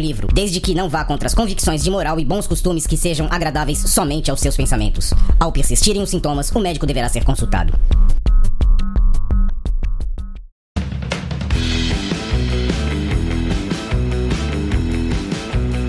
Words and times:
livro, 0.00 0.28
desde 0.32 0.60
que 0.60 0.74
não 0.74 0.88
vá 0.88 1.04
contra 1.04 1.26
as 1.26 1.34
convicções 1.34 1.82
de 1.82 1.90
moral 1.90 2.18
e 2.18 2.24
bons 2.24 2.46
costumes 2.46 2.86
que 2.86 2.96
sejam 2.96 3.26
agradáveis 3.30 3.78
somente 3.78 4.30
aos 4.30 4.40
seus 4.40 4.56
pensamentos. 4.56 5.12
Ao 5.38 5.52
persistirem 5.52 6.02
os 6.02 6.10
sintomas, 6.10 6.50
o 6.50 6.60
médico 6.60 6.86
deverá 6.86 7.08
ser 7.08 7.24
consultado. 7.24 7.72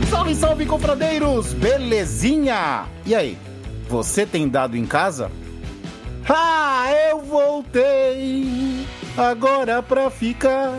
Salve, 0.10 0.36
salve, 0.36 0.66
confradeiros! 0.66 1.54
Belezinha? 1.54 2.86
E 3.06 3.16
aí, 3.16 3.38
você 3.88 4.26
tem 4.26 4.48
dado 4.48 4.78
em 4.78 4.86
casa? 4.86 5.32
Ah, 6.28 6.86
eu 7.10 7.22
voltei 7.22 8.86
agora 9.18 9.82
pra 9.82 10.12
ficar, 10.12 10.72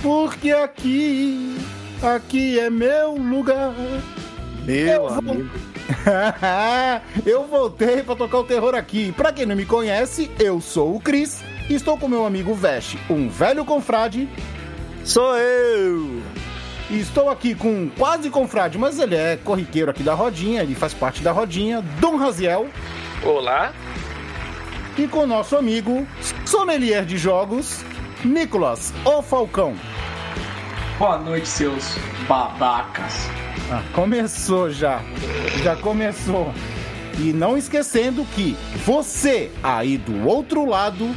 porque 0.00 0.52
aqui, 0.52 1.56
aqui 2.04 2.58
é 2.58 2.68
meu 2.70 3.14
lugar. 3.14 3.74
Meu 4.64 5.08
vou- 5.08 5.18
amigo. 5.18 5.50
eu 7.26 7.44
voltei 7.46 8.02
pra 8.02 8.14
tocar 8.14 8.38
o 8.38 8.44
terror 8.44 8.74
aqui. 8.74 9.12
Pra 9.12 9.32
quem 9.32 9.46
não 9.46 9.56
me 9.56 9.64
conhece, 9.66 10.30
eu 10.38 10.60
sou 10.60 10.96
o 10.96 11.00
Cris. 11.00 11.42
e 11.68 11.74
Estou 11.74 11.96
com 11.98 12.08
meu 12.08 12.24
amigo 12.24 12.54
Veste, 12.54 12.98
um 13.10 13.28
velho 13.28 13.64
confrade. 13.64 14.28
Sou 15.04 15.36
eu! 15.36 16.22
E 16.90 17.00
estou 17.00 17.28
aqui 17.30 17.54
com 17.54 17.68
um 17.72 17.88
quase 17.88 18.28
confrade, 18.30 18.76
mas 18.78 18.98
ele 18.98 19.16
é 19.16 19.36
corriqueiro 19.42 19.90
aqui 19.90 20.02
da 20.02 20.14
rodinha, 20.14 20.62
ele 20.62 20.74
faz 20.74 20.92
parte 20.94 21.22
da 21.22 21.32
rodinha, 21.32 21.82
Dom 21.98 22.16
Raziel. 22.16 22.68
Olá. 23.24 23.72
E 24.98 25.08
com 25.08 25.20
o 25.20 25.26
nosso 25.26 25.56
amigo, 25.56 26.06
sommelier 26.44 27.04
de 27.04 27.16
jogos, 27.16 27.82
Nicolas, 28.22 28.92
o 29.04 29.22
Falcão. 29.22 29.74
Boa 30.98 31.18
noite, 31.18 31.48
seus 31.48 31.96
babacas. 32.28 33.28
Ah, 33.70 33.82
começou 33.92 34.70
já. 34.70 35.00
Já 35.62 35.74
começou. 35.74 36.52
E 37.18 37.32
não 37.32 37.56
esquecendo 37.56 38.24
que 38.34 38.56
você 38.84 39.50
aí 39.62 39.98
do 39.98 40.26
outro 40.28 40.64
lado 40.64 41.14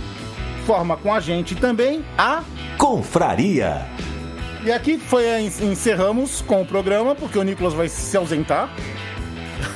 forma 0.66 0.98
com 0.98 1.14
a 1.14 1.20
gente 1.20 1.56
também 1.56 2.04
a. 2.18 2.44
Confraria. 2.78 3.86
E 4.64 4.72
aqui 4.72 4.98
foi 4.98 5.26
encerramos 5.62 6.42
com 6.42 6.62
o 6.62 6.66
programa, 6.66 7.14
porque 7.14 7.38
o 7.38 7.44
Nicolas 7.44 7.74
vai 7.74 7.88
se 7.88 8.18
ausentar. 8.18 8.70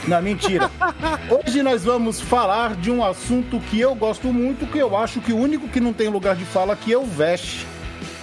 Não, 0.08 0.22
mentira. 0.22 0.72
Hoje 1.30 1.62
nós 1.62 1.84
vamos 1.84 2.20
falar 2.20 2.76
de 2.76 2.90
um 2.90 3.06
assunto 3.06 3.60
que 3.60 3.80
eu 3.80 3.94
gosto 3.94 4.34
muito, 4.34 4.66
que 4.66 4.80
eu 4.80 4.98
acho 4.98 5.22
que 5.22 5.32
o 5.32 5.38
único 5.38 5.68
que 5.68 5.80
não 5.80 5.94
tem 5.94 6.08
lugar 6.08 6.36
de 6.36 6.46
fala 6.46 6.74
aqui 6.74 6.92
é 6.92 6.98
o 6.98 7.06
Vest. 7.06 7.66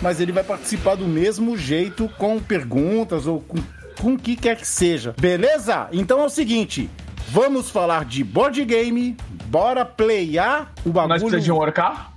Mas 0.01 0.21
ele 0.21 0.33
vai 0.33 0.45
participar 0.45 0.95
do 0.95 1.07
mesmo 1.07 1.57
jeito, 1.57 2.09
com 2.19 2.39
perguntas 2.39 3.27
ou 3.27 3.41
com, 3.41 3.59
com 4.01 4.15
o 4.15 4.19
que 4.19 4.37
quer 4.37 4.57
que 4.57 4.67
seja. 4.67 5.15
Beleza? 5.19 5.89
Então 5.93 6.21
é 6.21 6.25
o 6.25 6.31
seguinte: 6.31 6.91
vamos 7.29 7.71
falar 7.71 8.05
de 8.05 8.23
board 8.23 8.65
game, 8.65 9.17
bora 9.47 9.85
playar 9.85 10.73
o 10.85 10.91
bagulho. 10.91 11.09
Nós 11.09 11.23
precisamos 11.23 11.45
de 11.45 11.53
um 11.53 11.57
orcar? 11.57 12.13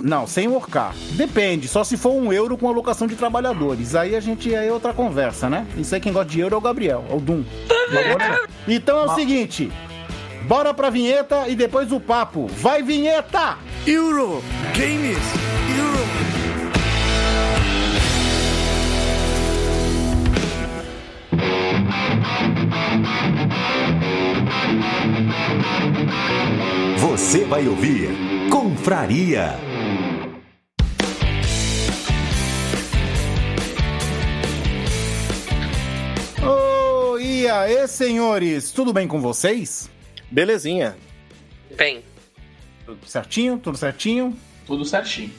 Não, 0.00 0.26
sem 0.26 0.48
orcar. 0.48 0.94
Depende, 1.12 1.68
só 1.68 1.84
se 1.84 1.98
for 1.98 2.12
um 2.14 2.32
euro 2.32 2.56
com 2.56 2.66
alocação 2.66 3.06
de 3.06 3.14
trabalhadores. 3.14 3.94
Aí 3.94 4.16
a 4.16 4.20
gente 4.20 4.54
aí 4.54 4.68
é 4.68 4.72
outra 4.72 4.94
conversa, 4.94 5.50
né? 5.50 5.66
Isso 5.76 5.94
aí 5.94 6.00
quem 6.00 6.14
gosta 6.14 6.30
de 6.30 6.40
euro 6.40 6.54
é 6.54 6.58
o 6.58 6.62
Gabriel, 6.62 7.04
é 7.10 7.14
o 7.14 7.20
Dum. 7.20 7.44
Então 8.66 8.98
é 8.98 9.04
o 9.04 9.14
seguinte: 9.14 9.70
bora 10.44 10.72
pra 10.72 10.88
vinheta 10.88 11.46
e 11.48 11.54
depois 11.54 11.92
o 11.92 12.00
papo. 12.00 12.46
Vai, 12.46 12.82
vinheta! 12.82 13.58
Euro! 13.86 14.42
Games! 14.74 15.18
Você 26.98 27.44
vai 27.44 27.66
ouvir 27.66 28.08
Confraria. 28.50 29.54
Ô, 36.42 37.18
e 37.18 37.48
aí, 37.48 37.86
senhores? 37.88 38.70
Tudo 38.70 38.92
bem 38.92 39.08
com 39.08 39.20
vocês? 39.20 39.90
Belezinha. 40.30 40.96
Bem, 41.76 42.02
Tudo 42.84 43.06
certinho? 43.06 43.58
Tudo 43.58 43.76
certinho? 43.76 44.36
Tudo 44.66 44.84
certinho. 44.84 45.30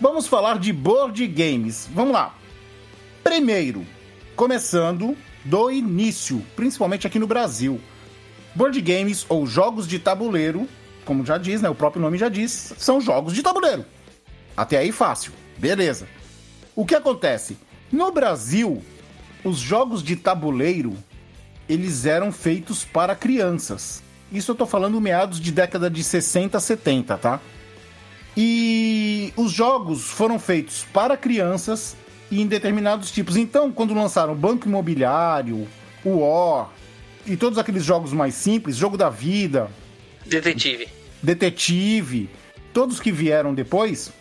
Vamos 0.00 0.26
falar 0.26 0.58
de 0.58 0.72
board 0.72 1.26
games. 1.26 1.88
Vamos 1.92 2.12
lá. 2.12 2.34
Primeiro, 3.24 3.86
começando 4.34 5.16
do 5.46 5.70
início, 5.70 6.44
principalmente 6.54 7.06
aqui 7.06 7.18
no 7.18 7.26
Brasil. 7.26 7.80
Board 8.54 8.80
games 8.80 9.24
ou 9.28 9.46
jogos 9.46 9.86
de 9.86 9.98
tabuleiro, 9.98 10.68
como 11.04 11.24
já 11.24 11.38
diz, 11.38 11.62
né? 11.62 11.68
O 11.68 11.74
próprio 11.74 12.02
nome 12.02 12.18
já 12.18 12.28
diz, 12.28 12.74
são 12.78 13.00
jogos 13.00 13.32
de 13.32 13.42
tabuleiro. 13.42 13.84
Até 14.56 14.78
aí 14.78 14.90
fácil. 14.90 15.32
Beleza. 15.56 16.08
O 16.74 16.84
que 16.84 16.94
acontece? 16.94 17.56
No 17.92 18.10
Brasil, 18.10 18.82
os 19.44 19.58
jogos 19.58 20.02
de 20.02 20.16
tabuleiro, 20.16 20.96
eles 21.68 22.06
eram 22.06 22.32
feitos 22.32 22.84
para 22.84 23.14
crianças. 23.14 24.02
Isso 24.32 24.50
eu 24.50 24.54
tô 24.56 24.66
falando 24.66 25.00
meados 25.00 25.38
de 25.38 25.52
década 25.52 25.88
de 25.88 26.02
60, 26.02 26.58
70, 26.58 27.16
tá? 27.18 27.40
E 28.36 29.32
os 29.36 29.52
jogos 29.52 30.10
foram 30.10 30.38
feitos 30.38 30.84
para 30.92 31.16
crianças 31.16 31.96
em 32.30 32.46
determinados 32.46 33.10
tipos. 33.10 33.36
Então, 33.36 33.70
quando 33.70 33.94
lançaram 33.94 34.34
Banco 34.34 34.68
Imobiliário, 34.68 35.66
o 36.04 36.18
War 36.18 36.70
e 37.26 37.36
todos 37.36 37.58
aqueles 37.58 37.84
jogos 37.84 38.12
mais 38.12 38.34
simples, 38.34 38.76
Jogo 38.76 38.96
da 38.96 39.10
Vida, 39.10 39.70
detetive. 40.26 40.88
Detetive, 41.22 42.30
todos 42.72 43.00
que 43.00 43.10
vieram 43.10 43.54
depois, 43.54 44.12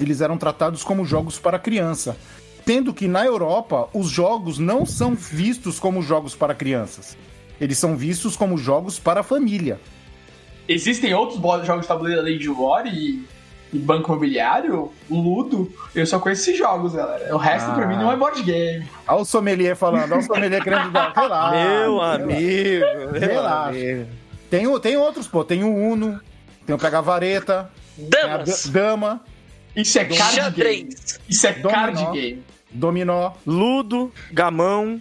eles 0.00 0.20
eram 0.20 0.36
tratados 0.36 0.82
como 0.82 1.04
jogos 1.04 1.38
para 1.38 1.58
criança. 1.58 2.16
Tendo 2.64 2.94
que 2.94 3.06
na 3.06 3.24
Europa 3.24 3.88
os 3.92 4.08
jogos 4.08 4.58
não 4.58 4.86
são 4.86 5.14
vistos 5.14 5.78
como 5.78 6.02
jogos 6.02 6.34
para 6.34 6.54
crianças. 6.54 7.16
Eles 7.60 7.78
são 7.78 7.96
vistos 7.96 8.36
como 8.36 8.56
jogos 8.56 8.98
para 8.98 9.20
a 9.20 9.22
família. 9.22 9.78
Existem 10.66 11.12
outros 11.12 11.38
jogos 11.66 11.82
de 11.82 11.88
tabuleiro 11.88 12.20
além 12.20 12.38
de 12.38 12.48
War 12.48 12.86
e, 12.86 13.22
e 13.74 13.78
Banco 13.78 14.10
Imobiliário, 14.12 14.92
Ludo. 15.10 15.70
Eu 15.94 16.06
só 16.06 16.18
conheço 16.18 16.42
esses 16.42 16.56
jogos, 16.58 16.94
galera. 16.94 17.34
O 17.34 17.38
resto 17.38 17.70
Ah. 17.70 17.74
pra 17.74 17.86
mim 17.86 17.96
não 17.96 18.10
é 18.12 18.16
board 18.16 18.42
game. 18.42 18.86
Olha 19.06 19.20
o 19.20 19.24
sommelier 19.24 19.76
falando, 19.76 20.12
olha 20.12 20.20
o 20.20 20.22
sommelier 20.22 20.62
querendo 20.62 20.90
dar. 20.90 21.12
Relaxa, 21.16 21.56
meu 21.84 22.00
amigo! 22.00 22.84
Relaxa. 23.18 23.68
amigo. 23.70 24.06
Tem, 24.50 24.80
tem 24.80 24.96
outros, 24.96 25.26
pô. 25.26 25.44
Tem 25.44 25.64
o 25.64 25.74
Uno, 25.74 26.20
tem 26.64 26.74
o 26.74 26.78
Pega 26.78 27.02
Vareta, 27.02 27.70
tem 27.96 28.20
a 28.22 28.26
Damas. 28.36 28.66
da- 28.66 28.80
Dama, 28.80 29.20
Isso 29.74 29.98
é 29.98 30.04
card 30.04 30.50
game. 30.62 30.88
Isso 31.28 31.46
é 31.46 31.52
Dominó. 31.52 31.70
card 31.70 32.04
game. 32.12 32.42
Dominó. 32.70 33.32
Ludo, 33.46 34.12
gamão. 34.32 35.00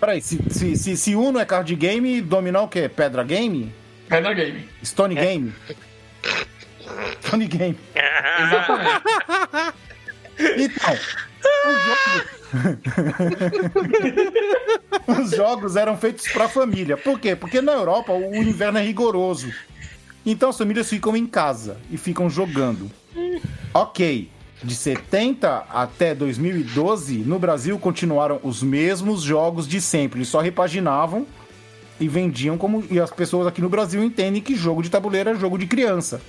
Peraí, 0.00 0.22
se, 0.22 0.38
se, 0.50 0.76
se, 0.76 0.96
se 0.96 1.14
Uno 1.14 1.38
é 1.38 1.44
card 1.44 1.74
game, 1.76 2.22
Dominó 2.22 2.64
o 2.64 2.68
quê? 2.68 2.88
Pedra 2.88 3.22
Game? 3.22 3.70
Pedra 4.08 4.32
game. 4.32 4.66
Stone 4.82 5.14
Game? 5.14 5.52
Stone 7.22 7.46
Game. 7.46 7.78
Exatamente. 7.94 9.02
Então, 10.58 10.98
os 11.66 11.84
jogos... 11.84 12.40
os 15.20 15.30
jogos 15.30 15.76
eram 15.76 15.96
feitos 15.96 16.26
pra 16.28 16.48
família. 16.48 16.96
Por 16.96 17.20
quê? 17.20 17.36
Porque 17.36 17.60
na 17.60 17.72
Europa 17.72 18.12
o 18.12 18.34
inverno 18.36 18.78
é 18.78 18.82
rigoroso. 18.82 19.52
Então 20.24 20.50
as 20.50 20.58
famílias 20.58 20.88
ficam 20.88 21.16
em 21.16 21.26
casa 21.26 21.76
e 21.90 21.96
ficam 21.96 22.28
jogando. 22.28 22.90
Ok. 23.72 24.28
De 24.62 24.74
70 24.74 25.64
até 25.70 26.14
2012, 26.14 27.18
no 27.18 27.38
Brasil 27.38 27.78
continuaram 27.78 28.38
os 28.42 28.62
mesmos 28.62 29.22
jogos 29.22 29.66
de 29.66 29.80
sempre. 29.80 30.18
Eles 30.18 30.28
só 30.28 30.40
repaginavam 30.40 31.26
e 31.98 32.06
vendiam 32.06 32.58
como. 32.58 32.84
E 32.90 33.00
as 33.00 33.10
pessoas 33.10 33.46
aqui 33.46 33.62
no 33.62 33.70
Brasil 33.70 34.04
entendem 34.04 34.42
que 34.42 34.54
jogo 34.54 34.82
de 34.82 34.90
tabuleiro 34.90 35.30
é 35.30 35.34
jogo 35.34 35.56
de 35.56 35.66
criança. 35.66 36.20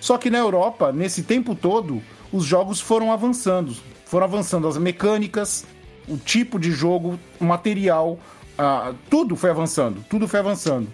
Só 0.00 0.16
que 0.16 0.30
na 0.30 0.38
Europa, 0.38 0.90
nesse 0.92 1.22
tempo 1.22 1.54
todo, 1.54 2.02
os 2.32 2.44
jogos 2.44 2.80
foram 2.80 3.12
avançando. 3.12 3.76
Foram 4.06 4.24
avançando 4.24 4.66
as 4.66 4.76
mecânicas, 4.78 5.64
o 6.08 6.16
tipo 6.16 6.58
de 6.58 6.72
jogo, 6.72 7.20
o 7.38 7.44
material, 7.44 8.18
ah, 8.58 8.92
tudo 9.08 9.36
foi 9.36 9.50
avançando. 9.50 10.04
Tudo 10.08 10.26
foi 10.26 10.40
avançando. 10.40 10.88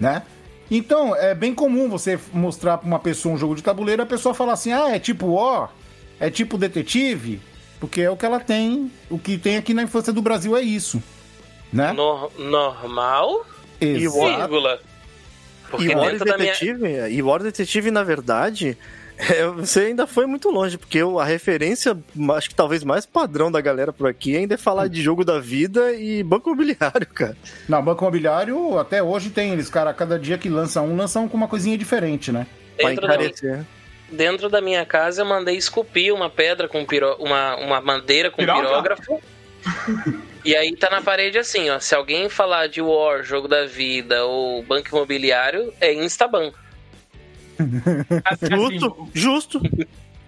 Né? 0.00 0.22
Então, 0.70 1.14
é 1.14 1.34
bem 1.34 1.54
comum 1.54 1.88
você 1.88 2.18
mostrar 2.32 2.78
pra 2.78 2.86
uma 2.86 2.98
pessoa 2.98 3.34
um 3.34 3.38
jogo 3.38 3.54
de 3.54 3.62
tabuleiro 3.62 4.02
e 4.02 4.04
a 4.04 4.06
pessoa 4.06 4.34
falar 4.34 4.54
assim: 4.54 4.72
ah, 4.72 4.90
é 4.94 4.98
tipo 4.98 5.26
War, 5.26 5.70
é 6.18 6.28
tipo 6.28 6.58
detetive, 6.58 7.40
porque 7.78 8.00
é 8.00 8.10
o 8.10 8.16
que 8.16 8.26
ela 8.26 8.40
tem, 8.40 8.90
o 9.08 9.18
que 9.18 9.38
tem 9.38 9.56
aqui 9.56 9.72
na 9.72 9.84
infância 9.84 10.12
do 10.12 10.20
Brasil 10.20 10.56
é 10.56 10.62
isso. 10.62 11.00
Né? 11.72 11.92
Nor- 11.92 12.32
normal, 12.38 13.46
Exato. 13.80 14.36
vírgula. 14.38 14.80
Porque 15.70 15.86
E 15.86 15.94
War 15.94 16.10
dentro 16.10 16.24
da 16.26 16.38
minha... 16.38 16.52
Detetive, 16.52 17.10
e 17.10 17.22
War 17.22 17.42
Detetive, 17.42 17.90
na 17.90 18.02
verdade, 18.02 18.76
é, 19.18 19.46
você 19.46 19.80
ainda 19.80 20.06
foi 20.06 20.26
muito 20.26 20.50
longe, 20.50 20.76
porque 20.78 20.98
eu- 20.98 21.18
a 21.18 21.24
referência, 21.24 21.96
acho 22.36 22.48
que 22.50 22.54
talvez 22.54 22.84
mais 22.84 23.04
padrão 23.06 23.50
da 23.50 23.60
galera 23.60 23.92
por 23.92 24.08
aqui, 24.08 24.36
ainda 24.36 24.54
é 24.54 24.58
falar 24.58 24.88
de 24.88 25.02
jogo 25.02 25.24
da 25.24 25.38
vida 25.40 25.92
e 25.92 26.22
banco 26.22 26.50
imobiliário, 26.50 27.06
cara. 27.12 27.36
Não, 27.68 27.82
Banco 27.82 28.04
Imobiliário 28.04 28.78
até 28.78 29.02
hoje 29.02 29.30
tem 29.30 29.52
eles, 29.52 29.68
cara, 29.70 29.92
cada 29.94 30.18
dia 30.18 30.36
que 30.38 30.48
lança 30.48 30.80
um, 30.82 30.96
lançam 30.96 31.28
com 31.28 31.36
uma 31.36 31.48
coisinha 31.48 31.76
diferente, 31.78 32.30
né? 32.30 32.46
Pra 32.78 32.90
Dentro 32.90 33.06
da, 33.08 33.14
encarecer. 33.14 33.64
dentro 34.12 34.48
da 34.50 34.60
minha 34.60 34.84
casa 34.84 35.22
eu 35.22 35.26
mandei 35.26 35.56
esculpir 35.56 36.14
uma 36.14 36.28
pedra 36.28 36.68
com 36.68 36.84
piro... 36.84 37.16
uma, 37.18 37.56
uma 37.56 37.80
madeira 37.80 38.30
com 38.30 38.36
Piroca? 38.36 38.60
pirógrafo. 38.60 39.20
e 40.46 40.56
aí 40.56 40.74
tá 40.76 40.88
na 40.90 41.00
parede 41.02 41.38
assim, 41.38 41.68
ó. 41.70 41.78
Se 41.78 41.94
alguém 41.94 42.28
falar 42.28 42.66
de 42.68 42.80
War, 42.80 43.22
jogo 43.22 43.48
da 43.48 43.66
vida 43.66 44.24
ou 44.24 44.62
banco 44.62 44.88
imobiliário, 44.88 45.72
é 45.80 45.92
Instaban. 45.92 46.52
Assim, 48.24 48.46
Justo, 48.54 49.08
justo. 49.14 49.60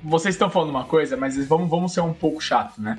vocês 0.03 0.35
estão 0.35 0.49
falando 0.49 0.71
uma 0.71 0.85
coisa, 0.85 1.17
mas 1.17 1.37
vamos, 1.47 1.69
vamos 1.69 1.93
ser 1.93 2.01
um 2.01 2.15
pouco 2.15 2.41
chato, 2.41 2.81
né? 2.81 2.99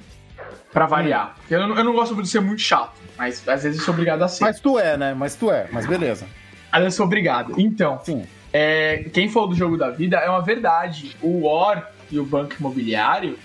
Pra 0.71 0.85
variar. 0.85 1.35
Porque 1.39 1.55
Eu, 1.55 1.67
não- 1.67 1.75
eu 1.77 1.83
não 1.83 1.93
gosto 1.93 2.15
de 2.21 2.29
ser 2.29 2.39
muito 2.39 2.61
chato, 2.61 2.93
mas 3.17 3.47
às 3.47 3.63
vezes 3.63 3.79
eu 3.79 3.85
sou 3.85 3.93
obrigado 3.93 4.21
a 4.21 4.27
ser. 4.27 4.43
Mas 4.43 4.59
tu 4.59 4.77
é, 4.77 4.95
né? 4.97 5.13
Mas 5.15 5.35
tu 5.35 5.49
é, 5.51 5.67
mas 5.71 5.85
beleza. 5.87 6.27
Às 6.71 6.79
vezes 6.83 6.93
eu 6.93 6.97
sou 6.97 7.05
obrigado. 7.07 7.55
Então, 7.59 7.99
Sim. 8.03 8.23
é, 8.53 9.05
quem 9.11 9.27
falou 9.29 9.49
do 9.49 9.55
jogo 9.55 9.75
da 9.77 9.89
vida 9.89 10.17
é 10.17 10.29
uma 10.29 10.41
verdade. 10.43 11.17
O 11.23 11.47
War 11.47 11.91
e 12.11 12.19
o 12.19 12.23
banco 12.23 12.53
imobiliário, 12.59 13.37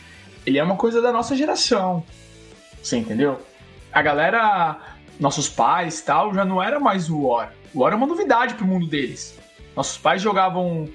ele 0.45 0.59
é 0.59 0.63
uma 0.63 0.77
coisa 0.77 1.01
da 1.01 1.11
nossa 1.11 1.35
geração. 1.35 2.05
Você 2.83 2.99
entendeu? 2.99 3.41
A 3.95 4.03
galera, 4.03 4.77
nossos 5.21 5.49
pais 5.49 6.01
tal, 6.01 6.35
já 6.35 6.45
não 6.45 6.61
era 6.61 6.81
mais 6.81 7.09
o 7.09 7.29
War. 7.29 7.53
O 7.73 7.81
War 7.81 7.93
é 7.93 7.97
uma 7.97 8.07
novidade 8.07 8.55
pro 8.55 8.67
mundo 8.67 8.89
deles. 8.89 9.39
Nossos 9.77 9.97
pais 9.97 10.21
jogavam 10.21 10.89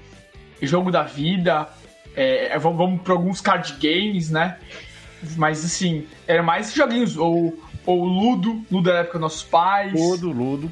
jogo 0.61 0.91
da 0.91 1.03
vida, 1.03 1.69
é, 2.15 2.57
vamos, 2.59 2.77
vamos 2.77 3.01
pra 3.01 3.13
alguns 3.13 3.39
card 3.39 3.73
games, 3.79 4.29
né? 4.29 4.57
Mas 5.37 5.63
assim, 5.63 6.05
era 6.27 6.43
mais 6.43 6.73
joguinhos, 6.73 7.15
ou, 7.15 7.57
ou 7.85 8.03
Ludo, 8.03 8.61
Ludo 8.69 8.89
era 8.89 8.99
da 8.99 9.03
época 9.03 9.19
dos 9.19 9.21
nossos 9.21 9.43
pais. 9.43 9.93
Ludo, 9.93 10.31
Ludo. 10.31 10.71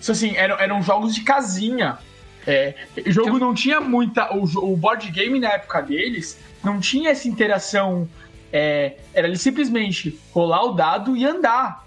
Isso 0.00 0.12
assim, 0.12 0.36
eram, 0.36 0.58
eram 0.60 0.82
jogos 0.82 1.14
de 1.14 1.22
casinha. 1.22 1.98
É, 2.46 2.74
o 3.04 3.10
jogo 3.10 3.38
não 3.38 3.52
tinha 3.52 3.80
muita. 3.80 4.32
O, 4.34 4.72
o 4.72 4.76
board 4.76 5.10
game 5.10 5.38
na 5.38 5.48
época 5.52 5.82
deles 5.82 6.38
não 6.62 6.80
tinha 6.80 7.10
essa 7.10 7.28
interação. 7.28 8.08
É, 8.52 8.96
era 9.14 9.26
ali 9.26 9.36
simplesmente 9.36 10.18
rolar 10.32 10.64
o 10.64 10.72
dado 10.72 11.16
e 11.16 11.24
andar. 11.24 11.86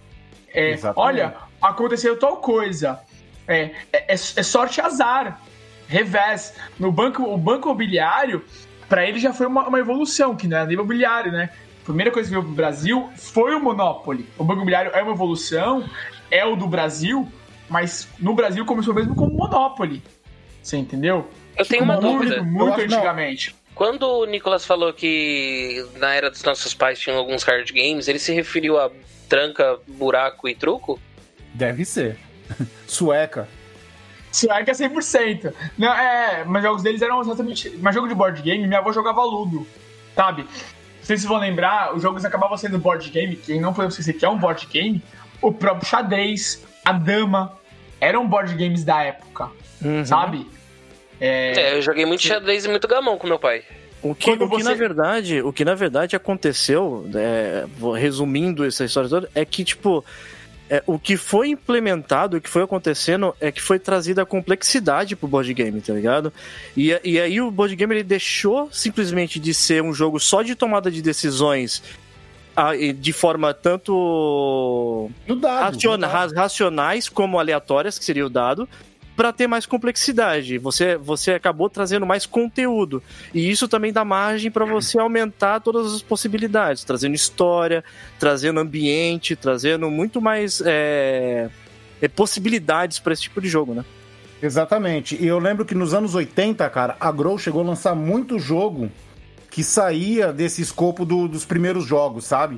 É, 0.54 0.72
olha, 0.96 1.36
aconteceu 1.62 2.18
tal 2.20 2.38
coisa. 2.38 3.00
É, 3.48 3.72
é, 3.92 3.98
é- 4.08 4.14
é 4.14 4.16
sorte 4.44 4.80
azar. 4.82 5.40
Revés. 5.88 6.54
No 6.80 6.92
banco, 6.92 7.24
o 7.24 7.38
banco 7.38 7.68
imobiliário, 7.68 8.46
para 8.88 9.06
ele 9.06 9.20
já 9.20 9.34
foi 9.34 9.46
uma, 9.48 9.68
uma 9.68 9.80
evolução, 9.80 10.36
que 10.36 10.48
não 10.48 10.58
era 10.58 10.66
nem 10.66 10.76
imobiliário, 10.76 11.32
né? 11.32 11.50
A 11.82 11.86
primeira 11.86 12.12
coisa 12.12 12.30
que 12.30 12.34
veio 12.36 12.46
pro 12.46 12.54
Brasil 12.54 13.10
foi 13.18 13.56
o 13.56 13.60
Monopoly. 13.60 14.26
O 14.38 14.44
banco 14.44 14.58
imobiliário 14.60 14.92
é 14.94 15.02
uma 15.02 15.12
evolução, 15.14 15.84
é 16.30 16.46
o 16.46 16.56
do 16.56 16.68
Brasil, 16.68 17.28
mas 17.68 18.08
no 18.20 18.34
Brasil 18.36 18.64
começou 18.66 18.94
mesmo 18.94 19.16
como 19.16 19.34
Monopoly. 19.36 20.02
Você 20.62 20.78
entendeu? 20.78 21.28
Eu 21.58 21.66
tenho 21.66 21.84
uma 21.84 22.00
muito, 22.00 22.08
dúvida. 22.20 22.44
Muito 22.44 22.74
acho- 22.82 22.88
não. 22.96 23.02
Quando 23.82 24.04
o 24.04 24.26
Nicolas 24.26 24.64
falou 24.64 24.94
que 24.94 25.84
na 25.96 26.14
era 26.14 26.30
dos 26.30 26.44
nossos 26.44 26.72
pais 26.72 27.00
tinham 27.00 27.18
alguns 27.18 27.44
card 27.44 27.74
games, 27.74 28.08
ele 28.08 28.20
se 28.20 28.32
referiu 28.32 28.80
a 28.80 28.92
tranca, 29.28 29.80
buraco 29.88 30.48
e 30.48 30.54
truco? 30.54 31.02
Deve 31.56 31.84
ser. 31.84 32.16
Sueca. 32.86 33.50
Sueca 34.32 34.72
100%. 34.72 35.52
Não, 35.80 35.92
é, 35.92 36.44
mas 36.46 36.62
jogos 36.62 36.84
deles 36.84 37.02
eram 37.02 37.22
exatamente. 37.22 37.72
Mas 37.82 37.96
jogo 37.96 38.08
de 38.08 38.14
board 38.14 38.40
game, 38.44 38.68
minha 38.68 38.82
avó 38.82 38.94
jogava 38.94 39.24
Ludo, 39.24 39.66
sabe? 40.16 40.44
Não 40.44 40.50
sei 41.02 41.18
se 41.18 41.26
vão 41.26 41.40
lembrar, 41.40 41.96
os 41.96 42.04
jogos 42.04 42.24
acabavam 42.24 42.58
sendo 42.58 42.78
board 42.78 43.10
game, 43.10 43.36
quem 43.36 43.60
não 43.60 43.74
podemos 43.74 43.96
esquecer 43.98 44.14
que 44.20 44.24
é 44.24 44.30
um 44.30 44.38
board 44.38 44.64
game, 44.68 45.04
o 45.42 45.52
próprio 45.52 45.90
xadrez, 45.90 46.64
a 46.86 46.92
dama, 46.94 47.58
eram 48.00 48.28
board 48.28 48.54
games 48.54 48.84
da 48.84 49.02
época, 49.02 49.50
Uhum. 49.84 50.06
sabe? 50.06 50.48
É, 51.22 51.54
É, 51.56 51.78
eu 51.78 51.82
joguei 51.82 52.06
muito 52.06 52.24
xadrez 52.24 52.66
e 52.66 52.68
muito 52.68 52.88
gamão 52.88 53.18
com 53.18 53.28
meu 53.28 53.38
pai. 53.40 53.64
O 54.02 54.16
que, 54.16 54.26
Quando 54.32 54.46
o 54.46 54.50
que 54.50 54.58
você- 54.58 54.64
na 54.70 54.74
verdade, 54.74 55.42
o 55.44 55.54
que 55.54 55.64
na 55.64 55.76
verdade 55.76 56.16
aconteceu, 56.16 57.08
é, 57.14 57.66
resumindo 57.96 58.66
essa 58.66 58.84
história 58.84 59.08
toda, 59.08 59.30
é 59.36 59.46
que 59.46 59.64
tipo 59.64 60.04
é, 60.74 60.82
o 60.88 60.98
que 60.98 61.18
foi 61.18 61.50
implementado, 61.50 62.38
o 62.38 62.42
que 62.42 62.48
foi 62.50 62.64
acontecendo 62.64 63.36
é 63.42 63.52
que 63.52 63.62
foi 63.62 63.78
trazida 63.78 64.22
a 64.22 64.26
complexidade 64.26 65.18
pro 65.18 65.28
board 65.28 65.54
game, 65.54 65.82
tá 65.82 65.94
ligado? 65.94 66.32
E, 66.78 66.98
e 67.04 67.20
aí 67.20 67.42
o 67.42 67.52
board 67.52 67.76
game 67.76 67.94
ele 67.94 68.04
deixou 68.04 68.70
simplesmente 68.72 69.38
de 69.38 69.54
ser 69.54 69.84
um 69.84 69.94
jogo 69.94 70.18
só 70.20 70.42
de 70.42 70.56
tomada 70.56 70.90
de 70.90 71.02
decisões 71.02 71.84
de 73.00 73.12
forma 73.14 73.54
tanto 73.54 75.10
Do 75.28 75.36
dado. 75.36 75.62
raciona- 75.74 76.08
racionais 76.08 77.10
como 77.10 77.38
aleatórias, 77.40 78.00
que 78.00 78.06
seria 78.06 78.26
o 78.26 78.30
dado, 78.30 78.68
para 79.22 79.32
ter 79.32 79.46
mais 79.46 79.68
complexidade. 79.68 80.58
Você, 80.58 80.98
você 80.98 81.34
acabou 81.34 81.70
trazendo 81.70 82.08
mais 82.08 82.26
conteúdo. 82.26 83.04
E 83.32 83.52
isso 83.52 83.68
também 83.68 83.94
dá 83.94 84.04
margem 84.04 84.50
para 84.50 84.66
você 84.66 84.98
aumentar 84.98 85.60
todas 85.60 85.94
as 85.94 86.02
possibilidades, 86.02 86.84
trazendo 86.84 87.14
história, 87.14 87.84
trazendo 88.18 88.60
ambiente, 88.60 89.36
trazendo 89.36 89.92
muito 89.92 90.20
mais 90.20 90.60
é, 90.66 91.52
é, 92.02 92.08
possibilidades 92.08 92.98
para 92.98 93.14
esse 93.14 93.22
tipo 93.22 93.40
de 93.40 93.48
jogo, 93.48 93.76
né? 93.76 93.86
Exatamente. 94.42 95.16
E 95.22 95.28
eu 95.28 95.38
lembro 95.38 95.66
que 95.66 95.76
nos 95.76 95.94
anos 95.94 96.16
80, 96.16 96.68
cara, 96.72 96.98
a 97.00 97.12
Grow 97.12 97.38
chegou 97.38 97.62
a 97.62 97.66
lançar 97.66 97.94
muito 97.94 98.40
jogo 98.40 98.90
que 99.52 99.64
saía 99.64 100.34
desse 100.34 100.64
escopo 100.64 101.06
do- 101.06 101.28
dos 101.28 101.46
primeiros 101.46 101.86
jogos, 101.86 102.26
sabe? 102.26 102.58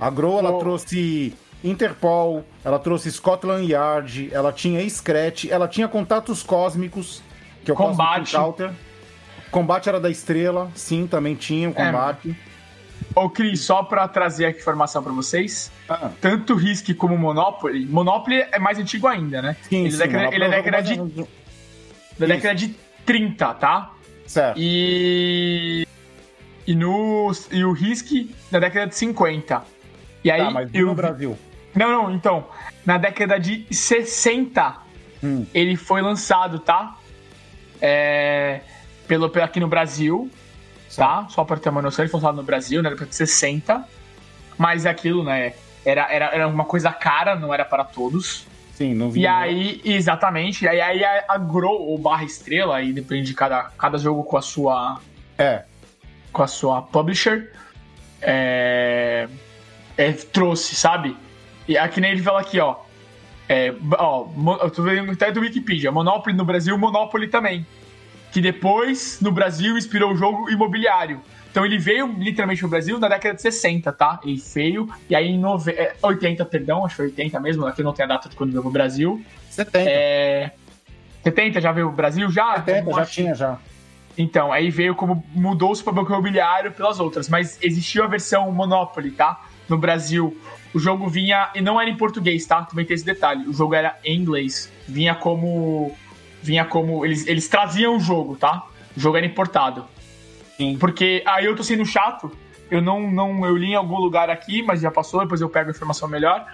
A 0.00 0.08
Grow, 0.08 0.38
ela 0.38 0.50
Oh. 0.52 0.58
trouxe 0.60 1.34
Interpol, 1.62 2.44
ela 2.64 2.78
trouxe 2.78 3.10
Scotland 3.12 3.70
Yard, 3.70 4.30
ela 4.32 4.52
tinha 4.52 4.88
Scratch, 4.88 5.44
ela 5.50 5.68
tinha 5.68 5.86
Contatos 5.88 6.42
Cósmicos, 6.42 7.22
que 7.64 7.70
é 7.70 7.74
o 7.74 7.76
Combate. 7.76 8.34
Cosmic. 8.34 8.74
Combate 9.50 9.88
era 9.88 10.00
da 10.00 10.08
Estrela, 10.08 10.70
sim, 10.74 11.06
também 11.06 11.34
tinha 11.34 11.68
o 11.68 11.74
combate. 11.74 12.36
Ô, 13.16 13.28
Cris, 13.28 13.62
só 13.62 13.82
pra 13.82 14.06
trazer 14.06 14.46
aqui 14.46 14.60
informação 14.60 15.02
pra 15.02 15.12
vocês, 15.12 15.72
Ah, 15.88 16.10
tanto 16.20 16.54
Risk 16.54 16.94
como 16.94 17.18
Monopoly, 17.18 17.84
Monopoly 17.86 18.44
é 18.52 18.58
mais 18.60 18.78
antigo 18.78 19.08
ainda, 19.08 19.42
né? 19.42 19.56
sim, 19.68 19.86
ele, 19.86 19.88
é 19.88 19.90
sim, 19.90 19.98
década, 19.98 20.22
ela 20.24 20.34
ele 20.34 20.44
é 20.44 20.48
jogou 20.50 20.62
década 20.62 20.82
de, 20.82 21.26
da 22.18 22.26
década 22.26 22.54
de 22.54 22.68
30, 23.04 23.54
tá? 23.54 23.90
Certo. 24.26 24.56
E. 24.56 25.84
E, 26.64 26.74
no, 26.76 27.32
e 27.50 27.64
o 27.64 27.72
Risk 27.72 28.30
da 28.52 28.60
década 28.60 28.86
de 28.86 28.94
50. 28.94 29.64
E 30.22 30.30
aí. 30.30 30.40
Tá, 30.40 30.50
mas 30.52 30.70
eu 30.72 30.86
no 30.86 30.94
Brasil. 30.94 31.36
Não, 31.74 31.90
não, 31.90 32.14
então. 32.14 32.46
Na 32.84 32.98
década 32.98 33.38
de 33.38 33.66
60, 33.70 34.76
Hum. 35.22 35.46
ele 35.52 35.76
foi 35.76 36.00
lançado, 36.00 36.58
tá? 36.58 36.96
É, 37.80 38.60
pelo, 39.06 39.26
aqui 39.42 39.60
no 39.60 39.68
Brasil, 39.68 40.30
tá? 40.96 41.26
Só 41.28 41.44
pra 41.44 41.56
ter 41.56 41.68
uma 41.68 41.82
noção, 41.82 42.04
ele 42.04 42.10
foi 42.10 42.20
lançado 42.20 42.36
no 42.36 42.42
Brasil, 42.42 42.82
na 42.82 42.90
década 42.90 43.08
de 43.08 43.16
60. 43.16 43.86
Mas 44.56 44.86
é 44.86 44.90
aquilo, 44.90 45.24
né? 45.24 45.54
Era, 45.84 46.12
era, 46.12 46.26
era 46.26 46.48
uma 46.48 46.64
coisa 46.64 46.92
cara, 46.92 47.34
não 47.34 47.52
era 47.52 47.64
para 47.64 47.84
todos. 47.84 48.46
Sim, 48.74 48.94
não 48.94 49.10
vi. 49.10 49.20
E 49.20 49.26
aí, 49.26 49.80
exatamente, 49.84 50.64
e 50.64 50.68
aí, 50.68 50.80
aí 50.80 51.04
a, 51.04 51.24
a 51.28 51.38
Grow 51.38 51.82
ou 51.82 51.98
Barra 51.98 52.24
Estrela, 52.24 52.76
aí 52.76 52.92
depende 52.92 53.26
de 53.26 53.34
cada, 53.34 53.64
cada 53.76 53.98
jogo 53.98 54.24
com 54.24 54.36
a 54.36 54.42
sua 54.42 55.00
É, 55.38 55.64
com 56.32 56.42
a 56.42 56.46
sua 56.46 56.80
publisher, 56.80 57.52
é, 58.22 59.28
é, 59.96 60.12
trouxe, 60.12 60.74
sabe? 60.74 61.16
E 61.70 61.78
aqui 61.78 62.00
nem 62.00 62.10
ele 62.10 62.20
fala 62.20 62.40
aqui, 62.40 62.58
ó. 62.58 62.74
É, 63.48 63.72
ó, 63.96 64.26
eu 64.60 64.70
tô 64.72 64.82
vendo 64.82 65.12
até 65.12 65.30
do 65.30 65.38
Wikipedia. 65.38 65.92
Monopoly 65.92 66.36
no 66.36 66.44
Brasil, 66.44 66.76
Monopoly 66.76 67.28
também. 67.28 67.64
que 68.32 68.40
depois, 68.40 69.20
no 69.20 69.30
Brasil, 69.30 69.78
inspirou 69.78 70.12
o 70.12 70.16
jogo 70.16 70.50
imobiliário. 70.50 71.20
Então 71.48 71.64
ele 71.64 71.78
veio 71.78 72.12
literalmente 72.18 72.60
no 72.64 72.68
Brasil 72.68 72.98
na 72.98 73.08
década 73.08 73.36
de 73.36 73.42
60, 73.42 73.92
tá? 73.92 74.20
Ele 74.24 74.42
veio, 74.52 74.88
e 75.08 75.14
aí 75.14 75.28
em 75.28 75.38
nove... 75.38 75.70
é, 75.70 75.94
80, 76.02 76.44
perdão, 76.44 76.84
acho 76.84 76.94
que 76.94 77.02
foi 77.02 77.06
80 77.06 77.38
mesmo, 77.38 77.64
aqui 77.64 77.84
não 77.84 77.92
tem 77.92 78.04
a 78.04 78.08
data 78.08 78.28
de 78.28 78.34
quando 78.34 78.50
veio 78.50 78.62
pro 78.62 78.70
Brasil. 78.72 79.24
70. 79.50 79.88
É... 79.88 80.50
70 81.22 81.60
já 81.60 81.70
veio 81.70 81.86
pro 81.86 81.96
Brasil? 81.96 82.28
Já? 82.30 82.56
70, 82.56 82.92
já 82.92 83.06
tinha, 83.06 83.34
já. 83.34 83.58
Então, 84.18 84.52
aí 84.52 84.70
veio 84.70 84.96
como 84.96 85.24
mudou-se 85.32 85.84
para 85.84 85.92
banco 85.92 86.10
imobiliário 86.12 86.72
pelas 86.72 86.98
outras, 86.98 87.28
mas 87.28 87.58
existiu 87.62 88.02
a 88.02 88.08
versão 88.08 88.50
Monopoly, 88.50 89.12
tá? 89.12 89.40
No 89.70 89.78
Brasil, 89.78 90.36
o 90.74 90.78
jogo 90.78 91.08
vinha 91.08 91.48
e 91.54 91.60
não 91.62 91.80
era 91.80 91.88
em 91.88 91.96
português, 91.96 92.44
tá? 92.44 92.62
Também 92.64 92.84
tem 92.84 92.94
esse 92.94 93.04
detalhe. 93.04 93.46
O 93.46 93.52
jogo 93.54 93.72
era 93.74 93.96
em 94.04 94.18
inglês, 94.20 94.70
vinha 94.86 95.14
como 95.14 95.96
vinha 96.42 96.64
como 96.64 97.04
eles, 97.06 97.26
eles 97.26 97.46
traziam 97.48 97.96
o 97.96 98.00
jogo, 98.00 98.34
tá? 98.36 98.64
O 98.96 99.00
jogo 99.00 99.16
era 99.16 99.24
importado. 99.24 99.84
Sim. 100.56 100.76
Porque 100.78 101.22
aí 101.24 101.44
eu 101.46 101.54
tô 101.56 101.62
sendo 101.62 101.86
chato. 101.86 102.30
Eu 102.70 102.80
não 102.82 103.10
não 103.10 103.44
eu 103.46 103.56
li 103.56 103.68
em 103.70 103.74
algum 103.74 103.96
lugar 103.98 104.28
aqui, 104.28 104.62
mas 104.62 104.80
já 104.80 104.90
passou, 104.90 105.20
depois 105.20 105.40
eu 105.40 105.48
pego 105.48 105.68
a 105.68 105.72
informação 105.72 106.08
melhor. 106.08 106.44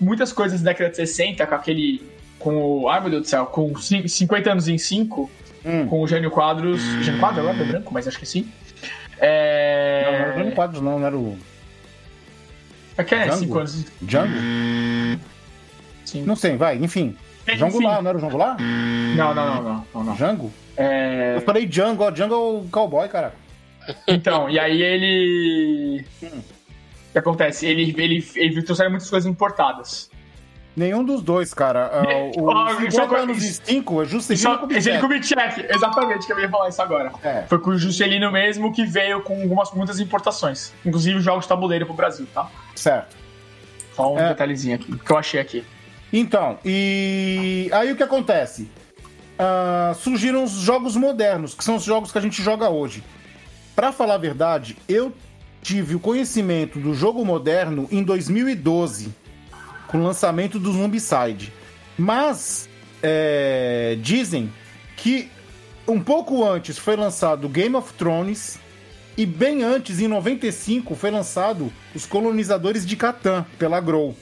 Muitas 0.00 0.32
coisas 0.32 0.60
da 0.60 0.72
década 0.72 0.90
de 0.90 0.96
60 0.96 1.46
com 1.46 1.54
aquele 1.54 2.02
com 2.38 2.56
o, 2.82 2.88
ai 2.88 3.00
meu 3.00 3.10
Deus 3.10 3.22
do 3.22 3.28
céu, 3.28 3.46
com 3.46 3.74
cin- 3.76 4.06
50 4.06 4.52
anos 4.52 4.68
em 4.68 4.76
5, 4.78 5.30
Hum. 5.64 5.86
com 5.86 6.00
o 6.02 6.06
Jânio 6.06 6.30
Quadros. 6.30 6.80
Jânio 7.02 7.18
Quadros 7.20 7.44
agora 7.46 7.62
é 7.62 7.66
branco, 7.66 7.92
mas 7.92 8.06
acho 8.06 8.18
que 8.18 8.26
sim. 8.26 8.42
Não, 8.42 9.20
não 9.20 9.28
É. 9.28 10.12
era 10.14 10.34
o 10.34 10.38
Johnny 10.42 10.54
Quadros, 10.54 10.80
não, 10.80 10.98
não 11.00 11.06
era 11.06 11.16
o 11.16 11.36
É 12.98 13.04
que 13.04 13.14
é 13.14 13.24
Django? 13.24 13.38
5 13.38 13.58
anos. 13.58 13.86
Django? 14.02 14.34
Sim. 16.04 16.22
Não 16.24 16.36
sei, 16.36 16.56
vai, 16.56 16.76
enfim. 16.76 17.16
Enfim. 17.46 17.70
Goulart, 17.70 18.02
não 18.02 18.08
era 18.10 18.18
o 18.18 18.20
João 18.20 18.30
Goulart? 18.30 18.60
Não, 18.60 19.34
não, 19.34 19.46
não, 19.46 19.62
não, 19.62 19.84
não, 19.94 20.04
não. 20.04 20.14
Django? 20.14 20.52
É, 20.76 21.36
Eu 21.36 21.40
falei 21.42 21.64
Django, 21.66 22.02
ó, 22.04 22.10
Django 22.10 22.34
é 22.34 22.36
o 22.36 22.64
cowboy, 22.70 23.08
cara. 23.08 23.32
Então, 24.06 24.50
e 24.50 24.58
aí 24.58 24.82
ele. 24.82 26.04
O 26.22 27.12
que 27.12 27.18
acontece? 27.18 27.66
Ele, 27.66 27.94
ele, 27.96 28.26
ele 28.36 28.62
trouxeram 28.62 28.90
muitas 28.90 29.08
coisas 29.08 29.30
importadas. 29.30 30.10
Nenhum 30.78 31.02
dos 31.04 31.22
dois, 31.22 31.52
cara. 31.52 31.90
Ah, 31.92 32.02
O 32.40 32.68
50 32.80 32.90
só- 32.92 33.16
anos 33.16 33.42
e 33.44 33.52
5 33.54 34.02
é 34.02 34.04
Juscelino 34.04 34.58
Kubitschek. 34.58 34.88
ele 34.90 34.98
Kubitschek, 35.00 35.66
exatamente, 35.74 36.26
que 36.26 36.32
eu 36.32 36.38
ia 36.38 36.48
falar 36.48 36.68
isso 36.68 36.80
agora. 36.80 37.12
É. 37.22 37.42
Foi 37.48 37.58
com 37.58 37.70
o 37.70 37.78
Juscelino 37.78 38.30
mesmo 38.30 38.72
que 38.72 38.84
veio 38.86 39.20
com 39.22 39.42
algumas, 39.42 39.72
muitas 39.72 39.98
importações. 39.98 40.72
Inclusive 40.86 41.20
jogos 41.20 41.44
de 41.44 41.48
tabuleiro 41.48 41.84
pro 41.84 41.94
Brasil, 41.94 42.26
tá? 42.32 42.48
Certo. 42.76 43.16
Só 43.96 44.14
um 44.14 44.18
É. 44.18 44.28
detalhezinho 44.28 44.76
aqui, 44.76 44.96
que 44.96 45.10
eu 45.10 45.16
achei 45.18 45.40
aqui. 45.40 45.64
Então, 46.12 46.58
e 46.64 47.68
aí 47.72 47.90
o 47.92 47.96
que 47.96 48.02
acontece? 48.02 48.70
Ah, 49.38 49.92
surgiram 49.98 50.44
os 50.44 50.52
jogos 50.52 50.94
modernos, 50.96 51.54
que 51.54 51.64
são 51.64 51.76
os 51.76 51.82
jogos 51.82 52.12
que 52.12 52.18
a 52.18 52.20
gente 52.20 52.40
joga 52.42 52.68
hoje. 52.70 53.02
Pra 53.74 53.90
falar 53.92 54.14
a 54.14 54.18
verdade, 54.18 54.76
eu 54.88 55.12
tive 55.60 55.94
o 55.96 56.00
conhecimento 56.00 56.78
do 56.78 56.94
jogo 56.94 57.24
moderno 57.24 57.88
em 57.90 58.02
2012, 58.02 59.12
com 59.88 59.98
o 59.98 60.02
lançamento 60.02 60.58
do 60.58 60.72
Zombicide. 60.72 61.52
Mas 61.98 62.68
é, 63.02 63.98
dizem 64.00 64.52
que 64.96 65.28
um 65.86 66.00
pouco 66.00 66.46
antes 66.46 66.78
foi 66.78 66.94
lançado 66.94 67.48
Game 67.48 67.74
of 67.74 67.92
Thrones 67.94 68.58
e 69.16 69.26
bem 69.26 69.64
antes, 69.64 69.98
em 69.98 70.06
95, 70.06 70.94
foi 70.94 71.10
lançado 71.10 71.72
Os 71.92 72.06
Colonizadores 72.06 72.86
de 72.86 72.94
Catan, 72.94 73.44
pela 73.58 73.80
Grow 73.80 74.14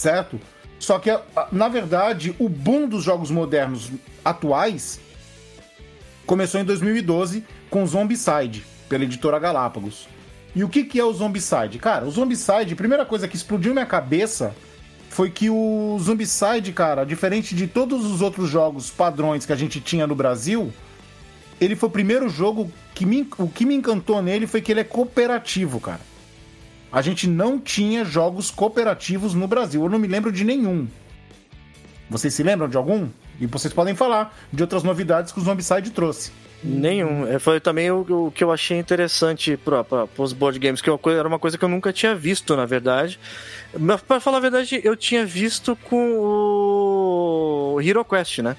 certo? 0.00 0.40
Só 0.78 0.98
que, 0.98 1.10
na 1.52 1.68
verdade, 1.68 2.34
o 2.38 2.48
boom 2.48 2.88
dos 2.88 3.04
jogos 3.04 3.30
modernos 3.30 3.90
atuais 4.24 4.98
começou 6.24 6.60
em 6.60 6.64
2012 6.64 7.44
com 7.68 7.86
Zombicide, 7.86 8.64
pela 8.88 9.04
editora 9.04 9.38
Galápagos. 9.38 10.08
E 10.54 10.64
o 10.64 10.68
que, 10.68 10.84
que 10.84 10.98
é 10.98 11.04
o 11.04 11.12
Zombicide? 11.12 11.78
Cara, 11.78 12.04
o 12.04 12.10
Zombicide, 12.10 12.72
a 12.72 12.76
primeira 12.76 13.06
coisa 13.06 13.28
que 13.28 13.36
explodiu 13.36 13.72
minha 13.72 13.86
cabeça 13.86 14.54
foi 15.08 15.30
que 15.30 15.50
o 15.50 15.96
Zombicide, 16.00 16.72
cara, 16.72 17.04
diferente 17.04 17.54
de 17.54 17.66
todos 17.66 18.04
os 18.04 18.20
outros 18.20 18.48
jogos 18.48 18.90
padrões 18.90 19.46
que 19.46 19.52
a 19.52 19.56
gente 19.56 19.80
tinha 19.80 20.06
no 20.06 20.14
Brasil, 20.14 20.72
ele 21.60 21.76
foi 21.76 21.88
o 21.88 21.92
primeiro 21.92 22.28
jogo 22.28 22.70
que 22.94 23.04
me, 23.04 23.28
o 23.38 23.48
que 23.48 23.64
me 23.64 23.74
encantou 23.74 24.20
nele 24.22 24.46
foi 24.46 24.60
que 24.60 24.72
ele 24.72 24.80
é 24.80 24.84
cooperativo, 24.84 25.78
cara. 25.80 26.00
A 26.92 27.02
gente 27.02 27.28
não 27.28 27.58
tinha 27.58 28.04
jogos 28.04 28.50
cooperativos 28.50 29.34
no 29.34 29.46
Brasil. 29.46 29.82
Eu 29.82 29.88
não 29.88 29.98
me 29.98 30.08
lembro 30.08 30.32
de 30.32 30.42
nenhum. 30.42 30.88
Vocês 32.08 32.34
se 32.34 32.42
lembram 32.42 32.68
de 32.68 32.76
algum? 32.76 33.08
E 33.40 33.46
vocês 33.46 33.72
podem 33.72 33.94
falar 33.94 34.36
de 34.52 34.62
outras 34.62 34.82
novidades 34.82 35.32
que 35.32 35.38
o 35.38 35.42
Zombicide 35.42 35.90
trouxe. 35.90 36.32
Nenhum. 36.62 37.26
É, 37.26 37.38
Foi 37.38 37.58
também 37.58 37.90
o, 37.90 38.26
o 38.26 38.30
que 38.30 38.44
eu 38.44 38.52
achei 38.52 38.78
interessante 38.78 39.56
para 39.56 39.84
os 40.18 40.32
board 40.32 40.58
games, 40.58 40.80
que 40.80 40.90
era 40.90 41.26
uma 41.28 41.38
coisa 41.38 41.56
que 41.56 41.64
eu 41.64 41.68
nunca 41.68 41.92
tinha 41.92 42.14
visto, 42.14 42.54
na 42.54 42.66
verdade. 42.66 43.18
Mas, 43.78 44.02
pra 44.02 44.20
falar 44.20 44.38
a 44.38 44.40
verdade, 44.40 44.80
eu 44.84 44.94
tinha 44.96 45.24
visto 45.24 45.76
com 45.76 46.18
o 46.18 47.80
Hero 47.80 48.04
Quest, 48.04 48.38
né? 48.40 48.56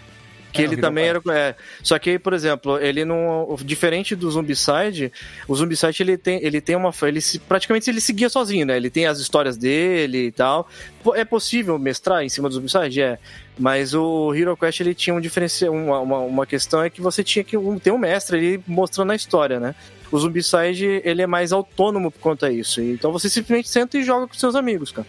Que 0.51 0.61
É, 0.61 0.65
ele 0.65 0.77
também 0.77 1.05
era. 1.05 1.21
É, 1.31 1.55
só 1.81 1.97
que, 1.97 2.19
por 2.19 2.33
exemplo, 2.33 2.77
ele 2.79 3.05
não. 3.05 3.55
Diferente 3.63 4.15
do 4.15 4.29
Zombicide, 4.29 5.11
o 5.47 5.55
Zombicide 5.55 6.03
ele 6.03 6.17
tem, 6.17 6.43
ele 6.43 6.59
tem 6.59 6.75
uma. 6.75 6.91
Ele 7.03 7.21
se- 7.21 7.39
praticamente 7.39 7.89
ele 7.89 8.01
seguia 8.01 8.27
sozinho, 8.29 8.65
né? 8.65 8.75
Ele 8.75 8.89
tem 8.89 9.05
as 9.05 9.19
histórias 9.19 9.55
dele 9.57 10.27
e 10.27 10.31
tal. 10.31 10.67
É 11.15 11.23
possível 11.23 11.79
mestrar 11.79 12.23
em 12.23 12.29
cima 12.29 12.49
do 12.49 12.55
Zombicide? 12.55 13.01
É. 13.01 13.17
Mas 13.57 13.93
o 13.93 14.33
Hero 14.33 14.57
Quest 14.57 14.79
ele 14.81 14.93
tinha 14.93 15.13
um 15.15 15.21
diferencial. 15.21 15.73
Uma, 15.73 15.99
uma, 15.99 16.17
uma 16.19 16.45
questão 16.45 16.81
é 16.83 16.89
que 16.89 16.99
você 17.01 17.23
tinha 17.23 17.43
que 17.43 17.55
um- 17.55 17.79
ter 17.79 17.91
um 17.91 17.97
mestre 17.97 18.37
ali 18.37 18.63
mostrando 18.67 19.11
a 19.11 19.15
história, 19.15 19.59
né? 19.59 19.73
O 20.11 20.19
Zombicide 20.19 21.01
ele 21.05 21.21
é 21.21 21.27
mais 21.27 21.53
autônomo 21.53 22.11
por 22.11 22.19
conta 22.19 22.51
disso. 22.51 22.81
Então 22.81 23.11
você 23.13 23.29
simplesmente 23.29 23.69
senta 23.69 23.97
e 23.97 24.03
joga 24.03 24.27
com 24.27 24.33
seus 24.33 24.55
amigos, 24.55 24.91
cara. 24.91 25.07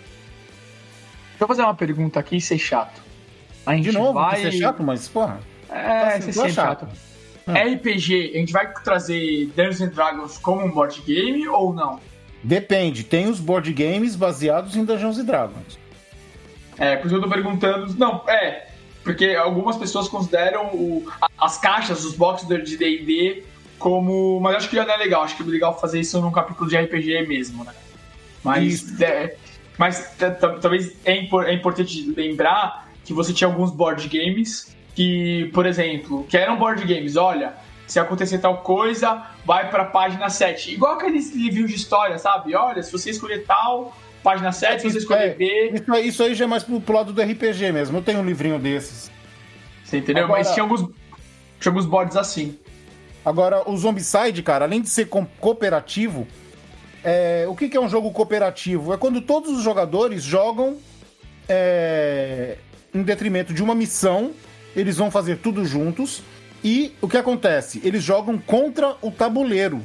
Deixa 1.31 1.43
eu 1.45 1.49
fazer 1.49 1.63
uma 1.63 1.75
pergunta 1.75 2.21
aqui 2.21 2.37
e 2.37 2.41
ser 2.41 2.59
chato. 2.59 3.03
A 3.66 3.75
gente 3.75 3.90
De 3.90 3.92
novo, 3.92 4.14
vai... 4.14 4.31
vai... 4.42 4.50
ser 4.50 4.52
chato, 4.59 4.83
mas, 4.83 5.09
porra. 5.09 5.40
É, 5.71 5.75
Tá 5.75 6.11
ser 6.12 6.21
sendo 6.23 6.33
sempre 6.35 6.52
chato. 6.52 6.88
RPG, 7.49 8.33
a 8.35 8.38
gente 8.38 8.52
vai 8.52 8.73
trazer 8.73 9.47
Dungeons 9.57 9.81
and 9.81 9.88
Dragons 9.88 10.38
como 10.38 10.64
um 10.64 10.71
board 10.71 11.00
game 11.02 11.47
ou 11.49 11.73
não? 11.73 11.99
Depende. 12.42 13.04
Tem 13.04 13.26
os 13.28 13.40
board 13.40 13.73
games 13.73 14.14
baseados 14.16 14.76
em 14.76 14.85
Dungeons 14.85 15.19
and 15.19 15.25
Dragons. 15.25 15.78
É, 16.78 16.97
por 16.97 17.07
isso 17.07 17.16
eu 17.16 17.23
tô 17.23 17.28
perguntando. 17.28 17.95
Não, 17.99 18.23
é. 18.28 18.69
Porque 19.04 19.35
algumas 19.35 19.76
pessoas 19.76 20.09
consideram 20.09 20.66
o- 20.69 21.04
as 21.38 21.59
caixas, 21.59 22.04
os 22.04 22.14
boxes 22.14 22.47
de 22.49 22.76
DD 22.76 23.42
como. 23.78 24.38
Mas 24.40 24.52
eu 24.52 24.59
acho 24.59 24.69
que 24.71 24.76
já 24.76 24.85
não 24.85 24.95
é 24.95 24.97
legal. 24.97 25.23
Acho 25.23 25.37
que 25.37 25.42
é 25.42 25.47
legal 25.47 25.78
fazer 25.78 26.00
isso 26.00 26.21
num 26.21 26.31
capítulo 26.31 26.69
de 26.71 26.76
RPG 26.76 27.26
mesmo, 27.26 27.64
né? 27.64 27.73
Mas. 28.45 28.73
Isso. 28.75 29.02
é, 29.04 29.35
mas 29.76 30.14
talvez 30.61 30.92
é, 31.04 31.16
impor- 31.16 31.45
é 31.47 31.52
importante 31.52 32.12
lembrar 32.16 32.88
que 33.05 33.13
você 33.13 33.33
tinha 33.33 33.49
alguns 33.49 33.71
board 33.71 34.09
games 34.09 34.77
que, 34.95 35.51
por 35.55 35.67
exemplo, 35.67 36.25
que 36.29 36.37
eram 36.37 36.57
board 36.59 36.83
games, 36.85 37.17
olha. 37.17 37.55
Se 37.87 37.99
acontecer 37.99 38.39
tal 38.39 38.59
coisa, 38.59 39.23
vai 39.45 39.69
pra 39.69 39.85
página 39.85 40.31
7. 40.31 40.73
Igual 40.73 40.95
aqueles 40.95 41.35
livrinhos 41.35 41.71
de 41.71 41.77
história, 41.77 42.17
sabe? 42.19 42.55
Olha, 42.55 42.83
se 42.83 42.91
você 42.91 43.11
escolher 43.11 43.45
tal, 43.45 43.95
página 44.23 44.51
7, 44.51 44.81
se 44.81 44.91
você 44.91 44.99
escolher 44.99 45.31
É, 45.31 45.35
B. 45.35 45.71
Isso 45.75 45.93
aí, 45.93 46.09
isso 46.09 46.23
aí 46.23 46.35
já 46.35 46.45
é 46.45 46.49
mais 46.49 46.63
pro, 46.63 46.81
pro 46.81 46.95
lado 46.95 47.13
do 47.13 47.21
RPG 47.21 47.71
mesmo. 47.73 47.99
Eu 47.99 48.03
tenho 48.03 48.21
um 48.21 48.25
livrinho 48.25 48.59
desses. 48.59 49.11
Você 49.85 49.99
entendeu? 49.99 50.25
Agora- 50.25 50.39
Mas 50.39 50.53
tinha 50.53 50.63
alguns, 50.63 50.81
tinha 51.61 51.71
alguns 51.71 51.85
boards 51.85 52.17
assim. 52.17 52.57
Agora, 53.25 53.69
o 53.69 53.77
Zombicide, 53.77 54.43
cara, 54.43 54.65
além 54.65 54.81
de 54.81 54.89
ser 54.89 55.07
cooperativo, 55.39 56.27
é, 57.05 57.45
o 57.49 57.55
que, 57.55 57.69
que 57.69 57.77
é 57.77 57.81
um 57.81 57.89
jogo 57.91 58.11
cooperativo? 58.11 58.95
É 58.95 58.97
quando 58.97 59.21
todos 59.21 59.51
os 59.51 59.63
jogadores 59.63 60.23
jogam 60.23 60.79
é, 61.49 62.57
em 62.95 63.03
detrimento 63.03 63.53
de 63.53 63.63
uma 63.63 63.75
missão, 63.75 64.33
eles 64.75 64.97
vão 64.97 65.11
fazer 65.11 65.39
tudo 65.39 65.65
juntos, 65.65 66.23
e 66.65 66.95
o 67.01 67.09
que 67.09 67.17
acontece? 67.17 67.81
Eles 67.85 68.03
jogam 68.03 68.39
contra 68.39 68.97
o 69.03 69.11
tabuleiro. 69.11 69.83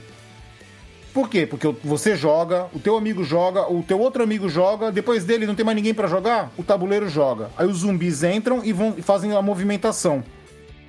Por 1.14 1.30
quê? 1.30 1.48
Porque 1.48 1.68
você 1.84 2.16
joga, 2.16 2.68
o 2.74 2.80
teu 2.80 2.96
amigo 2.96 3.24
joga, 3.24 3.72
o 3.72 3.82
teu 3.82 4.00
outro 4.00 4.22
amigo 4.22 4.48
joga, 4.48 4.92
depois 4.92 5.26
dele 5.26 5.48
não 5.48 5.56
tem 5.56 5.66
mais 5.66 5.76
ninguém 5.76 5.94
pra 5.94 6.08
jogar, 6.08 6.52
o 6.58 6.64
tabuleiro 6.64 7.10
joga. 7.10 7.50
Aí 7.58 7.66
os 7.66 7.80
zumbis 7.80 8.24
entram 8.24 8.64
e 8.64 8.72
vão 8.72 8.94
e 8.96 9.02
fazem 9.02 9.34
a 9.34 9.42
movimentação 9.42 10.24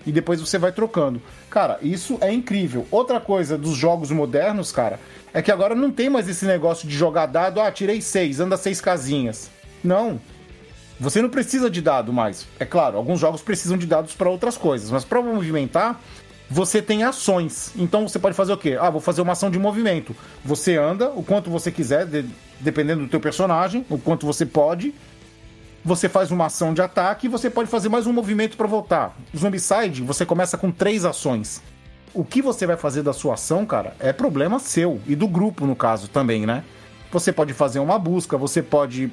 e 0.09 0.13
depois 0.13 0.41
você 0.41 0.59
vai 0.59 0.73
trocando. 0.73 1.21
Cara, 1.51 1.79
isso 1.83 2.17
é 2.21 2.33
incrível. 2.33 2.87
Outra 2.91 3.21
coisa 3.21 3.59
dos 3.59 3.77
jogos 3.77 4.11
modernos, 4.11 4.73
cara, 4.73 4.99
é 5.35 5.43
que 5.43 5.53
agora 5.53 5.75
não 5.75 5.91
tem 5.91 6.09
mais 6.09 6.27
esse 6.29 6.47
negócio 6.47 6.89
de 6.89 6.97
jogar 6.97 7.27
dado, 7.27 7.61
ah, 7.61 7.71
tirei 7.71 8.01
seis, 8.01 8.41
anda 8.41 8.57
seis 8.57 8.81
casinhas. 8.81 9.51
Não. 9.85 10.19
Você 11.01 11.23
não 11.23 11.29
precisa 11.29 11.71
de 11.71 11.81
dado 11.81 12.13
mais. 12.13 12.47
É 12.59 12.65
claro, 12.65 12.97
alguns 12.97 13.21
jogos 13.21 13.41
precisam 13.41 13.77
de 13.79 13.87
dados 13.87 14.15
para 14.15 14.29
outras 14.29 14.57
coisas, 14.57 14.91
mas 14.91 15.05
para 15.05 15.23
movimentar, 15.23 16.01
você 16.51 16.83
tem 16.83 17.05
ações. 17.05 17.73
Então 17.77 18.09
você 18.09 18.19
pode 18.19 18.35
fazer 18.35 18.53
o 18.53 18.57
quê? 18.57 18.77
Ah, 18.81 18.91
vou 18.91 19.01
fazer 19.01 19.21
uma 19.21 19.33
ação 19.33 19.51
de 19.51 19.59
movimento. 19.59 20.17
Você 20.45 20.77
anda 20.77 21.11
o 21.11 21.23
quanto 21.23 21.51
você 21.51 21.71
quiser, 21.71 22.05
de- 22.07 22.25
dependendo 22.59 23.03
do 23.03 23.09
teu 23.09 23.21
personagem, 23.21 23.85
o 23.89 23.99
quanto 23.99 24.27
você 24.27 24.45
pode. 24.45 24.95
você 25.85 26.07
faz 26.09 26.31
uma 26.31 26.47
ação 26.47 26.75
de 26.75 26.83
ataque 26.83 27.27
e 27.27 27.31
você 27.31 27.49
pode 27.49 27.71
fazer 27.71 27.89
mais 27.89 28.07
um 28.07 28.13
movimento 28.13 28.57
para 28.59 28.67
voltar. 28.67 29.17
Zombicide, 29.35 30.03
você 30.03 30.27
começa 30.27 30.59
com 30.59 30.71
três 30.71 31.05
ações. 31.05 31.63
O 32.13 32.25
que 32.25 32.43
você 32.43 32.67
vai 32.67 32.77
fazer 32.77 33.03
da 33.03 33.13
sua 33.15 33.35
ação, 33.35 33.65
cara, 33.65 33.95
é 33.99 34.13
problema 34.13 34.59
seu 34.59 35.01
e 35.07 35.15
do 35.15 35.27
grupo, 35.29 35.65
no 35.65 35.75
caso, 35.77 36.09
também, 36.09 36.45
né? 36.45 36.63
Você 37.11 37.33
pode 37.33 37.55
fazer 37.55 37.79
uma 37.79 37.99
busca, 37.99 38.37
você 38.37 38.61
pode 38.63 39.11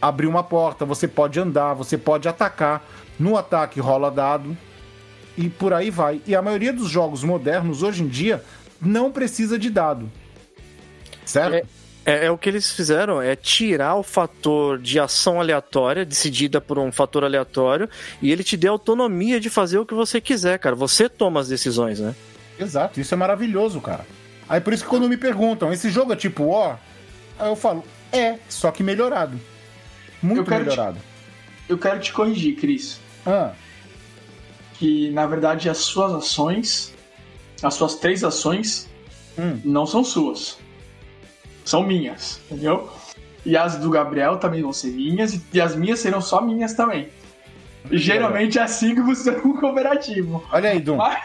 abrir 0.00 0.26
uma 0.26 0.42
porta, 0.42 0.84
você 0.84 1.06
pode 1.08 1.38
andar, 1.38 1.74
você 1.74 1.98
pode 1.98 2.28
atacar. 2.28 2.86
No 3.18 3.36
ataque 3.36 3.80
rola 3.80 4.12
dado 4.12 4.56
e 5.36 5.48
por 5.48 5.72
aí 5.72 5.90
vai. 5.90 6.20
E 6.26 6.36
a 6.36 6.42
maioria 6.42 6.72
dos 6.72 6.88
jogos 6.88 7.24
modernos 7.24 7.82
hoje 7.82 8.02
em 8.02 8.08
dia 8.08 8.44
não 8.80 9.10
precisa 9.10 9.58
de 9.58 9.70
dado. 9.70 10.10
Certo? 11.24 11.66
É, 12.06 12.26
é 12.26 12.30
o 12.30 12.38
que 12.38 12.48
eles 12.48 12.70
fizeram, 12.70 13.20
é 13.20 13.36
tirar 13.36 13.96
o 13.96 14.02
fator 14.02 14.78
de 14.78 14.98
ação 14.98 15.40
aleatória, 15.40 16.04
decidida 16.04 16.60
por 16.60 16.78
um 16.78 16.90
fator 16.90 17.22
aleatório, 17.22 17.88
e 18.22 18.32
ele 18.32 18.42
te 18.42 18.56
dê 18.56 18.66
autonomia 18.66 19.38
de 19.38 19.50
fazer 19.50 19.78
o 19.78 19.84
que 19.84 19.94
você 19.94 20.20
quiser, 20.20 20.58
cara. 20.58 20.74
Você 20.74 21.08
toma 21.08 21.40
as 21.40 21.48
decisões, 21.48 22.00
né? 22.00 22.14
Exato, 22.58 22.98
isso 22.98 23.12
é 23.12 23.16
maravilhoso, 23.16 23.80
cara. 23.80 24.06
Aí 24.48 24.60
por 24.60 24.72
isso 24.72 24.84
que 24.84 24.88
quando 24.88 25.08
me 25.08 25.16
perguntam, 25.16 25.72
esse 25.72 25.90
jogo 25.90 26.12
é 26.12 26.16
tipo 26.16 26.44
War? 26.44 26.80
Aí 27.38 27.48
eu 27.48 27.56
falo, 27.56 27.84
é, 28.10 28.36
só 28.48 28.70
que 28.70 28.82
melhorado. 28.82 29.38
Muito 30.22 30.40
Eu 30.40 30.44
quero 30.44 30.64
te- 30.64 30.70
melhorado. 30.70 30.98
Eu 31.68 31.78
quero 31.78 32.00
te 32.00 32.12
corrigir, 32.12 32.56
Cris. 32.56 33.00
Ah, 33.26 33.52
Que 34.78 35.10
na 35.10 35.26
verdade 35.26 35.68
as 35.68 35.78
suas 35.78 36.12
ações, 36.14 36.94
as 37.62 37.74
suas 37.74 37.96
três 37.96 38.22
ações, 38.22 38.88
Hum. 39.38 39.60
não 39.64 39.84
são 39.86 40.04
suas. 40.04 40.58
São 41.64 41.82
minhas, 41.82 42.40
entendeu? 42.46 42.90
E 43.44 43.56
as 43.56 43.76
do 43.76 43.90
Gabriel 43.90 44.36
também 44.38 44.62
vão 44.62 44.72
ser 44.72 44.88
minhas, 44.92 45.40
e- 45.52 45.60
as 45.60 45.74
minhas 45.74 45.98
serão 46.00 46.20
só 46.20 46.40
minhas 46.40 46.74
também. 46.74 47.08
E 47.90 47.96
geralmente 47.98 48.58
é 48.58 48.62
assim 48.62 48.94
que 48.94 49.02
funciona 49.02 49.38
um 49.44 49.56
cooperativo. 49.58 50.44
olha 50.52 50.70
aí, 50.70 50.80
Dum. 50.80 50.96
Mas- 50.96 51.18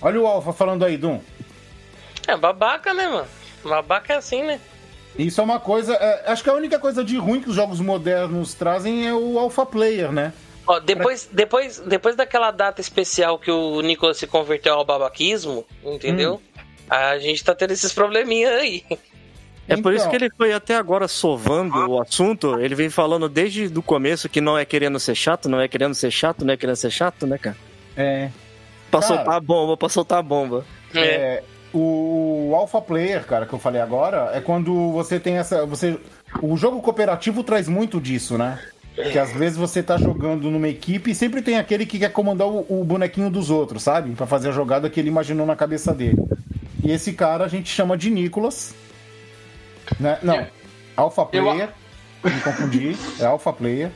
Olha 0.00 0.20
o 0.20 0.26
Alpha 0.26 0.52
falando 0.52 0.84
aí, 0.84 0.96
Dum. 0.96 1.20
É 2.26 2.36
babaca, 2.36 2.92
né, 2.94 3.06
mano? 3.08 3.28
Babaca 3.64 4.12
é 4.12 4.16
assim, 4.16 4.42
né? 4.42 4.60
Isso 5.18 5.40
é 5.40 5.44
uma 5.44 5.58
coisa. 5.60 5.94
é, 5.94 6.30
acho 6.30 6.42
que 6.42 6.50
a 6.50 6.54
única 6.54 6.78
coisa 6.78 7.02
de 7.04 7.16
ruim 7.16 7.40
que 7.40 7.48
os 7.48 7.54
jogos 7.56 7.80
modernos 7.80 8.54
trazem 8.54 9.06
é 9.06 9.14
o 9.14 9.38
Alpha 9.38 9.64
Player, 9.64 10.12
né? 10.12 10.32
Ó, 10.66 10.80
depois, 10.80 11.28
depois, 11.32 11.78
depois 11.78 12.16
daquela 12.16 12.50
data 12.50 12.80
especial 12.80 13.38
que 13.38 13.50
o 13.50 13.80
Nicolas 13.80 14.16
se 14.18 14.26
converteu 14.26 14.74
ao 14.74 14.84
babaquismo, 14.84 15.64
entendeu? 15.84 16.42
A 16.90 17.18
gente 17.18 17.42
tá 17.44 17.54
tendo 17.54 17.70
esses 17.72 17.92
probleminha 17.92 18.50
aí. 18.50 18.84
É 19.68 19.76
por 19.76 19.92
isso 19.92 20.02
Então. 20.06 20.10
que 20.10 20.24
ele 20.24 20.30
foi 20.36 20.52
até 20.52 20.76
agora 20.76 21.08
sovando 21.08 21.76
o 21.90 22.00
assunto. 22.00 22.58
Ele 22.60 22.74
vem 22.74 22.88
falando 22.90 23.28
desde 23.28 23.66
o 23.66 23.82
começo 23.82 24.28
que 24.28 24.40
não 24.40 24.56
é 24.56 24.64
querendo 24.64 24.98
ser 25.00 25.14
chato, 25.16 25.48
não 25.48 25.60
é 25.60 25.66
querendo 25.66 25.94
ser 25.94 26.10
chato, 26.10 26.44
não 26.44 26.52
é 26.54 26.56
querendo 26.56 26.76
ser 26.76 26.90
chato, 26.90 27.26
né, 27.26 27.38
cara? 27.38 27.56
É. 27.96 28.30
Pra 28.90 29.00
Cara. 29.00 29.14
soltar 29.14 29.34
a 29.34 29.40
bomba, 29.40 29.76
pra 29.76 29.88
soltar 29.88 30.18
a 30.18 30.22
bomba. 30.22 30.64
É. 30.94 31.00
É, 31.00 31.42
o 31.78 32.54
Alpha 32.54 32.80
Player, 32.80 33.24
cara, 33.24 33.46
que 33.46 33.52
eu 33.52 33.58
falei 33.58 33.80
agora, 33.80 34.30
é 34.34 34.40
quando 34.40 34.92
você 34.92 35.18
tem 35.20 35.36
essa. 35.36 35.64
Você, 35.66 35.98
o 36.42 36.56
jogo 36.56 36.80
cooperativo 36.80 37.42
traz 37.44 37.68
muito 37.68 38.00
disso, 38.00 38.36
né? 38.38 38.58
Que 39.12 39.18
às 39.18 39.30
vezes 39.32 39.58
você 39.58 39.82
tá 39.82 39.98
jogando 39.98 40.50
numa 40.50 40.68
equipe 40.68 41.10
e 41.10 41.14
sempre 41.14 41.42
tem 41.42 41.58
aquele 41.58 41.84
que 41.84 41.98
quer 41.98 42.10
comandar 42.12 42.46
o, 42.48 42.64
o 42.80 42.82
bonequinho 42.82 43.28
dos 43.28 43.50
outros, 43.50 43.82
sabe? 43.82 44.12
Pra 44.12 44.26
fazer 44.26 44.48
a 44.48 44.52
jogada 44.52 44.88
que 44.88 44.98
ele 44.98 45.08
imaginou 45.08 45.44
na 45.44 45.54
cabeça 45.54 45.92
dele. 45.92 46.16
E 46.82 46.90
esse 46.90 47.12
cara 47.12 47.44
a 47.44 47.48
gente 47.48 47.68
chama 47.68 47.94
de 47.96 48.08
Nicholas. 48.08 48.74
Né? 50.00 50.18
Não, 50.22 50.34
É. 50.34 50.48
Alpha 50.96 51.28
Eu- 51.32 51.44
Player. 51.44 51.68
Me 52.24 52.40
confundi. 52.40 52.96
É 53.20 53.26
Alpha 53.26 53.52
Player. 53.52 53.90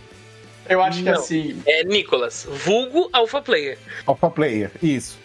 Eu 0.68 0.82
acho 0.82 0.98
que 0.98 1.04
Não. 1.10 1.14
assim, 1.18 1.60
É 1.66 1.82
Nicolas, 1.82 2.46
vulgo 2.64 3.08
Alpha 3.12 3.40
Player. 3.40 3.78
Alpha 4.06 4.30
Player, 4.30 4.70
isso. 4.82 5.18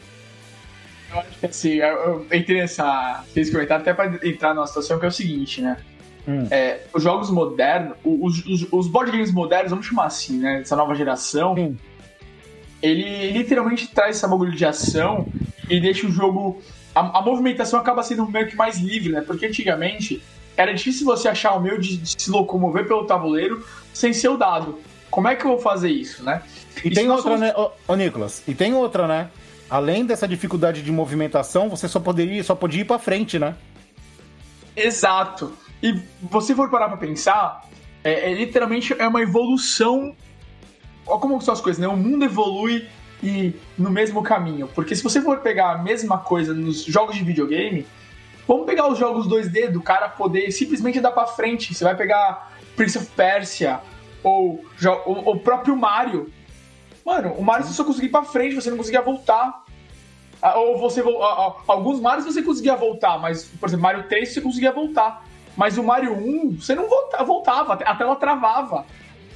Eu 1.11 1.19
acho 1.19 1.39
que 1.39 1.45
assim, 1.45 1.73
eu, 1.75 1.87
eu 2.31 2.37
entrei 2.37 2.61
nessa. 2.61 3.23
Fiz 3.33 3.49
comentário 3.51 3.81
até 3.81 3.93
pra 3.93 4.07
entrar 4.27 4.53
numa 4.53 4.67
situação 4.67 4.99
que 4.99 5.05
é 5.05 5.07
o 5.07 5.11
seguinte, 5.11 5.61
né? 5.61 5.77
Hum. 6.27 6.47
É, 6.49 6.81
os 6.93 7.03
jogos 7.03 7.29
modernos, 7.29 7.95
os, 8.03 8.45
os, 8.45 8.67
os 8.71 8.87
board 8.87 9.11
games 9.11 9.31
modernos, 9.31 9.69
vamos 9.69 9.85
chamar 9.85 10.05
assim, 10.05 10.39
né? 10.39 10.57
Dessa 10.59 10.75
nova 10.75 10.95
geração, 10.95 11.53
Sim. 11.55 11.77
ele 12.81 13.31
literalmente 13.31 13.87
traz 13.87 14.17
essa 14.17 14.27
bagulho 14.27 14.51
de 14.51 14.65
ação 14.65 15.27
e 15.69 15.79
deixa 15.79 16.07
o 16.07 16.11
jogo. 16.11 16.61
A, 16.93 17.19
a 17.19 17.21
movimentação 17.21 17.79
acaba 17.79 18.01
sendo 18.03 18.25
meio 18.29 18.47
que 18.47 18.55
mais 18.55 18.77
livre, 18.79 19.11
né? 19.11 19.21
Porque 19.21 19.45
antigamente 19.45 20.21
era 20.57 20.73
difícil 20.73 21.05
você 21.05 21.27
achar 21.27 21.53
o 21.53 21.61
meio 21.61 21.79
de, 21.79 21.97
de 21.97 22.15
se 22.21 22.31
locomover 22.31 22.87
pelo 22.87 23.05
tabuleiro 23.05 23.65
sem 23.93 24.13
ser 24.13 24.29
o 24.29 24.37
dado. 24.37 24.79
Como 25.11 25.27
é 25.27 25.35
que 25.35 25.45
eu 25.45 25.51
vou 25.51 25.59
fazer 25.59 25.89
isso, 25.89 26.23
né? 26.23 26.41
E 26.83 26.87
E 26.87 26.91
tem 26.91 27.09
outra, 27.09 27.23
somos- 27.23 27.39
né, 27.41 27.53
ô, 27.55 27.71
ô 27.87 27.95
Nicolas? 27.95 28.43
E 28.47 28.53
tem 28.55 28.73
outra, 28.73 29.07
né? 29.07 29.29
Além 29.69 30.05
dessa 30.05 30.27
dificuldade 30.27 30.81
de 30.81 30.91
movimentação, 30.91 31.69
você 31.69 31.87
só 31.87 31.99
poderia, 31.99 32.43
só 32.43 32.53
podia 32.53 32.81
ir 32.81 32.85
pra 32.85 32.99
frente, 32.99 33.39
né? 33.39 33.55
Exato. 34.75 35.53
E 35.81 35.99
você 36.21 36.53
for 36.53 36.69
parar 36.69 36.87
pra 36.89 36.97
pensar, 36.97 37.67
é, 38.03 38.31
é 38.31 38.33
literalmente 38.33 38.95
é 38.97 39.07
uma 39.07 39.21
evolução. 39.21 40.15
Olha 41.05 41.19
como 41.19 41.41
são 41.41 41.53
as 41.53 41.61
coisas, 41.61 41.79
né? 41.79 41.87
O 41.87 41.97
mundo 41.97 42.25
evolui 42.25 42.87
e 43.23 43.53
no 43.77 43.89
mesmo 43.89 44.21
caminho. 44.21 44.67
Porque 44.67 44.95
se 44.95 45.03
você 45.03 45.21
for 45.21 45.39
pegar 45.39 45.71
a 45.71 45.77
mesma 45.77 46.17
coisa 46.19 46.53
nos 46.53 46.83
jogos 46.83 47.15
de 47.15 47.23
videogame, 47.23 47.85
vamos 48.47 48.65
pegar 48.65 48.87
os 48.87 48.99
jogos 48.99 49.27
2D 49.27 49.71
do 49.71 49.81
cara 49.81 50.09
poder 50.09 50.51
simplesmente 50.51 50.99
dar 50.99 51.11
pra 51.11 51.25
frente. 51.25 51.73
Você 51.73 51.83
vai 51.83 51.95
pegar 51.95 52.51
Prince 52.75 52.97
of 52.97 53.07
Persia 53.15 53.79
ou 54.23 54.63
o 55.05 55.37
próprio 55.39 55.75
Mario. 55.75 56.31
Mano, 57.05 57.33
o 57.37 57.43
Mario 57.43 57.65
você 57.67 57.73
só 57.73 57.83
conseguia 57.83 58.07
ir 58.09 58.11
pra 58.11 58.23
frente, 58.23 58.55
você 58.55 58.69
não 58.69 58.77
conseguia 58.77 59.01
voltar. 59.01 59.63
Ah, 60.41 60.57
Ou 60.59 60.77
você 60.79 61.01
vo- 61.01 61.21
ah, 61.23 61.47
ah, 61.47 61.63
alguns 61.67 61.99
Marios 61.99 62.25
você 62.25 62.41
conseguia 62.41 62.75
voltar, 62.75 63.19
mas, 63.19 63.45
por 63.45 63.67
exemplo, 63.69 63.83
Mario 63.83 64.03
3 64.07 64.33
você 64.33 64.41
conseguia 64.41 64.71
voltar. 64.71 65.25
Mas 65.55 65.77
o 65.77 65.83
Mario 65.83 66.13
1, 66.13 66.57
você 66.59 66.75
não 66.75 66.89
volta- 66.89 67.23
voltava, 67.23 67.73
a 67.75 67.95
tela 67.95 68.15
travava. 68.15 68.85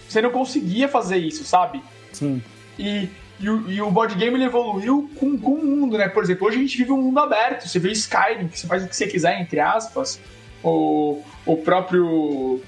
Você 0.08 0.22
não 0.22 0.32
conseguia 0.32 0.88
fazer 0.90 1.18
isso, 1.18 1.44
sabe? 1.46 1.82
Sim. 2.12 2.42
E, 2.78 3.08
e, 3.40 3.50
o, 3.50 3.72
e 3.72 3.82
o 3.82 3.90
board 3.92 4.16
game 4.16 4.36
ele 4.36 4.46
evoluiu 4.46 5.10
com, 5.18 5.38
com 5.38 5.52
o 5.54 5.64
mundo, 5.66 5.98
né? 5.98 6.10
Por 6.10 6.24
exemplo, 6.24 6.48
hoje 6.48 6.58
a 6.58 6.62
gente 6.62 6.78
vive 6.78 6.92
um 6.92 7.02
mundo 7.02 7.20
aberto. 7.20 7.68
Você 7.68 7.80
vê 7.80 7.92
Skyrim, 7.92 8.48
que 8.50 8.60
você 8.60 8.68
faz 8.68 8.84
o 8.84 8.88
que 8.88 8.96
você 8.96 9.08
quiser, 9.08 9.40
entre 9.40 9.60
aspas. 9.60 10.20
O, 10.64 11.22
o 11.46 11.56
próprio. 11.58 12.62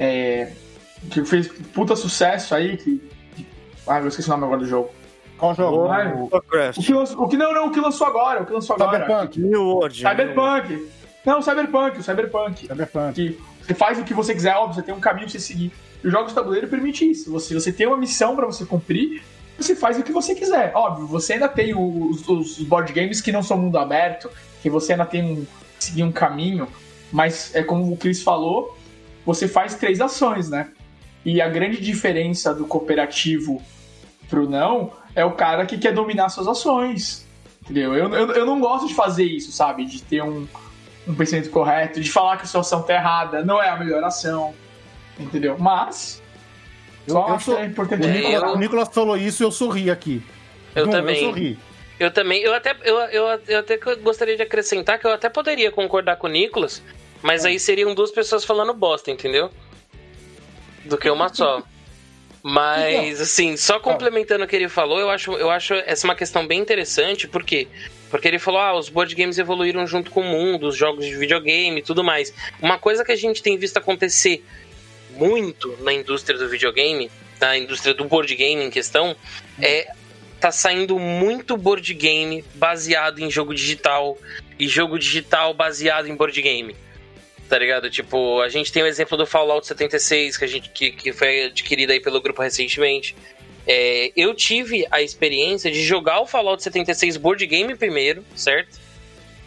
é, 0.00 0.50
que 1.10 1.24
fez 1.24 1.46
puta 1.72 1.94
sucesso 1.94 2.54
aí, 2.54 2.76
que. 2.78 3.11
Ah, 3.86 4.00
eu 4.00 4.08
esqueci 4.08 4.28
o 4.28 4.32
nome 4.32 4.44
agora 4.44 4.60
do 4.60 4.66
jogo. 4.66 4.90
Qual 5.38 5.54
jogo? 5.54 5.76
O 5.76 5.88
O 6.80 6.82
que, 6.82 6.92
lançou, 6.92 7.22
o 7.22 7.28
que 7.28 7.36
não, 7.36 7.52
não, 7.52 7.66
o 7.66 7.70
que 7.70 7.80
lançou 7.80 8.06
agora, 8.06 8.42
o 8.42 8.46
que 8.46 8.52
lançou 8.52 8.76
agora. 8.76 9.00
Cyberpunk. 9.00 9.40
New 9.40 9.62
World. 9.62 9.96
Cyberpunk. 9.96 10.92
Não, 11.24 11.38
o 11.38 11.42
Cyberpunk, 11.42 11.98
o 11.98 12.02
Cyberpunk. 12.02 12.66
Cyberpunk. 12.66 13.14
Que 13.14 13.40
você 13.66 13.74
faz 13.74 13.98
o 13.98 14.04
que 14.04 14.14
você 14.14 14.34
quiser, 14.34 14.54
óbvio, 14.56 14.76
você 14.76 14.82
tem 14.82 14.94
um 14.94 15.00
caminho 15.00 15.26
pra 15.26 15.32
você 15.32 15.40
seguir. 15.40 15.72
E 16.02 16.06
os 16.06 16.12
jogos 16.12 16.28
de 16.28 16.34
tabuleiro 16.34 16.68
permite 16.68 17.08
isso. 17.08 17.30
Você, 17.32 17.54
você 17.54 17.72
tem 17.72 17.86
uma 17.86 17.96
missão 17.96 18.34
pra 18.34 18.46
você 18.46 18.64
cumprir, 18.64 19.22
você 19.56 19.74
faz 19.74 19.98
o 19.98 20.02
que 20.02 20.12
você 20.12 20.34
quiser. 20.34 20.72
Óbvio, 20.74 21.06
você 21.06 21.34
ainda 21.34 21.48
tem 21.48 21.74
os, 21.74 22.28
os 22.28 22.58
board 22.60 22.92
games 22.92 23.20
que 23.20 23.30
não 23.30 23.42
são 23.42 23.56
mundo 23.56 23.78
aberto, 23.78 24.30
que 24.62 24.70
você 24.70 24.92
ainda 24.92 25.04
tem 25.06 25.24
um 25.24 25.46
seguir 25.78 26.04
um 26.04 26.12
caminho, 26.12 26.68
mas 27.10 27.54
é 27.54 27.62
como 27.62 27.92
o 27.92 27.96
Chris 27.96 28.22
falou, 28.22 28.78
você 29.26 29.48
faz 29.48 29.74
três 29.74 30.00
ações, 30.00 30.48
né? 30.48 30.70
E 31.24 31.40
a 31.40 31.48
grande 31.48 31.80
diferença 31.80 32.52
do 32.54 32.66
cooperativo 32.66 33.62
pro 34.28 34.48
não 34.48 34.92
é 35.14 35.24
o 35.24 35.32
cara 35.32 35.64
que 35.66 35.78
quer 35.78 35.92
dominar 35.92 36.28
suas 36.28 36.48
ações. 36.48 37.26
Entendeu? 37.62 37.94
Eu, 37.94 38.12
eu, 38.12 38.32
eu 38.32 38.46
não 38.46 38.58
gosto 38.60 38.88
de 38.88 38.94
fazer 38.94 39.24
isso, 39.24 39.52
sabe? 39.52 39.84
De 39.84 40.02
ter 40.02 40.22
um, 40.22 40.48
um 41.06 41.14
pensamento 41.14 41.48
correto, 41.50 42.00
de 42.00 42.10
falar 42.10 42.36
que 42.38 42.42
a 42.42 42.46
sua 42.46 42.60
ação 42.62 42.82
tá 42.82 42.94
errada, 42.94 43.44
não 43.44 43.62
é 43.62 43.68
a 43.68 43.76
melhor 43.76 44.02
ação. 44.02 44.52
Entendeu? 45.18 45.56
Mas. 45.58 46.20
Eu- 47.06 47.14
Só 47.14 47.28
eu 47.28 47.34
acho 47.34 47.44
sou- 47.44 47.56
que 47.56 47.62
é 47.62 47.66
importante. 47.66 48.06
O 48.06 48.10
É, 48.10 48.12
Nicolas, 48.12 48.42
eu- 48.42 48.48
o 48.56 48.58
Nicolas 48.58 48.88
falou 48.92 49.16
isso 49.16 49.42
e 49.42 49.44
eu 49.44 49.52
sorri 49.52 49.90
aqui. 49.90 50.22
Eu 50.74 50.86
Dum, 50.86 50.90
também. 50.92 51.22
Eu 51.22 51.28
sorri. 51.28 51.58
Eu 52.00 52.10
também, 52.10 52.42
eu 52.42 52.52
até, 52.52 52.74
eu, 52.82 52.96
eu, 52.98 53.40
eu 53.46 53.58
até 53.60 53.76
gostaria 53.76 54.34
de 54.36 54.42
acrescentar 54.42 54.98
que 54.98 55.06
eu 55.06 55.12
até 55.12 55.28
poderia 55.28 55.70
concordar 55.70 56.16
com 56.16 56.26
o 56.26 56.30
Nicolas, 56.30 56.82
mas 57.22 57.44
aí 57.44 57.60
seriam 57.60 57.94
duas 57.94 58.10
pessoas 58.10 58.44
falando 58.44 58.72
bosta, 58.74 59.10
entendeu? 59.10 59.50
Do 60.84 60.98
que 60.98 61.08
uma 61.10 61.32
só. 61.32 61.62
Mas, 62.42 63.20
assim, 63.20 63.56
só 63.56 63.78
complementando 63.78 64.44
o 64.44 64.48
que 64.48 64.56
ele 64.56 64.68
falou, 64.68 64.98
eu 64.98 65.08
acho, 65.08 65.32
eu 65.34 65.48
acho 65.48 65.74
essa 65.74 66.06
uma 66.06 66.16
questão 66.16 66.44
bem 66.44 66.58
interessante, 66.58 67.28
por 67.28 67.44
quê? 67.44 67.68
Porque 68.10 68.26
ele 68.26 68.38
falou, 68.38 68.60
ah, 68.60 68.76
os 68.76 68.88
board 68.88 69.14
games 69.14 69.38
evoluíram 69.38 69.86
junto 69.86 70.10
com 70.10 70.22
o 70.22 70.24
mundo, 70.24 70.66
os 70.66 70.76
jogos 70.76 71.06
de 71.06 71.16
videogame 71.16 71.78
e 71.78 71.82
tudo 71.82 72.02
mais. 72.02 72.34
Uma 72.60 72.78
coisa 72.78 73.04
que 73.04 73.12
a 73.12 73.16
gente 73.16 73.42
tem 73.42 73.56
visto 73.56 73.76
acontecer 73.76 74.44
muito 75.12 75.76
na 75.80 75.92
indústria 75.92 76.36
do 76.36 76.48
videogame, 76.48 77.10
na 77.40 77.56
indústria 77.56 77.94
do 77.94 78.04
board 78.04 78.34
game 78.34 78.64
em 78.64 78.70
questão, 78.70 79.16
é 79.60 79.92
tá 80.40 80.50
saindo 80.50 80.98
muito 80.98 81.56
board 81.56 81.94
game 81.94 82.44
baseado 82.54 83.20
em 83.20 83.30
jogo 83.30 83.54
digital 83.54 84.18
e 84.58 84.66
jogo 84.66 84.98
digital 84.98 85.54
baseado 85.54 86.08
em 86.08 86.16
board 86.16 86.42
game. 86.42 86.74
Tá 87.52 87.58
ligado? 87.58 87.90
Tipo, 87.90 88.40
a 88.40 88.48
gente 88.48 88.72
tem 88.72 88.82
o 88.82 88.86
exemplo 88.86 89.14
do 89.14 89.26
Fallout 89.26 89.66
76, 89.66 90.38
que, 90.38 90.44
a 90.46 90.48
gente, 90.48 90.70
que, 90.70 90.90
que 90.90 91.12
foi 91.12 91.44
adquirido 91.48 91.90
aí 91.90 92.00
pelo 92.00 92.18
grupo 92.18 92.40
recentemente. 92.40 93.14
É, 93.66 94.10
eu 94.16 94.34
tive 94.34 94.86
a 94.90 95.02
experiência 95.02 95.70
de 95.70 95.82
jogar 95.82 96.22
o 96.22 96.26
Fallout 96.26 96.62
76 96.62 97.18
board 97.18 97.46
game 97.46 97.74
primeiro, 97.74 98.24
certo? 98.34 98.80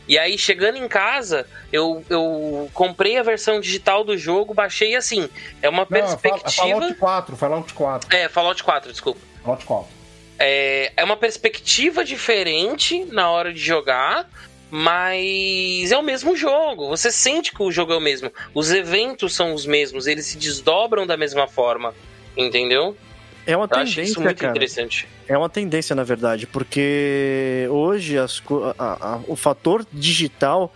E 0.07 0.19
aí, 0.19 0.37
chegando 0.37 0.77
em 0.77 0.87
casa, 0.87 1.47
eu, 1.73 2.05
eu 2.07 2.69
comprei 2.75 3.17
a 3.17 3.23
versão 3.23 3.59
digital 3.59 4.03
do 4.03 4.15
jogo, 4.15 4.53
baixei 4.53 4.95
assim. 4.95 5.27
É 5.59 5.67
uma 5.67 5.87
Não, 5.89 5.97
é 5.97 6.01
perspectiva. 6.01 6.67
Fallout 6.67 6.93
4, 6.93 7.35
Fallout 7.35 7.73
4. 7.73 8.15
É, 8.15 8.29
Fallout 8.29 8.63
4, 8.63 8.91
desculpa. 8.91 9.19
Fallout 9.41 9.65
4. 9.65 9.87
É, 10.37 10.93
é 10.95 11.03
uma 11.03 11.17
perspectiva 11.17 12.05
diferente 12.05 13.03
na 13.05 13.31
hora 13.31 13.51
de 13.51 13.59
jogar, 13.59 14.29
mas 14.71 15.91
é 15.91 15.97
o 15.97 16.03
mesmo 16.03 16.35
jogo. 16.35 16.87
Você 16.89 17.11
sente 17.11 17.51
que 17.53 17.61
o 17.63 17.71
jogo 17.71 17.93
é 17.93 17.97
o 17.97 18.01
mesmo. 18.01 18.31
Os 18.53 18.71
eventos 18.71 19.33
são 19.35 19.53
os 19.53 19.65
mesmos, 19.65 20.07
eles 20.07 20.25
se 20.25 20.37
desdobram 20.37 21.05
da 21.07 21.15
mesma 21.17 21.47
forma. 21.47 21.93
Entendeu? 22.37 22.95
É 23.47 23.55
uma 23.55 23.67
Eu 23.71 23.77
acho 23.77 23.89
isso 23.89 23.95
tendência, 24.15 24.21
muito 24.21 24.37
cara. 24.39 24.51
interessante. 24.51 25.07
É 25.27 25.37
uma 25.37 25.49
tendência, 25.49 25.95
na 25.95 26.03
verdade, 26.03 26.47
porque 26.47 27.67
hoje 27.69 28.17
as 28.17 28.41
a- 28.77 29.13
a- 29.15 29.19
o 29.27 29.35
fator 29.35 29.85
digital, 29.93 30.73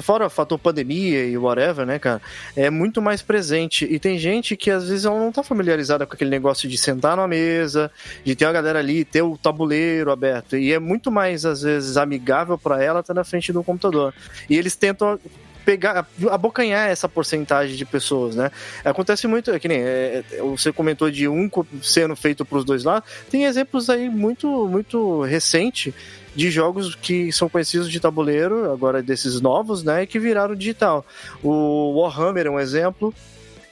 fora 0.00 0.26
o 0.26 0.30
fator 0.30 0.58
pandemia 0.58 1.24
e 1.24 1.36
whatever, 1.36 1.84
né, 1.86 1.98
cara, 1.98 2.20
é 2.56 2.70
muito 2.70 3.02
mais 3.02 3.22
presente. 3.22 3.84
E 3.84 3.98
tem 3.98 4.18
gente 4.18 4.56
que 4.56 4.70
às 4.70 4.88
vezes 4.88 5.04
ela 5.04 5.18
não 5.18 5.32
tá 5.32 5.42
familiarizada 5.42 6.06
com 6.06 6.14
aquele 6.14 6.30
negócio 6.30 6.68
de 6.68 6.78
sentar 6.78 7.16
numa 7.16 7.28
mesa, 7.28 7.90
de 8.24 8.34
ter 8.34 8.44
a 8.44 8.52
galera 8.52 8.78
ali, 8.78 9.04
ter 9.04 9.22
o 9.22 9.36
tabuleiro 9.36 10.10
aberto. 10.10 10.56
E 10.56 10.72
é 10.72 10.78
muito 10.78 11.10
mais, 11.10 11.44
às 11.44 11.62
vezes, 11.62 11.96
amigável 11.96 12.56
para 12.56 12.82
ela 12.82 13.00
estar 13.00 13.14
na 13.14 13.24
frente 13.24 13.52
do 13.52 13.62
computador. 13.62 14.14
E 14.48 14.56
eles 14.56 14.76
tentam 14.76 15.18
pegar, 15.64 16.06
abocanhar 16.30 16.88
essa 16.88 17.08
porcentagem 17.08 17.76
de 17.76 17.84
pessoas, 17.84 18.34
né? 18.34 18.50
Acontece 18.84 19.26
muito, 19.26 19.50
é 19.50 19.58
que 19.58 19.68
nem 19.68 19.78
é, 19.78 20.24
é, 20.32 20.42
você 20.42 20.72
comentou 20.72 21.10
de 21.10 21.28
um 21.28 21.48
sendo 21.82 22.16
feito 22.16 22.44
para 22.44 22.58
os 22.58 22.64
dois 22.64 22.84
lados, 22.84 23.08
tem 23.30 23.44
exemplos 23.44 23.88
aí 23.90 24.08
muito, 24.08 24.66
muito 24.68 25.22
recente 25.22 25.94
de 26.34 26.50
jogos 26.50 26.94
que 26.94 27.32
são 27.32 27.48
conhecidos 27.48 27.90
de 27.90 28.00
tabuleiro, 28.00 28.72
agora 28.72 29.02
desses 29.02 29.40
novos, 29.40 29.82
né, 29.82 30.02
e 30.02 30.06
que 30.06 30.18
viraram 30.18 30.54
digital. 30.54 31.04
O 31.42 32.00
Warhammer 32.00 32.46
é 32.46 32.50
um 32.50 32.60
exemplo, 32.60 33.14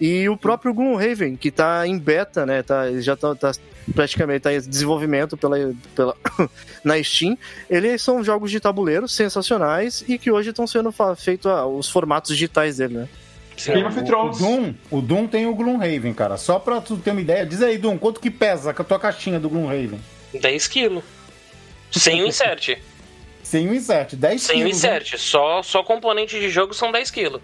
e 0.00 0.28
o 0.28 0.36
próprio 0.36 0.72
Gloomhaven, 0.74 1.36
que 1.36 1.50
tá 1.50 1.86
em 1.86 1.98
beta, 1.98 2.46
né, 2.46 2.62
tá, 2.62 2.88
ele 2.88 3.02
já 3.02 3.16
tá, 3.16 3.34
tá 3.34 3.52
praticamente 3.94 4.40
tá 4.40 4.52
em 4.52 4.60
desenvolvimento 4.60 5.36
pela, 5.36 5.56
pela 5.94 6.14
na 6.84 7.02
Steam. 7.02 7.36
Eles 7.68 8.02
são 8.02 8.22
jogos 8.22 8.50
de 8.50 8.60
tabuleiro 8.60 9.08
sensacionais 9.08 10.04
e 10.06 10.18
que 10.18 10.30
hoje 10.30 10.50
estão 10.50 10.66
sendo 10.66 10.92
feitos 11.16 11.50
os 11.76 11.88
formatos 11.88 12.30
digitais 12.32 12.76
dele, 12.76 12.94
né? 12.94 13.08
Game 13.66 13.84
of 13.84 13.98
O, 13.98 14.02
o 14.02 14.04
Thrones. 14.04 14.38
Doom, 14.38 14.74
o 14.90 15.00
Doom 15.00 15.26
tem 15.26 15.46
o 15.46 15.54
Gloomhaven, 15.54 16.14
cara. 16.14 16.36
Só 16.36 16.58
pra 16.60 16.80
tu 16.80 16.96
ter 16.96 17.10
uma 17.10 17.20
ideia, 17.20 17.44
diz 17.44 17.60
aí, 17.60 17.76
Doom, 17.76 17.98
quanto 17.98 18.20
que 18.20 18.30
pesa 18.30 18.70
a 18.70 18.84
tua 18.84 19.00
caixinha 19.00 19.40
do 19.40 19.48
Gloomhaven? 19.48 20.00
10 20.40 20.68
quilos. 20.68 21.02
Sem 21.90 22.22
o 22.22 22.26
insert. 22.26 22.76
Sem 23.42 23.68
o 23.68 23.74
insert, 23.74 24.14
10 24.14 24.42
Sem 24.42 24.56
o 24.62 24.64
quilos. 24.66 24.82
né? 24.82 24.88
insert. 24.98 25.18
Só, 25.18 25.62
só 25.62 25.82
componente 25.82 26.38
de 26.38 26.50
jogo 26.50 26.74
são 26.74 26.92
10 26.92 27.10
quilos. 27.10 27.40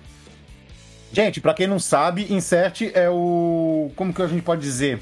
Gente, 1.12 1.40
pra 1.40 1.54
quem 1.54 1.66
não 1.66 1.78
sabe, 1.78 2.26
insert 2.32 2.82
é 2.92 3.08
o. 3.08 3.90
Como 3.96 4.12
que 4.12 4.20
a 4.20 4.26
gente 4.26 4.42
pode 4.42 4.60
dizer? 4.60 5.00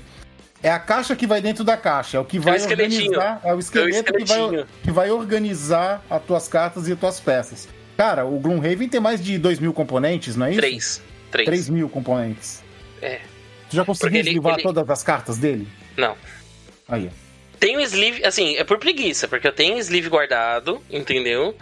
É 0.62 0.70
a 0.70 0.78
caixa 0.78 1.16
que 1.16 1.26
vai 1.26 1.40
dentro 1.40 1.64
da 1.64 1.76
caixa. 1.76 2.18
É 2.18 2.20
o 2.20 2.24
que 2.24 2.38
vai 2.38 2.56
esqueletinho. 2.56 3.06
organizar. 3.10 3.40
É 3.42 3.52
o 3.54 3.58
esqueleto 3.58 4.12
que 4.12 4.24
vai, 4.24 4.66
que 4.84 4.90
vai 4.92 5.10
organizar 5.10 6.04
as 6.08 6.22
tuas 6.22 6.46
cartas 6.46 6.86
e 6.86 6.92
as 6.92 6.98
tuas 7.00 7.18
peças. 7.18 7.68
Cara, 7.96 8.24
o 8.26 8.38
Gloomhaven 8.38 8.88
tem 8.88 9.00
mais 9.00 9.22
de 9.24 9.38
2 9.38 9.58
mil 9.58 9.72
componentes, 9.72 10.36
não 10.36 10.46
é 10.46 10.50
isso? 10.50 10.60
3. 10.60 11.02
3. 11.32 11.46
3 11.46 11.68
mil 11.68 11.88
componentes. 11.88 12.62
É. 13.00 13.20
Tu 13.68 13.74
já 13.76 13.84
conseguiu 13.84 14.20
esquivar 14.20 14.54
ele- 14.54 14.62
todas 14.62 14.88
as 14.88 15.02
cartas 15.02 15.38
dele? 15.38 15.66
Não. 15.96 16.14
Aí, 16.88 17.10
ó. 17.10 17.21
Tenho 17.62 17.80
sleeve, 17.82 18.24
assim, 18.26 18.56
é 18.56 18.64
por 18.64 18.76
preguiça, 18.78 19.28
porque 19.28 19.46
eu 19.46 19.52
tenho 19.52 19.78
sleeve 19.78 20.08
guardado, 20.08 20.82
entendeu? 20.90 21.56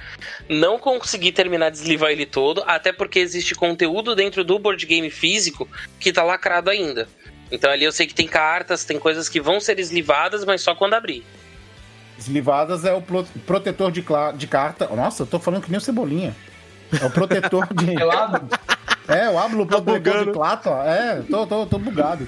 Não 0.48 0.78
consegui 0.78 1.30
terminar 1.30 1.70
de 1.70 1.76
eslivar 1.76 2.10
ele 2.10 2.24
todo, 2.24 2.64
até 2.66 2.90
porque 2.90 3.18
existe 3.18 3.54
conteúdo 3.54 4.14
dentro 4.14 4.42
do 4.42 4.58
board 4.58 4.86
game 4.86 5.10
físico 5.10 5.68
que 5.98 6.10
tá 6.10 6.22
lacrado 6.22 6.70
ainda. 6.70 7.06
Então 7.52 7.70
ali 7.70 7.84
eu 7.84 7.92
sei 7.92 8.06
que 8.06 8.14
tem 8.14 8.26
cartas, 8.26 8.82
tem 8.82 8.98
coisas 8.98 9.28
que 9.28 9.42
vão 9.42 9.60
ser 9.60 9.78
eslivadas, 9.78 10.42
mas 10.42 10.62
só 10.62 10.74
quando 10.74 10.94
abrir. 10.94 11.22
Eslivadas 12.18 12.86
é 12.86 12.94
o 12.94 13.02
pro- 13.02 13.26
protetor 13.46 13.92
de, 13.92 14.02
de 14.36 14.46
carta. 14.46 14.86
Nossa, 14.88 15.24
eu 15.24 15.26
tô 15.26 15.38
falando 15.38 15.62
que 15.64 15.70
nem 15.70 15.76
o 15.76 15.82
Cebolinha. 15.82 16.34
É 16.98 17.04
o 17.04 17.10
protetor 17.10 17.66
de. 17.74 17.92
Pelado? 17.94 18.48
É, 19.06 19.26
eu 19.26 19.38
abro 19.38 19.60
o 19.62 19.66
Tá 19.66 19.82
protetor 19.82 19.98
bugando. 20.00 20.24
de 20.26 20.32
plata. 20.32 20.70
ó. 20.70 20.82
É, 20.82 21.22
tô, 21.30 21.46
tô, 21.46 21.66
tô 21.66 21.78
bugado. 21.78 22.26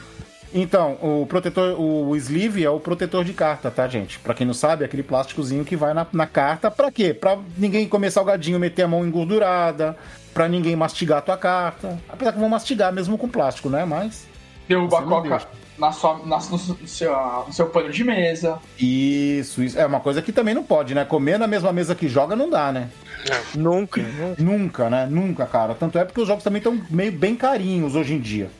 Então, 0.54 0.98
o 1.00 1.26
protetor, 1.26 1.80
o 1.80 2.14
sleeve 2.16 2.64
é 2.64 2.68
o 2.68 2.78
protetor 2.78 3.24
de 3.24 3.32
carta, 3.32 3.70
tá, 3.70 3.88
gente? 3.88 4.18
Pra 4.18 4.34
quem 4.34 4.46
não 4.46 4.52
sabe, 4.52 4.82
é 4.82 4.86
aquele 4.86 5.02
plásticozinho 5.02 5.64
que 5.64 5.76
vai 5.76 5.94
na, 5.94 6.06
na 6.12 6.26
carta. 6.26 6.70
Pra 6.70 6.90
quê? 6.90 7.14
Pra 7.14 7.38
ninguém 7.56 7.88
comer 7.88 8.10
salgadinho, 8.10 8.58
meter 8.58 8.82
a 8.82 8.88
mão 8.88 9.06
engordurada, 9.06 9.96
pra 10.34 10.48
ninguém 10.48 10.76
mastigar 10.76 11.18
a 11.18 11.22
tua 11.22 11.38
carta. 11.38 11.98
Apesar 12.08 12.32
que 12.32 12.38
vão 12.38 12.48
mastigar 12.48 12.92
mesmo 12.92 13.16
com 13.16 13.28
plástico, 13.28 13.70
né? 13.70 13.84
Mas. 13.84 14.26
Derruba 14.68 14.96
Você 14.96 14.96
a 14.96 15.00
não 15.00 15.08
coca 15.08 15.48
na 15.78 15.90
sua, 15.90 16.18
na, 16.24 16.36
no, 16.36 16.58
seu, 16.86 17.16
no 17.46 17.52
seu 17.52 17.66
pano 17.66 17.90
de 17.90 18.04
mesa. 18.04 18.58
Isso, 18.78 19.62
isso. 19.62 19.78
É 19.78 19.86
uma 19.86 20.00
coisa 20.00 20.20
que 20.20 20.32
também 20.32 20.54
não 20.54 20.62
pode, 20.62 20.94
né? 20.94 21.04
Comer 21.04 21.38
na 21.38 21.46
mesma 21.46 21.72
mesa 21.72 21.94
que 21.94 22.08
joga 22.08 22.36
não 22.36 22.50
dá, 22.50 22.70
né? 22.70 22.88
Nunca. 23.54 24.02
nunca. 24.02 24.42
Nunca, 24.42 24.90
né? 24.90 25.06
Nunca, 25.10 25.46
cara. 25.46 25.74
Tanto 25.74 25.98
é 25.98 26.04
porque 26.04 26.20
os 26.20 26.28
jogos 26.28 26.44
também 26.44 26.58
estão 26.58 26.80
meio 26.90 27.12
bem 27.12 27.34
carinhos 27.34 27.94
hoje 27.94 28.14
em 28.14 28.20
dia. 28.20 28.50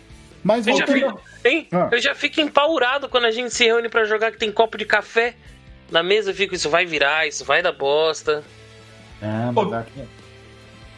Mas 0.44 0.66
Eu 0.66 0.76
já, 0.76 0.86
voltando. 0.86 1.16
fico, 1.18 1.20
hein? 1.44 1.68
Ah. 1.72 1.88
eu 1.92 2.00
já 2.00 2.14
fico 2.14 2.40
empaurado 2.40 3.08
quando 3.08 3.24
a 3.26 3.30
gente 3.30 3.54
se 3.54 3.64
reúne 3.64 3.88
pra 3.88 4.04
jogar 4.04 4.32
que 4.32 4.38
tem 4.38 4.50
copo 4.50 4.76
de 4.76 4.84
café 4.84 5.34
na 5.90 6.02
mesa. 6.02 6.30
Eu 6.30 6.34
fico, 6.34 6.54
isso 6.54 6.68
vai 6.68 6.84
virar, 6.84 7.26
isso 7.28 7.44
vai 7.44 7.62
dar 7.62 7.72
bosta. 7.72 8.42
É, 9.20 9.50
mas 9.52 9.72
aqui, 9.72 10.02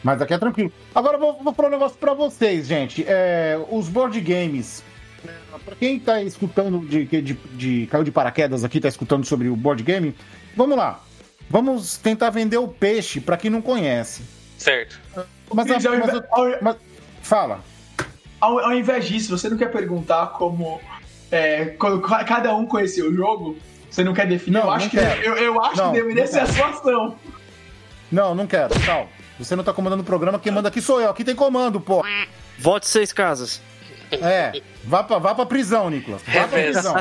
mas 0.02 0.22
aqui 0.22 0.32
é 0.34 0.38
tranquilo. 0.38 0.72
Agora 0.94 1.16
eu 1.16 1.20
vou, 1.20 1.42
vou 1.42 1.52
falar 1.54 1.68
um 1.68 1.72
negócio 1.72 1.98
pra 1.98 2.14
vocês, 2.14 2.66
gente. 2.66 3.04
É, 3.06 3.58
os 3.70 3.88
board 3.88 4.18
games. 4.20 4.82
é, 5.26 5.30
Pra 5.64 5.76
quem 5.76 5.98
tá 6.00 6.22
escutando 6.22 6.80
de, 6.86 7.04
de, 7.04 7.34
de. 7.34 7.86
caiu 7.90 8.02
de 8.04 8.10
paraquedas 8.10 8.64
aqui, 8.64 8.80
tá 8.80 8.88
escutando 8.88 9.24
sobre 9.26 9.48
o 9.48 9.56
board 9.56 9.82
game, 9.82 10.14
vamos 10.56 10.76
lá. 10.76 11.02
Vamos 11.50 11.98
tentar 11.98 12.30
vender 12.30 12.56
o 12.56 12.66
peixe 12.66 13.20
pra 13.20 13.36
quem 13.36 13.50
não 13.50 13.60
conhece. 13.60 14.22
Certo. 14.56 14.98
Mas, 15.52 15.70
ao, 15.70 15.98
mas 15.98 16.14
ao- 16.14 16.62
mas- 16.62 16.76
fala. 17.22 17.60
Ao- 18.44 18.58
ao 18.60 18.72
invés 18.74 19.04
disso, 19.06 19.36
você 19.36 19.48
não 19.48 19.56
quer 19.56 19.70
perguntar 19.70 20.26
como 20.28 20.80
é, 21.30 21.66
quando 21.78 22.00
cada 22.00 22.54
um 22.54 22.66
conheceu 22.66 23.10
o 23.10 23.14
jogo? 23.14 23.56
Você 23.90 24.02
não 24.04 24.12
quer 24.14 24.26
definir? 24.26 24.54
Não, 24.54 24.60
eu 24.62 24.66
não 24.66 24.72
acho, 24.74 24.90
que, 24.90 24.96
quero. 24.98 25.22
eu, 25.22 25.36
eu 25.36 25.62
acho 25.62 25.76
Não, 25.76 25.92
que 25.92 25.98
deveria 26.00 26.26
ser 26.26 26.40
a 26.40 26.46
sua 26.46 26.68
ação. 26.68 27.16
Não, 28.10 28.34
não 28.34 28.46
quero. 28.46 28.78
Tchau. 28.80 29.08
Você 29.38 29.54
não 29.56 29.64
tá 29.64 29.72
comandando 29.72 30.02
o 30.02 30.06
programa, 30.06 30.38
quem 30.38 30.52
manda 30.52 30.68
aqui 30.68 30.80
sou 30.80 31.00
eu. 31.00 31.10
Aqui 31.10 31.24
tem 31.24 31.34
comando, 31.34 31.80
pô. 31.80 32.04
Vote 32.58 32.86
seis 32.88 33.12
casas. 33.12 33.60
É, 34.12 34.60
vá 34.84 35.02
pra, 35.02 35.18
vá 35.18 35.34
pra 35.34 35.46
prisão, 35.46 35.90
Nicolas. 35.90 36.22
Vá 36.22 36.46
pra 36.46 36.58
É 36.60 36.64
prisão. 36.70 36.94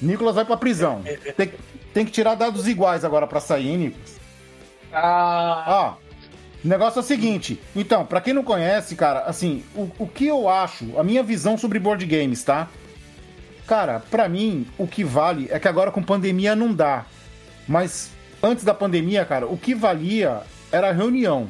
Nicolas 0.00 0.34
vai 0.34 0.44
pra 0.44 0.56
prisão. 0.56 1.02
Tem, 1.36 1.52
tem 1.92 2.04
que 2.04 2.10
tirar 2.10 2.34
dados 2.34 2.66
iguais 2.66 3.04
agora 3.04 3.26
pra 3.26 3.40
sair, 3.40 3.68
hein, 3.68 3.76
Nicolas? 3.78 4.20
Ah, 4.92 5.64
Ó, 5.66 6.03
o 6.64 6.68
negócio 6.68 6.98
é 6.98 7.02
o 7.02 7.04
seguinte. 7.04 7.60
Então, 7.76 8.04
pra 8.06 8.20
quem 8.20 8.32
não 8.32 8.42
conhece, 8.42 8.96
cara, 8.96 9.20
assim, 9.20 9.62
o, 9.74 9.90
o 9.98 10.06
que 10.08 10.26
eu 10.26 10.48
acho, 10.48 10.98
a 10.98 11.04
minha 11.04 11.22
visão 11.22 11.58
sobre 11.58 11.78
board 11.78 12.04
games, 12.06 12.42
tá? 12.42 12.68
Cara, 13.66 14.00
pra 14.10 14.28
mim, 14.28 14.66
o 14.78 14.86
que 14.86 15.02
vale 15.04 15.48
é 15.50 15.58
que 15.58 15.68
agora 15.68 15.90
com 15.90 16.02
pandemia 16.02 16.54
não 16.54 16.72
dá. 16.74 17.06
Mas 17.66 18.10
antes 18.42 18.62
da 18.64 18.74
pandemia, 18.74 19.24
cara, 19.24 19.46
o 19.46 19.56
que 19.56 19.74
valia 19.74 20.42
era 20.70 20.90
a 20.90 20.92
reunião. 20.92 21.48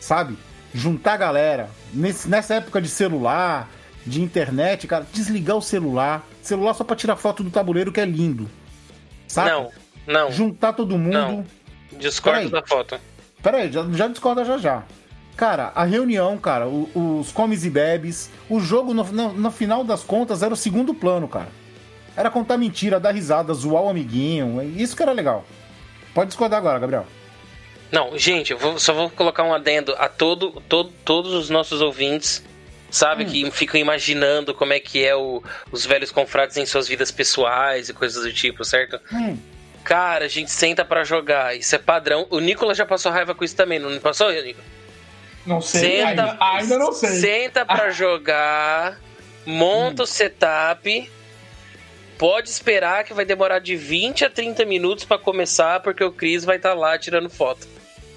Sabe? 0.00 0.36
Juntar 0.74 1.14
a 1.14 1.16
galera. 1.16 1.70
Nesse- 1.92 2.28
nessa 2.28 2.54
época 2.54 2.80
de 2.82 2.88
celular, 2.88 3.68
de 4.06 4.20
internet, 4.22 4.86
cara, 4.86 5.06
desligar 5.12 5.56
o 5.56 5.62
celular. 5.62 6.26
Celular 6.42 6.74
só 6.74 6.84
pra 6.84 6.96
tirar 6.96 7.16
foto 7.16 7.42
do 7.42 7.50
tabuleiro, 7.50 7.92
que 7.92 8.00
é 8.00 8.04
lindo. 8.04 8.48
Sabe? 9.28 9.50
Não, 9.50 9.70
não. 10.06 10.30
Juntar 10.32 10.72
todo 10.74 10.98
mundo. 10.98 11.12
Não. 11.12 11.46
Discordo 11.98 12.50
da 12.50 12.62
foto. 12.66 12.98
Pera 13.42 13.58
aí, 13.58 13.72
já, 13.72 13.84
já 13.92 14.08
discorda 14.08 14.44
já 14.44 14.58
já. 14.58 14.82
Cara, 15.36 15.72
a 15.74 15.84
reunião, 15.84 16.36
cara, 16.38 16.68
o- 16.68 17.18
os 17.20 17.32
comes 17.32 17.64
e 17.64 17.70
bebes, 17.70 18.30
o 18.48 18.60
jogo, 18.60 18.92
no, 18.94 19.02
no- 19.04 19.32
no 19.32 19.50
final 19.50 19.82
das 19.82 20.02
contas, 20.02 20.42
era 20.42 20.52
o 20.52 20.56
segundo 20.56 20.92
plano, 20.94 21.26
cara. 21.26 21.48
Era 22.16 22.30
contar 22.30 22.58
mentira, 22.58 23.00
dar 23.00 23.12
risada, 23.12 23.54
zoar 23.54 23.82
o 23.84 23.88
amiguinho. 23.88 24.62
Isso 24.76 24.94
que 24.94 25.02
era 25.02 25.12
legal. 25.12 25.44
Pode 26.14 26.28
discordar 26.28 26.58
agora, 26.58 26.78
Gabriel. 26.78 27.06
Não, 27.90 28.16
gente, 28.18 28.52
eu 28.52 28.58
vou- 28.58 28.78
só 28.78 28.92
vou 28.92 29.08
colocar 29.10 29.42
um 29.42 29.52
adendo 29.54 29.94
a 29.98 30.08
todo, 30.08 30.62
todo, 30.68 30.90
todos 31.04 31.32
os 31.32 31.48
nossos 31.50 31.80
ouvintes, 31.80 32.44
sabe, 32.90 33.24
que 33.24 33.50
ficam 33.50 33.80
imaginando 33.80 34.54
como 34.54 34.74
é 34.74 34.80
que 34.80 35.02
é 35.02 35.16
o, 35.16 35.42
os 35.70 35.84
velhos 35.86 36.10
confrades 36.12 36.58
em 36.58 36.66
suas 36.66 36.86
vidas 36.86 37.10
pessoais 37.10 37.88
e 37.88 37.94
coisas 37.94 38.22
do 38.24 38.32
tipo, 38.32 38.62
certo? 38.64 39.00
Hum. 39.12 39.36
Cara, 39.92 40.24
a 40.24 40.28
gente 40.28 40.50
senta 40.50 40.86
pra 40.86 41.04
jogar, 41.04 41.54
isso 41.54 41.74
é 41.74 41.78
padrão. 41.78 42.26
O 42.30 42.40
Nicolas 42.40 42.78
já 42.78 42.86
passou 42.86 43.12
raiva 43.12 43.34
com 43.34 43.44
isso 43.44 43.54
também, 43.54 43.78
não 43.78 44.00
passou, 44.00 44.32
Nicolas? 44.32 44.66
Não 45.44 45.60
sei, 45.60 45.80
Senta, 45.82 46.08
ainda, 46.08 46.36
ainda 46.40 46.78
não 46.78 46.92
sei. 46.94 47.10
Senta 47.10 47.66
pra 47.66 47.90
jogar, 47.90 48.98
monta 49.44 50.04
o 50.04 50.06
setup. 50.06 51.10
Pode 52.16 52.48
esperar 52.48 53.04
que 53.04 53.12
vai 53.12 53.26
demorar 53.26 53.58
de 53.58 53.76
20 53.76 54.24
a 54.24 54.30
30 54.30 54.64
minutos 54.64 55.04
pra 55.04 55.18
começar, 55.18 55.80
porque 55.80 56.02
o 56.02 56.10
Chris 56.10 56.42
vai 56.42 56.56
estar 56.56 56.72
lá 56.72 56.96
tirando 56.98 57.28
foto. 57.28 57.68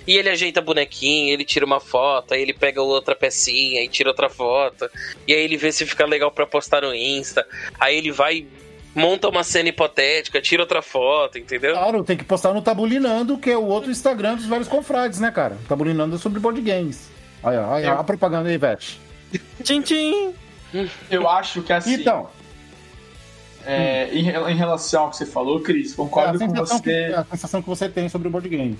E 0.07 0.15
ele 0.15 0.29
ajeita 0.29 0.61
bonequinho, 0.61 1.33
ele 1.33 1.43
tira 1.43 1.65
uma 1.65 1.81
foto, 1.81 2.35
aí 2.35 2.41
ele 2.41 2.53
pega 2.53 2.81
outra 2.81 3.13
pecinha 3.15 3.81
e 3.83 3.89
tira 3.89 4.09
outra 4.09 4.29
foto. 4.29 4.89
E 5.27 5.33
aí 5.33 5.41
ele 5.41 5.57
vê 5.57 5.73
se 5.73 5.85
fica 5.85 6.05
legal 6.05 6.31
pra 6.31 6.47
postar 6.47 6.83
no 6.83 6.95
Insta. 6.95 7.45
Aí 7.77 7.97
ele 7.97 8.13
vai, 8.13 8.47
monta 8.95 9.27
uma 9.29 9.43
cena 9.43 9.69
hipotética, 9.69 10.41
tira 10.41 10.63
outra 10.63 10.81
foto, 10.81 11.37
entendeu? 11.37 11.73
Claro, 11.73 12.03
tem 12.03 12.15
que 12.17 12.23
postar 12.23 12.53
no 12.53 12.61
Tabulinando, 12.61 13.37
que 13.37 13.51
é 13.51 13.57
o 13.57 13.65
outro 13.65 13.91
Instagram 13.91 14.35
dos 14.35 14.45
vários 14.47 14.67
confrades, 14.67 15.19
né, 15.19 15.29
cara? 15.31 15.57
Tabulinando 15.67 16.15
é 16.15 16.19
sobre 16.19 16.39
board 16.39 16.61
games. 16.61 17.09
Olha, 17.43 17.61
olha 17.67 17.85
Eu- 17.87 17.99
a 17.99 18.03
propaganda 18.03 18.49
aí, 18.49 18.55
Ivete. 18.55 18.99
Tchim, 19.61 19.81
tchim. 19.81 20.33
Eu 21.11 21.29
acho 21.29 21.61
que 21.61 21.71
assim. 21.73 21.93
Então, 21.95 22.29
é, 23.65 24.09
em, 24.13 24.23
rela- 24.23 24.51
em 24.51 24.55
relação 24.55 25.03
ao 25.03 25.09
que 25.09 25.17
você 25.17 25.25
falou, 25.25 25.59
Cris, 25.59 25.93
é 25.93 25.95
concordo 25.95 26.39
com 26.39 26.45
sensação 26.49 26.79
que, 26.79 26.89
você. 26.89 26.95
é 27.11 27.15
a 27.15 27.23
sensação 27.25 27.61
que 27.61 27.67
você 27.69 27.89
tem 27.89 28.07
sobre 28.09 28.27
o 28.27 28.31
board 28.31 28.47
game. 28.47 28.77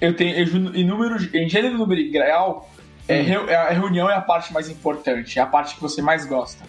Eu 0.00 0.14
tenho 0.14 0.34
eu, 0.36 0.46
em 0.74 0.84
número, 0.84 1.16
em 1.36 1.48
gênero 1.48 1.76
número 1.76 2.00
e 2.00 2.10
grau, 2.10 2.70
é, 3.08 3.20
Hum. 3.22 3.48
é, 3.48 3.54
a 3.56 3.70
reunião 3.70 4.08
é 4.10 4.14
a 4.14 4.20
parte 4.20 4.52
mais 4.52 4.68
importante, 4.68 5.38
é 5.38 5.42
a 5.42 5.46
parte 5.46 5.74
que 5.74 5.80
você 5.80 6.00
mais 6.02 6.24
gosta. 6.26 6.64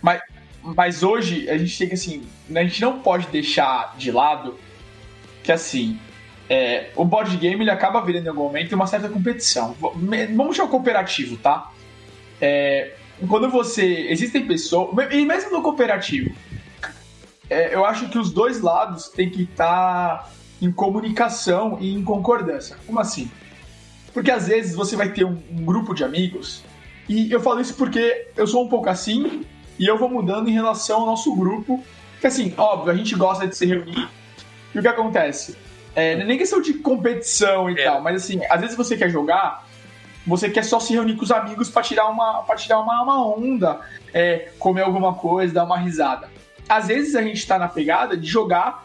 mas, 0.00 0.20
mas 0.76 1.02
hoje 1.02 1.48
a 1.48 1.56
gente 1.56 1.76
tem 1.78 1.88
que 1.88 1.94
assim, 1.94 2.22
a 2.54 2.62
gente 2.62 2.80
não 2.80 3.00
pode 3.00 3.26
deixar 3.28 3.94
de 3.96 4.10
lado 4.10 4.58
que 5.42 5.52
assim, 5.52 5.98
é, 6.48 6.90
o 6.96 7.04
board 7.04 7.36
game 7.36 7.62
ele 7.62 7.70
acaba 7.70 8.00
virando 8.00 8.26
em 8.26 8.28
algum 8.28 8.42
momento 8.42 8.74
uma 8.74 8.86
certa 8.86 9.08
competição. 9.08 9.74
Vamos 10.34 10.56
chamar 10.56 10.70
cooperativo, 10.70 11.36
tá? 11.36 11.70
É, 12.40 12.94
quando 13.28 13.50
você. 13.50 14.06
Existem 14.08 14.46
pessoas. 14.46 14.90
E 15.10 15.24
mesmo 15.24 15.50
no 15.50 15.62
cooperativo, 15.62 16.34
é, 17.50 17.74
eu 17.74 17.84
acho 17.84 18.08
que 18.08 18.18
os 18.18 18.32
dois 18.32 18.60
lados 18.60 19.08
têm 19.08 19.30
que 19.30 19.42
estar 19.42 20.30
em 20.60 20.72
comunicação 20.72 21.78
e 21.80 21.94
em 21.94 22.02
concordância. 22.02 22.76
Como 22.86 22.98
assim? 22.98 23.30
Porque 24.12 24.30
às 24.30 24.48
vezes 24.48 24.74
você 24.74 24.96
vai 24.96 25.10
ter 25.10 25.24
um, 25.24 25.38
um 25.50 25.64
grupo 25.64 25.94
de 25.94 26.02
amigos, 26.02 26.62
e 27.08 27.30
eu 27.30 27.40
falo 27.40 27.60
isso 27.60 27.74
porque 27.74 28.28
eu 28.36 28.46
sou 28.46 28.64
um 28.64 28.68
pouco 28.68 28.88
assim, 28.88 29.44
e 29.78 29.86
eu 29.86 29.96
vou 29.98 30.08
mudando 30.08 30.48
em 30.48 30.52
relação 30.52 31.00
ao 31.00 31.06
nosso 31.06 31.34
grupo. 31.34 31.82
Que 32.20 32.26
assim, 32.26 32.52
óbvio, 32.56 32.92
a 32.92 32.96
gente 32.96 33.14
gosta 33.14 33.46
de 33.46 33.56
se 33.56 33.64
reunir, 33.64 34.08
e 34.74 34.78
o 34.78 34.82
que 34.82 34.88
acontece? 34.88 35.56
É, 35.94 36.14
não 36.16 36.22
é 36.22 36.24
nem 36.26 36.38
questão 36.38 36.60
de 36.60 36.74
competição 36.74 37.70
e 37.70 37.78
É. 37.80 37.84
tal, 37.84 38.00
mas 38.02 38.22
assim, 38.24 38.40
às 38.50 38.60
vezes 38.60 38.76
você 38.76 38.96
quer 38.96 39.08
jogar, 39.08 39.66
você 40.26 40.50
quer 40.50 40.64
só 40.64 40.78
se 40.80 40.92
reunir 40.92 41.14
com 41.16 41.22
os 41.22 41.30
amigos 41.30 41.70
pra 41.70 41.82
tirar 41.82 42.08
uma, 42.08 42.42
pra 42.42 42.56
tirar 42.56 42.80
uma, 42.80 43.02
uma 43.02 43.26
onda, 43.26 43.80
é, 44.12 44.50
comer 44.58 44.82
alguma 44.82 45.14
coisa, 45.14 45.54
dar 45.54 45.64
uma 45.64 45.78
risada. 45.78 46.28
Às 46.68 46.88
vezes 46.88 47.14
a 47.16 47.22
gente 47.22 47.46
tá 47.46 47.58
na 47.58 47.68
pegada 47.68 48.16
de 48.16 48.26
jogar 48.26 48.84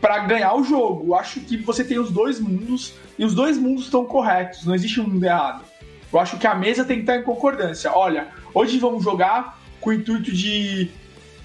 pra 0.00 0.18
ganhar 0.20 0.54
o 0.54 0.62
jogo. 0.62 1.06
Eu 1.08 1.14
acho 1.16 1.40
que 1.40 1.56
você 1.56 1.82
tem 1.82 1.98
os 1.98 2.10
dois 2.10 2.38
mundos 2.38 2.94
e 3.18 3.24
os 3.24 3.34
dois 3.34 3.58
mundos 3.58 3.84
estão 3.84 4.04
corretos, 4.04 4.64
não 4.64 4.74
existe 4.74 5.00
um 5.00 5.04
mundo 5.08 5.24
errado. 5.24 5.64
Eu 6.12 6.20
acho 6.20 6.38
que 6.38 6.46
a 6.46 6.54
mesa 6.54 6.84
tem 6.84 6.96
que 6.96 7.02
estar 7.02 7.16
em 7.16 7.22
concordância. 7.24 7.90
Olha, 7.92 8.28
hoje 8.54 8.78
vamos 8.78 9.02
jogar 9.02 9.58
com 9.84 9.90
o 9.90 9.92
intuito 9.92 10.32
de, 10.32 10.88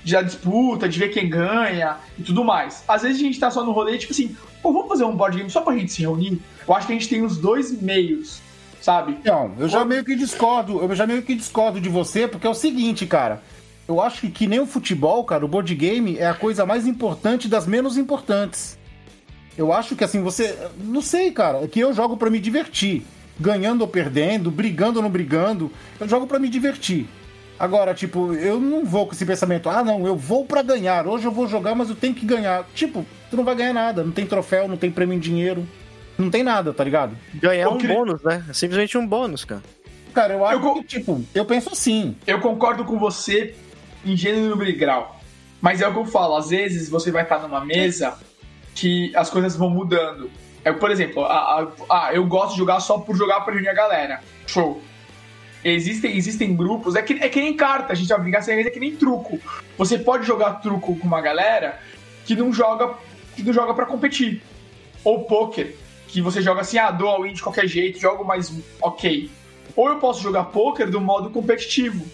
de 0.04 0.15
a 0.15 0.21
disputa, 0.21 0.88
de 0.88 0.97
ver 0.97 1.10
quem 1.10 1.30
ganha 1.30 1.97
e 2.17 2.23
tudo 2.23 2.43
mais. 2.43 2.84
Às 2.88 3.02
vezes 3.02 3.17
a 3.17 3.23
gente 3.23 3.39
tá 3.39 3.52
só 3.52 3.63
no 3.63 3.73
rolê, 3.73 3.97
tipo 3.97 4.13
assim, 4.13 4.36
pô, 4.63 4.71
vamos 4.71 4.88
fazer 4.88 5.04
um 5.04 5.15
board 5.15 5.38
game 5.38 5.49
só 5.49 5.62
pra 5.62 5.78
gente 5.78 5.91
se 5.91 6.02
reunir? 6.02 6.39
Eu 6.65 6.73
acho 6.73 6.88
que 6.88 6.93
a 6.93 6.95
gente 6.95 7.10
tem 7.10 7.21
os 7.21 7.38
dois 7.38 7.80
meios, 7.82 8.41
sabe? 8.82 9.17
Não, 9.25 9.52
eu 9.60 9.67
já 9.67 9.84
meio 9.84 10.06
que 10.06 10.15
discordo, 10.15 10.82
eu 10.82 10.95
já 10.95 11.06
meio 11.06 11.21
que 11.21 11.36
discordo 11.36 11.82
de 11.82 11.89
você, 11.89 12.28
porque 12.28 12.47
é 12.47 12.49
o 12.49 12.56
seguinte, 12.56 13.06
cara. 13.06 13.43
Eu 13.86 13.99
acho 13.99 14.21
que, 14.21 14.30
que 14.30 14.47
nem 14.47 14.60
o 14.60 14.67
futebol, 14.67 15.23
cara, 15.23 15.43
o 15.43 15.47
board 15.47 15.73
game 15.75 16.17
é 16.17 16.28
a 16.28 16.34
coisa 16.34 16.65
mais 16.65 16.88
importante 16.88 17.47
das 17.47 17.67
menos 17.67 17.97
importantes. 17.97 18.78
Eu 19.58 19.73
acho 19.73 19.95
que 19.95 20.04
assim, 20.04 20.21
você. 20.21 20.58
Não 20.78 21.02
sei, 21.02 21.32
cara, 21.32 21.63
é 21.63 21.67
que 21.67 21.80
eu 21.80 21.93
jogo 21.93 22.15
pra 22.15 22.30
me 22.30 22.39
divertir. 22.39 23.04
Ganhando 23.39 23.82
ou 23.82 23.88
perdendo, 23.88 24.52
brigando 24.52 24.99
ou 24.99 25.04
não 25.04 25.10
brigando. 25.10 25.71
Eu 25.99 26.08
jogo 26.08 26.28
pra 26.28 26.39
me 26.39 26.47
divertir. 26.47 27.08
Agora, 27.60 27.93
tipo, 27.93 28.34
eu 28.34 28.60
não 28.60 28.86
vou 28.86 29.06
com 29.06 29.12
esse 29.13 29.26
pensamento, 29.26 29.69
ah, 29.69 29.84
não, 29.84 30.08
eu 30.08 30.15
vou 30.15 30.45
pra 30.45 30.62
ganhar. 30.62 31.06
Hoje 31.06 31.26
eu 31.26 31.32
vou 31.32 31.48
jogar, 31.48 31.76
mas 31.76 31.89
eu 31.89 31.95
tenho 31.95 32.13
que 32.15 32.26
ganhar. 32.26 32.65
Tipo, 32.74 33.06
tu 33.30 33.36
não 33.36 33.43
vai 33.43 33.54
ganhar 33.56 33.74
nada. 33.74 34.04
Não 34.04 34.12
tem 34.12 34.26
troféu, 34.26 34.67
não 34.67 34.78
tem 34.78 34.89
prêmio 34.89 35.15
em 35.15 35.19
dinheiro. 35.19 35.67
Não 36.17 36.30
tem 36.30 36.41
nada, 36.43 36.74
tá 36.74 36.84
ligado? 36.84 37.17
Ganhar 37.36 37.63
Eu 37.65 37.72
um 37.74 37.78
queria- 37.78 37.95
bônus, 37.95 38.24
né? 38.24 38.45
É 38.50 38.54
simplesmente 38.54 38.98
um 38.98 39.06
bônus, 39.06 39.43
cara. 39.43 39.62
Cara, 40.13 40.34
eu 40.34 40.45
acho 40.45 40.60
co- 40.62 40.76
que, 40.76 40.84
tipo, 40.84 41.24
eu 41.36 41.45
penso 41.45 41.69
assim. 41.72 42.15
Eu 42.26 42.39
concordo 42.39 42.84
com 42.86 42.98
você 42.98 43.54
em 44.06 44.15
gênero, 44.15 44.63
e 44.63 44.72
grau. 44.74 45.19
Mas 45.62 45.82
é 45.82 45.88
o 45.88 45.91
que 45.93 46.00
eu 46.00 46.06
falo, 46.06 46.36
às 46.38 46.50
vezes 46.50 46.89
você 46.89 47.12
vai 47.12 47.24
estar 47.24 47.39
numa 47.39 47.63
mesa 47.63 48.17
que 48.74 49.12
as 49.15 49.30
coisas 49.30 49.56
vão 49.58 49.69
mudando. 49.69 50.30
É, 50.63 50.72
por 50.72 50.89
exemplo, 50.91 51.24
ah, 51.26 52.10
eu 52.13 52.26
gosto 52.26 52.52
de 52.54 52.58
jogar 52.60 52.80
só 52.80 52.98
por 52.98 53.15
jogar 53.15 53.41
pra 53.41 53.54
reunir 53.54 53.69
a 53.69 53.74
galera. 53.74 54.22
Show. 54.48 54.82
Existem, 55.63 56.15
existem 56.15 56.56
grupos, 56.56 56.95
é 56.95 57.02
que, 57.02 57.13
é 57.13 57.28
que 57.28 57.41
nem 57.41 57.56
carta, 57.56 57.91
a 57.91 57.95
gente 57.95 58.08
vai 58.08 58.19
brincar, 58.19 58.48
é 58.48 58.63
que 58.69 58.80
nem 58.80 58.95
truco. 58.95 59.39
Você 59.78 59.98
pode 59.98 60.26
jogar 60.26 60.54
truco 60.62 60.95
com 60.95 61.08
uma 61.08 61.22
galera 61.22 61.80
que 62.26 62.36
não 62.36 62.54
joga, 62.54 62.93
que 63.36 63.43
não 63.43 63.52
joga 63.52 63.74
para 63.74 63.86
competir. 63.86 64.41
Ou 65.04 65.26
poker, 65.26 65.76
que 66.08 66.22
você 66.22 66.41
joga 66.41 66.62
assim, 66.62 66.78
ah, 66.78 66.91
dou 66.91 67.10
all-in 67.10 67.34
de 67.34 67.41
qualquer 67.41 67.67
jeito, 67.67 68.00
jogo 68.00 68.24
mais 68.24 68.54
ok. 68.82 69.30
Ou 69.76 69.89
eu 69.89 69.98
posso 69.98 70.22
jogar 70.22 70.45
poker 70.45 70.89
do 70.89 71.02
modo 71.02 71.30
competitivo. 71.30 72.06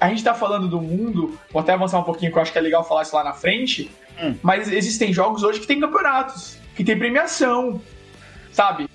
A 0.00 0.08
gente 0.08 0.22
tá 0.22 0.34
falando 0.34 0.68
do 0.68 0.80
mundo, 0.80 1.38
vou 1.50 1.60
até 1.60 1.72
avançar 1.72 1.98
um 1.98 2.04
pouquinho, 2.04 2.30
que 2.30 2.38
eu 2.38 2.42
acho 2.42 2.52
que 2.52 2.58
é 2.58 2.60
legal 2.60 2.86
falar 2.86 3.02
isso 3.02 3.16
lá 3.16 3.24
na 3.24 3.32
frente, 3.32 3.90
Hum. 4.20 4.36
mas 4.42 4.70
existem 4.70 5.12
jogos 5.12 5.42
hoje 5.42 5.60
que 5.60 5.66
tem 5.66 5.80
campeonatos, 5.80 6.56
que 6.76 6.84
tem 6.84 6.98
premiação, 6.98 7.80
sabe? 8.52 8.88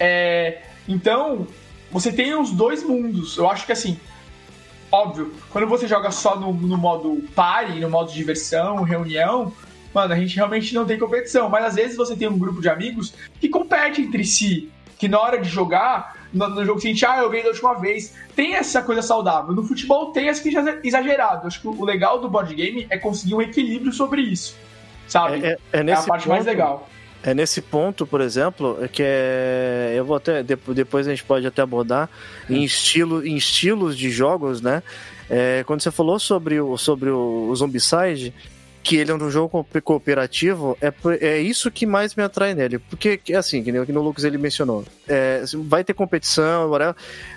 É, 0.00 0.62
então, 0.88 1.46
você 1.90 2.12
tem 2.12 2.34
os 2.34 2.50
dois 2.50 2.82
mundos. 2.82 3.36
Eu 3.36 3.48
acho 3.50 3.64
que 3.66 3.72
assim, 3.72 3.98
óbvio, 4.90 5.32
quando 5.50 5.66
você 5.66 5.86
joga 5.86 6.10
só 6.10 6.38
no, 6.38 6.52
no 6.52 6.76
modo 6.76 7.22
party, 7.34 7.80
no 7.80 7.90
modo 7.90 8.12
diversão, 8.12 8.82
reunião, 8.82 9.52
mano, 9.94 10.12
a 10.12 10.16
gente 10.16 10.36
realmente 10.36 10.74
não 10.74 10.84
tem 10.84 10.98
competição. 10.98 11.48
Mas 11.48 11.64
às 11.64 11.74
vezes 11.74 11.96
você 11.96 12.14
tem 12.16 12.28
um 12.28 12.38
grupo 12.38 12.60
de 12.60 12.68
amigos 12.68 13.14
que 13.40 13.48
compete 13.48 14.02
entre 14.02 14.24
si. 14.24 14.70
Que 14.98 15.06
na 15.08 15.20
hora 15.20 15.38
de 15.38 15.48
jogar, 15.48 16.16
no, 16.32 16.48
no 16.48 16.64
jogo 16.64 16.80
seguinte, 16.80 17.06
ah, 17.06 17.18
eu 17.18 17.30
ganhei 17.30 17.44
da 17.44 17.50
última 17.50 17.74
vez. 17.74 18.14
Tem 18.34 18.54
essa 18.56 18.82
coisa 18.82 19.00
saudável. 19.00 19.54
No 19.54 19.62
futebol 19.62 20.10
tem 20.12 20.28
essa 20.28 20.42
que 20.42 20.50
já 20.50 20.68
é 20.68 20.80
exagerado. 20.82 21.46
Acho 21.46 21.60
que 21.60 21.68
o 21.68 21.84
legal 21.84 22.20
do 22.20 22.28
board 22.28 22.52
game 22.52 22.84
é 22.90 22.98
conseguir 22.98 23.34
um 23.36 23.40
equilíbrio 23.40 23.92
sobre 23.92 24.22
isso. 24.22 24.56
Sabe? 25.06 25.44
É, 25.44 25.50
é- 25.50 25.58
é 25.72 25.80
É 25.80 25.82
nesse 25.84 26.02
a 26.02 26.06
parte 26.06 26.28
mais 26.28 26.40
ponto- 26.40 26.50
legal. 26.50 26.88
É 27.28 27.34
nesse 27.34 27.60
ponto, 27.60 28.06
por 28.06 28.22
exemplo, 28.22 28.78
é 28.80 28.88
que 28.88 29.02
é, 29.04 29.92
eu 29.94 30.02
vou 30.02 30.16
até 30.16 30.42
depo- 30.42 30.72
depois 30.72 31.06
a 31.06 31.10
gente 31.10 31.22
pode 31.24 31.46
até 31.46 31.60
abordar 31.60 32.08
em 32.48 32.64
estilo, 32.64 33.26
em 33.26 33.36
estilos 33.36 33.98
de 33.98 34.08
jogos, 34.10 34.62
né? 34.62 34.82
É, 35.28 35.62
quando 35.66 35.82
você 35.82 35.90
falou 35.90 36.18
sobre 36.18 36.58
o 36.58 36.78
sobre 36.78 37.10
o, 37.10 37.54
Zombicide, 37.54 38.32
que 38.82 38.96
ele 38.96 39.10
é 39.10 39.14
um 39.14 39.30
jogo 39.30 39.50
co- 39.62 39.82
cooperativo, 39.82 40.74
é, 40.80 40.90
é 41.20 41.38
isso 41.38 41.70
que 41.70 41.84
mais 41.84 42.14
me 42.14 42.22
atrai 42.22 42.54
nele, 42.54 42.78
porque 42.78 43.20
é 43.28 43.36
assim, 43.36 43.62
que 43.62 43.92
no 43.92 44.00
Lucas 44.02 44.24
ele 44.24 44.38
mencionou, 44.38 44.82
é, 45.06 45.42
vai 45.66 45.84
ter 45.84 45.92
competição, 45.92 46.62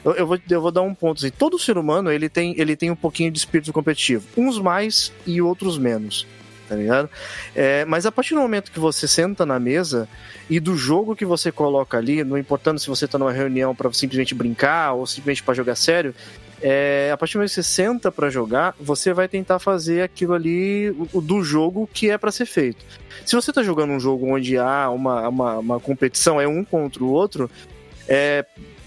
eu, 0.06 0.14
eu 0.14 0.26
vou 0.26 0.40
eu 0.50 0.62
vou 0.62 0.72
dar 0.72 0.84
um 0.84 0.96
ponto 0.96 1.18
assim, 1.18 1.34
todo 1.38 1.60
ser 1.60 1.78
humano 1.78 2.10
ele 2.10 2.30
tem 2.30 2.56
ele 2.58 2.78
tem 2.78 2.90
um 2.90 2.96
pouquinho 2.96 3.30
de 3.30 3.40
espírito 3.40 3.74
competitivo, 3.74 4.26
uns 4.38 4.58
mais 4.58 5.12
e 5.28 5.42
outros 5.42 5.78
menos. 5.78 6.26
Tá 6.72 6.78
ligado? 6.78 7.10
É, 7.54 7.84
mas 7.84 8.06
a 8.06 8.12
partir 8.14 8.34
do 8.34 8.40
momento 8.40 8.72
que 8.72 8.80
você 8.80 9.06
senta 9.06 9.46
na 9.46 9.60
mesa 9.60 10.08
e 10.50 10.58
do 10.58 10.74
jogo 10.74 11.18
que 11.18 11.26
você 11.26 11.52
coloca 11.52 11.98
ali, 11.98 12.24
não 12.24 12.38
importando 12.38 12.80
se 12.80 12.88
você 12.88 13.06
tá 13.06 13.18
numa 13.18 13.34
reunião 13.34 13.76
para 13.76 13.92
simplesmente 13.92 14.34
brincar 14.34 14.94
ou 14.94 15.06
simplesmente 15.06 15.44
para 15.44 15.54
jogar 15.54 15.76
sério, 15.76 16.16
é, 16.62 17.10
a 17.14 17.18
partir 17.18 17.34
do 17.34 17.40
momento 17.40 17.50
que 17.50 17.56
você 17.56 17.64
senta 17.64 18.10
para 18.10 18.30
jogar, 18.30 18.74
você 18.80 19.12
vai 19.12 19.28
tentar 19.28 19.60
fazer 19.60 20.04
aquilo 20.04 20.34
ali 20.34 20.96
do 21.14 21.44
jogo 21.44 21.90
que 21.94 22.10
é 22.10 22.18
para 22.18 22.32
ser 22.32 22.46
feito. 22.46 22.86
Se 23.26 23.36
você 23.36 23.52
tá 23.52 23.62
jogando 23.64 23.92
um 23.92 24.00
jogo 24.00 24.34
onde 24.34 24.58
há 24.58 24.90
uma, 24.90 25.28
uma, 25.28 25.58
uma 25.58 25.80
competição, 25.82 26.40
é 26.40 26.48
um 26.48 26.64
contra 26.64 27.04
o 27.04 27.12
outro, 27.12 27.52
é, 28.08 28.46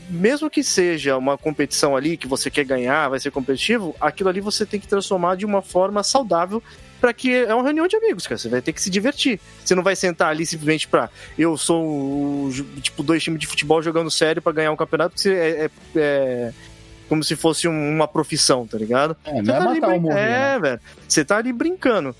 mesmo 0.08 0.48
que 0.48 0.64
seja 0.64 1.18
uma 1.18 1.36
competição 1.36 1.94
ali 1.94 2.16
que 2.16 2.26
você 2.26 2.50
quer 2.50 2.64
ganhar, 2.64 3.10
vai 3.10 3.20
ser 3.20 3.30
competitivo, 3.30 3.94
aquilo 4.00 4.30
ali 4.30 4.40
você 4.40 4.64
tem 4.64 4.80
que 4.80 4.88
transformar 4.88 5.36
de 5.36 5.44
uma 5.44 5.60
forma 5.60 6.02
saudável 6.02 6.62
para 7.04 7.12
que 7.12 7.34
é 7.34 7.54
uma 7.54 7.62
reunião 7.62 7.86
de 7.86 7.96
amigos, 7.96 8.26
cara. 8.26 8.38
Você 8.38 8.48
vai 8.48 8.62
ter 8.62 8.72
que 8.72 8.80
se 8.80 8.88
divertir. 8.88 9.38
Você 9.62 9.74
não 9.74 9.82
vai 9.82 9.94
sentar 9.94 10.30
ali 10.30 10.46
simplesmente 10.46 10.88
pra 10.88 11.10
eu 11.38 11.54
sou 11.58 11.84
o, 11.84 12.50
tipo 12.80 13.02
dois 13.02 13.22
times 13.22 13.38
de 13.38 13.46
futebol 13.46 13.82
jogando 13.82 14.10
sério 14.10 14.40
para 14.40 14.52
ganhar 14.52 14.72
um 14.72 14.76
campeonato, 14.76 15.10
porque 15.10 15.22
você 15.28 15.34
é, 15.34 15.64
é- 15.66 15.70
é 15.96 16.52
como 17.06 17.22
se 17.22 17.36
fosse 17.36 17.68
um- 17.68 17.90
uma 17.94 18.08
profissão, 18.08 18.66
tá 18.66 18.78
ligado? 18.78 19.14
É, 19.22 19.32
Você 19.34 19.42
não 19.42 19.54
é 19.54 19.58
tá 19.58 19.68
ali 19.70 19.80
matar 19.80 19.92
brin- 19.92 20.00
morrer. 20.00 20.20
É, 20.20 20.28
né? 20.54 20.58
velho. 20.60 20.80
Você 21.06 21.24
tá 21.26 21.36
ali 21.36 21.52
brincando. 21.52 22.16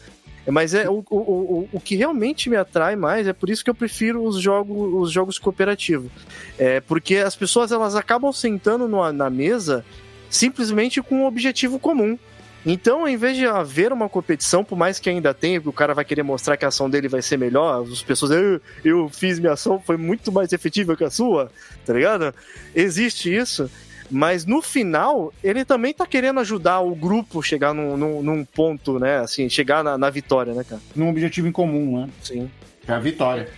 Mas 0.46 0.74
é 0.74 0.86
o, 0.90 1.02
o, 1.08 1.16
o, 1.16 1.68
o 1.72 1.80
que 1.80 1.96
realmente 1.96 2.50
me 2.50 2.56
atrai 2.56 2.94
mais, 2.94 3.26
é 3.26 3.32
por 3.32 3.48
isso 3.48 3.64
que 3.64 3.70
eu 3.70 3.74
prefiro 3.74 4.22
os 4.22 4.38
jogos, 4.38 4.92
os 5.06 5.10
jogos 5.10 5.38
cooperativos. 5.38 6.12
É 6.58 6.80
porque 6.82 7.16
as 7.16 7.34
pessoas 7.34 7.72
elas 7.72 7.94
acabam 7.96 8.30
sentando 8.30 8.86
no, 8.86 9.10
na 9.10 9.30
mesa 9.30 9.82
simplesmente 10.28 11.00
com 11.00 11.22
um 11.22 11.24
objetivo 11.26 11.78
comum. 11.78 12.18
Então, 12.66 13.00
ao 13.00 13.08
invés 13.08 13.36
de 13.36 13.46
haver 13.46 13.92
uma 13.92 14.08
competição, 14.08 14.64
por 14.64 14.76
mais 14.76 14.98
que 14.98 15.10
ainda 15.10 15.34
tenha, 15.34 15.60
o 15.64 15.72
cara 15.72 15.92
vai 15.92 16.04
querer 16.04 16.22
mostrar 16.22 16.56
que 16.56 16.64
a 16.64 16.68
ação 16.68 16.88
dele 16.88 17.08
vai 17.08 17.20
ser 17.20 17.36
melhor, 17.36 17.82
as 17.82 18.02
pessoas, 18.02 18.30
eu, 18.32 18.60
eu 18.82 19.08
fiz 19.10 19.38
minha 19.38 19.52
ação, 19.52 19.78
foi 19.78 19.98
muito 19.98 20.32
mais 20.32 20.52
efetiva 20.52 20.96
que 20.96 21.04
a 21.04 21.10
sua, 21.10 21.50
tá 21.84 21.92
ligado? 21.92 22.34
Existe 22.74 23.34
isso. 23.34 23.70
Mas 24.10 24.44
no 24.44 24.62
final, 24.62 25.32
ele 25.42 25.64
também 25.64 25.92
tá 25.92 26.06
querendo 26.06 26.40
ajudar 26.40 26.80
o 26.80 26.94
grupo 26.94 27.42
chegar 27.42 27.74
num, 27.74 27.96
num, 27.96 28.22
num 28.22 28.44
ponto, 28.44 28.98
né? 28.98 29.18
Assim, 29.18 29.48
chegar 29.48 29.82
na, 29.82 29.96
na, 29.96 30.10
vitória, 30.10 30.52
né, 30.52 30.62
cara? 30.62 30.80
Num 30.94 31.08
objetivo 31.08 31.48
em 31.48 31.52
comum, 31.52 32.00
né? 32.00 32.10
Sim. 32.22 32.50
É 32.86 32.92
a 32.92 32.98
vitória. 32.98 33.48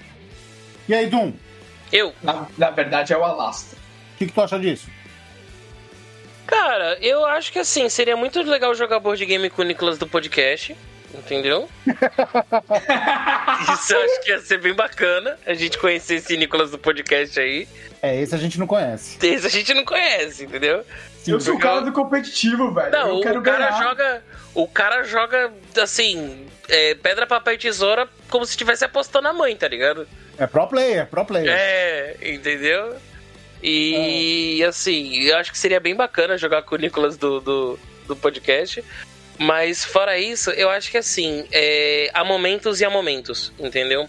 E 0.89 0.95
aí, 0.95 1.09
Dum? 1.09 1.33
Eu. 1.93 2.13
Na, 2.23 2.47
na 2.57 2.71
verdade, 2.71 3.13
é 3.13 3.19
o 3.19 3.25
Alasta. 3.25 3.77
O 4.15 4.19
que, 4.19 4.27
que 4.27 4.33
tu 4.33 4.41
acha 4.41 4.59
disso? 4.59 4.89
Cara, 6.47 6.97
eu 7.01 7.25
acho 7.27 7.53
que 7.53 7.59
assim, 7.59 7.89
seria 7.89 8.17
muito 8.17 8.41
legal 8.43 8.75
jogar 8.75 9.01
board 9.01 9.25
game 9.25 9.51
com 9.51 9.63
o 9.63 9.65
Nicolas 9.65 9.99
do 9.99 10.07
podcast. 10.07 10.77
Entendeu? 11.15 11.69
Isso 13.73 13.95
eu 13.95 14.03
acho 14.03 14.21
que 14.23 14.31
ia 14.31 14.39
ser 14.41 14.59
bem 14.59 14.75
bacana. 14.75 15.39
A 15.47 15.55
gente 15.55 15.79
conhecer 15.79 16.17
esse 16.17 16.37
Nicolas 16.37 16.71
do 16.71 16.79
podcast 16.79 17.41
aí. 17.41 17.67
É, 18.03 18.21
esse 18.21 18.35
a 18.35 18.39
gente 18.39 18.59
não 18.59 18.67
conhece. 18.67 19.17
Esse 19.25 19.47
a 19.47 19.51
gente 19.51 19.73
não 19.73 19.85
conhece, 19.85 20.45
entendeu? 20.45 20.85
Sim, 21.23 21.33
eu 21.33 21.41
sou 21.41 21.55
o 21.55 21.59
cara 21.59 21.81
do 21.81 21.93
competitivo, 21.93 22.73
velho. 22.73 22.93
Não, 22.93 23.17
eu 23.17 23.21
quero 23.21 23.41
o 23.41 23.43
cara 23.43 23.71
ganhar. 23.71 23.83
joga. 23.83 24.25
O 24.55 24.69
cara 24.69 25.03
joga 25.05 25.53
assim. 25.83 26.47
É, 26.69 26.95
pedra, 26.95 27.27
papel 27.27 27.55
e 27.55 27.59
tesoura 27.59 28.09
como 28.29 28.45
se 28.45 28.53
estivesse 28.53 28.85
apostando 28.85 29.25
na 29.25 29.33
mãe, 29.33 29.57
tá 29.57 29.69
ligado? 29.69 30.07
É 30.37 30.47
pro 30.47 30.67
player, 30.67 31.07
pro 31.07 31.25
player. 31.25 31.49
É, 31.51 32.17
entendeu? 32.23 32.97
E 33.69 34.63
assim, 34.63 35.25
eu 35.25 35.37
acho 35.39 35.51
que 35.51 35.59
seria 35.59 35.81
bem 35.81 35.93
bacana 35.93 36.39
jogar 36.39 36.63
com 36.63 36.77
o 36.77 36.79
Nicolas 36.79 37.17
do, 37.17 37.41
do, 37.41 37.79
do 38.07 38.15
podcast. 38.15 38.85
Mas 39.41 39.85
fora 39.85 40.17
isso, 40.17 40.51
eu 40.51 40.71
acho 40.71 40.89
que 40.89 40.97
assim, 40.97 41.45
é, 41.51 42.09
há 42.15 42.23
momentos 42.23 42.81
e 42.81 42.85
há 42.85 42.91
momentos, 42.91 43.53
entendeu? 43.59 44.09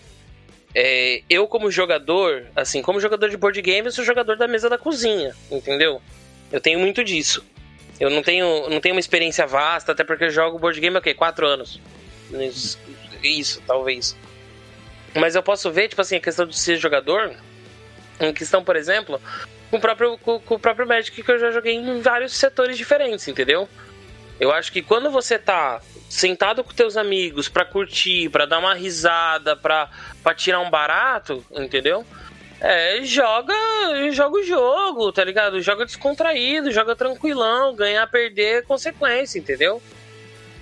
É, 0.76 1.24
eu, 1.28 1.48
como 1.48 1.72
jogador, 1.72 2.46
assim, 2.56 2.84
como 2.84 3.00
jogador 3.00 3.30
de 3.30 3.36
board 3.36 3.60
game, 3.64 3.88
eu 3.88 3.92
sou 3.92 4.06
jogador 4.06 4.38
da 4.38 4.48
mesa 4.48 4.70
da 4.70 4.78
cozinha, 4.78 5.36
entendeu? 5.50 6.00
Eu 6.52 6.62
tenho 6.62 6.80
muito 6.80 7.04
disso. 7.04 7.44
Eu 8.00 8.12
não 8.12 8.22
tenho, 8.22 8.70
não 8.70 8.80
tenho 8.80 8.94
uma 8.94 9.02
experiência 9.02 9.48
vasta, 9.48 9.92
até 9.92 10.04
porque 10.04 10.26
eu 10.26 10.30
jogo 10.30 10.60
board 10.60 10.80
game 10.80 10.96
há 10.96 11.00
okay, 11.00 11.16
quatro 11.16 11.48
anos. 11.48 11.82
Isso, 13.24 13.60
talvez. 13.66 14.16
Mas 15.16 15.34
eu 15.34 15.42
posso 15.42 15.72
ver, 15.72 15.88
tipo 15.88 16.02
assim, 16.02 16.18
a 16.18 16.20
questão 16.20 16.46
de 16.46 16.56
ser 16.56 16.78
jogador, 16.78 17.36
em 18.20 18.34
questão, 18.34 18.64
por 18.64 18.76
exemplo, 18.76 19.22
com 19.70 19.78
o 19.78 19.80
próprio, 19.80 20.18
com, 20.18 20.40
com 20.40 20.56
o 20.56 20.60
próprio 20.60 20.88
Magic 20.88 21.22
que 21.22 21.32
eu 21.32 21.40
já 21.40 21.52
joguei 21.52 21.76
em 21.76 22.02
vários 22.02 22.34
setores 22.34 22.78
diferentes, 22.78 23.28
entendeu? 23.28 23.68
Eu 24.40 24.52
acho 24.52 24.72
que 24.72 24.82
quando 24.82 25.10
você 25.10 25.38
tá 25.40 25.82
sentado 26.10 26.64
com 26.64 26.74
teus 26.74 26.96
amigos 26.96 27.50
para 27.50 27.66
curtir, 27.66 28.30
para 28.30 28.46
dar 28.46 28.60
uma 28.60 28.74
risada, 28.74 29.56
para 29.56 29.90
tirar 30.36 30.60
um 30.60 30.70
barato, 30.70 31.44
entendeu? 31.52 32.06
É, 32.60 33.02
joga, 33.04 33.54
joga 34.12 34.40
o 34.40 34.44
jogo, 34.44 35.12
tá 35.12 35.24
ligado? 35.24 35.62
Joga 35.62 35.86
descontraído, 35.86 36.72
joga 36.72 36.96
tranquilão, 36.96 37.76
ganhar, 37.76 38.08
perder 38.08 38.60
é 38.60 38.62
consequência, 38.62 39.38
entendeu? 39.38 39.82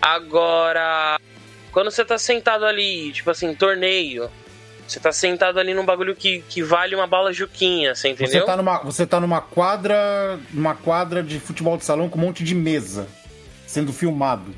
Agora, 0.01 1.17
quando 1.71 1.89
você 1.91 2.03
tá 2.03 2.17
sentado 2.17 2.65
ali, 2.65 3.11
tipo 3.13 3.29
assim, 3.31 3.53
torneio, 3.55 4.29
você 4.87 4.99
tá 4.99 5.11
sentado 5.11 5.59
ali 5.59 5.73
num 5.73 5.85
bagulho 5.85 6.15
que, 6.15 6.43
que 6.47 6.61
vale 6.61 6.95
uma 6.95 7.07
bala 7.07 7.33
juquinha, 7.33 7.95
você 7.95 8.09
entendeu? 8.09 8.41
Você 8.41 8.45
tá 8.45 8.57
numa, 8.57 8.77
você 8.79 9.05
tá 9.05 9.19
numa 9.19 9.41
quadra, 9.41 10.39
numa 10.51 10.75
quadra 10.75 11.23
de 11.23 11.39
futebol 11.39 11.77
de 11.77 11.83
salão 11.85 12.09
com 12.09 12.17
um 12.19 12.21
monte 12.21 12.43
de 12.43 12.53
mesa 12.53 13.07
sendo 13.65 13.91
filmado. 13.91 14.53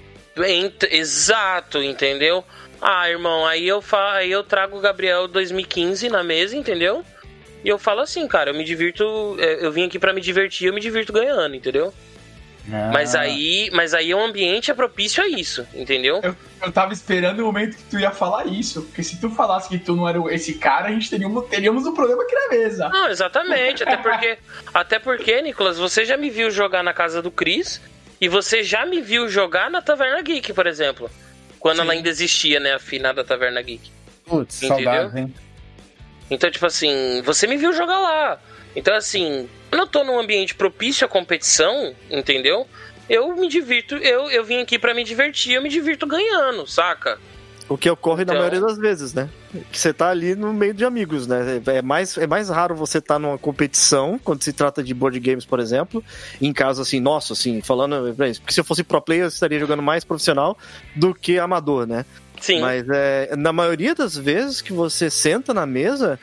Exato, 0.91 1.81
entendeu? 1.81 2.43
Ah, 2.81 3.09
irmão, 3.09 3.45
aí 3.45 3.67
eu, 3.67 3.83
aí 4.13 4.31
eu 4.31 4.43
trago 4.43 4.77
o 4.77 4.81
Gabriel 4.81 5.27
2015 5.27 6.09
na 6.09 6.23
mesa, 6.23 6.55
entendeu? 6.55 7.03
E 7.63 7.69
eu 7.69 7.79
falo 7.79 8.01
assim, 8.01 8.27
cara, 8.27 8.51
eu 8.51 8.53
me 8.53 8.63
divirto. 8.63 9.35
é, 9.39 9.65
Eu 9.65 9.71
vim 9.71 9.85
aqui 9.85 9.97
para 9.97 10.13
me 10.13 10.21
divertir, 10.21 10.67
eu 10.67 10.73
me 10.73 10.79
divirto 10.79 11.11
ganhando, 11.11 11.55
entendeu? 11.55 11.91
Ah. 12.71 12.91
Mas 12.93 13.15
aí, 13.15 13.69
mas 13.73 13.93
aí 13.93 14.13
o 14.13 14.19
ambiente 14.19 14.69
é 14.69 14.73
propício 14.73 15.23
a 15.23 15.27
isso, 15.27 15.65
entendeu? 15.73 16.19
Eu, 16.21 16.35
eu 16.61 16.71
tava 16.71 16.91
esperando 16.91 17.39
o 17.39 17.45
momento 17.45 17.77
que 17.77 17.83
tu 17.83 17.99
ia 17.99 18.11
falar 18.11 18.45
isso. 18.47 18.81
Porque 18.83 19.03
se 19.03 19.19
tu 19.19 19.29
falasse 19.29 19.69
que 19.69 19.77
tu 19.77 19.95
não 19.95 20.07
era 20.07 20.19
esse 20.33 20.55
cara, 20.55 20.87
a 20.87 20.91
gente 20.91 21.09
teríamos, 21.09 21.47
teríamos 21.47 21.85
um 21.85 21.93
problema 21.93 22.23
aqui 22.23 22.35
na 22.35 22.47
mesa. 22.49 22.89
Não, 22.89 23.09
exatamente. 23.09 23.83
até 23.83 23.97
porque, 23.97 24.37
até 24.73 24.99
porque, 24.99 25.41
Nicolas, 25.41 25.77
você 25.77 26.03
já 26.03 26.17
me 26.17 26.29
viu 26.29 26.51
jogar 26.51 26.83
na 26.83 26.93
casa 26.93 27.21
do 27.21 27.31
Cris 27.31 27.81
e 28.19 28.27
você 28.27 28.63
já 28.63 28.85
me 28.85 29.01
viu 29.01 29.29
jogar 29.29 29.69
na 29.71 29.81
Taverna 29.81 30.21
Geek, 30.21 30.51
por 30.53 30.67
exemplo. 30.67 31.09
Quando 31.59 31.77
Sim. 31.77 31.81
ela 31.83 31.93
ainda 31.93 32.09
existia, 32.09 32.59
né? 32.59 32.73
A 32.73 32.79
finada 32.79 33.23
Taverna 33.23 33.61
Geek. 33.61 33.91
Putz, 34.25 34.61
Entendeu? 34.61 35.11
hein? 35.15 35.33
Então, 36.29 36.51
tipo 36.51 36.65
assim, 36.65 37.21
você 37.23 37.47
me 37.47 37.55
viu 37.55 37.71
jogar 37.71 37.99
lá. 37.99 38.39
Então, 38.77 38.93
assim, 38.93 39.49
quando 39.71 39.81
eu 39.81 39.87
tô 39.87 40.03
num 40.03 40.19
ambiente 40.19 40.53
propício 40.53 41.03
à 41.03 41.09
competição, 41.09 41.95
entendeu? 42.11 42.67
Eu 43.09 43.35
me 43.35 43.49
divirto, 43.49 43.95
eu, 43.95 44.29
eu 44.29 44.45
vim 44.45 44.61
aqui 44.61 44.77
para 44.77 44.93
me 44.93 45.03
divertir, 45.03 45.53
eu 45.53 45.63
me 45.63 45.69
divirto 45.69 46.05
ganhando, 46.05 46.67
saca? 46.67 47.17
O 47.67 47.75
que 47.75 47.89
ocorre 47.89 48.21
Então- 48.21 48.35
na 48.35 48.41
maioria 48.41 48.61
das 48.61 48.77
vezes, 48.77 49.15
né? 49.15 49.29
Que 49.71 49.79
você 49.79 49.91
tá 49.91 50.09
ali 50.09 50.35
no 50.35 50.53
meio 50.53 50.75
de 50.75 50.85
amigos, 50.85 51.25
né? 51.25 51.59
É 51.65 51.81
mais, 51.81 52.17
é 52.19 52.27
mais 52.27 52.49
raro 52.49 52.75
você 52.75 52.99
estar 52.99 53.17
numa 53.17 53.37
competição, 53.37 54.19
quando 54.23 54.43
se 54.43 54.53
trata 54.53 54.83
de 54.83 54.93
board 54.93 55.19
games, 55.19 55.43
por 55.43 55.59
exemplo, 55.59 56.03
em 56.39 56.53
caso 56.53 56.79
assim, 56.81 56.99
nossa, 56.99 57.33
assim, 57.33 57.61
falando. 57.61 58.13
Porque 58.15 58.53
se 58.53 58.59
eu 58.59 58.63
fosse 58.63 58.83
pro 58.83 59.01
player, 59.01 59.23
eu 59.23 59.29
estaria 59.29 59.59
jogando 59.59 59.81
mais 59.81 60.03
profissional 60.03 60.55
do 60.95 61.15
que 61.15 61.39
amador, 61.39 61.87
né? 61.87 62.05
Sim. 62.39 62.61
Mas 62.61 62.85
é, 62.89 63.35
na 63.35 63.51
maioria 63.51 63.95
das 63.95 64.15
vezes 64.15 64.61
que 64.61 64.71
você 64.71 65.09
senta 65.09 65.51
na 65.53 65.65
mesa, 65.65 66.19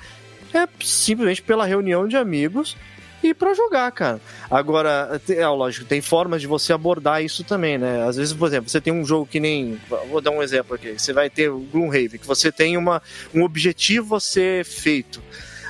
é 0.59 0.69
simplesmente 0.81 1.43
pela 1.43 1.67
reunião 1.67 2.07
de 2.07 2.17
amigos 2.17 2.77
e 3.23 3.33
pra 3.33 3.55
jogar, 3.55 3.91
cara. 3.91 4.21
Agora, 4.51 5.21
é 5.29 5.49
lógico, 5.49 5.87
tem 5.87 6.03
formas 6.03 6.43
de 6.43 6.47
você 6.47 6.73
abordar 6.73 7.25
isso 7.25 7.43
também, 7.43 7.79
né? 7.79 8.07
Às 8.07 8.17
vezes, 8.17 8.35
por 8.35 8.47
exemplo, 8.47 8.69
você 8.69 8.81
tem 8.81 8.93
um 8.93 9.05
jogo 9.05 9.27
que 9.27 9.41
nem. 9.41 9.81
Vou 10.11 10.21
dar 10.21 10.31
um 10.31 10.43
exemplo 10.43 10.75
aqui. 10.75 10.93
Você 10.93 11.13
vai 11.13 11.31
ter 11.31 11.49
o 11.49 11.61
Gloomhaven, 11.61 12.21
que 12.21 12.27
você 12.27 12.53
tem 12.53 12.77
uma, 12.77 13.03
um 13.35 13.43
objetivo 13.43 14.17
a 14.17 14.21
ser 14.21 14.65
feito. 14.65 15.23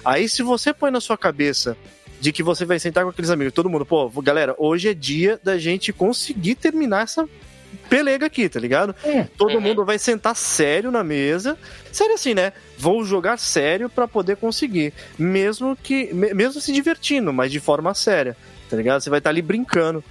Aí, 0.04 0.28
se 0.28 0.42
você 0.42 0.74
põe 0.74 0.90
na 0.90 1.00
sua 1.00 1.16
cabeça 1.16 1.76
de 2.20 2.32
que 2.32 2.42
você 2.42 2.64
vai 2.64 2.78
sentar 2.78 3.04
com 3.04 3.10
aqueles 3.10 3.30
amigos, 3.30 3.52
todo 3.52 3.70
mundo, 3.70 3.86
pô, 3.86 4.10
galera, 4.20 4.54
hoje 4.58 4.88
é 4.88 4.94
dia 4.94 5.38
da 5.42 5.56
gente 5.56 5.92
conseguir 5.92 6.56
terminar 6.56 7.04
essa 7.04 7.28
pelega 7.74 8.26
aqui, 8.26 8.48
tá 8.48 8.58
ligado? 8.60 8.94
Todo 9.36 9.54
Uhum. 9.54 9.60
mundo 9.60 9.84
vai 9.84 9.98
sentar 9.98 10.34
sério 10.36 10.90
na 10.90 11.02
mesa. 11.04 11.58
Sério 11.92 12.14
assim, 12.14 12.34
né? 12.34 12.52
Vou 12.78 13.04
jogar 13.04 13.38
sério 13.38 13.88
pra 13.88 14.06
poder 14.08 14.36
conseguir. 14.36 14.92
Mesmo 15.18 15.76
que. 15.76 16.12
me- 16.14 16.32
Mesmo 16.34 16.60
se 16.60 16.72
divertindo, 16.72 17.32
mas 17.32 17.50
de 17.52 17.60
forma 17.60 17.92
séria. 17.94 18.36
Tá 18.70 18.76
ligado? 18.76 19.00
Você 19.00 19.10
vai 19.10 19.18
estar 19.18 19.30
ali 19.30 19.42
brincando. 19.42 20.02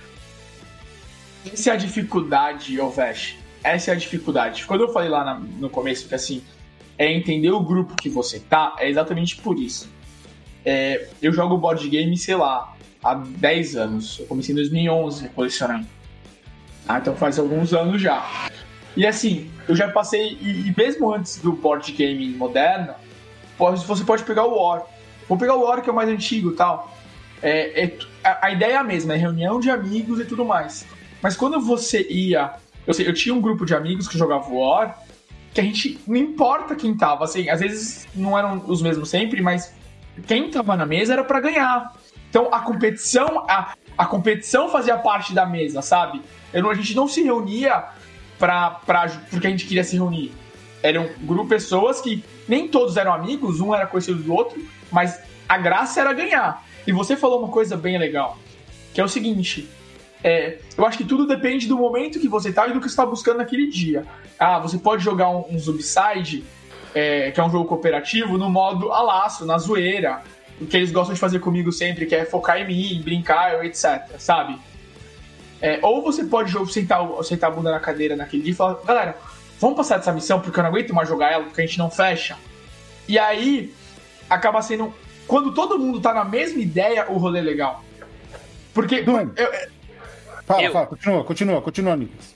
Essa 1.52 1.72
é 1.72 1.74
a 1.74 1.76
dificuldade, 1.76 2.80
Ovesh. 2.80 3.36
Essa 3.64 3.92
é 3.92 3.94
a 3.94 3.98
dificuldade. 3.98 4.66
Quando 4.66 4.82
eu 4.82 4.94
falei 4.94 5.10
lá 5.10 5.24
na- 5.24 5.40
no 5.40 5.70
começo 5.70 6.08
que 6.08 6.16
assim, 6.16 6.42
é 6.98 7.12
entender 7.12 7.50
o 7.52 7.60
grupo 7.60 7.96
que 7.96 8.10
você 8.10 8.40
tá, 8.40 8.76
é 8.80 8.90
exatamente 8.90 9.38
por 9.38 9.58
isso. 9.60 9.90
É, 10.66 11.08
eu 11.22 11.34
jogo 11.34 11.58
board 11.58 11.88
game, 11.90 12.16
sei 12.18 12.36
lá, 12.36 12.74
há 13.04 13.16
10 13.16 13.76
anos. 13.76 14.20
Eu 14.20 14.26
comecei 14.28 14.54
em 14.54 14.56
2011 14.56 15.28
colecionando. 15.30 15.86
Ah, 16.88 16.98
então 17.00 17.16
faz 17.16 17.40
alguns 17.40 17.74
anos 17.74 18.02
já. 18.02 18.50
E 18.96 19.06
assim, 19.08 19.50
eu 19.68 19.76
já 19.76 19.90
passei, 19.90 20.38
e, 20.40 20.68
e 20.68 20.74
mesmo 20.78 21.12
antes 21.14 21.38
do 21.38 21.54
board 21.54 21.92
game 21.92 22.28
moderno, 22.30 22.94
pode- 23.58 23.86
você 23.86 24.04
pode 24.04 24.24
pegar 24.24 24.44
o 24.46 24.56
War. 24.56 24.84
Vou 25.28 25.38
pegar 25.38 25.56
o 25.56 25.62
War, 25.64 25.82
que 25.82 25.90
é 25.90 25.94
o 25.94 25.96
mais 25.96 26.10
antigo 26.10 26.52
e 26.52 26.56
tal. 26.56 26.96
É, 27.42 27.84
é- 27.86 27.98
a, 28.24 28.48
a 28.48 28.52
ideia 28.52 28.74
é 28.74 28.78
a 28.78 28.84
mesma, 28.84 29.14
é 29.14 29.18
reunião 29.18 29.60
de 29.60 29.70
amigos 29.72 30.20
e 30.20 30.26
tudo 30.26 30.46
mais. 30.46 30.86
Mas 31.22 31.36
quando 31.36 31.60
você 31.60 32.06
ia. 32.10 32.54
Eu, 32.86 32.94
eu 33.06 33.14
tinha 33.14 33.34
um 33.34 33.40
grupo 33.42 33.66
de 33.66 33.74
amigos 33.74 34.08
que 34.08 34.18
jogava 34.18 34.48
War, 34.54 34.98
que 35.54 35.62
a 35.62 35.64
gente. 35.64 36.00
Não 36.06 36.18
importa 36.18 36.76
quem 36.76 36.96
tava, 36.96 37.24
assim, 37.24 37.50
às 37.50 37.62
vezes 37.62 38.06
não 38.14 38.38
eram 38.38 38.62
os 38.68 38.82
mesmos 38.82 39.10
sempre, 39.10 39.42
mas 39.42 39.74
quem 40.28 40.52
tava 40.52 40.76
na 40.76 40.86
mesa 40.86 41.14
era 41.14 41.24
pra 41.24 41.40
ganhar. 41.40 41.94
Então 42.30 42.50
a 42.54 42.60
competição. 42.60 43.46
A, 43.50 43.74
a 43.98 44.06
competição 44.06 44.70
fazia 44.70 44.98
parte 44.98 45.34
da 45.34 45.46
mesa, 45.46 45.82
sabe? 45.82 46.22
Eu 46.54 46.70
a 46.70 46.74
gente 46.74 46.96
não 46.96 47.08
se 47.08 47.24
reunia 47.24 47.84
pra, 48.38 48.72
pra, 48.72 49.08
porque 49.30 49.48
a 49.48 49.50
gente 49.50 49.66
queria 49.66 49.84
se 49.84 49.96
reunir. 49.96 50.32
Era 50.82 51.00
um 51.00 51.10
grupo 51.22 51.44
de 51.44 51.50
pessoas 51.50 52.02
que 52.02 52.24
nem 52.48 52.68
todos 52.68 52.98
eram 52.98 53.14
amigos, 53.14 53.60
um 53.60 53.74
era 53.74 53.88
conhecido 53.88 54.22
do 54.22 54.34
outro, 54.34 54.62
mas 54.92 55.20
a 55.48 55.58
graça 55.58 56.02
era 56.02 56.14
ganhar. 56.14 56.64
E 56.86 56.92
você 56.92 57.16
falou 57.16 57.40
uma 57.40 57.48
coisa 57.48 57.78
bem 57.78 57.98
legal, 57.98 58.38
que 58.94 59.00
é 59.00 59.04
o 59.04 59.08
seguinte: 59.08 59.70
É, 60.24 60.60
eu 60.78 60.86
acho 60.86 60.98
que 60.98 61.06
tudo 61.06 61.26
depende 61.26 61.68
do 61.68 61.78
momento 61.78 62.20
que 62.20 62.28
você 62.28 62.52
tá 62.52 62.68
e 62.68 62.74
do 62.74 62.82
que 62.82 62.90
você 62.90 62.96
tá 62.96 63.06
buscando 63.06 63.38
naquele 63.38 63.68
dia. 63.68 64.06
Ah, 64.38 64.60
você 64.60 64.78
pode 64.78 65.04
jogar 65.04 65.30
um, 65.30 65.46
um 65.50 65.58
Zombicide, 65.58 66.44
é, 66.94 67.32
que 67.32 67.40
é 67.40 67.44
um 67.44 67.50
jogo 67.50 67.66
cooperativo, 67.66 68.38
no 68.38 68.50
modo 68.50 68.92
a 68.92 69.02
laço, 69.02 69.46
na 69.46 69.58
zoeira. 69.58 70.22
O 70.64 70.68
que 70.68 70.78
eles 70.78 70.92
gostam 70.92 71.14
de 71.14 71.20
fazer 71.20 71.40
comigo 71.40 71.72
sempre, 71.72 72.06
que 72.06 72.16
é 72.16 72.26
focar 72.26 72.58
em 72.60 72.68
mim, 72.68 73.02
brincar, 73.04 73.64
etc, 73.66 74.02
sabe? 74.18 74.58
É, 75.62 75.80
ou 75.82 76.02
você 76.02 76.24
pode 76.26 76.52
jogo, 76.52 76.68
sentar, 76.68 77.00
sentar 77.24 77.52
a 77.52 77.54
bunda 77.54 77.72
na 77.72 77.80
cadeira 77.80 78.16
naquele 78.16 78.44
dia 78.44 78.52
e 78.52 78.56
falar, 78.56 78.76
galera, 78.86 79.18
vamos 79.60 79.78
passar 79.78 79.98
dessa 79.98 80.12
missão 80.12 80.40
porque 80.40 80.60
eu 80.60 80.64
não 80.64 80.70
aguento 80.70 80.94
mais 80.94 81.08
jogar 81.08 81.32
ela, 81.32 81.44
porque 81.46 81.62
a 81.62 81.66
gente 81.66 81.78
não 81.80 81.90
fecha. 81.90 82.38
E 83.08 83.18
aí, 83.20 83.74
acaba 84.30 84.62
sendo. 84.62 84.94
Quando 85.28 85.54
todo 85.54 85.80
mundo 85.80 86.02
tá 86.02 86.14
na 86.14 86.26
mesma 86.26 86.62
ideia, 86.62 87.10
o 87.10 87.18
rolê 87.18 87.40
é 87.40 87.44
legal. 87.44 87.84
Porque. 88.74 89.02
Doom. 89.04 89.30
eu- 89.36 89.74
Fala, 90.46 90.64
Eu- 90.64 90.72
fala, 90.74 90.88
continua, 90.88 91.24
continua, 91.24 91.62
continua, 91.62 91.96
Nicolas. 91.96 92.36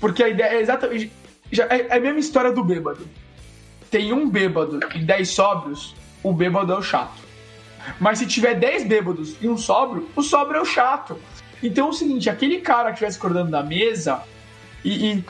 Porque 0.00 0.22
a 0.24 0.28
ideia 0.28 0.54
é 0.56 0.60
exatamente. 0.60 1.12
Já 1.52 1.64
é, 1.66 1.86
é 1.90 1.96
a 1.96 2.00
mesma 2.00 2.18
história 2.18 2.50
do 2.50 2.64
bêbado. 2.64 3.06
Tem 3.90 4.12
um 4.12 4.28
bêbado 4.28 4.80
e 4.94 4.98
10 5.00 5.28
sóbrios, 5.28 5.94
o 6.22 6.32
bêbado 6.32 6.72
é 6.72 6.76
o 6.76 6.82
chato. 6.82 7.20
Mas 7.98 8.18
se 8.18 8.26
tiver 8.26 8.54
10 8.54 8.84
bêbados 8.84 9.36
e 9.40 9.48
um 9.48 9.56
sóbrio, 9.56 10.08
o 10.14 10.22
sóbrio 10.22 10.58
é 10.58 10.62
o 10.62 10.66
chato. 10.66 11.18
Então 11.62 11.86
é 11.86 11.90
o 11.90 11.92
seguinte, 11.92 12.28
aquele 12.28 12.60
cara 12.60 12.92
que 12.92 13.04
estiver 13.04 13.16
acordando 13.16 13.50
da 13.50 13.62
mesa 13.62 14.22
e, 14.84 15.12
e 15.12 15.24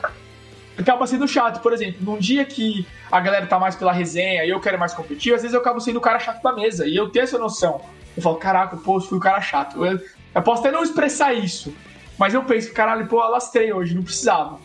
acaba 0.77 1.05
sendo 1.07 1.27
chato. 1.27 1.61
Por 1.61 1.73
exemplo, 1.73 1.97
num 2.01 2.17
dia 2.17 2.45
que 2.45 2.85
a 3.11 3.19
galera 3.19 3.45
tá 3.45 3.59
mais 3.59 3.75
pela 3.75 3.91
resenha 3.91 4.45
e 4.45 4.49
eu 4.49 4.59
quero 4.59 4.79
mais 4.79 4.93
competir, 4.93 5.33
às 5.33 5.41
vezes 5.41 5.53
eu 5.53 5.61
acabo 5.61 5.79
sendo 5.79 5.97
o 5.97 6.01
cara 6.01 6.19
chato 6.19 6.41
da 6.41 6.53
mesa. 6.53 6.85
E 6.87 6.95
eu 6.95 7.09
tenho 7.09 7.23
essa 7.23 7.37
noção. 7.37 7.81
Eu 8.15 8.21
falo, 8.21 8.35
caraca, 8.35 8.77
pô, 8.77 8.97
eu 8.97 9.01
fui 9.01 9.17
o 9.17 9.21
cara 9.21 9.41
chato. 9.41 9.83
Eu, 9.85 9.99
eu 10.33 10.41
posso 10.41 10.61
até 10.61 10.71
não 10.71 10.83
expressar 10.83 11.33
isso. 11.33 11.73
Mas 12.17 12.33
eu 12.33 12.43
penso, 12.43 12.73
caralho, 12.73 13.07
pô, 13.07 13.19
alastrei 13.19 13.73
hoje, 13.73 13.95
não 13.95 14.03
precisava. 14.03 14.59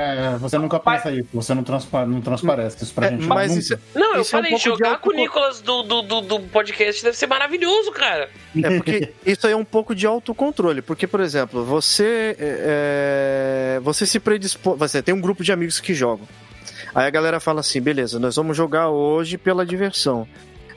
É, 0.00 0.36
você 0.38 0.56
nunca 0.56 0.78
pensa 0.78 1.10
isso, 1.10 1.28
você 1.32 1.52
não, 1.54 1.62
transpa 1.62 2.06
não 2.06 2.20
transparece 2.22 2.82
isso 2.82 2.94
pra 2.94 3.08
É, 3.08 3.10
gente. 3.10 3.26
mas 3.26 3.48
nunca. 3.50 3.60
isso, 3.60 3.78
Não, 3.94 4.14
eu 4.14 4.22
Isso 4.22 4.34
é 4.34 4.38
um 4.38 4.42
falei, 4.42 4.58
jogar 4.58 4.98
com 4.98 5.10
o 5.10 5.12
Nicolas 5.12 5.60
do, 5.60 5.82
do, 5.82 6.00
do, 6.02 6.20
do 6.22 6.40
podcast 6.40 7.02
deve 7.04 7.16
ser 7.16 7.26
maravilhoso, 7.26 7.92
cara. 7.92 8.30
É 8.62 8.76
porque 8.76 9.12
isso 9.26 9.46
aí 9.46 9.52
é 9.52 9.56
um 9.56 9.64
pouco 9.64 9.94
de 9.94 10.06
autocontrole. 10.06 10.80
Porque, 10.80 11.06
por 11.06 11.20
exemplo, 11.20 11.64
você 11.64 12.34
é, 12.38 13.80
você 13.82 14.06
se 14.06 14.18
predispõe. 14.18 14.76
Você 14.76 15.02
tem 15.02 15.14
um 15.14 15.20
grupo 15.20 15.44
de 15.44 15.52
amigos 15.52 15.80
que 15.80 15.92
jogam. 15.92 16.26
Aí 16.94 17.06
a 17.06 17.10
galera 17.10 17.38
fala 17.38 17.60
assim: 17.60 17.80
beleza, 17.80 18.18
nós 18.18 18.36
vamos 18.36 18.56
jogar 18.56 18.88
hoje 18.88 19.36
pela 19.36 19.66
diversão. 19.66 20.26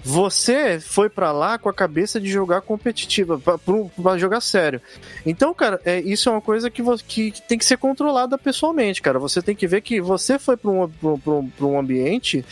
Você 0.03 0.79
foi 0.81 1.09
pra 1.09 1.31
lá 1.31 1.57
com 1.57 1.69
a 1.69 1.73
cabeça 1.73 2.19
de 2.19 2.29
jogar 2.29 2.61
competitiva, 2.61 3.39
pra 3.39 4.17
jogar 4.17 4.41
sério. 4.41 4.81
Então, 5.25 5.53
cara, 5.53 5.79
é, 5.85 6.01
isso 6.01 6.27
é 6.27 6.31
uma 6.33 6.41
coisa 6.41 6.69
que, 6.69 6.83
que, 7.07 7.31
que 7.31 7.41
tem 7.41 7.57
que 7.57 7.63
ser 7.65 7.77
controlada 7.77 8.37
pessoalmente, 8.37 9.01
cara. 9.01 9.17
Você 9.19 9.41
tem 9.41 9.55
que 9.55 9.65
ver 9.65 9.81
que 9.81 10.01
você 10.01 10.37
foi 10.37 10.57
pra 10.57 10.69
um, 10.69 10.83
um- 11.03 11.51
um, 11.61 11.79
ambiente 11.79 12.43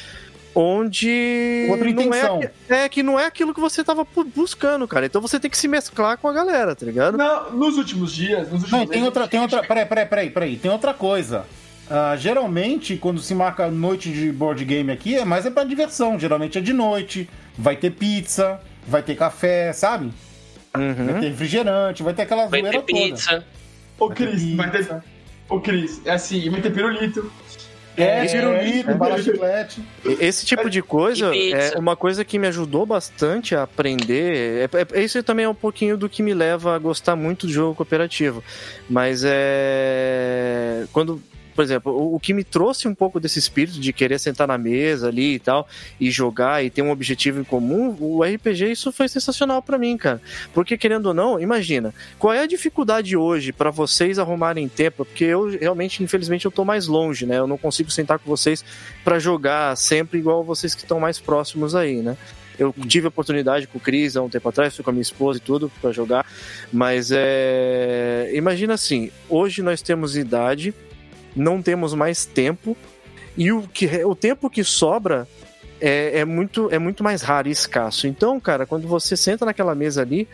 onde 0.56 1.68
Outra 1.70 1.86
não 1.86 1.92
intenção. 1.92 2.42
é, 2.70 2.84
é 2.84 2.90
que 2.90 3.02
não 3.04 3.20
é 3.20 3.26
aquilo 3.26 3.54
que 3.54 3.60
você 3.60 3.84
tava 3.84 4.06
pu- 4.06 4.24
buscando, 4.36 4.88
cara. 4.88 5.06
Então 5.06 5.22
você 5.22 5.40
tem 5.40 5.50
que 5.50 5.58
se 5.58 5.68
mesclar 5.68 6.18
com 6.18 6.28
a 6.28 6.34
galera, 6.34 6.76
tá 6.76 6.86
ligado? 6.86 7.18
Não, 7.18 7.52
nos 7.52 7.78
últimos 7.78 8.14
dias, 8.14 8.50
nos 8.52 8.64
últimos 8.64 8.72
Não, 8.72 8.80
tem 8.80 8.88
meses, 9.02 9.06
outra, 9.06 9.28
tem 9.28 9.40
outra. 9.40 9.62
Peraí, 9.64 9.86
peraí, 9.86 10.06
peraí, 10.06 10.30
peraí. 10.30 10.56
Tem 10.58 10.72
outra 10.72 10.94
coisa. 10.94 11.46
Ah, 11.90 12.16
geralmente, 12.18 12.96
quando 12.96 13.22
se 13.22 13.36
marca 13.36 13.70
noite 13.70 14.10
de 14.12 14.32
board 14.32 14.64
game 14.64 14.92
aqui, 14.92 15.16
é 15.16 15.26
mais 15.26 15.46
é 15.46 15.50
pra 15.52 15.64
diversão. 15.66 16.18
Geralmente 16.18 16.58
é 16.58 16.62
de 16.62 16.72
noite, 16.74 17.30
vai 17.58 17.76
ter 17.76 17.92
pizza, 17.92 18.60
vai 18.88 19.02
ter 19.04 19.16
café, 19.16 19.72
sabe? 19.74 20.12
Vai 20.74 20.82
Uhum. 20.84 21.20
ter 21.20 21.30
refrigerante, 21.30 22.02
vai 22.04 22.14
ter 22.14 22.22
aquela 22.24 22.48
Vai 22.48 22.62
zoeira 22.62 22.82
ter 22.82 22.94
toda. 22.94 23.06
pizza. 23.06 23.46
Ô, 24.00 24.10
Cris, 24.10 24.56
vai 24.56 24.72
ter. 24.72 25.04
Ô, 25.50 25.60
Cris, 25.60 26.02
é 26.06 26.12
assim, 26.12 26.50
vai 26.50 26.62
ter 26.62 26.72
pirulito. 26.72 27.32
É, 27.98 28.24
É, 28.24 28.26
pirulito, 28.26 28.90
é. 28.90 28.94
bala 28.94 29.22
chiclete. 29.22 29.84
Esse 30.18 30.46
tipo 30.46 30.70
de 30.70 30.82
coisa 30.82 31.34
é 31.36 31.78
uma 31.78 31.94
coisa 31.98 32.24
que 32.24 32.40
me 32.40 32.48
ajudou 32.48 32.86
bastante 32.86 33.54
a 33.54 33.64
aprender. 33.64 34.70
É, 34.94 35.00
é, 35.00 35.04
isso 35.04 35.22
também 35.22 35.44
é 35.44 35.50
um 35.50 35.54
pouquinho 35.54 35.98
do 35.98 36.08
que 36.08 36.24
me 36.24 36.34
leva 36.34 36.74
a 36.74 36.80
gostar 36.80 37.18
muito 37.18 37.46
do 37.46 37.52
jogo 37.52 37.76
cooperativo. 37.76 38.42
Mas 38.90 39.24
é. 39.26 40.86
Quando. 40.94 41.22
Por 41.56 41.64
exemplo, 41.64 41.92
o, 41.92 42.16
o 42.16 42.20
que 42.20 42.34
me 42.34 42.44
trouxe 42.44 42.88
um 42.88 42.96
pouco 42.96 43.20
desse 43.20 43.40
espírito 43.40 43.80
de 43.80 43.94
querer 43.94 44.20
sentar 44.20 44.48
na 44.48 44.58
mesa 44.58 45.08
ali 45.08 45.36
e 45.36 45.40
tal, 45.40 45.68
e 46.00 46.10
jogar 46.10 46.64
e 46.64 46.70
ter 46.70 46.82
um 46.82 46.92
objetivo 46.92 47.40
em 47.40 47.44
comum, 47.44 47.96
o 48.00 48.24
RPG, 48.24 48.72
isso 48.72 48.92
foi 48.92 49.08
sensacional 49.08 49.62
pra 49.62 49.78
mim, 49.78 49.98
cara. 49.98 50.22
Porque, 50.54 50.78
querendo 50.78 51.08
ou 51.08 51.14
não, 51.14 51.40
imagina, 51.40 51.94
qual 52.18 52.34
é 52.34 52.42
a 52.42 52.48
dificuldade 52.48 53.16
hoje 53.16 53.52
pra 53.52 53.72
vocês 53.72 54.20
arrumarem 54.20 54.68
tempo? 54.68 55.06
Porque 55.06 55.26
eu 55.26 55.50
realmente, 55.50 56.04
infelizmente, 56.04 56.46
eu 56.46 56.52
tô 56.52 56.64
mais 56.64 56.88
longe, 56.88 57.26
né? 57.26 57.38
Eu 57.38 57.48
não 57.48 57.58
consigo 57.58 57.92
sentar 57.92 58.20
com 58.20 58.30
vocês 58.30 58.64
pra 59.04 59.20
jogar 59.20 59.76
sempre 59.76 60.20
igual 60.20 60.44
vocês 60.44 60.76
que 60.76 60.82
estão 60.82 61.00
mais 61.00 61.20
próximos 61.20 61.76
aí, 61.76 62.02
né? 62.02 62.18
Eu 62.58 62.74
tive 62.88 63.08
a 63.08 63.10
oportunidade 63.10 63.68
com 63.68 63.78
o 63.78 63.82
Cris 63.82 64.16
há 64.16 64.22
um 64.22 64.30
tempo 64.30 64.48
atrás, 64.48 64.76
fui 64.76 64.84
com 64.84 64.92
a 64.92 64.94
minha 64.94 65.02
esposa 65.02 65.40
e 65.40 65.42
tudo 65.42 65.72
pra 65.82 65.92
jogar, 65.92 66.26
mas 66.72 67.10
é. 67.12 68.30
Imagina 68.34 68.76
assim, 68.76 69.10
hoje 69.28 69.64
nós 69.64 69.82
temos 69.82 70.16
idade, 70.16 70.74
não 71.36 71.62
temos 71.62 71.94
mais 71.94 72.26
tempo, 72.26 72.76
e 73.38 73.52
o, 73.52 73.64
que, 73.64 73.88
o 74.04 74.16
tempo 74.16 74.50
que 74.50 74.64
sobra 74.64 75.28
é, 75.80 76.20
é 76.20 76.26
muito, 76.26 76.70
é 76.72 76.78
muito 76.78 77.04
mais 77.04 77.22
raro 77.22 77.48
e 77.48 77.52
escasso. 77.52 78.08
Então, 78.08 78.40
cara, 78.40 78.66
quando 78.66 78.88
você 78.88 79.18
senta 79.18 79.46
naquela 79.46 79.74
mesa 79.74 80.02
ali, 80.02 80.28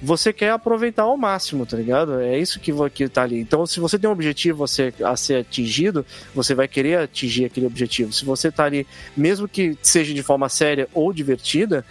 você 0.00 0.32
quer 0.32 0.50
aproveitar 0.50 1.04
ao 1.04 1.16
máximo, 1.16 1.64
tá 1.64 1.76
ligado? 1.76 2.20
É 2.20 2.38
isso 2.38 2.60
que, 2.60 2.72
que 2.90 3.08
tá 3.08 3.22
ali. 3.22 3.38
Então, 3.38 3.64
se 3.66 3.80
você 3.80 3.98
tem 3.98 4.08
um 4.08 4.12
objetivo 4.12 4.64
a 4.64 5.16
ser 5.16 5.36
atingido, 5.40 6.04
você 6.34 6.54
vai 6.54 6.68
querer 6.68 6.98
atingir 6.98 7.44
aquele 7.44 7.66
objetivo. 7.66 8.12
Se 8.12 8.24
você 8.24 8.50
tá 8.50 8.64
ali, 8.64 8.86
mesmo 9.16 9.48
que 9.48 9.78
seja 9.82 10.12
de 10.12 10.22
forma 10.22 10.48
séria 10.48 10.88
ou 10.92 11.12
divertida, 11.12 11.84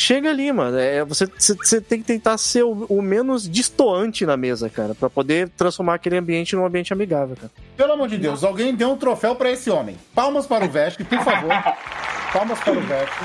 chega 0.00 0.30
ali, 0.30 0.50
mano. 0.52 0.78
É, 0.78 1.04
você, 1.04 1.26
você- 1.26 1.80
tem 1.80 2.00
que 2.00 2.06
tentar 2.06 2.36
ser 2.38 2.62
o, 2.62 2.86
o 2.88 3.02
menos 3.02 3.48
distoante 3.48 4.24
na 4.26 4.36
mesa, 4.36 4.68
cara, 4.70 4.94
pra 4.94 5.10
poder 5.10 5.48
transformar 5.50 5.94
aquele 5.94 6.16
ambiente 6.16 6.54
num 6.56 6.64
ambiente 6.64 6.92
amigável, 6.92 7.36
cara. 7.36 7.50
Pelo 7.76 7.92
amor 7.92 8.08
de 8.08 8.16
Deus, 8.18 8.42
alguém 8.44 8.74
dê 8.74 8.84
um 8.84 8.96
troféu 8.96 9.34
pra 9.34 9.50
esse 9.50 9.70
homem. 9.70 9.96
Palmas 10.14 10.46
para 10.46 10.64
o 10.64 10.68
Veste, 10.68 11.04
por 11.04 11.18
favor. 11.22 11.50
Palmas 12.32 12.58
para 12.60 12.72
o 12.72 12.80
Veste. 12.80 13.16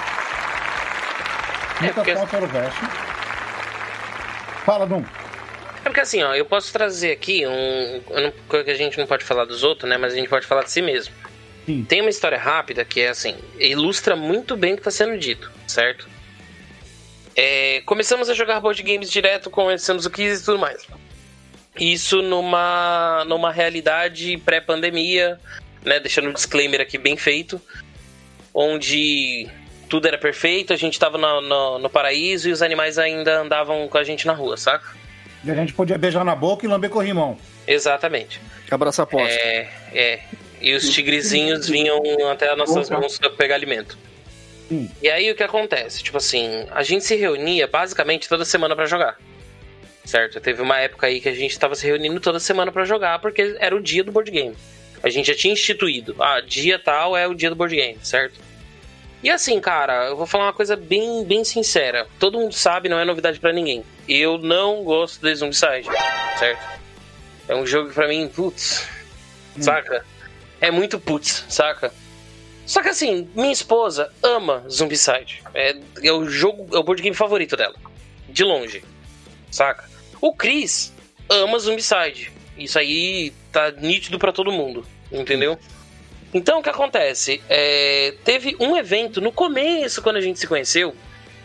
Muitas 1.82 1.96
porque- 1.96 2.14
palmas 2.14 2.30
para 2.32 2.44
o 2.44 2.48
Veste. 2.48 2.80
Fala, 4.66 4.86
Dum. 4.88 5.04
É 5.84 5.90
porque 5.90 6.00
assim, 6.02 6.24
ó, 6.24 6.34
eu 6.34 6.46
posso 6.46 6.74
trazer 6.74 7.12
aqui 7.12 7.46
um. 7.46 8.02
coisa 8.48 8.66
que 8.66 8.72
a 8.72 8.76
gente 8.76 8.98
não 8.98 9.06
pode 9.06 9.24
falar 9.24 9.46
dos 9.46 9.64
outros, 9.64 9.88
né? 9.88 9.98
Mas 9.98 10.14
a 10.14 10.16
gente 10.16 10.28
pode 10.30 10.48
falar 10.48 10.64
de 10.64 10.72
si 10.72 10.82
mesmo. 10.82 11.14
Sim. 11.66 11.84
Tem 11.88 12.02
uma 12.02 12.10
história 12.10 12.38
rápida 12.40 12.84
que 12.84 13.02
é 13.02 13.10
assim, 13.10 13.36
ilustra 13.60 14.16
muito 14.16 14.56
bem 14.58 14.74
o 14.74 14.76
que 14.76 14.82
está 14.82 14.90
sendo 14.92 15.18
dito, 15.18 15.52
certo? 15.68 16.08
É, 17.36 17.82
começamos 17.86 18.30
a 18.30 18.34
jogar 18.34 18.60
board 18.60 18.82
games 18.82 19.12
direto, 19.12 19.50
conhecemos 19.50 20.06
o 20.06 20.10
Kiss 20.10 20.42
e 20.42 20.46
tudo 20.46 20.60
mais. 20.60 20.88
Isso 21.78 22.22
numa, 22.22 23.26
numa 23.28 23.52
realidade 23.52 24.38
pré-pandemia, 24.38 25.40
né? 25.84 26.00
Deixando 26.00 26.30
um 26.30 26.34
disclaimer 26.34 26.80
aqui 26.80 26.98
bem 26.98 27.18
feito, 27.18 27.62
onde 28.54 29.50
tudo 29.90 30.08
era 30.08 30.18
perfeito, 30.18 30.72
a 30.72 30.78
gente 30.78 30.98
tava 30.98 31.18
no, 31.18 31.42
no, 31.42 31.80
no 31.80 31.90
paraíso 31.90 32.48
e 32.50 32.52
os 32.52 32.62
animais 32.62 32.98
ainda 32.98 33.42
andavam 33.42 33.88
com 33.90 33.98
a 33.98 34.04
gente 34.04 34.26
na 34.26 34.34
rua, 34.34 34.56
saca? 34.56 34.96
E 35.44 35.52
a 35.52 35.54
gente 35.54 35.74
podia 35.74 35.98
beijar 35.98 36.24
na 36.24 36.36
boca 36.36 36.66
e 36.66 36.70
lamber 36.70 36.90
corrimão. 36.90 37.38
Exatamente. 37.68 38.42
Abraça 38.72 39.04
a 39.04 39.06
posta. 39.06 39.28
É, 39.30 39.70
é. 39.94 40.20
E 40.62 40.74
os 40.74 40.90
tigrezinhos 40.90 41.68
vinham 41.68 42.02
até 42.32 42.50
as 42.50 42.58
nossas 42.58 42.90
mãos 42.90 43.20
pra 43.20 43.30
pegar 43.30 43.56
alimento. 43.56 43.98
Sim. 44.68 44.90
E 45.02 45.10
aí 45.10 45.30
o 45.32 45.36
que 45.36 45.44
acontece? 45.44 46.04
Tipo 46.04 46.18
assim, 46.18 46.66
a 46.72 46.84
gente 46.84 47.04
se 47.06 47.16
reunia 47.16 47.68
basicamente 47.68 48.28
toda 48.28 48.46
semana 48.46 48.76
pra 48.76 48.86
jogar. 48.86 49.18
Certo? 50.04 50.40
Teve 50.40 50.62
uma 50.62 50.80
época 50.80 51.08
aí 51.08 51.20
que 51.20 51.30
a 51.30 51.34
gente 51.34 51.58
tava 51.58 51.74
se 51.76 51.86
reunindo 51.86 52.20
toda 52.20 52.40
semana 52.40 52.72
pra 52.72 52.86
jogar 52.86 53.20
porque 53.20 53.56
era 53.60 53.76
o 53.76 53.82
dia 53.82 54.04
do 54.04 54.12
board 54.12 54.30
game. 54.30 54.56
A 55.02 55.10
gente 55.10 55.28
já 55.28 55.36
tinha 55.36 55.54
instituído. 55.54 56.16
Ah, 56.20 56.42
dia 56.42 56.80
tal 56.80 57.18
é 57.18 57.28
o 57.28 57.34
dia 57.34 57.50
do 57.50 57.56
board 57.56 57.76
game, 57.76 58.00
certo? 58.04 58.40
E 59.24 59.30
assim, 59.30 59.60
cara, 59.60 60.06
eu 60.06 60.16
vou 60.16 60.28
falar 60.28 60.46
uma 60.46 60.54
coisa 60.54 60.76
bem, 60.76 61.24
bem 61.26 61.44
sincera. 61.44 62.08
Todo 62.20 62.40
mundo 62.40 62.54
sabe, 62.54 62.90
não 62.90 63.00
é 63.00 63.06
novidade 63.06 63.40
pra 63.40 63.52
ninguém. 63.52 63.84
Eu 64.08 64.38
não 64.38 64.84
gosto 64.84 65.20
de 65.20 65.34
Zombicide, 65.34 65.90
certo? 66.38 66.64
É 67.48 67.56
um 67.56 67.66
jogo 67.66 67.90
que 67.90 67.96
pra 67.96 68.08
mim, 68.08 68.28
putz, 68.28 68.88
saca? 69.60 70.06
É 70.62 70.70
muito 70.70 71.00
putz, 71.00 71.44
saca? 71.50 71.92
Só 72.66 72.82
que 72.82 72.90
assim, 72.90 73.30
minha 73.36 73.52
esposa 73.52 74.12
ama 74.24 74.66
Zombicide. 74.70 75.44
É, 75.54 75.76
é 76.04 76.12
o 76.12 76.28
jogo, 76.28 76.76
é 76.76 76.80
o 76.80 76.84
board 76.84 77.02
game 77.02 77.16
favorito 77.16 77.56
dela. 77.56 77.76
De 78.28 78.44
longe. 78.44 78.84
Saca? 79.52 79.90
O 80.20 80.34
Chris 80.34 80.94
ama 81.30 81.60
Zombicide. 81.60 82.32
Isso 82.58 82.80
aí 82.80 83.34
tá 83.52 83.72
nítido 83.72 84.18
pra 84.18 84.32
todo 84.32 84.52
mundo. 84.52 84.86
Entendeu? 85.12 85.60
Então 86.34 86.60
o 86.60 86.64
que 86.64 86.70
acontece? 86.70 87.42
É, 87.48 88.14
teve 88.24 88.56
um 88.60 88.76
evento 88.76 89.22
no 89.22 89.32
começo, 89.32 90.02
quando 90.02 90.18
a 90.18 90.22
gente 90.22 90.40
se 90.40 90.48
conheceu, 90.48 90.94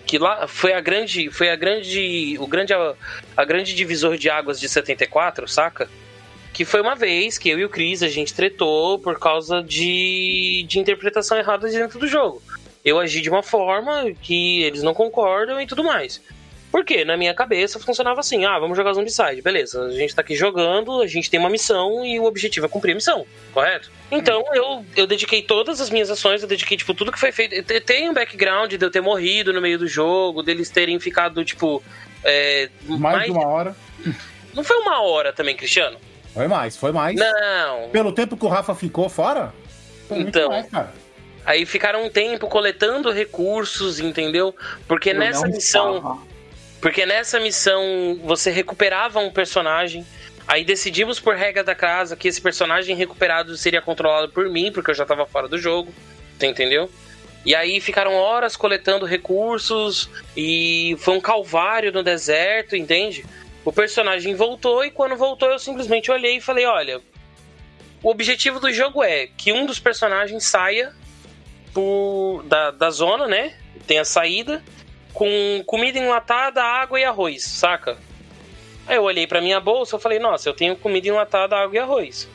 que 0.07 0.19
lá 0.19 0.49
foi 0.49 0.73
a 0.73 0.81
grande. 0.81 1.31
Foi 1.31 1.51
a 1.51 1.57
grande. 1.57 2.37
O 2.41 2.47
grande. 2.47 2.73
A, 2.73 2.95
a 3.37 3.45
grande 3.45 3.75
divisor 3.75 4.17
de 4.17 4.29
águas 4.29 4.59
de 4.59 4.69
74, 4.69 5.47
saca? 5.47 5.89
Que 6.61 6.65
foi 6.67 6.83
uma 6.83 6.95
vez 6.95 7.39
que 7.39 7.49
eu 7.49 7.59
e 7.59 7.65
o 7.65 7.71
Chris 7.71 8.03
a 8.03 8.09
gente 8.09 8.35
tretou 8.35 8.99
por 8.99 9.19
causa 9.19 9.63
de, 9.63 10.63
de 10.69 10.79
interpretação 10.79 11.39
errada 11.39 11.67
dentro 11.67 11.99
do 11.99 12.07
jogo. 12.07 12.43
Eu 12.85 12.99
agi 12.99 13.23
de 13.23 13.31
uma 13.31 13.43
forma 13.43 14.13
que 14.21 14.63
eles 14.65 14.83
não 14.83 14.93
concordam 14.93 15.59
e 15.59 15.67
tudo 15.67 15.83
mais. 15.83 16.21
Porque 16.71 17.03
na 17.03 17.17
minha 17.17 17.33
cabeça 17.33 17.81
funcionava 17.81 18.21
assim: 18.21 18.45
ah, 18.45 18.59
vamos 18.59 18.77
jogar 18.77 18.93
Zombicide, 18.93 19.41
beleza. 19.41 19.85
A 19.85 19.91
gente 19.93 20.15
tá 20.15 20.21
aqui 20.21 20.37
jogando, 20.37 21.01
a 21.01 21.07
gente 21.07 21.31
tem 21.31 21.41
uma 21.41 21.49
missão 21.49 22.05
e 22.05 22.21
o 22.21 22.25
objetivo 22.25 22.67
é 22.67 22.69
cumprir 22.69 22.93
a 22.93 22.97
missão, 22.97 23.25
correto? 23.55 23.91
Então 24.13 24.45
eu, 24.53 24.85
eu 24.95 25.07
dediquei 25.07 25.41
todas 25.41 25.81
as 25.81 25.89
minhas 25.89 26.11
ações, 26.11 26.43
eu 26.43 26.49
dediquei, 26.49 26.77
tipo, 26.77 26.93
tudo 26.93 27.11
que 27.11 27.19
foi 27.19 27.33
feito. 27.33 27.55
Tem 27.87 28.11
um 28.11 28.13
background 28.13 28.75
de 28.75 28.85
eu 28.85 28.91
ter 28.91 29.01
morrido 29.01 29.51
no 29.51 29.63
meio 29.63 29.79
do 29.79 29.89
jogo, 29.89 30.43
deles 30.43 30.69
terem 30.69 31.01
ficado, 31.01 31.43
tipo. 31.43 31.83
É, 32.23 32.69
Mais, 32.85 33.25
de 33.25 33.31
uma 33.31 33.49
hora. 33.49 33.75
Não 34.53 34.63
foi 34.63 34.77
uma 34.77 35.01
hora 35.01 35.33
também, 35.33 35.57
Cristiano? 35.57 35.97
Foi 36.41 36.49
mais, 36.49 36.75
foi 36.75 36.91
mais. 36.91 37.17
Não. 37.17 37.91
Pelo 37.91 38.13
tempo 38.13 38.35
que 38.35 38.47
o 38.47 38.49
Rafa 38.49 38.75
ficou 38.75 39.11
fora? 39.11 39.53
Então. 40.11 40.49
mais, 40.49 40.67
cara. 40.71 40.91
Aí 41.45 41.67
ficaram 41.67 42.07
um 42.07 42.09
tempo 42.09 42.49
coletando 42.49 43.11
recursos, 43.11 44.01
entendeu? 44.01 44.57
Porque 44.89 45.11
Eu 45.11 45.19
nessa 45.19 45.47
missão. 45.47 45.97
estava. 45.99 46.19
Porque 46.81 47.05
nessa 47.05 47.39
missão 47.39 48.19
você 48.25 48.51
recuperava 48.51 49.21
um 49.21 49.31
personagem. 49.31 50.07
Aí 50.49 50.65
decidimos 50.65 51.21
por 51.21 51.35
regra 51.35 51.63
da 51.63 51.75
casa 51.75 52.17
que 52.17 52.27
esse 52.27 52.41
personagem 52.41 52.97
recuperado 52.97 53.55
seria 53.55 53.83
controlado 53.83 54.33
por 54.33 54.49
mim, 54.49 54.73
porque 54.73 54.93
eu 54.93 54.95
já 54.95 55.05
tava 55.05 55.27
fora 55.27 55.47
do 55.47 55.59
jogo. 55.59 55.93
Você 56.39 56.47
entendeu? 56.47 56.91
E 57.45 57.55
aí 57.55 57.83
ficaram 57.83 58.15
horas 58.15 58.57
coletando 58.57 59.05
recursos 59.05 60.09
e 60.35 60.97
foi 61.01 61.19
um 61.19 61.21
calvário 61.21 61.93
no 61.93 62.03
deserto, 62.03 62.75
entende? 62.75 63.27
O 63.65 63.73
personagem 63.73 64.35
voltou 64.35 64.85
e 64.85 64.91
quando 64.91 65.17
voltou 65.17 65.51
eu 65.51 65.59
simplesmente 65.59 66.11
olhei 66.11 66.37
e 66.37 66.41
falei, 66.41 66.65
olha, 66.65 67.01
o 68.03 68.09
objetivo 68.09 68.59
do 68.59 68.73
jogo 68.73 69.03
é 69.03 69.27
que 69.27 69.53
um 69.53 69.67
dos 69.67 69.79
personagens 69.79 70.45
saia 70.45 70.95
por, 71.75 72.43
da, 72.45 72.71
da 72.71 72.91
zona, 72.91 73.27
né? 73.27 73.55
Tem 73.87 73.99
a 73.99 74.05
saída 74.05 74.63
com 75.13 75.63
comida 75.67 75.99
enlatada, 75.99 76.63
água 76.63 76.99
e 76.99 77.05
arroz, 77.05 77.45
saca? 77.45 77.99
Aí 78.87 78.97
eu 78.97 79.03
olhei 79.03 79.27
pra 79.27 79.41
minha 79.41 79.61
bolsa 79.61 79.97
e 79.97 80.01
falei, 80.01 80.19
nossa, 80.19 80.49
eu 80.49 80.55
tenho 80.55 80.75
comida 80.77 81.09
enlatada, 81.09 81.57
água 81.57 81.77
e 81.77 81.79
arroz. 81.79 82.29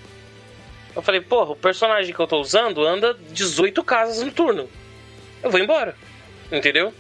Eu 0.96 1.02
falei, 1.02 1.20
porra, 1.20 1.52
o 1.52 1.56
personagem 1.56 2.14
que 2.14 2.20
eu 2.20 2.28
tô 2.28 2.40
usando 2.40 2.86
anda 2.86 3.14
18 3.14 3.84
casas 3.84 4.24
no 4.24 4.32
turno. 4.32 4.70
Eu 5.42 5.50
vou 5.50 5.60
embora. 5.60 5.96
Entendeu? 6.52 6.94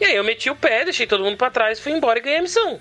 E 0.00 0.04
aí 0.04 0.14
eu 0.14 0.22
meti 0.22 0.48
o 0.50 0.54
pé, 0.54 0.84
deixei 0.84 1.06
todo 1.06 1.24
mundo 1.24 1.36
pra 1.36 1.50
trás, 1.50 1.80
fui 1.80 1.92
embora 1.92 2.18
e 2.18 2.22
ganhei 2.22 2.38
a 2.38 2.42
missão. 2.42 2.80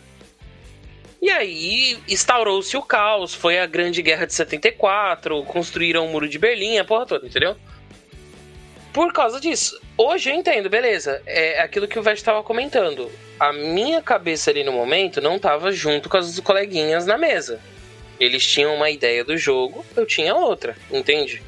E 1.21 1.29
aí 1.29 1.97
instaurou-se 2.07 2.75
o 2.77 2.81
caos, 2.81 3.33
foi 3.33 3.59
a 3.59 3.65
Grande 3.65 4.01
Guerra 4.01 4.27
de 4.27 4.33
74, 4.33 5.43
construíram 5.43 6.05
o 6.05 6.09
Muro 6.09 6.29
de 6.29 6.37
Berlim, 6.37 6.77
a 6.77 6.85
porra 6.85 7.05
toda, 7.05 7.25
entendeu? 7.25 7.55
Por 8.93 9.11
causa 9.11 9.39
disso. 9.39 9.79
Hoje 9.97 10.29
eu 10.29 10.35
entendo, 10.35 10.69
beleza. 10.69 11.21
É 11.25 11.59
aquilo 11.59 11.87
que 11.87 11.97
o 11.97 12.03
Vest 12.03 12.17
estava 12.17 12.43
comentando. 12.43 13.11
A 13.39 13.51
minha 13.51 14.01
cabeça 14.01 14.51
ali 14.51 14.63
no 14.63 14.71
momento 14.71 15.21
não 15.21 15.39
tava 15.39 15.71
junto 15.71 16.07
com 16.07 16.17
as 16.17 16.39
coleguinhas 16.39 17.05
na 17.05 17.17
mesa. 17.17 17.59
Eles 18.19 18.45
tinham 18.45 18.75
uma 18.75 18.89
ideia 18.89 19.23
do 19.23 19.37
jogo, 19.37 19.85
eu 19.95 20.05
tinha 20.05 20.35
outra, 20.35 20.75
entende? 20.91 21.43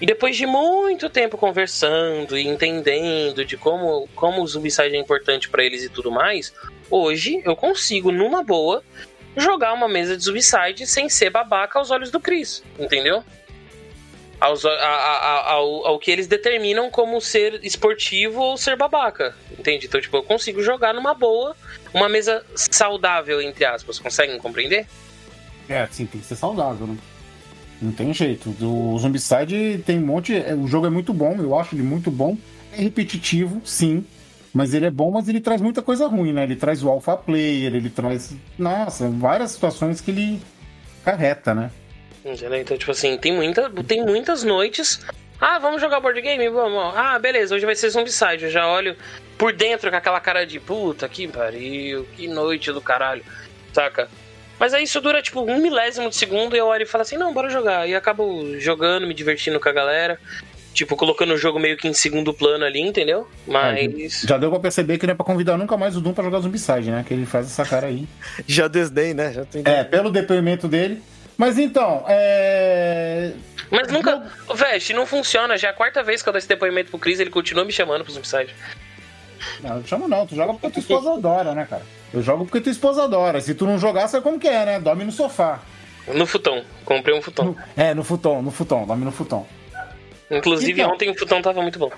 E 0.00 0.06
depois 0.06 0.36
de 0.36 0.46
muito 0.46 1.10
tempo 1.10 1.36
conversando 1.36 2.36
e 2.36 2.48
entendendo 2.48 3.44
de 3.44 3.56
como, 3.56 4.08
como 4.14 4.42
o 4.42 4.46
Zombicide 4.46 4.96
é 4.96 4.98
importante 4.98 5.48
pra 5.48 5.62
eles 5.62 5.84
e 5.84 5.88
tudo 5.88 6.10
mais, 6.10 6.52
hoje 6.90 7.40
eu 7.44 7.54
consigo, 7.56 8.10
numa 8.10 8.42
boa, 8.42 8.82
jogar 9.36 9.72
uma 9.72 9.88
mesa 9.88 10.16
de 10.16 10.24
Zombicide 10.24 10.86
sem 10.86 11.08
ser 11.08 11.30
babaca 11.30 11.78
aos 11.78 11.90
olhos 11.90 12.10
do 12.10 12.18
Chris, 12.20 12.62
entendeu? 12.78 13.22
Aos, 14.40 14.64
a- 14.64 14.70
a- 14.70 15.52
ao, 15.52 15.86
ao 15.86 15.98
que 15.98 16.10
eles 16.10 16.26
determinam 16.26 16.90
como 16.90 17.20
ser 17.20 17.60
esportivo 17.62 18.40
ou 18.40 18.56
ser 18.56 18.74
babaca, 18.74 19.36
entende? 19.58 19.86
Então, 19.86 20.00
tipo, 20.00 20.16
eu 20.16 20.22
consigo 20.22 20.62
jogar 20.62 20.94
numa 20.94 21.12
boa, 21.12 21.54
uma 21.92 22.08
mesa 22.08 22.42
saudável, 22.54 23.40
entre 23.42 23.66
aspas, 23.66 23.98
conseguem 23.98 24.38
compreender? 24.38 24.86
É, 25.68 25.86
sim, 25.90 26.06
tem 26.06 26.20
que 26.20 26.26
ser 26.26 26.36
saudável, 26.36 26.86
né? 26.86 26.96
Não 27.82 27.92
tem 27.92 28.12
jeito. 28.14 28.50
O 28.62 28.98
Zombicide 28.98 29.82
tem 29.86 29.98
um 29.98 30.06
monte. 30.06 30.34
é, 30.34 30.54
O 30.54 30.66
jogo 30.66 30.86
é 30.86 30.90
muito 30.90 31.12
bom, 31.14 31.36
eu 31.38 31.58
acho 31.58 31.74
ele 31.74 31.82
muito 31.82 32.10
bom. 32.10 32.36
É 32.72 32.82
repetitivo, 32.82 33.60
sim. 33.64 34.04
Mas 34.52 34.74
ele 34.74 34.86
é 34.86 34.90
bom, 34.90 35.10
mas 35.10 35.28
ele 35.28 35.40
traz 35.40 35.60
muita 35.60 35.80
coisa 35.80 36.06
ruim, 36.06 36.32
né? 36.32 36.42
Ele 36.42 36.56
traz 36.56 36.82
o 36.82 36.88
alpha 36.88 37.16
player, 37.16 37.74
ele 37.74 37.88
traz. 37.88 38.34
Nossa, 38.58 39.08
várias 39.08 39.52
situações 39.52 40.00
que 40.00 40.10
ele 40.10 40.42
carreta, 41.04 41.54
né? 41.54 41.70
Então, 42.24 42.76
tipo 42.76 42.90
assim, 42.90 43.16
tem, 43.16 43.32
muita, 43.32 43.70
tem 43.86 44.04
muitas 44.04 44.42
noites. 44.42 45.00
Ah, 45.40 45.58
vamos 45.58 45.80
jogar 45.80 46.00
board 46.00 46.20
game? 46.20 46.48
Vamos. 46.50 46.94
Ah, 46.96 47.18
beleza, 47.18 47.54
hoje 47.54 47.64
vai 47.64 47.74
ser 47.74 47.88
Zombicide. 47.90 48.44
Eu 48.44 48.50
já 48.50 48.68
olho 48.68 48.94
por 49.38 49.52
dentro 49.54 49.90
com 49.90 49.96
aquela 49.96 50.20
cara 50.20 50.44
de 50.44 50.60
puta, 50.60 51.08
que 51.08 51.26
pariu, 51.26 52.06
que 52.16 52.28
noite 52.28 52.70
do 52.72 52.80
caralho, 52.80 53.24
saca? 53.72 54.08
Mas 54.58 54.74
aí 54.74 54.84
isso 54.84 55.00
dura 55.00 55.22
tipo 55.22 55.40
um 55.40 55.58
milésimo 55.58 56.10
de 56.10 56.16
segundo 56.16 56.54
e 56.54 56.58
eu 56.58 56.66
olho 56.66 56.82
e 56.82 56.86
falo 56.86 57.00
assim: 57.00 57.16
não, 57.16 57.32
bora 57.32 57.48
jogar. 57.48 57.88
E 57.88 57.94
acabo 57.94 58.58
jogando, 58.58 59.06
me 59.06 59.14
divertindo 59.14 59.58
com 59.58 59.68
a 59.70 59.72
galera. 59.72 60.20
Tipo, 60.72 60.96
colocando 60.96 61.34
o 61.34 61.36
jogo 61.36 61.58
meio 61.58 61.76
que 61.76 61.88
em 61.88 61.92
segundo 61.92 62.32
plano 62.32 62.64
ali, 62.64 62.80
entendeu? 62.80 63.28
Mas. 63.46 64.22
Já 64.26 64.38
deu 64.38 64.50
pra 64.50 64.60
perceber 64.60 64.98
que 64.98 65.06
não 65.06 65.12
é 65.12 65.16
pra 65.16 65.26
convidar 65.26 65.56
nunca 65.56 65.76
mais 65.76 65.96
o 65.96 66.00
Doom 66.00 66.12
pra 66.12 66.22
jogar 66.24 66.40
Zombicide, 66.40 66.90
né? 66.90 67.04
Que 67.06 67.12
ele 67.14 67.26
faz 67.26 67.46
essa 67.46 67.64
cara 67.64 67.88
aí. 67.88 68.06
Já 68.46 68.68
desdém, 68.68 69.12
né? 69.12 69.32
Já 69.32 69.44
tem... 69.44 69.62
É, 69.64 69.82
pelo 69.84 70.10
depoimento 70.10 70.68
dele. 70.68 71.02
Mas 71.36 71.58
então, 71.58 72.04
é. 72.06 73.32
Mas 73.70 73.90
nunca. 73.90 74.30
Veste, 74.54 74.92
não 74.92 75.06
funciona. 75.06 75.56
Já 75.56 75.68
é 75.68 75.70
a 75.70 75.74
quarta 75.74 76.02
vez 76.02 76.22
que 76.22 76.28
eu 76.28 76.32
dou 76.32 76.38
esse 76.38 76.48
depoimento 76.48 76.90
pro 76.90 76.98
Chris 76.98 77.18
ele 77.18 77.30
continua 77.30 77.64
me 77.64 77.72
chamando 77.72 78.04
pro 78.04 78.12
Zombicide. 78.12 78.54
Não, 79.62 79.76
não 79.76 79.84
chama 79.86 80.06
não, 80.06 80.26
tu 80.26 80.34
joga 80.34 80.52
porque 80.52 80.70
tua 80.70 80.80
esposa 80.80 81.14
adora, 81.14 81.54
né, 81.54 81.66
cara? 81.68 81.82
Eu 82.12 82.22
jogo 82.22 82.44
porque 82.44 82.60
tua 82.60 82.72
esposa 82.72 83.04
adora. 83.04 83.40
Se 83.40 83.54
tu 83.54 83.64
não 83.66 83.78
jogar, 83.78 84.06
sabe 84.08 84.22
como 84.22 84.38
que 84.38 84.48
é, 84.48 84.66
né? 84.66 84.80
Dorme 84.80 85.04
no 85.04 85.12
sofá. 85.12 85.60
No 86.12 86.26
futon. 86.26 86.62
Comprei 86.84 87.16
um 87.16 87.22
futon. 87.22 87.44
No- 87.44 87.56
é, 87.76 87.94
no 87.94 88.04
futon, 88.04 88.42
no 88.42 88.50
futon, 88.50 88.84
dorme 88.86 89.04
no 89.04 89.12
futon. 89.12 89.46
Inclusive, 90.30 90.80
Então. 90.80 90.92
ontem 90.92 91.10
o 91.10 91.14
futão 91.18 91.42
tava 91.42 91.60
muito 91.62 91.78
bom. 91.78 91.90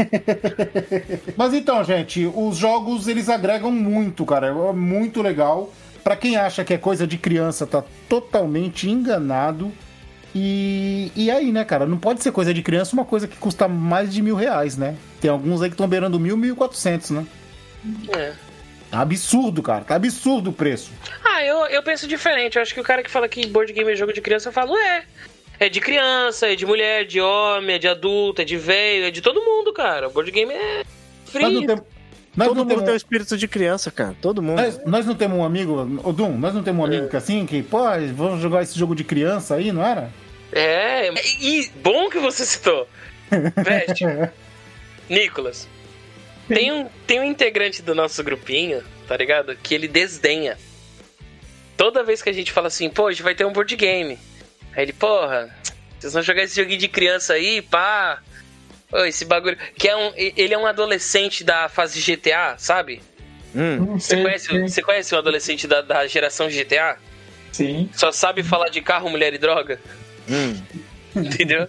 Mas 1.37 1.55
então, 1.55 1.83
gente, 1.85 2.31
os 2.35 2.57
jogos 2.57 3.09
eles 3.09 3.29
agregam 3.29 3.71
muito, 3.71 4.25
cara. 4.27 4.49
É 4.49 4.73
muito 4.73 5.23
legal. 5.23 5.73
Pra 6.05 6.17
quem 6.17 6.37
acha 6.37 6.65
que 6.65 6.75
é 6.75 6.79
coisa 6.79 7.07
de 7.07 7.19
criança, 7.19 7.67
tá 7.67 7.83
totalmente 8.09 8.89
enganado. 8.89 9.73
E, 10.35 11.11
e 11.17 11.31
aí, 11.31 11.51
né, 11.51 11.65
cara? 11.65 11.87
Não 11.87 11.97
pode 11.97 12.23
ser 12.23 12.31
coisa 12.31 12.53
de 12.53 12.63
criança 12.63 12.95
uma 12.95 13.05
coisa 13.05 13.27
que 13.27 13.37
custa 13.37 13.67
mais 13.67 14.13
de 14.13 14.21
mil 14.21 14.37
reais, 14.37 14.77
né? 14.77 14.95
Tem 15.21 15.31
alguns 15.31 15.63
aí 15.63 15.71
que 15.71 15.75
estão 15.75 15.89
beirando 15.89 16.21
mil, 16.21 16.37
mil 16.37 16.53
e 16.53 16.57
quatrocentos, 16.57 17.11
né? 17.11 17.25
É. 18.15 18.33
Tá 18.91 19.01
absurdo, 19.01 19.63
cara. 19.63 19.83
Tá 19.83 19.95
absurdo 19.95 20.51
o 20.51 20.53
preço. 20.53 20.93
Ah, 21.25 21.43
eu, 21.43 21.67
eu 21.67 21.83
penso 21.83 22.07
diferente. 22.07 22.57
Eu 22.57 22.63
acho 22.63 22.75
que 22.75 22.81
o 22.81 22.85
cara 22.85 23.03
que 23.03 23.11
fala 23.11 23.29
que 23.29 23.47
board 23.47 23.73
game 23.73 23.91
é 23.91 23.97
jogo 23.97 24.13
de 24.13 24.21
criança, 24.21 24.49
eu 24.51 24.53
falo, 24.53 24.77
é. 24.77 25.05
É 25.59 25.69
de 25.69 25.81
criança, 25.81 26.49
é 26.49 26.55
de 26.55 26.67
mulher, 26.67 27.07
de 27.07 27.21
homem, 27.21 27.77
é 27.77 27.79
de 27.79 27.89
adulto, 27.89 28.43
é 28.43 28.45
de 28.45 28.57
velho, 28.57 29.07
é 29.07 29.11
de 29.11 29.21
todo 29.21 29.43
mundo, 29.43 29.73
cara. 29.73 30.09
Board 30.09 30.31
game 30.31 30.53
é 30.53 30.85
free. 31.25 31.67
temos. 31.67 31.85
Nós 32.37 32.49
Todo 32.49 32.57
não 32.59 32.65
mundo 32.65 32.69
temos, 32.69 32.85
tem 32.85 32.93
o 32.93 32.97
espírito 32.97 33.39
de 33.39 33.49
criança, 33.49 33.91
cara. 33.91 34.15
Todo 34.21 34.43
mundo. 34.43 34.61
nós, 34.61 34.85
nós 34.85 35.07
não 35.07 35.15
temos 35.15 35.39
um 35.39 35.45
amigo, 35.45 36.01
ô 36.05 36.13
Dum, 36.13 36.37
nós 36.37 36.53
não 36.53 36.63
temos 36.63 36.83
um 36.83 36.85
amigo 36.85 37.09
que 37.09 37.17
assim, 37.17 37.47
que, 37.47 37.63
pô, 37.63 37.79
vamos 38.15 38.43
jogar 38.43 38.63
esse 38.63 38.79
jogo 38.79 38.95
de 38.95 39.03
criança 39.03 39.55
aí, 39.55 39.73
não 39.73 39.83
era? 39.83 40.11
É, 40.53 41.11
e 41.41 41.71
bom 41.83 42.11
que 42.11 42.19
você 42.19 42.45
citou. 42.45 42.87
Veste, 43.65 44.05
Nicolas, 45.09 45.67
tem 46.47 46.71
um, 46.71 46.87
tem 47.07 47.21
um 47.21 47.25
integrante 47.25 47.81
do 47.81 47.95
nosso 47.95 48.23
grupinho, 48.23 48.83
tá 49.09 49.17
ligado? 49.17 49.57
Que 49.57 49.75
ele 49.75 49.89
desdenha. 49.89 50.59
Toda 51.77 52.05
vez 52.05 52.23
que 52.23 52.29
a 52.29 52.33
gente 52.33 52.53
fala 52.53 52.69
assim, 52.69 52.91
pô, 52.91 53.05
hoje 53.05 53.23
vai 53.23 53.35
ter 53.35 53.47
um 53.47 53.53
board 53.53 53.75
game. 53.77 54.19
Aí 54.77 54.85
ele, 54.85 54.93
porra, 54.93 55.49
vocês 55.99 56.13
vão 56.13 56.23
jogar 56.23 56.43
esse 56.43 56.55
joguinho 56.55 56.79
de 56.79 56.89
criança 56.89 57.33
aí, 57.33 57.63
pá. 57.63 58.23
Ô, 58.93 59.05
esse 59.05 59.25
bagulho. 59.25 59.57
Que 59.77 59.89
é 59.89 59.97
um. 59.97 60.13
Ele 60.15 60.53
é 60.53 60.59
um 60.59 60.67
adolescente 60.67 61.43
da 61.43 61.69
fase 61.69 62.01
GTA, 62.01 62.57
sabe? 62.59 63.03
Hum. 63.55 63.99
Você 63.99 64.15
sei, 64.15 64.23
conhece, 64.23 64.61
você 64.61 64.83
conhece 64.83 65.15
um 65.15 65.19
adolescente 65.19 65.67
da, 65.67 65.81
da 65.81 66.07
geração 66.07 66.49
GTA? 66.49 66.99
Sim. 67.51 67.89
Só 67.95 68.13
sabe 68.13 68.43
falar 68.43 68.69
de 68.69 68.83
carro, 68.83 69.09
mulher 69.09 69.33
e 69.33 69.39
droga? 69.39 69.81
Hum. 70.29 70.63
Entendeu? 71.17 71.67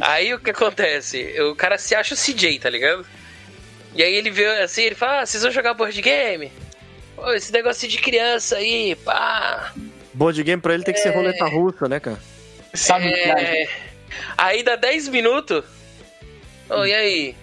Aí 0.00 0.32
o 0.32 0.38
que 0.38 0.50
acontece? 0.50 1.34
O 1.40 1.56
cara 1.56 1.76
se 1.76 1.94
acha 1.94 2.14
o 2.14 2.16
CJ, 2.16 2.60
tá 2.60 2.70
ligado? 2.70 3.04
E 3.96 4.02
aí 4.02 4.14
ele 4.14 4.30
vê 4.30 4.46
assim, 4.60 4.82
ele 4.82 4.94
fala, 4.94 5.22
ah, 5.22 5.26
vocês 5.26 5.42
vão 5.42 5.50
jogar 5.50 5.74
board 5.74 6.00
game? 6.00 6.52
Pô, 7.16 7.32
esse 7.32 7.50
negócio 7.50 7.88
de 7.88 7.98
criança 7.98 8.56
aí, 8.56 8.94
pá. 8.94 9.72
Board 10.16 10.42
game 10.42 10.60
pra 10.62 10.72
ele 10.74 10.82
tem 10.82 10.94
que 10.94 11.00
ser 11.00 11.10
roleta 11.10 11.44
russa, 11.46 11.86
né, 11.88 12.00
cara? 12.00 12.18
Sabe 12.72 13.08
o 13.08 13.12
que 13.12 13.18
é? 13.20 13.62
É... 13.64 13.68
Aí 14.38 14.62
dá 14.62 14.74
10 14.76 15.08
minutos. 15.08 15.62
Ô, 16.70 16.84
e 16.86 16.94
aí? 16.94 17.36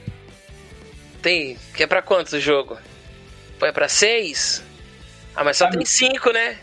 tem. 1.22 1.58
Que 1.76 1.84
é 1.84 1.88
pra 1.88 2.02
quantos 2.02 2.34
o 2.34 2.40
jogo? 2.40 2.78
Pô, 3.60 3.66
é 3.66 3.72
pra 3.72 3.88
seis? 3.88 4.64
Ah, 5.36 5.44
mas 5.44 5.58
só 5.58 5.66
Sabe- 5.66 5.78
tem 5.78 5.86
cinco, 5.86 6.32
né? 6.32 6.58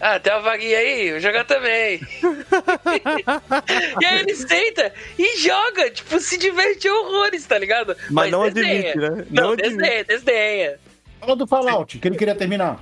Ah, 0.00 0.18
tem 0.20 0.32
uma 0.32 0.42
vaguinha 0.42 0.78
aí, 0.78 1.10
vou 1.10 1.20
jogar 1.20 1.44
também. 1.44 2.00
e 4.00 4.04
aí 4.04 4.18
ele 4.20 4.34
senta 4.34 4.92
e 5.18 5.38
joga, 5.38 5.90
tipo, 5.90 6.18
se 6.20 6.36
diverte 6.38 6.88
horrores, 6.88 7.44
tá 7.46 7.58
ligado? 7.58 7.96
Mas 8.10 8.30
não 8.30 8.42
desdenha. 8.50 8.90
admite, 8.92 8.98
né? 8.98 9.26
Não, 9.30 9.42
Não 9.44 9.52
admite. 9.52 9.68
desdenha, 9.76 10.04
desdenha. 10.04 10.78
Fala 11.20 11.36
do 11.36 11.46
Fallout, 11.46 11.98
que 11.98 12.08
ele 12.08 12.16
queria 12.16 12.34
terminar. 12.34 12.78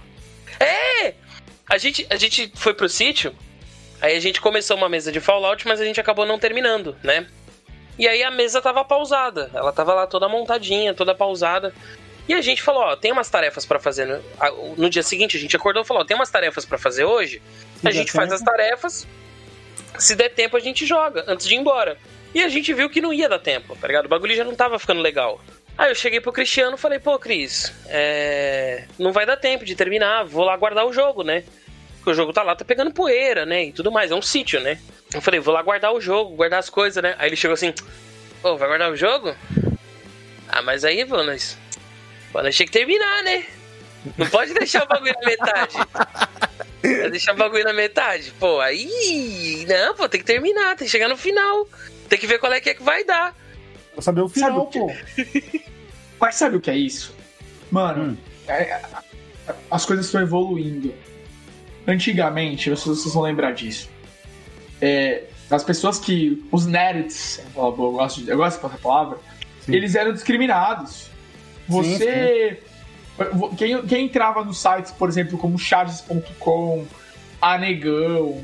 É! 0.60 1.14
A 1.68 1.78
gente, 1.78 2.06
a 2.10 2.16
gente 2.16 2.52
foi 2.54 2.74
pro 2.74 2.88
sítio, 2.88 3.34
aí 4.00 4.16
a 4.16 4.20
gente 4.20 4.40
começou 4.40 4.76
uma 4.76 4.88
mesa 4.88 5.10
de 5.10 5.20
Fallout, 5.20 5.66
mas 5.66 5.80
a 5.80 5.84
gente 5.84 6.00
acabou 6.00 6.26
não 6.26 6.38
terminando, 6.38 6.96
né? 7.02 7.26
E 7.98 8.08
aí 8.08 8.22
a 8.22 8.30
mesa 8.30 8.60
tava 8.60 8.84
pausada, 8.84 9.50
ela 9.54 9.72
tava 9.72 9.94
lá 9.94 10.06
toda 10.06 10.28
montadinha, 10.28 10.92
toda 10.92 11.14
pausada. 11.14 11.72
E 12.28 12.34
a 12.34 12.40
gente 12.40 12.62
falou, 12.62 12.82
ó, 12.82 12.96
tem 12.96 13.12
umas 13.12 13.28
tarefas 13.28 13.66
pra 13.66 13.78
fazer 13.78 14.06
no, 14.06 14.76
no 14.76 14.90
dia 14.90 15.02
seguinte, 15.02 15.36
a 15.36 15.40
gente 15.40 15.54
acordou 15.54 15.82
e 15.82 15.86
falou, 15.86 16.02
ó, 16.02 16.06
tem 16.06 16.16
umas 16.16 16.30
tarefas 16.30 16.64
pra 16.64 16.78
fazer 16.78 17.04
hoje. 17.04 17.40
Se 17.80 17.88
a 17.88 17.90
gente 17.90 18.10
faz 18.10 18.32
as 18.32 18.40
tarefas, 18.40 19.06
se 19.98 20.16
der 20.16 20.30
tempo 20.30 20.56
a 20.56 20.60
gente 20.60 20.86
joga, 20.86 21.24
antes 21.26 21.46
de 21.46 21.54
ir 21.54 21.58
embora. 21.58 21.98
E 22.34 22.42
a 22.42 22.48
gente 22.48 22.72
viu 22.74 22.90
que 22.90 23.00
não 23.00 23.12
ia 23.12 23.28
dar 23.28 23.38
tempo, 23.38 23.76
tá 23.76 23.86
ligado? 23.86 24.06
O 24.06 24.08
bagulho 24.08 24.34
já 24.34 24.42
não 24.42 24.54
tava 24.54 24.78
ficando 24.78 25.00
legal. 25.00 25.40
Aí 25.76 25.90
eu 25.90 25.94
cheguei 25.94 26.20
pro 26.20 26.32
Cristiano 26.32 26.76
e 26.76 26.78
falei, 26.80 26.98
pô, 26.98 27.18
Cris, 27.18 27.72
é... 27.86 28.84
não 28.98 29.12
vai 29.12 29.26
dar 29.26 29.36
tempo 29.36 29.64
de 29.64 29.74
terminar, 29.74 30.24
vou 30.24 30.44
lá 30.44 30.56
guardar 30.56 30.86
o 30.86 30.92
jogo, 30.92 31.24
né? 31.24 31.42
Porque 31.96 32.10
o 32.10 32.14
jogo 32.14 32.32
tá 32.32 32.42
lá, 32.42 32.54
tá 32.54 32.64
pegando 32.64 32.92
poeira, 32.92 33.44
né? 33.44 33.64
E 33.64 33.72
tudo 33.72 33.90
mais, 33.90 34.10
é 34.10 34.14
um 34.14 34.22
sítio, 34.22 34.60
né? 34.60 34.78
Eu 35.12 35.20
falei, 35.20 35.40
vou 35.40 35.52
lá 35.52 35.62
guardar 35.62 35.92
o 35.92 36.00
jogo, 36.00 36.36
guardar 36.36 36.60
as 36.60 36.70
coisas, 36.70 37.02
né? 37.02 37.16
Aí 37.18 37.28
ele 37.28 37.36
chegou 37.36 37.54
assim, 37.54 37.72
ô, 38.42 38.56
vai 38.56 38.68
guardar 38.68 38.90
o 38.92 38.96
jogo? 38.96 39.34
Ah, 40.48 40.62
mas 40.62 40.84
aí, 40.84 41.04
pô, 41.04 41.22
nós... 41.22 41.58
Pô, 42.32 42.42
nós 42.42 42.54
tinha 42.54 42.66
que 42.66 42.72
terminar, 42.72 43.22
né? 43.22 43.44
Não 44.18 44.26
pode 44.26 44.52
deixar 44.54 44.84
o 44.84 44.86
bagulho 44.86 45.14
na 45.20 45.26
metade. 45.26 45.76
Vai 46.82 47.10
deixar 47.10 47.32
o 47.32 47.36
bagulho 47.36 47.64
na 47.64 47.72
metade. 47.72 48.30
Pô, 48.38 48.60
aí. 48.60 49.64
Não, 49.66 49.94
pô, 49.94 50.06
tem 50.06 50.20
que 50.20 50.26
terminar, 50.26 50.76
tem 50.76 50.84
que 50.86 50.92
chegar 50.92 51.08
no 51.08 51.16
final. 51.16 51.66
Tem 52.10 52.18
que 52.18 52.26
ver 52.26 52.38
qual 52.38 52.52
é 52.52 52.60
que 52.60 52.68
é 52.68 52.74
que 52.74 52.82
vai 52.82 53.02
dar. 53.04 53.34
Pra 53.94 54.02
saber 54.02 54.20
o 54.20 54.28
Sabe 54.28 54.34
final, 54.34 54.60
o 54.60 54.66
quê? 54.66 54.78
pô. 54.78 55.60
Mas 56.24 56.36
sabe 56.36 56.56
o 56.56 56.60
que 56.60 56.70
é 56.70 56.76
isso? 56.76 57.14
Mano, 57.70 58.12
Hum. 58.12 58.16
é- 58.48 58.62
é- 58.62 58.82
as 59.70 59.84
coisas 59.84 60.06
estão 60.06 60.22
evoluindo. 60.22 60.94
Antigamente, 61.86 62.70
não 62.70 62.76
sei 62.78 62.94
se 62.94 63.00
vocês 63.02 63.12
vão 63.12 63.24
lembrar 63.24 63.52
disso. 63.52 63.90
É, 64.80 65.24
as 65.50 65.62
pessoas 65.62 65.98
que. 65.98 66.42
Os 66.50 66.64
nerds, 66.64 67.42
eu 67.54 67.72
gosto, 67.72 68.22
de- 68.24 68.30
eu 68.30 68.38
gosto 68.38 68.62
dessa 68.62 68.78
palavra, 68.78 69.18
Sim. 69.60 69.74
eles 69.74 69.94
eram 69.94 70.14
discriminados. 70.14 71.10
Você. 71.68 72.58
Quem, 73.58 73.82
quem 73.86 74.06
entrava 74.06 74.42
nos 74.42 74.56
sites, 74.56 74.92
por 74.92 75.10
exemplo, 75.10 75.36
como 75.36 75.58
charges.com, 75.58 76.86
Anegão, 77.38 78.42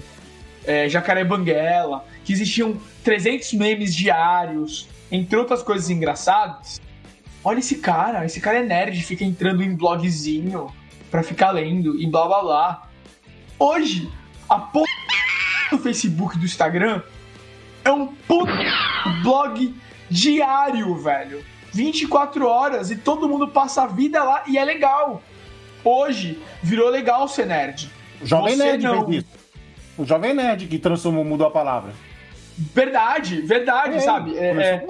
é, 0.66 0.86
Jacaré 0.86 1.24
Banguela, 1.24 2.04
que 2.26 2.32
existiam 2.34 2.78
300 3.02 3.54
memes 3.54 3.94
diários, 3.94 4.86
entre 5.10 5.34
outras 5.34 5.62
coisas 5.62 5.88
engraçadas. 5.88 6.78
Olha 7.42 7.58
esse 7.58 7.76
cara, 7.76 8.24
esse 8.26 8.40
cara 8.40 8.58
é 8.58 8.62
nerd, 8.62 9.02
fica 9.02 9.24
entrando 9.24 9.62
em 9.62 9.74
blogzinho 9.74 10.70
pra 11.10 11.22
ficar 11.22 11.50
lendo 11.52 12.00
e 12.00 12.06
blá 12.06 12.26
blá 12.26 12.42
blá. 12.42 12.88
Hoje, 13.58 14.10
a 14.48 14.58
porra 14.58 14.86
do 15.70 15.78
Facebook 15.78 16.36
e 16.36 16.38
do 16.38 16.44
Instagram 16.44 17.02
é 17.84 17.90
um 17.90 18.06
puto 18.06 18.52
blog 19.22 19.74
diário, 20.10 20.94
velho. 20.96 21.42
24 21.72 22.46
horas 22.46 22.90
e 22.90 22.96
todo 22.96 23.28
mundo 23.28 23.48
passa 23.48 23.82
a 23.82 23.86
vida 23.86 24.22
lá 24.22 24.42
e 24.46 24.58
é 24.58 24.64
legal. 24.64 25.22
Hoje 25.84 26.38
virou 26.62 26.90
legal 26.90 27.26
ser 27.28 27.46
nerd. 27.46 27.90
O 28.20 28.26
Jovem 28.26 28.56
Você 28.56 28.62
Nerd 28.64 28.82
não. 28.84 29.06
fez 29.06 29.24
isso. 29.24 29.38
O 29.96 30.04
Jovem 30.04 30.34
Nerd 30.34 30.66
que 30.66 30.78
transformou, 30.78 31.24
mudou 31.24 31.46
a 31.46 31.50
palavra. 31.50 31.92
Verdade, 32.58 33.40
verdade, 33.40 33.94
É, 33.94 34.00
sabe? 34.00 34.36
É, 34.36 34.50
é, 34.50 34.86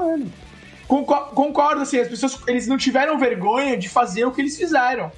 Concordo, 0.90 1.82
assim, 1.82 1.98
as 2.00 2.08
pessoas 2.08 2.40
eles 2.48 2.66
não 2.66 2.76
tiveram 2.76 3.16
vergonha 3.16 3.76
de 3.76 3.88
fazer 3.88 4.24
o 4.24 4.32
que 4.32 4.40
eles 4.40 4.56
fizeram. 4.56 5.12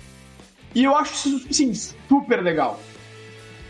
E 0.74 0.84
eu 0.84 0.94
acho 0.94 1.14
isso, 1.14 1.46
assim, 1.48 1.72
super 1.74 2.42
legal. 2.42 2.78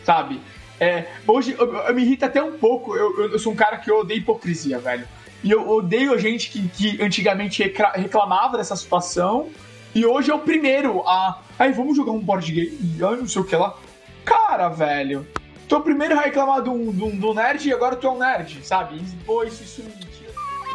Sabe? 0.05 0.41
É, 0.81 1.07
hoje 1.29 1.55
eu, 1.57 1.73
eu 1.77 1.95
me 1.95 2.03
irrita 2.03 2.27
até 2.27 2.43
um 2.43 2.59
pouco. 2.59 2.97
Eu, 2.97 3.31
eu- 3.31 3.39
sou 3.39 3.53
um 3.53 3.57
cara 3.57 3.77
que 3.77 3.89
eu 3.89 4.01
odeio 4.01 4.19
hipocrisia, 4.19 4.81
velho. 4.81 5.07
E 5.45 5.51
eu 5.53 5.69
odeio 5.69 6.13
a 6.13 6.19
gente 6.19 6.51
que, 6.51 6.69
que 6.69 7.01
antigamente 7.03 7.63
reclamava 7.95 8.57
dessa 8.57 8.75
situação. 8.75 9.49
E 9.95 10.05
hoje 10.05 10.31
é 10.31 10.35
o 10.35 10.41
primeiro 10.41 11.07
a. 11.07 11.41
Ai, 11.57 11.71
vamos 11.73 11.97
jogar 11.97 12.11
um 12.11 12.19
board 12.21 12.51
game? 12.51 12.97
Ai, 13.01 13.17
não 13.17 13.29
sei 13.29 13.43
o 13.43 13.45
que 13.45 13.55
lá. 13.55 13.77
Cara, 14.25 14.69
velho. 14.71 15.25
Tu 15.69 15.75
é 15.77 15.79
o 15.79 15.83
primeiro 15.83 16.19
a 16.19 16.23
reclamar 16.23 16.63
do, 16.63 16.91
do, 16.93 17.11
do 17.13 17.33
nerd 17.35 17.69
e 17.69 17.73
agora 17.73 17.95
tu 17.95 18.07
é 18.09 18.11
um 18.11 18.19
nerd, 18.19 18.59
sabe? 18.67 18.97
E, 18.97 19.25
Pô, 19.25 19.45
isso, 19.45 19.63
isso. 19.63 19.83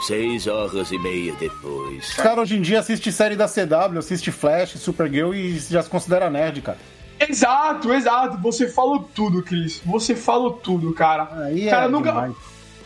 Seis 0.02 0.48
horas 0.48 0.92
e 0.92 0.98
meia 1.00 1.34
depois. 1.40 2.10
Os 2.10 2.14
caras 2.16 2.40
hoje 2.44 2.58
em 2.58 2.62
dia 2.62 2.80
assistem 2.80 3.12
série 3.12 3.36
da 3.36 3.48
CW, 3.48 3.98
assiste 3.98 4.32
Flash, 4.32 4.72
Supergirl 4.80 5.34
e 5.34 5.58
já 5.60 5.82
se 5.82 5.90
considera 5.90 6.30
nerd, 6.30 6.62
cara. 6.62 6.78
Exato, 7.20 7.92
exato. 7.92 8.38
Você 8.38 8.70
falou 8.70 9.10
tudo, 9.16 9.42
Cris. 9.42 9.82
Você 9.86 10.16
falou 10.16 10.52
tudo, 10.52 10.94
cara. 10.94 11.28
Aí 11.46 11.68
Cara, 11.70 11.86
é 11.86 11.90
nunca- 11.90 12.12
demais. 12.12 12.36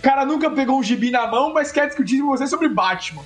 Cara 0.01 0.25
nunca 0.25 0.49
pegou 0.49 0.79
um 0.79 0.83
gibi 0.83 1.11
na 1.11 1.27
mão, 1.27 1.53
mas 1.53 1.71
quer 1.71 1.85
discutir 1.87 2.21
com 2.21 2.27
você 2.27 2.47
sobre 2.47 2.67
Batman. 2.69 3.21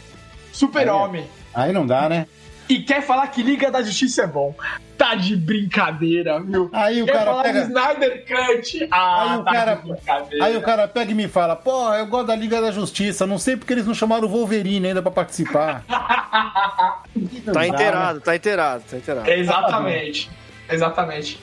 Super-Homem. 0.51 1.27
Aí 1.53 1.71
não 1.71 1.85
dá, 1.85 2.09
né? 2.09 2.27
E 2.67 2.79
quer 2.79 3.01
falar 3.01 3.27
que 3.27 3.43
Liga 3.43 3.69
da 3.69 3.81
Justiça 3.83 4.23
é 4.23 4.27
bom. 4.27 4.55
Tá 4.97 5.13
de 5.13 5.35
brincadeira, 5.35 6.39
viu? 6.41 6.69
Aí 6.73 7.01
o 7.01 7.05
quer 7.05 7.11
cara 7.13 7.25
falar 7.25 7.43
pega. 7.43 7.61
de 7.61 7.67
Snyder 7.67 8.25
Cut. 8.25 8.87
Ah, 8.91 9.31
Aí 9.33 9.37
o 9.39 9.43
tá 9.43 9.51
cara- 9.51 9.75
de 9.75 9.81
brincadeira. 9.91 10.45
Aí 10.45 10.57
o 10.57 10.61
cara 10.61 10.87
pega 10.87 11.11
e 11.11 11.13
me 11.15 11.27
fala, 11.27 11.55
pô, 11.55 11.93
eu 11.93 12.07
gosto 12.07 12.27
da 12.27 12.35
Liga 12.35 12.59
da 12.61 12.71
Justiça, 12.71 13.27
não 13.27 13.37
sei 13.37 13.55
porque 13.55 13.73
eles 13.73 13.85
não 13.85 13.93
chamaram 13.93 14.25
o 14.27 14.29
Wolverine 14.31 14.87
ainda 14.87 15.01
pra 15.01 15.11
participar. 15.11 15.83
Tá 17.53 17.65
inteirado, 17.67 18.19
tá 18.21 18.35
inteirado, 18.35 18.83
tá 18.89 18.97
inteirado. 18.97 19.29
Exatamente. 19.29 20.29
Exatamente. 20.69 21.39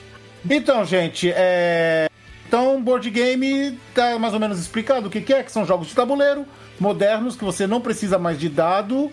Então, 0.49 0.85
gente, 0.85 1.31
é... 1.35 2.07
Então, 2.47 2.81
board 2.81 3.09
game 3.09 3.79
tá 3.95 4.19
mais 4.19 4.33
ou 4.33 4.39
menos 4.39 4.59
explicado 4.59 5.07
o 5.07 5.09
que 5.09 5.21
que 5.21 5.33
é, 5.33 5.41
que 5.41 5.51
são 5.51 5.65
jogos 5.65 5.87
de 5.87 5.95
tabuleiro 5.95 6.45
modernos, 6.79 7.35
que 7.35 7.43
você 7.43 7.65
não 7.65 7.81
precisa 7.81 8.19
mais 8.19 8.39
de 8.39 8.49
dado. 8.49 9.11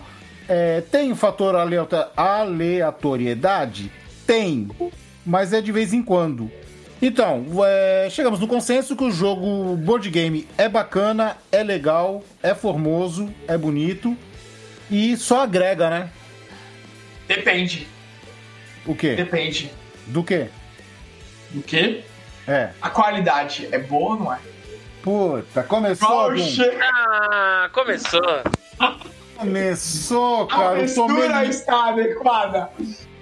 É, 0.53 0.81
tem 0.81 1.13
o 1.13 1.17
fator 1.17 1.55
aleato- 1.55 2.07
aleatoriedade? 2.17 3.91
Tem, 4.27 4.69
mas 5.25 5.53
é 5.53 5.61
de 5.61 5.71
vez 5.71 5.93
em 5.93 6.03
quando. 6.03 6.51
Então, 7.01 7.47
é, 7.65 8.09
chegamos 8.11 8.41
no 8.41 8.47
consenso 8.49 8.97
que 8.97 9.05
o 9.05 9.11
jogo 9.11 9.77
board 9.77 10.11
game 10.11 10.47
é 10.59 10.69
bacana, 10.69 11.37
é 11.53 11.63
legal, 11.63 12.23
é 12.43 12.55
formoso, 12.55 13.33
é 13.49 13.57
bonito 13.57 14.17
e 14.91 15.17
só 15.17 15.43
agrega, 15.45 15.89
né? 15.89 16.11
Depende. 17.29 17.87
O 18.85 18.95
quê? 18.95 19.15
Depende. 19.15 19.71
Do 20.09 20.23
quê? 20.25 20.49
Do 21.51 21.63
quê? 21.63 22.03
É. 22.47 22.71
A 22.83 22.91
qualidade 22.91 23.69
é 23.71 23.79
boa 23.79 24.15
ou 24.15 24.19
não 24.19 24.33
é? 24.33 24.39
Puta, 25.03 25.63
começou. 25.63 26.09
Poxa, 26.09 26.71
Ah, 26.83 27.71
começou. 27.73 28.21
Começou, 29.41 30.43
a 30.45 30.47
cara. 30.47 30.89
Sou 30.89 31.09
mistura 31.09 31.45
está 31.47 31.89
adequada. 31.89 32.71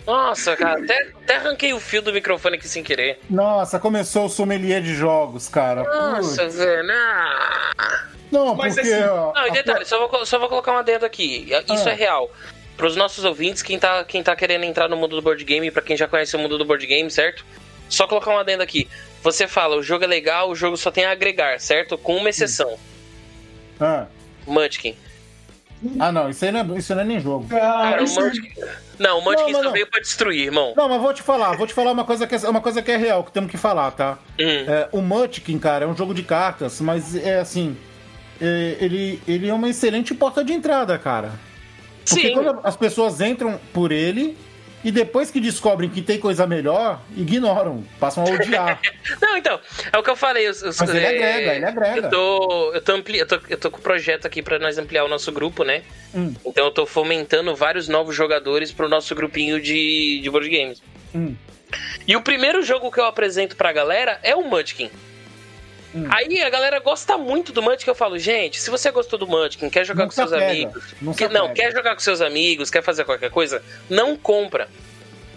Nossa, 0.07 0.57
cara, 0.57 0.83
até, 0.83 1.03
até 1.23 1.37
arranquei 1.37 1.73
o 1.75 1.81
fio 1.81 2.01
do 2.01 2.13
microfone 2.13 2.57
aqui 2.57 2.67
sem 2.67 2.83
querer. 2.83 3.21
Nossa, 3.29 3.79
começou 3.79 4.25
o 4.25 4.29
sommelier 4.29 4.81
de 4.81 4.95
jogos, 4.95 5.49
cara. 5.49 5.83
Nossa, 5.83 6.45
Putz. 6.45 6.57
velho. 6.57 6.91
Ah. 6.91 8.05
Não, 8.31 8.55
Mas 8.55 8.75
porque. 8.75 8.91
assim, 8.93 9.05
ó, 9.05 9.33
Não, 9.35 9.47
e 9.47 9.51
detalhe, 9.51 9.85
só 9.85 10.07
vou, 10.07 10.25
só 10.27 10.39
vou 10.39 10.49
colocar 10.49 10.73
uma 10.73 10.81
adendo 10.81 11.05
aqui. 11.05 11.49
Isso 11.71 11.89
Ah. 11.89 11.93
é 11.93 11.95
real. 11.95 12.31
Para 12.77 12.87
os 12.87 12.97
nossos 12.97 13.25
ouvintes, 13.25 13.63
quem 13.63 13.79
tá, 13.79 14.03
quem 14.05 14.23
tá 14.23 14.35
querendo 14.37 14.65
entrar 14.65 14.89
no 14.89 14.97
mundo 14.97 15.17
do 15.17 15.23
board 15.23 15.43
game, 15.45 15.71
pra 15.71 15.83
quem 15.83 15.97
já 15.97 16.07
conhece 16.09 16.37
o 16.37 16.39
mundo 16.39 16.57
do 16.57 16.65
board 16.65 16.87
game, 16.87 17.11
certo? 17.11 17.45
Só 17.89 18.07
colocar 18.07 18.31
uma 18.31 18.41
adendo 18.41 18.63
aqui. 18.63 18.89
Você 19.23 19.47
fala, 19.49 19.77
o 19.77 19.83
jogo 19.83 20.05
é 20.05 20.07
legal, 20.07 20.49
o 20.51 20.55
jogo 20.55 20.77
só 20.77 20.91
tem 20.91 21.05
a 21.05 21.11
agregar, 21.11 21.59
certo? 21.61 21.99
Com 21.99 22.17
uma 22.17 22.29
exceção. 22.31 22.79
Ah. 23.81 24.07
Munchkin. 24.47 24.97
Ah, 25.99 26.11
não, 26.11 26.29
isso 26.29 26.45
aí 26.45 26.51
não 26.53 26.61
é, 26.61 26.79
isso 26.79 26.95
não 26.95 27.03
é 27.03 27.05
nem 27.05 27.21
jogo. 27.21 27.47
Cara, 27.49 27.91
Cara, 27.91 28.01
o 28.01 28.05
isso- 28.05 28.21
Munchkin... 28.21 28.49
Não, 28.99 29.19
o 29.21 29.25
Munchkin 29.25 29.43
Não, 29.43 29.51
não, 29.51 29.59
só 29.59 29.65
não. 29.65 29.73
veio 29.73 29.87
pra 29.87 30.01
destruir, 30.01 30.47
irmão. 30.47 30.75
Não, 30.77 30.89
mas 30.89 31.01
vou 31.01 31.15
te 31.15 31.23
falar, 31.23 31.57
vou 31.57 31.67
te 31.67 31.73
falar 31.75 31.93
uma 31.93 32.05
coisa 32.05 32.27
que 32.27 32.35
é, 32.35 32.39
uma 32.49 32.61
coisa 32.61 32.83
que 32.83 32.91
é 32.91 32.97
real, 32.97 33.23
que 33.23 33.31
temos 33.31 33.51
que 33.51 33.57
falar, 33.57 33.93
tá? 33.93 34.19
Hum. 34.41 34.45
É, 34.67 34.89
o 34.91 35.01
Munchkin, 35.01 35.59
cara, 35.59 35.85
é 35.85 35.89
um 35.89 35.97
jogo 35.97 36.13
de 36.13 36.23
cartas, 36.25 36.81
mas 36.81 37.15
é 37.15 37.39
assim. 37.39 37.77
é, 38.41 38.77
ele, 38.81 39.21
ele 39.29 39.49
é 39.49 39.55
uma 39.55 39.69
excelente 39.69 40.13
porta 40.15 40.43
de 40.45 40.53
entrada, 40.53 40.99
cara. 40.99 41.31
Porque 42.09 42.29
Sim. 42.29 42.33
quando 42.35 42.59
as 42.65 42.77
pessoas 42.77 43.21
entram 43.21 43.61
por 43.73 43.93
ele, 43.93 44.37
e 44.85 44.91
depois 44.93 45.31
que 45.31 45.41
descobrem 45.41 45.91
que 45.91 46.01
tem 46.01 46.19
coisa 46.19 46.47
melhor, 46.47 47.01
ignoram, 47.17 47.85
passam 47.99 48.25
a 48.25 48.31
odiar. 48.31 48.81
Não, 49.21 49.37
então, 49.37 49.59
é 49.93 49.99
o 49.99 50.03
que 50.03 50.11
eu 50.11 50.17
falei. 50.17 50.47
Eu, 50.47 50.53
eu, 50.53 50.73
Mas 50.79 50.91
ele 50.91 51.01
é, 51.01 51.09
agrega, 51.09 51.55
ele 51.55 51.65
agrega. 51.65 52.07
Eu 52.07 52.11
tô, 52.11 52.73
eu 52.75 52.81
tô, 52.81 52.93
ampli, 52.93 53.19
eu 53.19 53.27
tô, 53.27 53.41
eu 53.49 53.59
tô 53.59 53.71
com 53.71 53.79
o 53.79 53.83
projeto 53.83 54.27
aqui 54.27 54.43
pra 54.43 54.59
nós 54.59 54.79
ampliar 54.79 55.05
o 55.05 55.09
nosso 55.09 55.33
grupo, 55.33 55.65
né? 55.65 55.83
Hum. 56.15 56.33
Então 56.47 56.67
eu 56.67 56.71
tô 56.71 56.87
fomentando 56.87 57.55
vários 57.57 57.89
novos 57.89 58.15
jogadores 58.15 58.71
pro 58.71 58.89
nosso 58.89 59.15
grupinho 59.15 59.61
de, 59.61 60.21
de 60.21 60.31
board 60.31 60.49
games. 60.49 60.83
Hum. 61.15 61.35
E 62.07 62.17
o 62.17 62.23
primeiro 62.23 62.63
jogo 62.63 62.91
que 62.91 63.01
eu 63.01 63.05
apresento 63.05 63.57
pra 63.57 63.73
galera 63.73 64.19
é 64.23 64.35
o 64.35 64.43
Munchkin. 64.43 64.91
Hum. 65.95 66.07
Aí 66.11 66.43
a 66.43 66.51
galera 66.51 66.79
gosta 66.81 67.17
muito 67.17 67.53
do 67.53 67.63
Munchkin, 67.63 67.89
eu 67.89 67.95
falo, 67.95 68.19
gente, 68.19 68.61
se 68.61 68.69
você 68.71 68.91
gostou 68.91 69.19
do 69.19 69.27
Munchkin, 69.27 69.71
quer 69.71 69.85
jogar 69.87 70.03
Não 70.03 70.09
com 70.09 70.13
se 70.13 70.17
seus 70.17 70.33
apega, 70.33 70.51
amigos, 70.53 70.85
não 71.01 71.13
se 71.15 71.19
que- 71.19 71.29
não, 71.33 71.55
quer 71.55 71.73
jogar 71.73 71.95
com 71.95 72.01
seus 72.01 72.21
amigos, 72.21 72.71
quer 72.71 72.83
fazer 72.83 73.05
qualquer 73.05 73.31
coisa, 73.31 73.63
não 73.89 74.17
compra. 74.17 74.69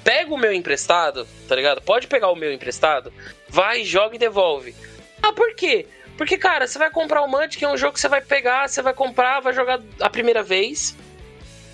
Pega 0.04 0.34
o 0.34 0.38
meu 0.38 0.52
emprestado, 0.52 1.28
tá 1.48 1.56
ligado? 1.56 1.82
Pode 1.82 2.08
pegar 2.08 2.30
o 2.32 2.36
meu 2.36 2.52
emprestado, 2.52 3.14
vai, 3.48 3.84
joga 3.86 4.16
e 4.16 4.20
devolve. 4.20 4.76
Ah, 5.22 5.32
por 5.32 5.54
quê? 5.56 5.86
Porque, 6.18 6.38
cara, 6.38 6.68
você 6.68 6.78
vai 6.78 6.90
comprar 6.92 7.22
o 7.22 7.28
Munchkin, 7.28 7.66
é 7.66 7.70
um 7.70 7.78
jogo 7.78 7.94
que 7.94 8.00
você 8.00 8.10
vai 8.10 8.22
pegar, 8.22 8.68
você 8.68 8.82
vai 8.82 8.94
comprar, 8.94 9.40
vai 9.40 9.54
jogar 9.54 9.80
a 10.02 10.10
primeira 10.10 10.44
vez, 10.44 10.96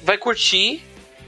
vai 0.03 0.17
curtir, 0.17 0.83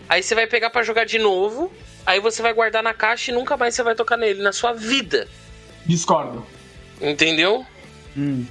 aí 0.07 0.21
você 0.21 0.35
vai 0.35 0.45
pegar 0.45 0.69
pra 0.69 0.83
jogar 0.83 1.05
de 1.05 1.17
novo, 1.17 1.73
aí 2.05 2.19
você 2.19 2.41
vai 2.41 2.53
guardar 2.53 2.83
na 2.83 2.93
caixa 2.93 3.31
e 3.31 3.33
nunca 3.33 3.57
mais 3.57 3.73
você 3.73 3.81
vai 3.81 3.95
tocar 3.95 4.17
nele 4.17 4.41
na 4.43 4.53
sua 4.53 4.73
vida. 4.73 5.27
Discordo. 5.85 6.45
Entendeu? 7.01 7.65
Hum. 8.17 8.45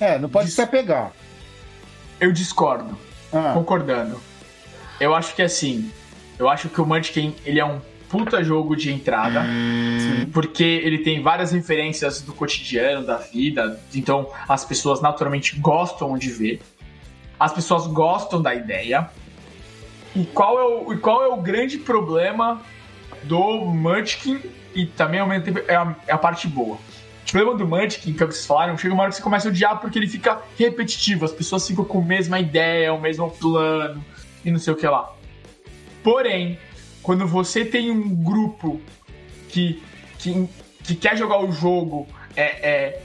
É, 0.00 0.18
não 0.18 0.28
pode 0.28 0.50
se 0.50 0.60
apegar. 0.60 1.12
Eu 2.18 2.32
discordo. 2.32 2.98
Ah, 3.32 3.52
Concordando. 3.54 4.20
Eu 4.98 5.14
acho 5.14 5.34
que 5.34 5.42
assim, 5.42 5.90
eu 6.38 6.48
acho 6.48 6.68
que 6.68 6.80
o 6.80 6.86
Munchkin, 6.86 7.34
ele 7.44 7.60
é 7.60 7.64
um 7.64 7.80
puta 8.08 8.42
jogo 8.42 8.74
de 8.74 8.92
entrada, 8.92 9.44
porque 10.32 10.64
ele 10.64 10.98
tem 10.98 11.22
várias 11.22 11.52
referências 11.52 12.20
do 12.20 12.32
cotidiano, 12.32 13.06
da 13.06 13.16
vida, 13.16 13.80
então 13.94 14.28
as 14.48 14.64
pessoas 14.64 15.00
naturalmente 15.00 15.56
gostam 15.60 16.18
de 16.18 16.28
ver. 16.28 16.60
As 17.38 17.52
pessoas 17.52 17.86
gostam 17.86 18.42
da 18.42 18.54
ideia. 18.54 19.08
E 20.14 20.24
qual 20.24 20.58
é 20.58 20.64
o, 20.64 20.92
e 20.92 20.98
qual 20.98 21.22
é 21.22 21.28
o 21.28 21.36
grande 21.36 21.78
problema 21.78 22.60
do 23.22 23.64
Munchkin 23.66 24.40
e 24.74 24.86
também 24.86 25.20
ao 25.20 25.26
mesmo 25.26 25.44
tempo 25.44 25.60
é 25.68 25.76
a, 25.76 25.94
é 26.06 26.12
a 26.12 26.18
parte 26.18 26.48
boa. 26.48 26.78
O 27.26 27.32
problema 27.32 27.58
do 27.58 27.66
Munchkin, 27.66 28.12
que 28.12 28.22
é 28.22 28.26
o 28.26 28.28
que 28.28 28.34
vocês 28.34 28.46
falaram, 28.46 28.76
chega 28.76 28.92
uma 28.92 29.04
hora 29.04 29.10
que 29.10 29.16
você 29.16 29.22
começa 29.22 29.48
a 29.48 29.50
odiar 29.50 29.80
porque 29.80 29.98
ele 29.98 30.08
fica 30.08 30.40
repetitivo, 30.58 31.24
as 31.24 31.32
pessoas 31.32 31.66
ficam 31.66 31.84
com 31.84 32.00
a 32.00 32.04
mesma 32.04 32.40
ideia, 32.40 32.92
o 32.92 33.00
mesmo 33.00 33.30
plano 33.30 34.04
e 34.44 34.50
não 34.50 34.58
sei 34.58 34.72
o 34.72 34.76
que 34.76 34.86
lá. 34.86 35.12
Porém, 36.02 36.58
quando 37.02 37.26
você 37.26 37.64
tem 37.64 37.90
um 37.90 38.14
grupo 38.14 38.80
que, 39.48 39.82
que, 40.18 40.48
que 40.82 40.94
quer 40.94 41.16
jogar 41.16 41.42
o 41.44 41.52
jogo 41.52 42.08
é, 42.36 42.42
é 42.42 43.02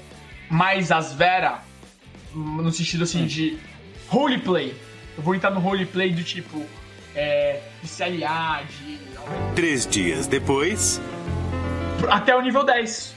mais 0.50 0.92
às 0.92 1.14
vera, 1.14 1.62
no 2.34 2.72
sentido 2.72 3.04
assim 3.04 3.26
de 3.26 3.58
roleplay. 4.08 4.76
Eu 5.18 5.24
vou 5.24 5.34
entrar 5.36 5.52
no 5.52 5.60
roleplay 5.60 6.12
do 6.12 6.24
tipo 6.24 6.66
é, 7.16 7.62
de 7.82 7.88
se 7.88 8.04
aliar, 8.04 8.66
de 8.66 9.00
Três 9.56 9.88
dias 9.88 10.28
depois. 10.28 11.02
até 12.10 12.36
o 12.36 12.42
nível 12.42 12.64
10. 12.64 13.15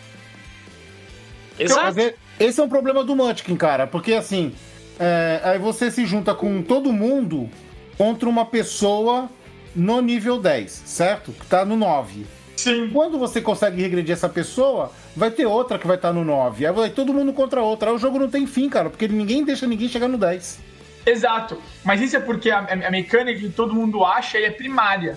Exato. 1.59 1.83
Mas 1.83 1.99
é- 1.99 2.15
esse 2.39 2.61
é 2.61 2.63
um 2.63 2.69
problema 2.69 3.03
do 3.03 3.17
Munchkin, 3.17 3.57
cara, 3.57 3.87
porque 3.87 4.13
assim, 4.15 4.53
é, 4.99 5.41
aí 5.45 5.59
você 5.59 5.91
se 5.91 6.07
junta 6.07 6.35
com 6.35 6.63
todo 6.63 6.93
mundo 6.93 7.49
contra 7.97 8.29
uma 8.29 8.45
pessoa 8.45 9.29
no 9.75 10.01
nível 10.01 10.39
10, 10.41 10.71
certo? 10.87 11.33
Que 11.33 11.47
tá 11.47 11.65
no 11.65 11.77
9. 11.77 12.27
Sim. 12.57 12.91
Quando 12.93 13.19
você 13.19 13.41
consegue 13.41 13.81
regredir 13.81 14.13
essa 14.13 14.29
pessoa, 14.29 14.91
vai 15.15 15.31
ter 15.31 15.47
outra 15.47 15.79
que 15.79 15.87
vai 15.87 15.97
estar 15.97 16.13
no 16.13 16.25
9. 16.25 16.67
Aí 16.67 16.73
vai 16.73 16.91
todo 16.91 17.15
mundo 17.15 17.33
contra 17.33 17.63
outra. 17.63 17.91
Aí 17.91 17.95
o 17.95 17.99
jogo 17.99 18.19
não 18.19 18.29
tem 18.29 18.47
fim, 18.47 18.69
cara, 18.69 18.91
porque 18.91 19.07
ninguém 19.07 19.45
deixa 19.45 19.67
ninguém 19.67 19.89
chegar 19.89 20.09
no 20.09 20.19
10. 20.19 20.59
Exato. 21.07 21.63
Mas 21.85 22.01
isso 22.01 22.17
é 22.17 22.21
porque 22.21 22.51
a, 22.51 22.59
a 22.59 22.91
mecânica 22.91 23.39
que 23.39 23.49
todo 23.49 23.73
mundo 23.73 24.05
acha 24.05 24.39
é 24.39 24.51
primária. 24.51 25.17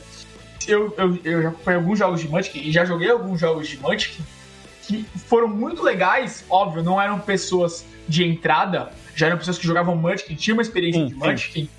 Eu, 0.67 0.93
eu, 0.95 1.19
eu 1.23 1.41
já 1.41 1.49
acompanhei 1.49 1.79
alguns 1.79 1.97
jogos 1.97 2.21
de 2.21 2.29
Munchkin 2.29 2.59
e 2.59 2.71
já 2.71 2.85
joguei 2.85 3.09
alguns 3.09 3.39
jogos 3.39 3.67
de 3.67 3.77
Munchkin 3.77 4.21
que 4.91 5.19
foram 5.19 5.47
muito 5.47 5.81
legais. 5.81 6.43
Óbvio, 6.49 6.83
não 6.83 7.01
eram 7.01 7.19
pessoas 7.19 7.85
de 8.07 8.25
entrada, 8.25 8.91
já 9.15 9.27
eram 9.27 9.37
pessoas 9.37 9.57
que 9.57 9.65
jogavam 9.65 9.95
Munchkin, 9.95 10.35
tinham 10.35 10.57
uma 10.57 10.61
experiência 10.61 11.01
Sim, 11.01 11.07
de. 11.07 11.15
Munchkin, 11.15 11.69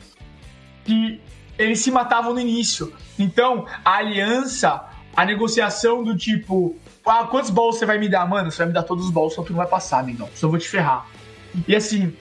que 0.84 1.20
eles 1.58 1.80
se 1.80 1.90
matavam 1.90 2.32
no 2.32 2.40
início. 2.40 2.92
Então, 3.18 3.66
a 3.84 3.96
aliança, 3.96 4.84
a 5.14 5.24
negociação 5.24 6.02
do 6.02 6.16
tipo, 6.16 6.76
ah, 7.04 7.24
quantos 7.24 7.50
balls 7.50 7.78
você 7.78 7.86
vai 7.86 7.98
me 7.98 8.08
dar? 8.08 8.26
Mano, 8.26 8.50
você 8.50 8.58
vai 8.58 8.68
me 8.68 8.72
dar 8.72 8.82
todos 8.82 9.04
os 9.04 9.10
balls, 9.10 9.34
só 9.34 9.42
tu 9.42 9.50
não 9.50 9.58
vai 9.58 9.66
passar, 9.66 9.98
amigão. 9.98 10.28
Só 10.34 10.48
vou 10.48 10.58
te 10.58 10.68
ferrar. 10.68 11.06
E 11.68 11.76
assim, 11.76 12.14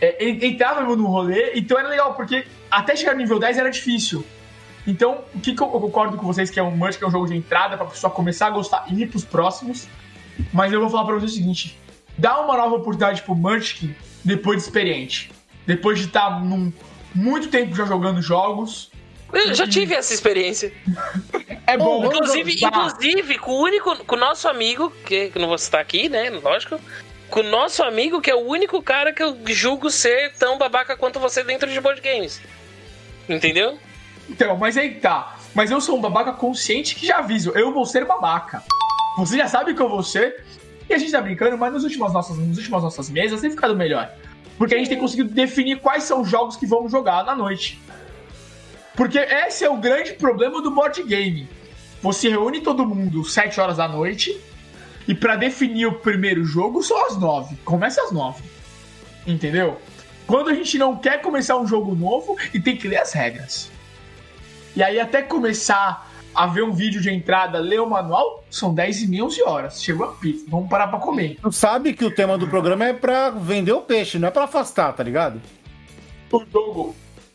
é, 0.00 0.28
entrava 0.28 0.82
no 0.82 1.06
rolê, 1.06 1.52
então 1.56 1.78
era 1.78 1.88
legal, 1.88 2.14
porque 2.14 2.46
até 2.70 2.94
chegar 2.94 3.12
no 3.12 3.18
nível 3.18 3.38
10 3.38 3.58
era 3.58 3.70
difícil. 3.70 4.24
Então, 4.86 5.24
o 5.34 5.40
que, 5.40 5.54
que 5.54 5.62
eu, 5.62 5.72
eu 5.72 5.80
concordo 5.80 6.16
com 6.16 6.26
vocês 6.26 6.50
que 6.50 6.60
é 6.60 6.62
um 6.62 6.70
Munch, 6.70 6.98
que 6.98 7.04
é 7.04 7.06
um 7.06 7.10
jogo 7.10 7.26
de 7.26 7.34
entrada 7.34 7.76
pra 7.76 7.86
pessoa 7.86 8.10
começar 8.10 8.48
a 8.48 8.50
gostar 8.50 8.84
e 8.90 9.02
ir 9.02 9.06
pros 9.06 9.24
próximos. 9.24 9.88
Mas 10.52 10.72
eu 10.72 10.80
vou 10.80 10.90
falar 10.90 11.04
pra 11.04 11.14
vocês 11.14 11.32
o 11.32 11.34
seguinte: 11.34 11.78
dá 12.16 12.40
uma 12.40 12.56
nova 12.56 12.76
oportunidade 12.76 13.22
pro 13.22 13.34
Munchkin 13.34 13.94
depois 14.24 14.58
de 14.58 14.64
experiente. 14.64 15.30
Depois 15.66 15.98
de 15.98 16.06
estar 16.06 16.44
num 16.44 16.72
muito 17.14 17.48
tempo 17.48 17.74
já 17.74 17.84
jogando 17.84 18.20
jogos. 18.20 18.90
Eu 19.32 19.54
já 19.54 19.66
tive 19.66 19.94
essa 19.94 20.12
experiência. 20.12 20.72
É 21.66 21.78
bom. 21.78 22.04
Inclusive, 22.04 22.56
inclusive 22.62 23.38
com 23.38 23.52
o 23.52 23.62
único, 23.62 24.04
com 24.04 24.16
o 24.16 24.18
nosso 24.18 24.46
amigo, 24.48 24.92
que 25.06 25.30
que 25.30 25.38
não 25.38 25.48
vou 25.48 25.56
citar 25.56 25.80
aqui, 25.80 26.10
né? 26.10 26.28
Lógico. 26.28 26.78
Com 27.30 27.40
o 27.40 27.42
nosso 27.42 27.82
amigo, 27.82 28.20
que 28.20 28.30
é 28.30 28.34
o 28.34 28.46
único 28.46 28.82
cara 28.82 29.14
que 29.14 29.22
eu 29.22 29.34
julgo 29.46 29.90
ser 29.90 30.34
tão 30.34 30.58
babaca 30.58 30.94
quanto 30.94 31.18
você 31.18 31.42
dentro 31.42 31.70
de 31.70 31.80
board 31.80 32.02
games. 32.02 32.38
Entendeu? 33.26 33.78
Então, 34.28 34.58
mas 34.58 34.76
aí 34.76 34.96
tá. 34.96 35.36
Mas 35.54 35.70
eu 35.70 35.80
sou 35.80 35.96
um 35.96 36.00
babaca 36.02 36.32
consciente 36.32 36.94
que 36.94 37.06
já 37.06 37.18
aviso. 37.18 37.50
Eu 37.52 37.72
vou 37.72 37.86
ser 37.86 38.04
babaca. 38.04 38.62
Você 39.16 39.36
já 39.36 39.46
sabe 39.46 39.74
que 39.74 39.80
eu 39.80 39.88
vou 39.88 40.02
ser. 40.02 40.44
E 40.88 40.92
a 40.92 40.98
gente 40.98 41.12
tá 41.12 41.20
brincando, 41.20 41.56
mas 41.56 41.72
nas 41.72 41.82
últimas 41.82 42.12
nossas, 42.12 42.36
nas 42.36 42.58
últimas 42.58 42.82
nossas 42.82 43.08
mesas 43.08 43.40
tem 43.40 43.50
ficado 43.50 43.74
melhor. 43.74 44.10
Porque 44.58 44.74
a 44.74 44.78
gente 44.78 44.88
tem 44.88 44.98
conseguido 44.98 45.30
definir 45.30 45.80
quais 45.80 46.04
são 46.04 46.20
os 46.20 46.28
jogos 46.28 46.56
que 46.56 46.66
vamos 46.66 46.92
jogar 46.92 47.24
na 47.24 47.34
noite. 47.34 47.80
Porque 48.94 49.18
esse 49.18 49.64
é 49.64 49.70
o 49.70 49.76
grande 49.76 50.12
problema 50.12 50.62
do 50.62 50.70
board 50.70 51.02
game. 51.02 51.48
Você 52.02 52.28
reúne 52.28 52.60
todo 52.60 52.86
mundo 52.86 53.24
7 53.24 53.60
horas 53.60 53.78
da 53.78 53.88
noite. 53.88 54.38
E 55.06 55.14
pra 55.14 55.36
definir 55.36 55.86
o 55.86 55.98
primeiro 55.98 56.44
jogo 56.44 56.82
são 56.82 57.06
as 57.06 57.16
9. 57.16 57.56
Começa 57.64 58.02
às 58.02 58.12
9. 58.12 58.42
Entendeu? 59.26 59.80
Quando 60.26 60.50
a 60.50 60.54
gente 60.54 60.78
não 60.78 60.96
quer 60.96 61.20
começar 61.20 61.56
um 61.56 61.66
jogo 61.66 61.94
novo 61.94 62.36
e 62.52 62.60
tem 62.60 62.76
que 62.76 62.88
ler 62.88 62.98
as 62.98 63.12
regras. 63.12 63.70
E 64.76 64.82
aí, 64.82 64.98
até 64.98 65.22
começar 65.22 66.10
a 66.34 66.46
ver 66.46 66.62
um 66.62 66.72
vídeo 66.72 67.00
de 67.00 67.10
entrada, 67.10 67.58
ler 67.58 67.80
o 67.80 67.86
manual, 67.88 68.44
são 68.50 68.74
10 68.74 69.02
e 69.02 69.06
meia, 69.08 69.24
11 69.24 69.42
horas. 69.42 69.82
Chegou 69.82 70.06
a 70.08 70.12
pizza, 70.12 70.44
vamos 70.48 70.68
parar 70.68 70.88
pra 70.88 70.98
comer. 70.98 71.38
Tu 71.40 71.52
sabe 71.52 71.92
que 71.92 72.04
o 72.04 72.10
tema 72.10 72.36
do 72.38 72.48
programa 72.48 72.84
é 72.86 72.92
pra 72.92 73.30
vender 73.30 73.72
o 73.72 73.80
peixe, 73.82 74.18
não 74.18 74.28
é 74.28 74.30
pra 74.30 74.44
afastar, 74.44 74.92
tá 74.92 75.02
ligado? 75.02 75.40
O 76.32 76.44
jogo 76.52 76.94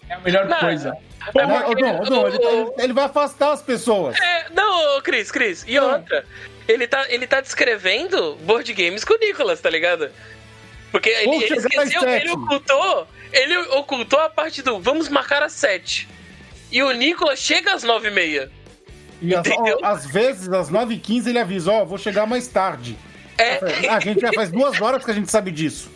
é 0.09 0.13
a 0.15 0.19
melhor 0.19 0.45
Não, 0.47 0.57
coisa. 0.59 0.89
É 1.35 1.45
Né? 1.45 1.59
Ô, 1.59 1.63
porque- 1.65 1.81
Dom, 1.83 1.99
ô, 2.01 2.03
Dom, 2.05 2.27
ele, 2.27 2.37
o- 2.37 2.73
ele- 2.77 2.93
vai 2.93 3.05
afastar 3.05 3.51
as 3.51 3.61
pessoas. 3.61 4.15
É, 4.19 4.47
não, 4.53 5.01
Cris, 5.01 5.29
Cris. 5.31 5.63
E 5.67 5.77
outra, 5.77 6.25
ele 6.67 6.87
tá, 6.87 7.05
ele 7.09 7.27
tá 7.27 7.41
descrevendo 7.41 8.35
board 8.43 8.71
games 8.73 9.03
com 9.03 9.13
o 9.13 9.17
Nicolas, 9.17 9.59
tá 9.61 9.69
ligado? 9.69 10.09
Porque 10.91 11.09
ele, 11.09 11.43
ele 11.43 11.55
esqueceu, 11.55 12.01
ele 12.09 12.31
ocultou, 12.31 13.07
ele 13.31 13.57
ocultou 13.57 14.19
a 14.19 14.29
parte 14.29 14.61
do 14.63 14.79
vamos 14.79 15.07
marcar 15.09 15.43
às 15.43 15.51
sete. 15.53 16.07
E 16.71 16.81
o 16.81 16.91
Nicolas 16.91 17.37
chega 17.39 17.73
às 17.73 17.83
nove 17.83 18.07
e 18.07 18.11
meia. 18.11 18.49
E 19.21 19.35
as- 19.35 19.47
ó, 19.47 19.85
às 19.85 20.05
vezes, 20.05 20.47
às 20.49 20.69
9h15, 20.69 21.27
ele 21.27 21.39
avisa, 21.39 21.71
ó, 21.71 21.85
vou 21.85 21.97
chegar 21.97 22.25
mais 22.25 22.47
tarde. 22.47 22.97
É, 23.37 23.87
A 23.89 23.99
gente 23.99 24.19
já 24.19 24.31
faz 24.33 24.51
duas 24.51 24.79
horas 24.81 25.03
que 25.03 25.11
a 25.11 25.13
gente 25.13 25.31
sabe 25.31 25.49
disso. 25.51 25.89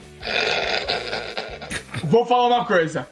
Vou 2.04 2.26
falar 2.26 2.48
uma 2.48 2.66
coisa. 2.66 3.08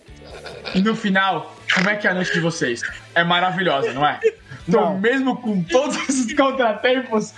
E 0.73 0.81
no 0.81 0.95
final, 0.95 1.55
como 1.73 1.89
é 1.89 1.95
que 1.95 2.07
é 2.07 2.11
a 2.11 2.13
noite 2.13 2.33
de 2.33 2.39
vocês? 2.39 2.81
É 3.15 3.23
maravilhosa, 3.23 3.91
não 3.93 4.05
é? 4.05 4.19
Então, 4.67 4.91
Não. 4.93 4.99
mesmo 4.99 5.35
com 5.37 5.61
todos 5.63 5.95
esses 6.07 6.33
contratempos, 6.33 7.33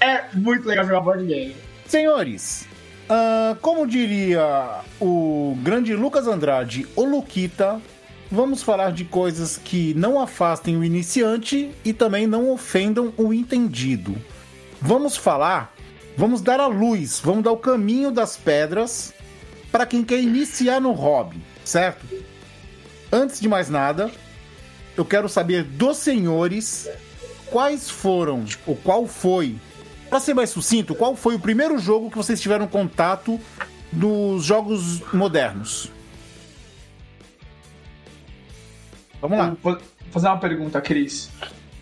é 0.00 0.24
muito 0.34 0.66
legal 0.66 0.84
jogar 0.86 1.00
board 1.00 1.24
game. 1.26 1.54
Senhores, 1.86 2.66
ah, 3.08 3.56
como 3.60 3.86
diria 3.86 4.80
o 5.00 5.56
grande 5.62 5.94
Lucas 5.94 6.26
Andrade, 6.26 6.86
o 6.96 7.04
Luquita, 7.04 7.80
vamos 8.30 8.62
falar 8.62 8.92
de 8.92 9.04
coisas 9.04 9.58
que 9.58 9.92
não 9.94 10.20
afastem 10.20 10.76
o 10.76 10.84
iniciante 10.84 11.70
e 11.84 11.92
também 11.92 12.26
não 12.26 12.50
ofendam 12.50 13.12
o 13.16 13.34
entendido. 13.34 14.16
Vamos 14.80 15.16
falar, 15.16 15.74
vamos 16.16 16.40
dar 16.40 16.60
a 16.60 16.66
luz, 16.66 17.20
vamos 17.22 17.42
dar 17.42 17.52
o 17.52 17.56
caminho 17.56 18.10
das 18.10 18.36
pedras 18.36 19.12
para 19.72 19.84
quem 19.84 20.04
quer 20.04 20.20
iniciar 20.20 20.80
no 20.80 20.92
hobby, 20.92 21.40
certo? 21.64 22.06
Antes 23.12 23.40
de 23.40 23.48
mais 23.48 23.68
nada, 23.68 24.10
eu 24.96 25.04
quero 25.04 25.28
saber 25.28 25.64
dos 25.64 25.96
senhores 25.96 26.88
quais 27.50 27.90
foram, 27.90 28.44
ou 28.66 28.76
qual 28.76 29.06
foi, 29.06 29.56
para 30.08 30.20
ser 30.20 30.34
mais 30.34 30.50
sucinto, 30.50 30.94
qual 30.94 31.16
foi 31.16 31.34
o 31.34 31.40
primeiro 31.40 31.78
jogo 31.78 32.10
que 32.10 32.16
vocês 32.16 32.40
tiveram 32.40 32.66
contato 32.68 33.40
dos 33.90 34.44
jogos 34.44 35.00
modernos? 35.12 35.90
Vamos 39.20 39.38
lá. 39.38 39.56
Vou 39.62 39.78
fazer 40.10 40.26
uma 40.28 40.38
pergunta, 40.38 40.80
Cris. 40.80 41.30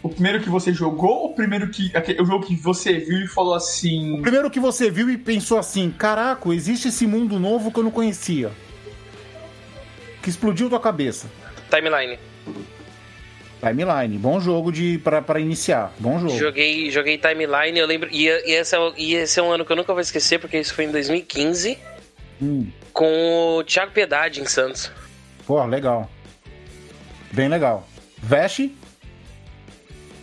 O 0.03 0.09
primeiro 0.09 0.41
que 0.41 0.49
você 0.49 0.73
jogou 0.73 1.11
ou 1.11 1.31
o 1.31 1.35
primeiro 1.35 1.69
que. 1.71 1.91
aquele- 1.97 2.21
O 2.23 2.25
jogo 2.25 2.47
que 2.47 2.55
você 2.57 2.95
viu 2.95 3.19
e 3.25 3.27
falou 3.27 3.55
assim. 3.55 4.19
O 4.19 4.23
primeiro 4.23 4.51
que 4.51 4.61
você 4.61 4.91
viu 4.91 5.11
e 5.11 5.17
pensou 5.19 5.59
assim: 5.59 5.91
caraca, 5.91 6.49
existe 6.55 6.89
esse 6.89 7.07
mundo 7.07 7.39
novo 7.39 7.71
que 7.73 7.79
eu 7.79 7.85
não 7.85 7.91
conhecia. 7.91 8.51
Que 10.23 10.31
explodiu 10.31 10.69
tua 10.69 10.81
cabeça. 10.81 11.29
Timeline. 11.71 12.19
Timeline, 13.61 14.17
bom 14.19 14.39
jogo 14.39 14.71
de 14.71 14.99
para 14.99 15.21
para 15.21 15.41
iniciar. 15.41 15.93
Bom 15.99 16.19
jogo. 16.21 16.39
Joguei, 16.39 16.91
joguei 16.93 17.19
Timeline, 17.19 17.77
eu 17.77 17.87
lembro. 17.87 18.09
E, 18.13 18.27
e, 18.29 18.53
esse 18.53 18.77
é, 18.77 18.93
e 18.97 19.15
esse 19.15 19.41
é 19.41 19.43
um 19.43 19.51
ano 19.51 19.65
que 19.65 19.73
eu 19.73 19.77
nunca 19.77 19.93
vou 19.93 20.01
esquecer, 20.01 20.39
porque 20.39 20.59
isso 20.59 20.73
foi 20.75 20.85
em 20.85 20.93
2015, 20.93 21.77
Hum, 22.41 22.69
com 22.93 23.57
o 23.59 23.65
Thiago 23.65 23.91
Piedade 23.91 24.41
em 24.41 24.45
Santos. 24.47 24.93
pô, 25.45 25.65
legal. 25.65 26.09
Bem 27.33 27.49
legal. 27.49 27.87
Veste? 28.19 28.75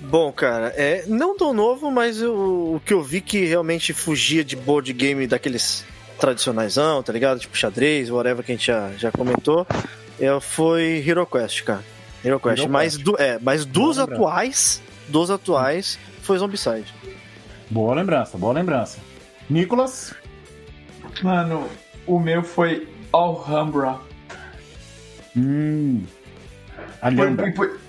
Bom, 0.02 0.32
cara, 0.32 0.68
é 0.76 1.06
não 1.08 1.36
tão 1.36 1.54
novo, 1.54 1.90
mas 1.90 2.22
o, 2.22 2.76
o 2.76 2.82
que 2.86 2.94
eu 2.94 3.02
vi 3.02 3.22
que 3.22 3.46
realmente 3.46 3.94
fugia 3.94 4.44
de 4.44 4.56
board 4.56 4.92
game 4.94 5.26
daqueles 5.26 5.84
tradicionaisão, 6.20 7.02
tá 7.02 7.12
ligado? 7.12 7.40
Tipo 7.40 7.58
xadrez, 7.58 8.10
whatever 8.10 8.44
que 8.44 8.52
a 8.52 8.56
gente 8.56 8.68
já, 8.68 8.92
já 8.98 9.12
comentou, 9.12 9.66
é, 10.20 10.40
foi 10.40 11.04
Hero 11.06 11.26
Quest, 11.26 11.64
cara. 11.64 11.84
Hero 12.24 12.40
Quest. 12.40 12.60
Hero 12.62 12.72
mas, 12.72 12.98
Quest. 12.98 13.06
do, 13.06 13.16
é, 13.20 13.40
mas 13.42 13.66
dos 13.66 13.98
lembrança. 13.98 14.14
atuais, 14.14 14.82
dos 15.08 15.32
atuais, 15.32 16.00
foi 16.22 16.38
Zombicide. 16.38 16.94
Boa 17.70 17.96
lembrança, 17.96 18.38
boa 18.38 18.54
lembrança. 18.54 19.00
Nicolas? 19.50 20.14
Mano, 21.24 21.68
o 22.06 22.20
meu 22.20 22.44
foi 22.44 22.88
Alhambra. 23.12 23.98
Hum. 25.36 26.04
Por- 27.12 27.20
Alhambra. 27.22 27.48
e, 27.50 27.52
por, 27.52 27.80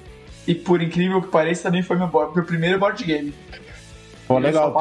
e 0.48 0.54
por 0.54 0.82
incrível 0.82 1.22
que 1.22 1.28
pareça, 1.28 1.64
também 1.64 1.82
foi 1.82 1.96
meu, 1.96 2.06
board- 2.08 2.34
meu 2.34 2.44
primeiro 2.44 2.78
board 2.78 3.02
game. 3.04 3.34
Pô, 4.26 4.38
legal. 4.38 4.74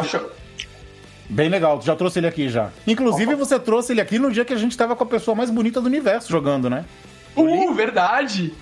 Bem 1.28 1.50
legal, 1.50 1.80
tu 1.80 1.86
já 1.86 1.96
trouxe 1.96 2.20
ele 2.20 2.28
aqui 2.28 2.50
já. 2.50 2.70
Inclusive, 2.86 3.34
você 3.36 3.60
trouxe 3.60 3.94
ele 3.94 4.02
aqui 4.02 4.20
no 4.20 4.32
dia 4.32 4.46
que 4.46 4.54
a 4.54 4.58
gente 4.58 4.78
tava 4.78 4.96
com 4.96 5.04
a 5.04 5.08
pessoa 5.08 5.34
mais 5.36 5.50
bonita 5.50 5.82
do 5.82 5.88
universo 5.88 6.30
jogando, 6.30 6.70
né? 6.70 6.86
Uh, 7.36 7.74
verdade! 7.74 8.54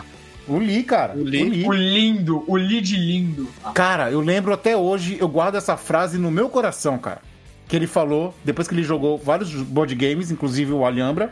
O 0.47 0.57
Lee, 0.57 0.83
cara. 0.83 1.13
O 1.13 1.23
Lee. 1.23 1.65
O 1.65 1.71
lindo, 1.73 2.43
o 2.47 2.55
lead 2.55 2.95
lindo. 2.97 3.47
Cara, 3.73 4.11
eu 4.11 4.19
lembro 4.19 4.53
até 4.53 4.75
hoje, 4.75 5.17
eu 5.19 5.27
guardo 5.27 5.55
essa 5.55 5.77
frase 5.77 6.17
no 6.17 6.29
meu 6.31 6.49
coração, 6.49 6.97
cara. 6.97 7.21
Que 7.67 7.75
ele 7.75 7.87
falou, 7.87 8.33
depois 8.43 8.67
que 8.67 8.73
ele 8.73 8.83
jogou 8.83 9.17
vários 9.17 9.51
board 9.53 9.93
games, 9.95 10.31
inclusive 10.31 10.71
o 10.73 10.85
Alhambra, 10.85 11.31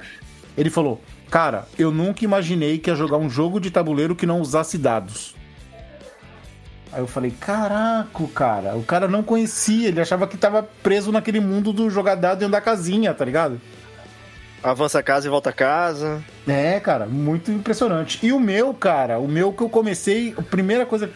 ele 0.58 0.70
falou: 0.70 1.02
Cara, 1.30 1.66
eu 1.78 1.92
nunca 1.92 2.26
imaginei 2.26 2.78
que 2.78 2.90
ia 2.90 2.96
jogar 2.96 3.18
um 3.18 3.30
jogo 3.30 3.60
de 3.60 3.72
tabuleiro 3.72 4.16
que 4.16 4.26
não 4.26 4.42
usasse 4.42 4.78
dados. 4.78 5.36
Aí 6.92 7.00
eu 7.00 7.08
falei: 7.08 7.32
Caraca, 7.32 8.28
cara, 8.34 8.76
o 8.76 8.84
cara 8.84 9.08
não 9.08 9.24
conhecia, 9.24 9.88
ele 9.88 10.02
achava 10.02 10.28
que 10.28 10.38
tava 10.38 10.64
preso 10.84 11.12
naquele 11.12 11.40
mundo 11.40 11.72
do 11.72 11.90
jogar 11.90 12.16
dado 12.16 12.40
dentro 12.40 12.52
da 12.52 12.62
casinha, 12.62 13.14
tá 13.14 13.24
ligado? 13.24 13.62
Avança 14.64 15.00
a 15.00 15.04
casa 15.04 15.26
e 15.26 15.30
volta 15.30 15.50
a 15.50 15.54
casa. 15.54 16.24
É, 16.48 16.80
cara, 16.80 17.08
muito 17.08 17.52
impressionante. 17.52 18.20
E 18.22 18.32
o 18.32 18.40
meu, 18.40 18.74
cara, 18.74 19.18
o 19.18 19.28
meu 19.28 19.52
que 19.52 19.64
eu 19.64 19.70
comecei, 19.70 20.36
a 20.38 20.42
primeira 20.42 20.86
coisa 20.86 21.10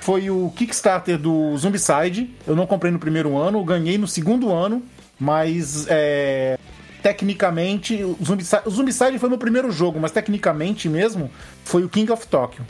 foi 0.00 0.30
o 0.30 0.52
Kickstarter 0.54 1.18
do 1.18 1.56
Zombicide. 1.56 2.32
Eu 2.46 2.54
não 2.54 2.66
comprei 2.66 2.92
no 2.92 3.00
primeiro 3.00 3.36
ano, 3.36 3.64
ganhei 3.64 3.98
no 3.98 4.06
segundo 4.06 4.52
ano, 4.52 4.82
mas 5.18 5.86
é, 5.88 6.56
tecnicamente 7.02 8.02
o 8.04 8.16
Zombicide, 8.70 9.18
foi 9.18 9.28
meu 9.28 9.38
primeiro 9.38 9.70
jogo, 9.72 9.98
mas 9.98 10.12
tecnicamente 10.12 10.88
mesmo 10.88 11.30
foi 11.64 11.84
o 11.84 11.88
King 11.88 12.10
of 12.12 12.26
Tokyo. 12.26 12.64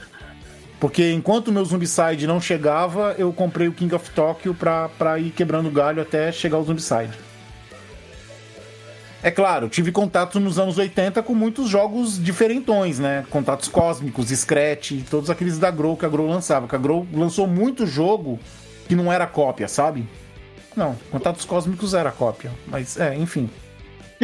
Porque 0.80 1.12
enquanto 1.12 1.48
o 1.48 1.52
meu 1.52 1.64
Zombicide 1.64 2.26
não 2.26 2.40
chegava, 2.40 3.14
eu 3.16 3.32
comprei 3.32 3.68
o 3.68 3.72
King 3.72 3.94
of 3.94 4.10
Tokyo 4.10 4.52
pra, 4.54 4.88
pra 4.88 5.18
ir 5.18 5.30
quebrando 5.30 5.70
galho 5.70 6.02
até 6.02 6.32
chegar 6.32 6.58
o 6.58 6.64
Zombicide. 6.64 7.12
É 9.22 9.30
claro, 9.30 9.68
tive 9.68 9.92
contato 9.92 10.40
nos 10.40 10.58
anos 10.58 10.78
80 10.78 11.22
com 11.22 11.32
muitos 11.32 11.68
jogos 11.68 12.20
diferentões, 12.20 12.98
né? 12.98 13.24
Contatos 13.30 13.68
cósmicos, 13.68 14.30
Scratch, 14.30 15.04
todos 15.08 15.30
aqueles 15.30 15.60
da 15.60 15.70
Grow 15.70 15.96
que 15.96 16.04
a 16.04 16.08
Grow 16.08 16.26
lançava. 16.26 16.66
Que 16.66 16.74
a 16.74 16.78
Grow 16.78 17.06
lançou 17.12 17.46
muito 17.46 17.86
jogo 17.86 18.40
que 18.88 18.96
não 18.96 19.12
era 19.12 19.24
cópia, 19.28 19.68
sabe? 19.68 20.08
Não, 20.76 20.96
Contatos 21.10 21.44
Cósmicos 21.44 21.94
era 21.94 22.10
cópia. 22.10 22.50
Mas, 22.66 22.98
é, 22.98 23.14
enfim. 23.14 23.48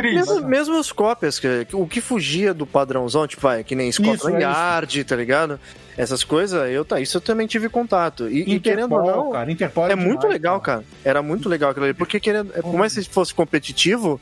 Cris, 0.00 0.14
Mesmo, 0.14 0.48
mesmo 0.48 0.78
as 0.78 0.92
cópias, 0.92 1.38
que, 1.38 1.64
que 1.64 1.76
o 1.76 1.86
que 1.86 2.00
fugia 2.00 2.54
do 2.54 2.66
padrãozão, 2.66 3.26
tipo, 3.26 3.42
vai, 3.42 3.64
que 3.64 3.74
nem 3.74 3.90
Scotland 3.90 4.16
Isso, 4.16 4.28
é. 4.28 4.40
Yard, 4.40 5.04
tá 5.04 5.16
ligado? 5.16 5.60
Essas 5.96 6.22
coisas, 6.22 6.70
eu, 6.70 6.84
tá, 6.84 7.00
isso 7.00 7.16
eu 7.16 7.20
também 7.20 7.46
tive 7.46 7.68
contato. 7.68 8.28
E, 8.28 8.54
e 8.54 8.60
querendo 8.60 8.92
ou 8.92 9.00
Interpol, 9.00 9.24
não, 9.24 9.32
cara. 9.32 9.50
Interpol 9.50 9.90
é 9.90 9.96
muito 9.96 10.20
demais, 10.20 10.32
legal, 10.32 10.60
cara. 10.60 10.84
Era 11.04 11.22
muito 11.22 11.48
legal 11.48 11.70
aquilo 11.70 11.86
ali. 11.86 11.94
Porque, 11.94 12.20
querendo, 12.20 12.52
é, 12.54 12.62
por 12.62 12.74
mais 12.74 12.94
que 12.94 13.02
fosse 13.02 13.34
competitivo, 13.34 14.20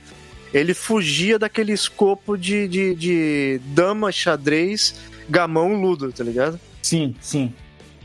ele 0.55 0.73
fugia 0.73 1.39
daquele 1.39 1.73
escopo 1.73 2.37
de, 2.39 2.67
de, 2.67 2.95
de 2.95 3.61
dama, 3.67 4.11
xadrez, 4.11 4.95
gamão, 5.29 5.75
ludo, 5.81 6.11
tá 6.13 6.25
ligado? 6.25 6.59
Sim, 6.81 7.15
sim. 7.21 7.53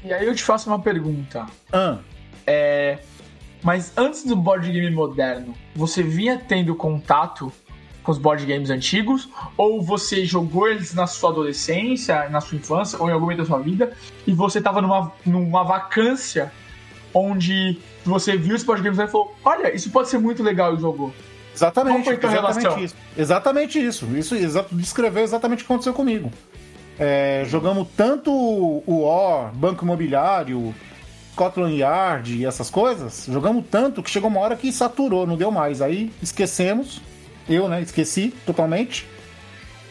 E 0.04 0.12
aí 0.12 0.26
eu 0.26 0.36
te 0.36 0.44
faço 0.44 0.70
uma 0.70 0.80
pergunta. 0.80 1.46
Ah, 1.72 2.00
É, 2.46 2.98
mas 3.64 3.94
antes 3.96 4.26
do 4.26 4.36
board 4.36 4.70
game 4.72 4.90
moderno, 4.90 5.54
você 5.76 6.02
vinha 6.02 6.38
tendo 6.38 6.76
contato 6.76 7.54
com 8.04 8.12
os 8.12 8.18
board 8.18 8.46
games 8.46 8.70
antigos? 8.70 9.30
Ou 9.58 9.82
você 9.82 10.26
jogou 10.26 10.68
eles 10.68 10.94
na 10.94 11.08
sua 11.08 11.32
adolescência, 11.32 12.30
na 12.30 12.42
sua 12.42 12.58
infância, 12.58 13.00
ou 13.00 13.10
em 13.10 13.14
algum 13.14 13.26
momento 13.26 13.40
da 13.40 13.46
sua 13.46 13.60
vida, 13.60 13.94
e 14.26 14.34
você 14.34 14.62
tava 14.62 14.82
numa, 14.82 15.12
numa 15.26 15.64
vacância 15.64 16.52
onde 17.14 17.78
você 18.06 18.38
viu 18.38 18.56
os 18.56 18.64
board 18.64 18.84
games 18.84 19.00
e 19.00 19.08
falou: 19.08 19.36
Olha, 19.44 19.76
isso 19.76 19.90
pode 19.90 20.10
ser 20.10 20.18
muito 20.18 20.42
legal 20.42 20.76
e 20.76 20.80
jogou. 20.80 21.14
exatamente. 21.54 21.96
Qual 21.96 22.04
foi 22.04 22.18
tua 22.18 22.30
exatamente 22.32 22.64
relação? 22.64 22.84
isso. 22.84 22.96
Exatamente 23.18 23.86
isso. 23.86 24.06
Isso 24.18 24.36
exato, 24.36 24.74
descreveu 24.76 25.24
exatamente 25.24 25.64
o 25.64 25.66
que 25.66 25.72
aconteceu 25.72 25.94
comigo. 25.94 26.32
É, 27.00 27.44
jogamos 27.48 27.88
tanto 27.96 28.32
o 28.32 29.04
War, 29.06 29.52
Banco 29.56 29.84
Imobiliário, 29.84 30.74
Scotland 31.34 31.76
Yard 31.76 32.38
e 32.38 32.46
essas 32.46 32.70
coisas, 32.70 33.26
jogamos 33.28 33.66
tanto 33.72 34.04
que 34.04 34.10
chegou 34.10 34.30
uma 34.30 34.40
hora 34.40 34.56
que 34.56 34.72
saturou, 34.72 35.26
não 35.26 35.36
deu 35.36 35.50
mais. 35.50 35.82
Aí 35.82 36.12
esquecemos, 36.22 37.02
eu, 37.54 37.68
né, 37.68 37.82
esqueci 37.82 38.34
totalmente. 38.46 39.08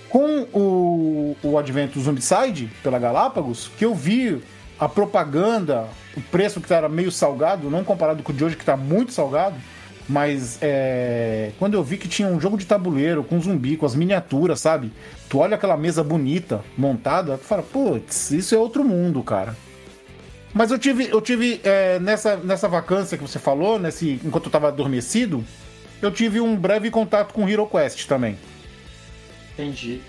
Com 0.09 0.47
o, 0.53 1.37
o 1.43 1.57
advento 1.57 1.99
do 1.99 2.05
Zombicide 2.05 2.69
pela 2.83 2.99
Galápagos, 2.99 3.71
que 3.79 3.85
eu 3.85 3.95
vi 3.95 4.43
a 4.79 4.89
propaganda, 4.89 5.87
o 6.17 6.21
preço 6.21 6.61
que 6.61 6.73
era 6.73 6.89
meio 6.89 7.13
salgado, 7.13 7.71
não 7.71 7.85
comparado 7.85 8.23
com 8.23 8.33
o 8.33 8.35
de 8.35 8.45
hoje 8.45 8.57
que 8.57 8.65
tá 8.65 8.77
muito 8.77 9.13
salgado, 9.13 9.55
mas 10.09 10.59
é, 10.61 11.53
quando 11.59 11.75
eu 11.75 11.85
vi 11.85 11.97
que 11.97 12.09
tinha 12.09 12.27
um 12.27 12.41
jogo 12.41 12.57
de 12.57 12.67
tabuleiro 12.67 13.23
com 13.23 13.41
zumbi, 13.41 13.77
com 13.77 13.87
as 13.87 13.95
miniaturas, 13.95 14.59
sabe? 14.59 14.91
Tu 15.29 15.39
olha 15.39 15.55
aquela 15.55 15.77
mesa 15.77 16.03
bonita, 16.03 16.65
montada, 16.77 17.39
tu 17.39 17.45
fala, 17.45 17.63
putz, 17.63 18.33
isso 18.33 18.53
é 18.53 18.59
outro 18.59 18.83
mundo, 18.83 19.23
cara. 19.23 19.55
Mas 20.53 20.73
eu 20.73 20.79
tive, 20.79 21.09
eu 21.09 21.21
tive 21.21 21.61
é, 21.63 22.01
nessa, 22.01 22.37
nessa 22.37 22.67
vacância 22.67 23.17
que 23.17 23.23
você 23.23 23.39
falou, 23.39 23.79
nesse, 23.79 24.21
enquanto 24.25 24.47
eu 24.47 24.51
tava 24.51 24.67
adormecido, 24.67 25.45
eu 26.03 26.11
tive 26.11 26.41
um 26.41 26.57
breve 26.57 26.91
contato 26.91 27.33
com 27.33 27.49
Hero 27.49 27.67
Quest 27.67 28.07
também. 28.07 28.39
Entendi. 29.55 30.01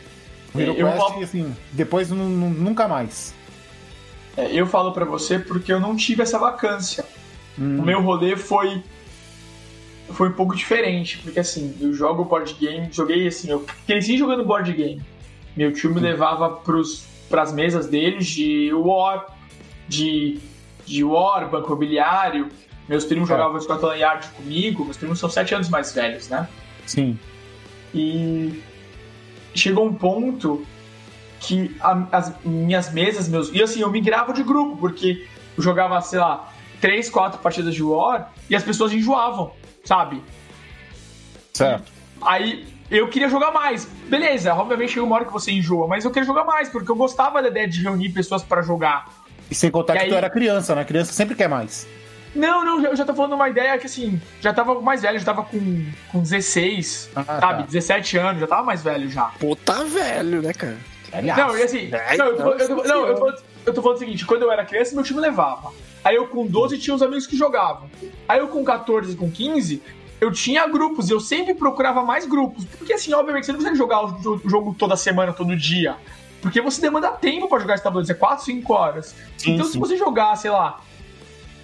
Hero 0.57 0.73
Eu 0.73 0.87
Quest, 0.87 0.97
falo- 0.97 1.23
assim, 1.23 1.55
depois 1.71 2.09
nu- 2.09 2.29
nu- 2.29 2.49
nunca 2.49 2.87
mais. 2.87 3.33
É, 4.37 4.47
eu 4.51 4.65
falo 4.65 4.91
pra 4.93 5.05
você 5.05 5.37
porque 5.39 5.71
eu 5.71 5.79
não 5.79 5.95
tive 5.95 6.23
essa 6.23 6.39
vacância. 6.39 7.03
O 7.57 7.61
meu 7.81 8.01
rolê 8.01 8.35
foi 8.37 8.81
foi 10.09 10.27
um 10.29 10.33
pouco 10.33 10.53
diferente, 10.55 11.19
porque 11.19 11.39
assim, 11.39 11.73
eu 11.79 11.93
jogo 11.93 12.25
board 12.25 12.53
game, 12.59 12.89
joguei 12.91 13.27
assim, 13.27 13.49
eu 13.49 13.65
cresci 13.85 14.17
jogando 14.17 14.43
board 14.43 14.71
game. 14.73 15.01
Meu 15.55 15.71
tio 15.71 15.93
me 15.93 15.99
levava 16.01 16.49
pros, 16.49 17.05
pras 17.29 17.53
mesas 17.53 17.87
deles 17.87 18.27
de 18.27 18.73
War, 18.73 19.25
de, 19.87 20.39
de 20.85 21.03
War, 21.03 21.49
Banco 21.49 21.67
Imobiliário. 21.67 22.49
Meus 22.89 23.05
primos 23.05 23.29
É. 23.29 23.33
jogavam 23.33 23.59
Scotland 23.61 23.99
Yard 23.99 24.27
comigo, 24.29 24.83
meus 24.83 24.97
primos 24.97 25.19
são 25.19 25.29
sete 25.29 25.53
anos 25.55 25.69
mais 25.69 25.93
velhos, 25.93 26.27
né? 26.29 26.47
Sim. 26.85 27.17
E 27.93 28.61
chegou 29.55 29.85
um 29.87 29.93
ponto 29.93 30.65
que 31.39 31.75
a- 31.79 32.07
as 32.11 32.33
minhas 32.43 32.91
mesas, 32.91 33.27
meus. 33.27 33.49
E 33.53 33.61
assim, 33.61 33.81
eu 33.81 33.89
migrava 33.89 34.33
de 34.33 34.43
grupo, 34.43 34.77
porque 34.77 35.25
eu 35.57 35.63
jogava, 35.63 35.99
sei 36.01 36.19
lá, 36.19 36.51
três, 36.79 37.09
quatro 37.09 37.39
partidas 37.39 37.73
de 37.75 37.83
War 37.83 38.31
e 38.49 38.55
as 38.55 38.63
pessoas 38.63 38.91
enjoavam, 38.91 39.51
sabe? 39.83 40.21
Certo. 41.53 41.91
Aí 42.21 42.67
eu 42.89 43.07
queria 43.09 43.29
jogar 43.29 43.51
mais. 43.51 43.85
Beleza, 44.07 44.53
obviamente 44.53 44.93
chega 44.93 45.05
uma 45.05 45.15
hora 45.15 45.25
que 45.25 45.31
você 45.33 45.51
enjoa, 45.51 45.87
mas 45.87 46.03
eu 46.05 46.11
queria 46.11 46.25
jogar 46.25 46.43
mais, 46.43 46.69
porque 46.69 46.89
eu 46.91 46.95
gostava 46.95 47.41
da 47.41 47.47
ideia 47.47 47.67
de 47.67 47.81
reunir 47.81 48.09
pessoas 48.09 48.43
pra 48.43 48.61
jogar 48.61 49.21
E 49.49 49.55
sem 49.55 49.69
contar 49.71 49.95
E 49.95 49.97
que 49.97 50.03
aí- 50.05 50.09
tu 50.09 50.15
era 50.15 50.29
criança, 50.29 50.73
né? 50.75 50.83
Criança 50.85 51.11
sempre 51.11 51.35
quer 51.35 51.49
mais. 51.49 51.87
Não, 52.33 52.63
não, 52.63 52.85
eu 52.85 52.95
já 52.95 53.03
tô 53.03 53.13
falando 53.13 53.33
uma 53.33 53.49
ideia 53.49 53.77
que 53.77 53.85
assim, 53.87 54.19
já 54.39 54.53
tava 54.53 54.79
mais 54.81 55.01
velho, 55.01 55.19
já 55.19 55.25
tava 55.25 55.43
com, 55.43 55.85
com 56.11 56.21
16, 56.21 57.09
Ah, 57.15 57.23
sabe? 57.25 57.39
tá. 57.41 57.61
17 57.63 58.17
anos, 58.17 58.39
já 58.41 58.47
tava 58.47 58.63
mais 58.63 58.81
velho 58.81 59.09
já. 59.09 59.25
Pô, 59.39 59.55
tá 59.55 59.83
velho, 59.83 60.41
né, 60.41 60.53
cara? 60.53 60.77
Não, 61.21 61.57
e 61.57 61.63
assim, 61.63 61.89
É, 61.91 62.15
não, 62.15 62.27
eu, 62.27 62.37
tô, 62.37 62.53
então, 62.53 62.57
eu, 62.57 62.67
tô, 62.77 62.83
não, 62.87 63.07
eu, 63.07 63.15
tô, 63.15 63.33
eu 63.65 63.73
tô 63.73 63.81
falando 63.81 63.97
o 63.97 63.99
seguinte, 63.99 64.25
quando 64.25 64.43
eu 64.43 64.51
era 64.51 64.63
criança, 64.63 64.95
meu 64.95 65.03
time 65.03 65.19
levava. 65.19 65.71
Aí 66.03 66.15
eu 66.15 66.25
com 66.27 66.47
12 66.47 66.77
tinha 66.79 66.95
os 66.95 67.01
amigos 67.01 67.27
que 67.27 67.35
jogavam. 67.35 67.89
Aí 68.29 68.39
eu 68.39 68.47
com 68.47 68.63
14, 68.63 69.13
com 69.17 69.29
15, 69.29 69.81
eu 70.21 70.31
tinha 70.31 70.65
grupos 70.67 71.09
e 71.09 71.13
eu 71.13 71.19
sempre 71.19 71.53
procurava 71.53 72.01
mais 72.01 72.25
grupos. 72.25 72.63
Porque 72.77 72.93
assim, 72.93 73.13
obviamente, 73.13 73.45
você 73.45 73.51
não 73.51 73.59
consegue 73.59 73.77
jogar 73.77 74.05
o 74.05 74.11
jo- 74.21 74.41
o 74.43 74.49
jogo 74.49 74.73
toda 74.79 74.95
semana, 74.95 75.33
todo 75.33 75.53
dia. 75.55 75.97
Porque 76.41 76.61
você 76.61 76.79
demanda 76.81 77.09
tempo 77.11 77.47
pra 77.49 77.59
jogar 77.59 77.75
esse 77.75 77.83
tabuleiro, 77.83 78.09
é 78.09 78.15
4, 78.15 78.45
5 78.45 78.73
horas. 78.73 79.13
Sim, 79.37 79.53
então 79.55 79.65
sim. 79.65 79.73
se 79.73 79.77
você 79.77 79.97
jogar, 79.97 80.35
sei 80.37 80.49
lá, 80.49 80.79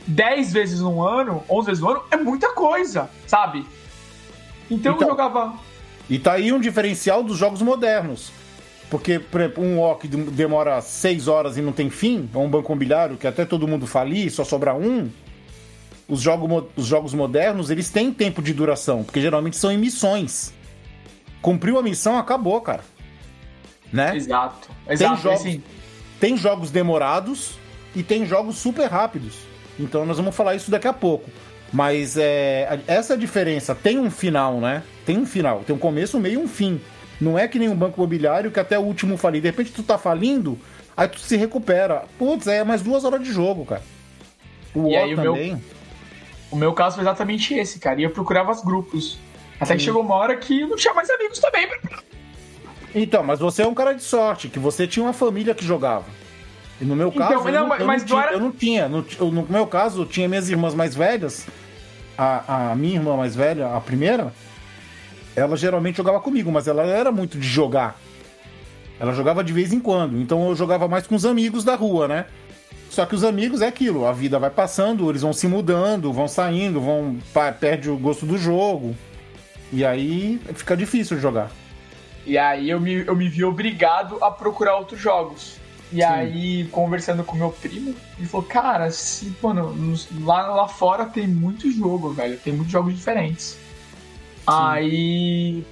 10 0.08 0.54
vezes 0.54 0.80
no 0.80 1.02
ano, 1.04 1.44
11 1.50 1.66
vezes 1.68 1.82
no 1.84 1.90
ano, 1.90 2.04
é 2.10 2.18
muita 2.18 2.54
coisa, 2.54 3.10
sabe? 3.26 3.66
Então, 4.70 4.94
Então- 4.94 5.02
eu 5.02 5.08
jogava... 5.10 5.54
E 6.10 6.18
tá 6.18 6.34
aí 6.34 6.54
um 6.54 6.60
diferencial 6.60 7.22
dos 7.22 7.38
jogos 7.38 7.62
modernos. 7.62 8.32
Porque, 8.90 9.20
por 9.20 9.42
exemplo, 9.42 9.62
um 9.64 9.96
que 9.96 10.08
demora 10.08 10.80
seis 10.80 11.28
horas 11.28 11.58
e 11.58 11.62
não 11.62 11.74
tem 11.74 11.90
fim, 11.90 12.30
ou 12.34 12.46
um 12.46 12.50
banco 12.50 12.72
imobiliário 12.72 13.18
que 13.18 13.28
até 13.28 13.44
todo 13.46 13.68
mundo 13.68 13.86
falir, 13.86 14.32
só 14.32 14.46
sobra 14.46 14.74
um. 14.74 15.10
Os, 16.08 16.22
jogo, 16.22 16.70
os 16.78 16.86
jogos 16.86 17.14
modernos, 17.14 17.70
eles 17.70 17.90
têm 17.90 18.14
tempo 18.14 18.42
de 18.42 18.54
duração, 18.54 19.04
porque 19.04 19.20
geralmente 19.20 19.58
são 19.58 19.70
em 19.70 19.78
missões. 19.78 20.54
Cumpriu 21.42 21.78
a 21.78 21.84
missão, 21.84 22.18
acabou, 22.18 22.62
cara. 22.62 22.86
Né? 23.92 24.16
Exato, 24.16 24.70
exato. 24.88 25.22
jogos- 25.22 25.42
assim, 25.42 25.62
Tem 26.20 26.38
jogos 26.38 26.72
demorados 26.72 27.56
e 27.94 28.02
tem 28.02 28.26
jogos 28.26 28.56
super 28.58 28.90
rápidos. 28.90 29.36
Então 29.80 30.06
nós 30.06 30.18
vamos 30.18 30.36
falar 30.36 30.56
isso 30.56 30.72
daqui 30.72 30.88
a 30.88 30.94
pouco. 30.94 31.30
Mas 31.72 32.16
é, 32.18 32.80
essa 32.88 33.18
diferença 33.18 33.76
tem 33.76 34.00
um 34.00 34.10
final, 34.10 34.60
né? 34.60 34.84
Tem 35.06 35.18
um 35.18 35.26
final, 35.26 35.64
tem 35.66 35.76
um 35.76 35.80
começo, 35.80 36.18
um 36.18 36.20
meio 36.22 36.36
e 36.36 36.44
um 36.44 36.48
fim. 36.48 36.80
Não 37.20 37.38
é 37.38 37.48
que 37.48 37.60
nem 37.60 37.68
um 37.68 37.76
banco 37.76 38.00
imobiliário 38.00 38.52
que 38.52 38.60
até 38.60 38.78
o 38.80 38.84
último 38.84 39.18
falir. 39.18 39.42
De 39.42 39.48
repente 39.50 39.72
tu 39.72 39.84
tá 39.84 39.98
falindo, 39.98 40.58
aí 40.96 41.08
tu 41.08 41.20
se 41.20 41.36
recupera. 41.36 42.04
Putz, 42.18 42.48
é 42.48 42.64
mais 42.64 42.82
duas 42.82 43.04
horas 43.04 43.22
de 43.22 43.32
jogo, 43.32 43.66
cara. 43.66 43.82
O 44.74 44.88
E 44.88 44.96
aí 44.96 45.14
o 45.14 45.18
meu- 45.20 45.34
também. 45.34 45.62
O 46.50 46.56
meu 46.56 46.72
caso 46.74 46.96
foi 46.96 47.04
exatamente 47.04 47.54
esse, 47.54 47.80
cara. 47.80 48.00
E 48.00 48.04
eu 48.04 48.12
procurava 48.12 48.52
os 48.52 48.62
grupos. 48.64 49.18
Até 49.60 49.76
que 49.76 49.82
chegou 49.82 50.02
uma 50.02 50.16
hora 50.16 50.38
que 50.38 50.66
não 50.66 50.78
tinha 50.78 50.94
mais 50.94 51.10
amigos 51.10 51.40
também. 51.40 51.68
Então, 52.96 53.24
mas 53.24 53.40
você 53.40 53.64
é 53.64 53.68
um 53.68 53.74
cara 53.74 53.94
de 53.94 54.04
sorte, 54.04 54.48
que 54.48 54.60
você 54.60 54.88
tinha 54.88 55.04
uma 55.04 55.14
família 55.14 55.54
que 55.54 55.66
jogava. 55.66 56.06
E 56.80 56.86
no 56.86 56.96
meu 56.96 57.08
Então, 57.10 57.20
caso, 57.28 57.34
eu, 57.48 57.54
não, 57.54 57.76
eu, 57.76 57.88
não 57.88 58.20
era- 58.22 58.34
eu 58.34 58.40
não 58.40 58.52
tinha. 58.52 58.88
No, 58.88 59.04
no 59.32 59.48
meu 59.50 59.66
caso, 59.68 60.02
eu 60.02 60.06
tinha 60.06 60.28
minhas 60.28 60.50
irmãs 60.50 60.76
mais 60.76 60.96
velhas. 60.96 61.48
A, 62.18 62.72
a 62.72 62.76
minha 62.76 62.96
irmã 62.96 63.16
mais 63.16 63.36
velha, 63.36 63.76
a 63.76 63.82
primeira, 63.82 64.34
ela 65.36 65.56
geralmente 65.56 65.98
jogava 65.98 66.20
comigo, 66.20 66.52
mas 66.52 66.68
ela 66.68 66.84
era 66.84 67.12
muito 67.12 67.38
de 67.38 67.48
jogar. 67.48 68.00
Ela 69.00 69.14
jogava 69.14 69.44
de 69.44 69.54
vez 69.54 69.72
em 69.72 69.80
quando. 69.80 70.20
Então 70.20 70.48
eu 70.50 70.56
jogava 70.56 70.88
mais 70.88 71.06
com 71.06 71.16
os 71.16 71.26
amigos 71.26 71.64
da 71.64 71.76
rua, 71.76 72.08
né? 72.08 72.26
Só 72.90 73.06
que 73.06 73.14
os 73.14 73.24
amigos 73.24 73.62
é 73.62 73.68
aquilo, 73.68 74.08
a 74.08 74.14
vida 74.14 74.40
vai 74.40 74.50
passando, 74.50 75.08
eles 75.10 75.22
vão 75.22 75.34
se 75.34 75.48
mudando, 75.48 76.12
vão 76.12 76.28
saindo, 76.28 76.80
vão 76.82 77.18
perde 77.60 77.90
o 77.90 77.98
gosto 77.98 78.26
do 78.26 78.38
jogo. 78.38 78.96
E 79.72 79.86
aí 79.86 80.40
fica 80.56 80.76
difícil 80.76 81.20
jogar. 81.20 81.52
E 82.26 82.38
aí 82.38 82.70
eu 82.70 82.80
me, 82.80 83.06
eu 83.06 83.16
me 83.16 83.30
vi 83.30 83.44
obrigado 83.44 84.18
a 84.24 84.32
procurar 84.32 84.78
outros 84.78 85.00
jogos. 85.00 85.58
E 85.92 86.04
aí, 86.04 86.66
conversando 86.66 87.24
com 87.24 87.38
meu 87.38 87.50
primo, 87.50 87.96
ele 88.18 88.28
falou, 88.28 88.46
cara, 88.46 88.92
se, 88.92 89.34
mano, 89.42 89.74
lá, 90.22 90.48
lá 90.48 90.68
fora 90.68 91.06
tem 91.06 91.26
muito 91.28 91.72
jogo, 91.72 92.10
velho. 92.12 92.38
Tem 92.38 92.52
muitos 92.54 92.72
jogos 92.72 92.94
diferentes. 92.94 93.58
Aí 94.46 95.64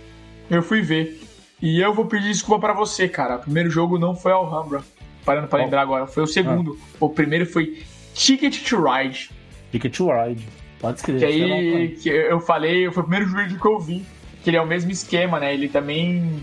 eu 0.49 0.61
fui 0.61 0.81
ver. 0.81 1.21
E 1.61 1.81
eu 1.81 1.93
vou 1.93 2.05
pedir 2.05 2.27
desculpa 2.27 2.67
pra 2.67 2.73
você, 2.73 3.07
cara. 3.07 3.35
O 3.35 3.39
primeiro 3.39 3.69
jogo 3.69 3.97
não 3.97 4.15
foi 4.15 4.31
Alhambra. 4.31 4.81
Parando 5.25 5.47
pra 5.47 5.57
Qual? 5.57 5.65
lembrar 5.65 5.81
agora. 5.81 6.07
Foi 6.07 6.23
o 6.23 6.27
segundo. 6.27 6.79
O 6.99 7.09
primeiro 7.09 7.45
foi 7.45 7.83
Ticket 8.13 8.67
to 8.67 8.81
Ride. 8.83 9.31
Ticket 9.71 9.95
to 9.95 10.09
Ride. 10.11 10.47
Pode 10.79 10.99
escrever. 10.99 11.19
Que 11.19 11.25
aí 11.25 11.87
que 11.95 12.09
eu 12.09 12.39
falei, 12.39 12.89
foi 12.91 13.03
o 13.03 13.07
primeiro 13.07 13.33
vídeo 13.33 13.59
que 13.59 13.65
eu 13.65 13.79
vi. 13.79 14.05
Que 14.43 14.49
ele 14.49 14.57
é 14.57 14.61
o 14.61 14.67
mesmo 14.67 14.91
esquema, 14.91 15.39
né? 15.39 15.53
Ele 15.53 15.67
também. 15.67 16.39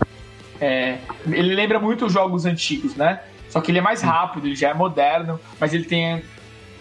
é, 0.59 0.97
ele 1.25 1.55
lembra 1.55 1.79
muito 1.79 2.05
os 2.05 2.13
jogos 2.13 2.45
antigos, 2.45 2.95
né? 2.95 3.21
Só 3.53 3.61
que 3.61 3.69
ele 3.69 3.77
é 3.77 3.81
mais 3.81 4.01
rápido, 4.01 4.47
ele 4.47 4.55
já 4.55 4.69
é 4.69 4.73
moderno, 4.73 5.39
mas 5.59 5.75
ele 5.75 5.83
tem. 5.83 6.23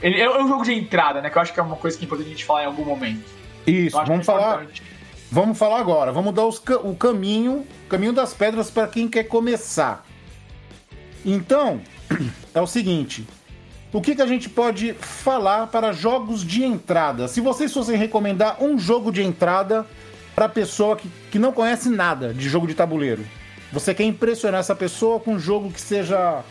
Ele 0.01 0.18
é 0.18 0.43
um 0.43 0.49
jogo 0.49 0.64
de 0.64 0.73
entrada, 0.73 1.20
né? 1.20 1.29
Que 1.29 1.37
eu 1.37 1.43
acho 1.43 1.53
que 1.53 1.61
é 1.61 1.62
uma 1.62 1.77
coisa 1.77 1.99
que 1.99 2.03
é 2.03 2.07
importante 2.07 2.29
a 2.29 2.31
gente 2.31 2.47
falar 2.47 2.62
em 2.62 2.66
algum 2.66 2.83
momento. 2.83 3.29
Isso, 3.66 3.95
vamos 3.95 4.20
é 4.20 4.25
falar, 4.25 4.66
vamos 5.31 5.59
falar 5.59 5.79
agora. 5.81 6.11
Vamos 6.12 6.33
dar 6.33 6.47
os 6.47 6.57
o 6.83 6.95
caminho, 6.95 7.66
caminho 7.91 8.14
das 8.14 8.33
pedras 8.33 8.70
para 8.70 8.89
quem 8.89 9.07
quer 9.07 9.25
começar. 9.25 10.07
Então, 11.27 11.83
é 12.55 12.61
o 12.62 12.66
seguinte: 12.66 13.29
o 13.93 14.01
que, 14.01 14.14
que 14.14 14.23
a 14.23 14.27
gente 14.27 14.49
pode 14.49 14.95
falar 14.95 15.66
para 15.66 15.93
jogos 15.93 16.43
de 16.43 16.64
entrada? 16.64 17.29
Se 17.29 17.43
vocês 17.43 17.70
fossem 17.70 17.99
recomendar 17.99 18.64
um 18.64 18.79
jogo 18.79 19.12
de 19.12 19.23
entrada 19.23 19.87
para 20.35 20.49
pessoa 20.49 20.97
que, 20.97 21.07
que 21.31 21.39
não 21.39 21.53
conhece 21.53 21.91
nada 21.91 22.33
de 22.33 22.49
jogo 22.49 22.66
de 22.66 22.73
tabuleiro, 22.73 23.23
você 23.70 23.95
quer 23.95 24.05
impressionar 24.05 24.61
essa 24.61 24.75
pessoa 24.75 25.20
com 25.20 25.35
um 25.35 25.39
jogo 25.39 25.70
que 25.70 25.81
seja 25.83 26.43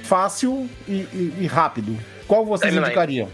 fácil 0.00 0.68
e, 0.88 0.92
e- 1.12 1.34
e 1.40 1.46
rápido. 1.46 1.98
Qual 2.26 2.44
vocês 2.44 2.70
Timeline. 2.70 2.86
indicariam? 2.86 3.28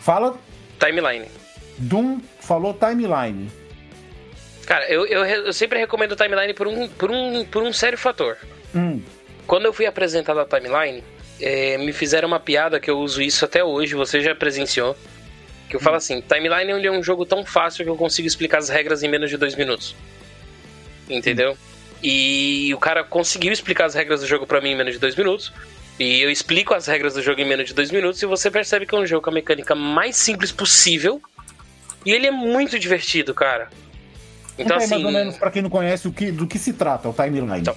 Fala, 0.00 0.38
Timeline. 0.78 1.26
Doom 1.78 2.20
falou 2.40 2.72
timeline. 2.74 3.50
Cara, 4.66 4.88
eu, 4.90 5.06
eu, 5.06 5.24
eu 5.24 5.52
sempre 5.52 5.78
recomendo 5.78 6.16
timeline 6.16 6.52
por 6.54 6.66
um, 6.66 6.88
por, 6.88 7.10
um, 7.10 7.44
por 7.44 7.62
um 7.62 7.72
sério 7.72 7.98
fator. 7.98 8.36
Hum, 8.74 9.00
Quando 9.46 9.64
eu 9.66 9.72
fui 9.72 9.86
apresentado 9.86 10.40
a 10.40 10.44
timeline, 10.44 11.04
eh, 11.40 11.76
me 11.78 11.92
fizeram 11.92 12.28
uma 12.28 12.40
piada 12.40 12.80
que 12.80 12.90
eu 12.90 12.98
uso 12.98 13.20
isso 13.22 13.44
até 13.44 13.62
hoje, 13.62 13.94
você 13.94 14.20
já 14.20 14.34
presenciou. 14.34 14.96
Que 15.68 15.76
eu 15.76 15.80
falo 15.80 15.96
assim: 15.96 16.20
timeline 16.22 16.86
é 16.86 16.90
um 16.90 17.02
jogo 17.02 17.24
tão 17.26 17.44
fácil 17.44 17.84
que 17.84 17.90
eu 17.90 17.96
consigo 17.96 18.26
explicar 18.26 18.58
as 18.58 18.68
regras 18.68 19.02
em 19.02 19.08
menos 19.08 19.28
de 19.30 19.36
dois 19.36 19.54
minutos. 19.54 19.94
Entendeu? 21.08 21.56
E 22.02 22.72
o 22.74 22.78
cara 22.78 23.02
conseguiu 23.04 23.52
explicar 23.52 23.86
as 23.86 23.94
regras 23.94 24.20
do 24.20 24.26
jogo 24.26 24.46
pra 24.46 24.60
mim 24.60 24.70
em 24.70 24.76
menos 24.76 24.94
de 24.94 24.98
dois 24.98 25.14
minutos. 25.16 25.52
E 25.98 26.20
eu 26.20 26.30
explico 26.30 26.74
as 26.74 26.86
regras 26.86 27.14
do 27.14 27.22
jogo 27.22 27.40
em 27.40 27.44
menos 27.44 27.68
de 27.68 27.74
dois 27.74 27.90
minutos 27.90 28.22
e 28.22 28.26
você 28.26 28.50
percebe 28.50 28.84
que 28.84 28.94
é 28.94 28.98
um 28.98 29.06
jogo 29.06 29.22
com 29.22 29.30
a 29.30 29.32
mecânica 29.32 29.74
mais 29.74 30.16
simples 30.16 30.52
possível. 30.52 31.20
E 32.04 32.12
ele 32.12 32.26
é 32.26 32.30
muito 32.30 32.78
divertido, 32.78 33.34
cara. 33.34 33.70
Então, 34.58 34.78
Conta 34.78 34.80
aí 34.80 34.84
assim. 34.84 35.02
mais 35.02 35.04
ou 35.04 35.12
menos 35.12 35.38
pra 35.38 35.50
quem 35.50 35.62
não 35.62 35.70
conhece 35.70 36.06
o 36.06 36.12
que, 36.12 36.30
do 36.30 36.46
que 36.46 36.58
se 36.58 36.72
trata 36.72 37.08
o 37.08 37.12
timeline. 37.12 37.60
Então. 37.60 37.76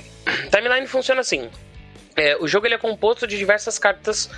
Timeline 0.51 0.86
funciona 0.88 1.22
assim. 1.22 1.49
É, 2.15 2.38
o 2.38 2.47
jogo 2.47 2.67
ele 2.67 2.76
é 2.76 2.78
composto 2.78 3.26
de 3.26 3.38
diversas 3.38 3.80
cartas 3.80 4.30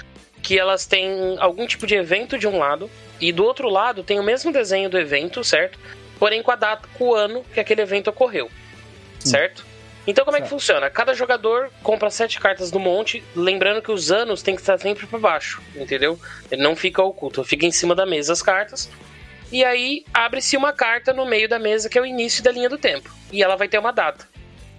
que 0.41 0.57
elas 0.57 0.85
têm 0.85 1.37
algum 1.39 1.65
tipo 1.67 1.85
de 1.85 1.95
evento 1.95 2.37
de 2.37 2.47
um 2.47 2.57
lado 2.57 2.89
e 3.19 3.31
do 3.31 3.43
outro 3.43 3.69
lado 3.69 4.03
tem 4.03 4.19
o 4.19 4.23
mesmo 4.23 4.51
desenho 4.51 4.89
do 4.89 4.97
evento, 4.97 5.43
certo? 5.43 5.79
Porém 6.17 6.41
com 6.41 6.51
a 6.51 6.55
data, 6.55 6.87
com 6.97 7.09
o 7.09 7.15
ano 7.15 7.43
que 7.53 7.59
aquele 7.59 7.81
evento 7.81 8.09
ocorreu, 8.09 8.49
certo? 9.19 9.65
Então 10.07 10.25
como 10.25 10.35
é 10.37 10.41
que 10.41 10.49
funciona? 10.49 10.89
Cada 10.89 11.13
jogador 11.13 11.69
compra 11.83 12.09
sete 12.09 12.39
cartas 12.39 12.71
do 12.71 12.79
monte, 12.79 13.23
lembrando 13.35 13.81
que 13.81 13.91
os 13.91 14.11
anos 14.11 14.41
tem 14.41 14.55
que 14.55 14.61
estar 14.61 14.77
sempre 14.79 15.05
para 15.05 15.19
baixo, 15.19 15.61
entendeu? 15.75 16.19
Ele 16.49 16.61
não 16.63 16.75
fica 16.75 17.03
oculto, 17.03 17.43
fica 17.43 17.65
em 17.65 17.71
cima 17.71 17.93
da 17.93 18.05
mesa 18.05 18.33
as 18.33 18.41
cartas. 18.41 18.89
E 19.51 19.63
aí 19.63 20.03
abre-se 20.13 20.57
uma 20.57 20.73
carta 20.73 21.13
no 21.13 21.25
meio 21.25 21.47
da 21.47 21.59
mesa 21.59 21.87
que 21.87 21.97
é 21.97 22.01
o 22.01 22.05
início 22.05 22.43
da 22.43 22.51
linha 22.51 22.69
do 22.69 22.77
tempo 22.77 23.09
e 23.31 23.43
ela 23.43 23.55
vai 23.55 23.67
ter 23.67 23.77
uma 23.77 23.91
data. 23.93 24.27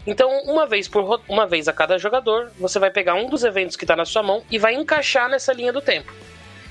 Então, 0.05 0.29
uma 0.47 0.67
vez 0.67 0.89
por 0.89 1.21
uma 1.29 1.47
vez 1.47 1.69
a 1.69 1.73
cada 1.73 1.97
jogador, 1.97 2.51
você 2.59 2.81
vai 2.81 2.91
pegar 2.91 3.15
um 3.15 3.29
dos 3.29 3.45
eventos 3.45 3.77
que 3.77 3.85
está 3.85 3.95
na 3.95 4.05
sua 4.05 4.21
mão 4.25 4.43
e 4.51 4.59
vai 4.59 4.75
encaixar 4.75 5.29
nessa 5.29 5.53
linha 5.53 5.73
do 5.73 5.81
tempo. 5.81 6.13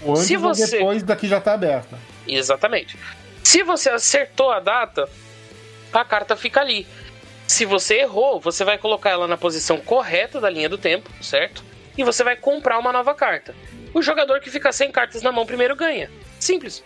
Ou 0.01 0.11
antes 0.11 0.25
se 0.25 0.35
você- 0.35 0.79
depois 0.79 1.01
daqui 1.03 1.27
já 1.29 1.39
tá 1.39 1.53
aberta. 1.53 1.97
Exatamente. 2.27 2.97
Se 3.41 3.63
você 3.63 3.89
acertou 3.89 4.51
a 4.51 4.59
data, 4.59 5.07
a 5.93 6.03
carta 6.03 6.35
fica 6.35 6.59
ali. 6.59 6.85
Se 7.51 7.65
você 7.65 7.95
errou, 7.99 8.39
você 8.39 8.63
vai 8.63 8.77
colocar 8.77 9.09
ela 9.09 9.27
na 9.27 9.35
posição 9.35 9.77
correta 9.77 10.39
da 10.39 10.49
linha 10.49 10.69
do 10.69 10.77
tempo, 10.77 11.09
certo? 11.21 11.61
E 11.97 12.03
você 12.03 12.23
vai 12.23 12.37
comprar 12.37 12.79
uma 12.79 12.93
nova 12.93 13.13
carta. 13.13 13.53
O 13.93 14.01
jogador 14.01 14.39
que 14.39 14.49
fica 14.49 14.71
sem 14.71 14.89
cartas 14.89 15.21
na 15.21 15.33
mão 15.33 15.45
primeiro 15.45 15.75
ganha. 15.75 16.09
Simples. 16.39 16.81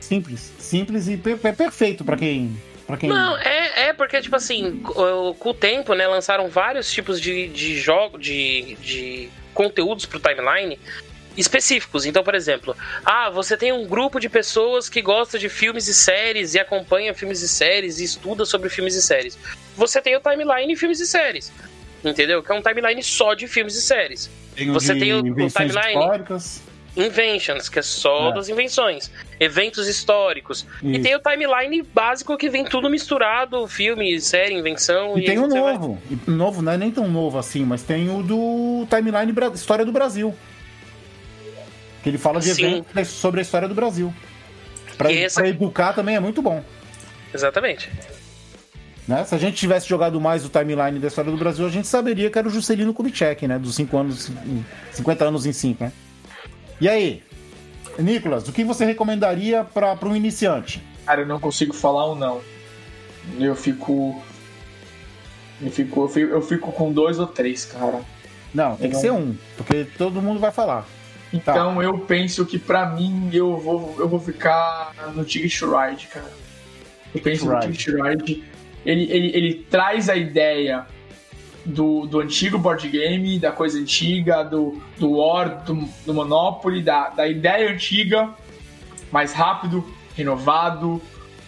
Simples. 0.00 0.54
Simples 0.58 1.06
e 1.06 1.18
per- 1.18 1.36
per- 1.36 1.54
perfeito 1.54 2.02
pra 2.02 2.16
quem. 2.16 2.56
Quem... 2.98 3.10
Não, 3.10 3.36
é, 3.36 3.88
é 3.88 3.92
porque, 3.92 4.22
tipo 4.22 4.36
assim, 4.36 4.80
co- 4.80 5.34
com 5.38 5.50
o 5.50 5.54
tempo, 5.54 5.92
né, 5.92 6.06
lançaram 6.06 6.48
vários 6.48 6.90
tipos 6.90 7.20
de, 7.20 7.48
de 7.48 7.76
jogo, 7.78 8.16
de, 8.16 8.74
de 8.76 9.28
conteúdos 9.52 10.06
pro 10.06 10.18
timeline 10.18 10.78
específicos. 11.36 12.06
Então, 12.06 12.22
por 12.24 12.34
exemplo, 12.34 12.76
ah, 13.04 13.28
você 13.30 13.56
tem 13.56 13.72
um 13.72 13.86
grupo 13.86 14.18
de 14.18 14.28
pessoas 14.28 14.88
que 14.88 15.02
gosta 15.02 15.38
de 15.38 15.48
filmes 15.48 15.86
e 15.88 15.94
séries 15.94 16.54
e 16.54 16.58
acompanha 16.58 17.12
filmes 17.14 17.42
e 17.42 17.48
séries 17.48 17.98
e 17.98 18.04
estuda 18.04 18.44
sobre 18.44 18.68
filmes 18.68 18.94
e 18.94 19.02
séries. 19.02 19.38
Você 19.76 20.00
tem 20.00 20.16
o 20.16 20.20
timeline 20.20 20.74
filmes 20.76 21.00
e 21.00 21.06
séries. 21.06 21.52
Entendeu? 22.04 22.42
Que 22.42 22.52
é 22.52 22.54
um 22.54 22.62
timeline 22.62 23.02
só 23.02 23.34
de 23.34 23.46
filmes 23.48 23.74
e 23.74 23.82
séries. 23.82 24.30
Tem 24.54 24.70
o 24.70 24.74
Você 24.74 24.94
tem 24.94 25.12
o- 25.12 25.18
o 25.20 25.22
timeline? 25.50 25.98
históricas. 26.00 26.62
Inventions, 26.96 27.68
que 27.68 27.78
é 27.78 27.82
só 27.82 28.30
É. 28.30 28.32
das 28.34 28.48
invenções. 28.48 29.10
Eventos 29.38 29.86
históricos. 29.86 30.64
E 30.82 30.92
Isso. 30.92 31.02
tem 31.02 31.14
o 31.14 31.18
timeline 31.18 31.82
básico 31.82 32.38
que 32.38 32.48
vem 32.48 32.64
tudo 32.64 32.88
misturado: 32.88 33.68
filme, 33.68 34.18
série, 34.18 34.54
invenção. 34.54 35.18
E 35.18 35.24
tem 35.24 35.38
um 35.38 35.46
você 35.50 35.60
vai- 35.60 35.74
novo. 35.74 36.00
E 36.10 36.30
Novo 36.30 36.62
não 36.62 36.72
é 36.72 36.78
nem 36.78 36.90
tão 36.90 37.06
novo 37.06 37.38
assim, 37.38 37.66
mas 37.66 37.82
tem 37.82 38.08
o 38.08 38.22
do 38.22 38.86
Timeline 38.88 39.30
Bra- 39.30 39.48
História 39.54 39.84
do 39.84 39.92
Brasil. 39.92 40.34
Que 42.06 42.10
ele 42.10 42.18
fala 42.18 42.38
de 42.38 42.54
Sim. 42.54 42.84
eventos 42.86 43.08
sobre 43.08 43.40
a 43.40 43.42
história 43.42 43.66
do 43.66 43.74
Brasil. 43.74 44.14
Pra, 44.96 45.10
essa- 45.12 45.40
pra 45.40 45.48
educar 45.48 45.92
também 45.92 46.14
é 46.14 46.20
muito 46.20 46.40
bom. 46.40 46.62
Exatamente. 47.34 47.90
Né? 49.08 49.24
Se 49.24 49.34
a 49.34 49.38
gente 49.38 49.56
tivesse 49.56 49.88
jogado 49.88 50.20
mais 50.20 50.44
o 50.44 50.48
timeline 50.48 51.00
da 51.00 51.08
história 51.08 51.32
do 51.32 51.36
Brasil, 51.36 51.66
a 51.66 51.68
gente 51.68 51.88
saberia 51.88 52.30
que 52.30 52.38
era 52.38 52.46
o 52.46 52.50
Juscelino 52.50 52.94
Kubitschek, 52.94 53.48
né? 53.48 53.58
Dos 53.58 53.74
5 53.74 53.96
anos, 53.98 54.30
50 54.92 55.24
anos 55.24 55.46
em 55.46 55.52
5, 55.52 55.82
né? 55.82 55.92
E 56.80 56.88
aí, 56.88 57.24
Nicolas, 57.98 58.46
o 58.48 58.52
que 58.52 58.62
você 58.62 58.84
recomendaria 58.84 59.64
para 59.64 59.98
um 60.04 60.14
iniciante? 60.14 60.80
Cara, 61.04 61.22
eu 61.22 61.26
não 61.26 61.40
consigo 61.40 61.72
falar 61.74 62.08
um 62.08 62.14
não. 62.14 62.40
Eu 63.40 63.56
fico. 63.56 64.22
Eu 65.60 65.72
fico, 65.72 66.02
eu 66.04 66.08
fico, 66.08 66.32
eu 66.34 66.42
fico 66.42 66.70
com 66.70 66.92
dois 66.92 67.18
ou 67.18 67.26
três, 67.26 67.64
cara. 67.64 67.98
Não, 68.54 68.76
tem 68.76 68.90
que 68.90 68.94
Não. 68.94 69.00
ser 69.02 69.10
um, 69.10 69.34
porque 69.56 69.84
todo 69.98 70.22
mundo 70.22 70.38
vai 70.38 70.52
falar. 70.52 70.86
Então 71.36 71.82
eu 71.82 71.98
penso 71.98 72.44
que 72.46 72.58
pra 72.58 72.86
mim 72.90 73.30
eu 73.32 73.56
vou, 73.58 73.96
eu 73.98 74.08
vou 74.08 74.20
ficar 74.20 74.92
no 75.14 75.24
Ticket 75.24 75.60
Ride, 75.62 76.06
cara. 76.08 76.32
Eu 77.14 77.20
penso 77.20 77.46
no. 77.46 77.60
Ticket 77.72 77.94
Ride. 77.94 78.44
Ele, 78.84 79.10
ele, 79.10 79.36
ele 79.36 79.54
traz 79.70 80.08
a 80.08 80.14
ideia 80.16 80.86
do, 81.64 82.06
do 82.06 82.20
antigo 82.20 82.56
board 82.58 82.88
game, 82.88 83.38
da 83.38 83.50
coisa 83.50 83.78
antiga, 83.78 84.42
do, 84.44 84.80
do 84.98 85.10
War, 85.18 85.64
do, 85.64 85.74
do 86.04 86.14
Monopoly, 86.14 86.82
da, 86.82 87.08
da 87.08 87.26
ideia 87.26 87.72
antiga, 87.72 88.30
mais 89.10 89.32
rápido, 89.32 89.84
renovado, 90.16 91.02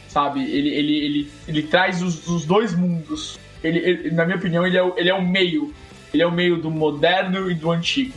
sabe? 0.09 0.43
Ele, 0.43 0.69
ele, 0.71 0.97
ele, 0.99 1.31
ele 1.47 1.63
traz 1.63 2.03
os, 2.03 2.27
os 2.27 2.45
dois 2.45 2.75
mundos. 2.75 3.39
Ele, 3.63 3.79
ele- 3.79 4.11
na 4.11 4.25
minha 4.25 4.37
opinião, 4.37 4.67
ele 4.67 4.77
é, 4.77 4.83
o- 4.83 4.95
ele 4.97 5.09
é 5.11 5.15
o 5.15 5.23
meio. 5.23 5.73
Ele 6.13 6.23
é 6.23 6.27
o 6.27 6.33
meio 6.33 6.57
do 6.61 6.71
moderno 6.71 7.49
e 7.51 7.55
do 7.55 7.71
antigo. 7.71 8.15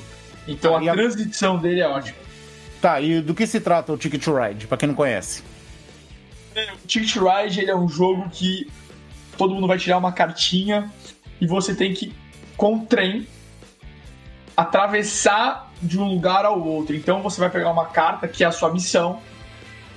Então 0.47 0.81
e 0.81 0.89
a 0.89 0.91
a- 0.91 0.95
transição 0.95 1.57
dele 1.57 1.81
é 1.81 1.87
ótima. 1.87 2.17
Tá, 2.81 2.99
e 2.99 3.21
do 3.21 3.33
que 3.35 3.45
se 3.45 3.59
trata 3.59 3.93
o 3.93 3.97
Ticket 3.97 4.23
to 4.23 4.33
Ride, 4.35 4.65
pra 4.67 4.77
quem 4.77 4.87
não 4.87 4.95
conhece? 4.95 5.43
O 6.83 6.87
Ticket 6.87 7.15
Ride 7.15 7.61
ele 7.61 7.71
é 7.71 7.75
um 7.75 7.87
jogo 7.87 8.27
que 8.29 8.67
todo 9.37 9.53
mundo 9.53 9.67
vai 9.67 9.77
tirar 9.77 9.97
uma 9.97 10.11
cartinha 10.11 10.91
e 11.39 11.45
você 11.47 11.73
tem 11.75 11.93
que, 11.93 12.13
com 12.57 12.75
o 12.77 12.85
trem, 12.85 13.27
atravessar 14.55 15.71
de 15.81 15.99
um 15.99 16.05
lugar 16.07 16.45
ao 16.45 16.59
outro. 16.61 16.95
Então 16.95 17.21
você 17.21 17.39
vai 17.39 17.49
pegar 17.49 17.71
uma 17.71 17.85
carta 17.85 18.27
que 18.27 18.43
é 18.43 18.47
a 18.47 18.51
sua 18.51 18.71
missão 18.71 19.19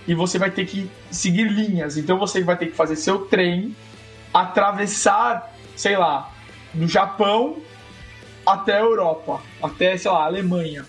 e 0.07 0.15
você 0.15 0.39
vai 0.39 0.51
ter 0.51 0.67
que 0.67 0.91
seguir 1.11 1.49
linhas. 1.51 1.97
Então 1.97 2.19
você 2.19 2.43
vai 2.43 2.57
ter 2.57 2.67
que 2.67 2.77
fazer 2.77 2.97
seu 2.97 3.21
trem 3.27 3.75
atravessar, 4.33 5.53
sei 5.77 5.97
lá, 5.97 6.31
do 6.73 6.87
Japão 6.89 7.57
até 8.47 8.75
a 8.75 8.81
Europa, 8.81 9.41
até, 9.63 9.97
sei 9.97 10.11
lá, 10.11 10.23
a 10.23 10.27
Alemanha. 10.27 10.85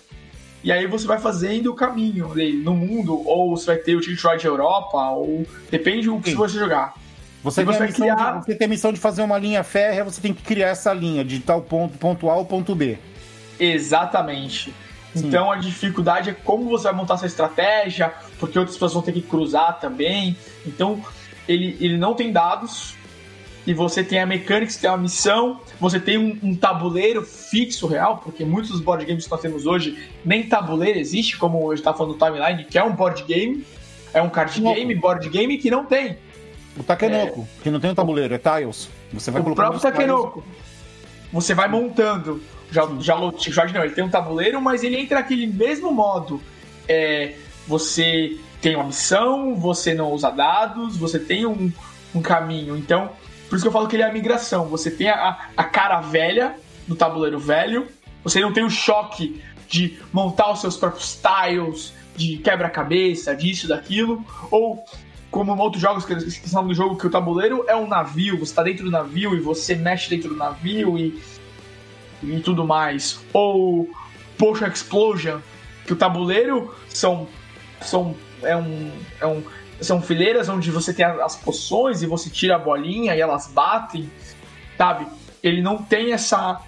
E 0.64 0.72
aí 0.72 0.88
você 0.88 1.06
vai 1.06 1.20
fazendo 1.20 1.72
o 1.72 1.76
caminho 1.76 2.28
dele 2.30 2.64
no 2.64 2.74
mundo, 2.74 3.22
ou 3.28 3.56
você 3.56 3.68
vai 3.68 3.78
ter 3.78 3.96
o 3.96 4.02
Ticket 4.02 4.24
Ride 4.24 4.48
Europa, 4.48 4.98
ou 5.12 5.46
depende 5.70 6.08
do 6.08 6.20
que 6.20 6.32
Sim. 6.32 6.36
você 6.36 6.58
jogar. 6.58 6.96
Você, 7.44 7.64
tem 7.64 7.72
você 7.72 7.80
vai 7.80 7.92
criar- 7.92 8.40
de, 8.40 8.46
você 8.46 8.56
tem 8.56 8.66
a 8.66 8.70
missão 8.70 8.92
de 8.92 9.00
fazer 9.00 9.22
uma 9.22 9.38
linha 9.38 9.64
férrea, 9.64 10.04
você 10.04 10.20
tem 10.20 10.34
que 10.34 10.42
criar 10.42 10.70
essa 10.70 10.92
linha 10.92 11.24
de 11.24 11.40
tal 11.40 11.62
ponto, 11.62 11.96
ponto 12.00 12.28
A 12.28 12.34
ao 12.34 12.46
ponto 12.46 12.74
B. 12.74 12.98
Exatamente. 13.60 14.74
Sim. 15.14 15.28
Então 15.28 15.52
a 15.52 15.56
dificuldade 15.56 16.32
é 16.32 16.34
como 16.34 16.68
você 16.70 16.86
vai 16.86 16.94
montar 16.94 17.14
essa 17.14 17.28
estratégia, 17.28 18.12
porque 18.40 18.58
outras 18.58 18.76
pessoas 18.76 18.94
vão 18.94 19.04
ter 19.04 19.12
que 19.12 19.22
cruzar 19.22 19.80
também. 19.80 20.36
Então 20.66 21.00
ele, 21.48 21.78
ele 21.80 21.98
não 21.98 22.16
tem 22.16 22.32
dados, 22.32 22.96
e 23.66 23.74
você 23.74 24.04
tem 24.04 24.20
a 24.20 24.26
mecânica, 24.26 24.72
você 24.72 24.80
tem 24.80 24.90
uma 24.90 24.98
missão, 24.98 25.60
você 25.80 26.00
tem 26.00 26.18
um, 26.18 26.38
um 26.44 26.56
tabuleiro 26.56 27.24
fixo 27.24 27.88
real, 27.88 28.18
porque 28.18 28.46
muitos 28.46 28.72
dos 28.72 28.82
board 28.82 29.06
games 29.06 29.26
que 29.26 29.32
nós 29.32 29.42
temos 29.42 29.66
hoje, 29.66 29.98
nem 30.24 30.44
tabuleiro 30.44 31.00
existe, 31.00 31.38
como 31.38 31.64
hoje 31.66 31.82
está 31.82 31.94
falando 31.94 32.16
do 32.16 32.24
Timeline, 32.24 32.66
que 32.66 32.78
é 32.78 32.84
um 32.84 32.94
board 32.96 33.24
game, 33.24 33.66
é 34.14 34.22
um 34.22 34.30
card 34.30 34.62
game, 34.62 34.96
board 34.96 35.28
game 35.30 35.58
que 35.58 35.70
não 35.72 35.86
tem. 35.86 36.18
O 36.78 36.84
Takenoko, 36.84 37.48
que 37.64 37.70
não 37.70 37.80
tem 37.80 37.92
o 37.92 37.96
tabuleiro, 37.96 38.34
é 38.34 38.38
tiles. 38.38 38.90
Você 39.14 39.32
vai 39.32 39.42
o 39.42 39.56
próprio 39.56 39.80
Takenoko. 39.80 40.44
Você 41.34 41.54
vai 41.54 41.68
montando. 41.68 42.42
Já, 42.72 42.88
já 43.00 43.16
Ride 43.16 43.74
não, 43.74 43.84
ele 43.84 43.94
tem 43.94 44.04
um 44.04 44.10
tabuleiro, 44.10 44.62
mas 44.62 44.84
ele 44.84 44.98
entra 44.98 45.20
naquele 45.20 45.48
mesmo 45.48 45.92
modo. 45.92 46.42
É, 46.88 47.36
você 47.68 48.38
tem 48.62 48.76
uma 48.76 48.86
missão, 48.86 49.56
você 49.56 49.94
não 49.94 50.12
usa 50.12 50.30
dados, 50.30 50.98
você 50.98 51.20
tem 51.20 51.46
um, 51.46 51.72
um 52.14 52.22
caminho. 52.22 52.76
Então, 52.78 53.12
por 53.50 53.56
isso 53.56 53.64
que 53.64 53.68
eu 53.68 53.72
falo 53.72 53.88
que 53.88 53.96
ele 53.96 54.04
é 54.04 54.10
a 54.10 54.14
migração. 54.14 54.68
Você 54.68 54.90
tem 54.90 55.10
a, 55.10 55.50
a 55.56 55.64
cara 55.64 56.02
velha 56.02 56.56
do 56.88 56.96
tabuleiro 56.96 57.40
velho, 57.40 57.88
você 58.24 58.40
não 58.40 58.54
tem 58.54 58.64
o 58.64 58.70
choque 58.70 59.42
de 59.68 59.98
montar 60.14 60.52
os 60.52 60.62
seus 60.62 60.78
próprios 60.78 61.20
tiles, 61.20 61.94
de 62.16 62.38
quebra-cabeça, 62.38 63.36
disso, 63.36 63.68
daquilo, 63.68 64.24
ou 64.50 64.84
como 65.30 65.54
em 65.54 65.60
outros 65.60 65.82
jogos 65.82 66.06
que 66.06 66.14
nome 66.54 66.70
do 66.70 66.74
jogo, 66.74 66.96
que 66.96 67.08
o 67.08 67.10
tabuleiro 67.10 67.66
é 67.68 67.76
um 67.76 67.88
navio, 67.88 68.40
você 68.40 68.54
tá 68.54 68.64
dentro 68.64 68.86
do 68.86 68.92
navio 68.92 69.36
e 69.36 69.40
você 69.40 69.76
mexe 69.76 70.10
dentro 70.10 70.30
do 70.30 70.36
navio 70.36 70.98
e, 70.98 71.22
e 72.24 72.40
tudo 72.40 72.66
mais. 72.66 73.20
Ou 73.34 73.90
Potion 74.38 74.68
Explosion, 74.68 75.40
que 75.86 75.92
o 75.92 75.96
tabuleiro 75.96 76.74
são, 76.88 77.28
são, 77.82 78.16
é 78.44 78.56
um, 78.56 78.92
é 79.20 79.26
um, 79.26 79.44
são 79.82 80.02
fileiras 80.02 80.50
onde 80.50 80.72
você 80.72 80.94
tem 80.94 81.06
as 81.06 81.36
poções 81.36 82.02
e 82.02 82.08
você 82.08 82.30
tira 82.30 82.56
a 82.56 82.60
bolinha 82.60 83.16
e 83.16 83.22
elas 83.22 83.48
batem, 83.48 84.10
sabe? 84.78 85.06
Ele 85.44 85.62
não 85.62 85.78
tem 85.78 86.14
essa. 86.14 86.60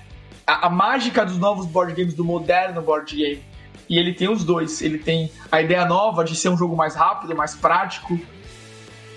A, 0.46 0.68
a 0.68 0.70
mágica 0.70 1.26
dos 1.26 1.38
novos 1.38 1.66
board 1.66 1.94
games, 1.94 2.14
do 2.14 2.24
moderno 2.24 2.82
board 2.82 3.16
game. 3.16 3.44
E 3.90 3.98
ele 3.98 4.14
tem 4.14 4.30
os 4.30 4.44
dois. 4.44 4.82
Ele 4.82 4.98
tem 4.98 5.32
a 5.52 5.62
ideia 5.62 5.86
nova 5.86 6.24
de 6.24 6.36
ser 6.36 6.50
um 6.50 6.58
jogo 6.58 6.76
mais 6.76 6.96
rápido, 6.96 7.36
mais 7.36 7.56
prático. 7.56 8.20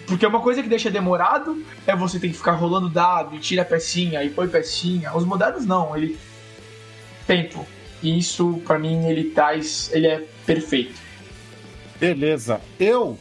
Porque 0.06 0.26
uma 0.26 0.40
coisa 0.40 0.62
que 0.62 0.68
deixa 0.68 0.90
demorado 0.90 1.62
é 1.86 1.94
você 1.94 2.18
ter 2.18 2.28
que 2.28 2.34
ficar 2.34 2.52
rolando 2.52 2.88
dado 2.88 3.34
e 3.34 3.38
tira 3.38 3.64
pecinha 3.64 4.22
e 4.24 4.30
põe 4.30 4.48
pecinha. 4.48 5.14
Os 5.14 5.24
modernos 5.24 5.66
não, 5.66 5.96
ele. 5.96 6.18
Tempo. 7.26 7.66
E 8.02 8.18
isso, 8.18 8.62
pra 8.66 8.78
mim, 8.78 9.06
ele 9.06 9.30
traz. 9.30 9.90
Ele 9.92 10.06
é 10.06 10.24
perfeito. 10.46 10.98
Beleza. 11.98 12.60
Eu, 12.78 13.18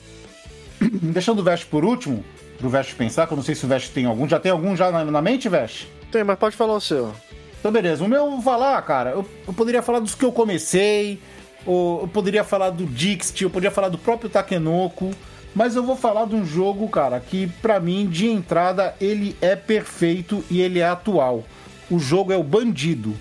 deixando 1.02 1.40
o 1.40 1.44
Vest 1.44 1.66
por 1.66 1.84
último, 1.84 2.24
pro 2.58 2.70
Vest 2.70 2.94
pensar, 2.96 3.28
que 3.28 3.34
eu 3.34 3.38
não 3.38 3.44
sei 3.44 3.56
se 3.56 3.66
o 3.66 3.68
Vest 3.68 3.92
tem 3.92 4.06
algum. 4.06 4.28
Já 4.28 4.40
tem 4.40 4.52
algum 4.52 4.76
já 4.76 4.92
na, 4.92 5.06
na 5.06 5.22
mente, 5.22 5.50
Vest? 5.50 5.88
Tem, 6.12 6.24
mas 6.24 6.38
pode 6.38 6.56
falar 6.56 6.76
o 6.76 6.82
seu. 6.82 7.14
Então, 7.60 7.72
beleza. 7.72 8.04
O 8.04 8.08
meu 8.08 8.26
eu 8.26 8.32
vou 8.32 8.42
falar, 8.42 8.82
cara. 8.82 9.12
Eu, 9.12 9.26
eu 9.48 9.54
poderia 9.54 9.82
falar 9.82 10.00
dos 10.00 10.16
que 10.16 10.26
eu 10.26 10.32
comecei, 10.32 11.20
ou 11.66 12.02
eu 12.02 12.08
poderia 12.08 12.44
falar 12.44 12.70
do 12.70 12.86
Dixit, 12.86 13.44
eu 13.44 13.50
poderia 13.50 13.72
falar 13.72 13.90
do 13.90 13.98
próprio 13.98 14.30
Takenoko. 14.30 15.12
Mas 15.54 15.76
eu 15.76 15.84
vou 15.84 15.96
falar 15.96 16.26
de 16.26 16.36
um 16.36 16.46
jogo, 16.46 16.88
cara, 16.88 17.20
que 17.20 17.48
pra 17.62 17.80
mim, 17.80 18.08
de 18.08 18.28
entrada, 18.28 18.96
ele 19.02 19.36
é 19.42 19.56
perfeito 19.56 20.44
e 20.50 20.62
ele 20.62 20.80
é 20.80 20.88
atual. 20.88 21.44
O 21.90 21.98
jogo 21.98 22.32
é 22.32 22.38
o 22.38 22.44
Bandido. 22.44 23.16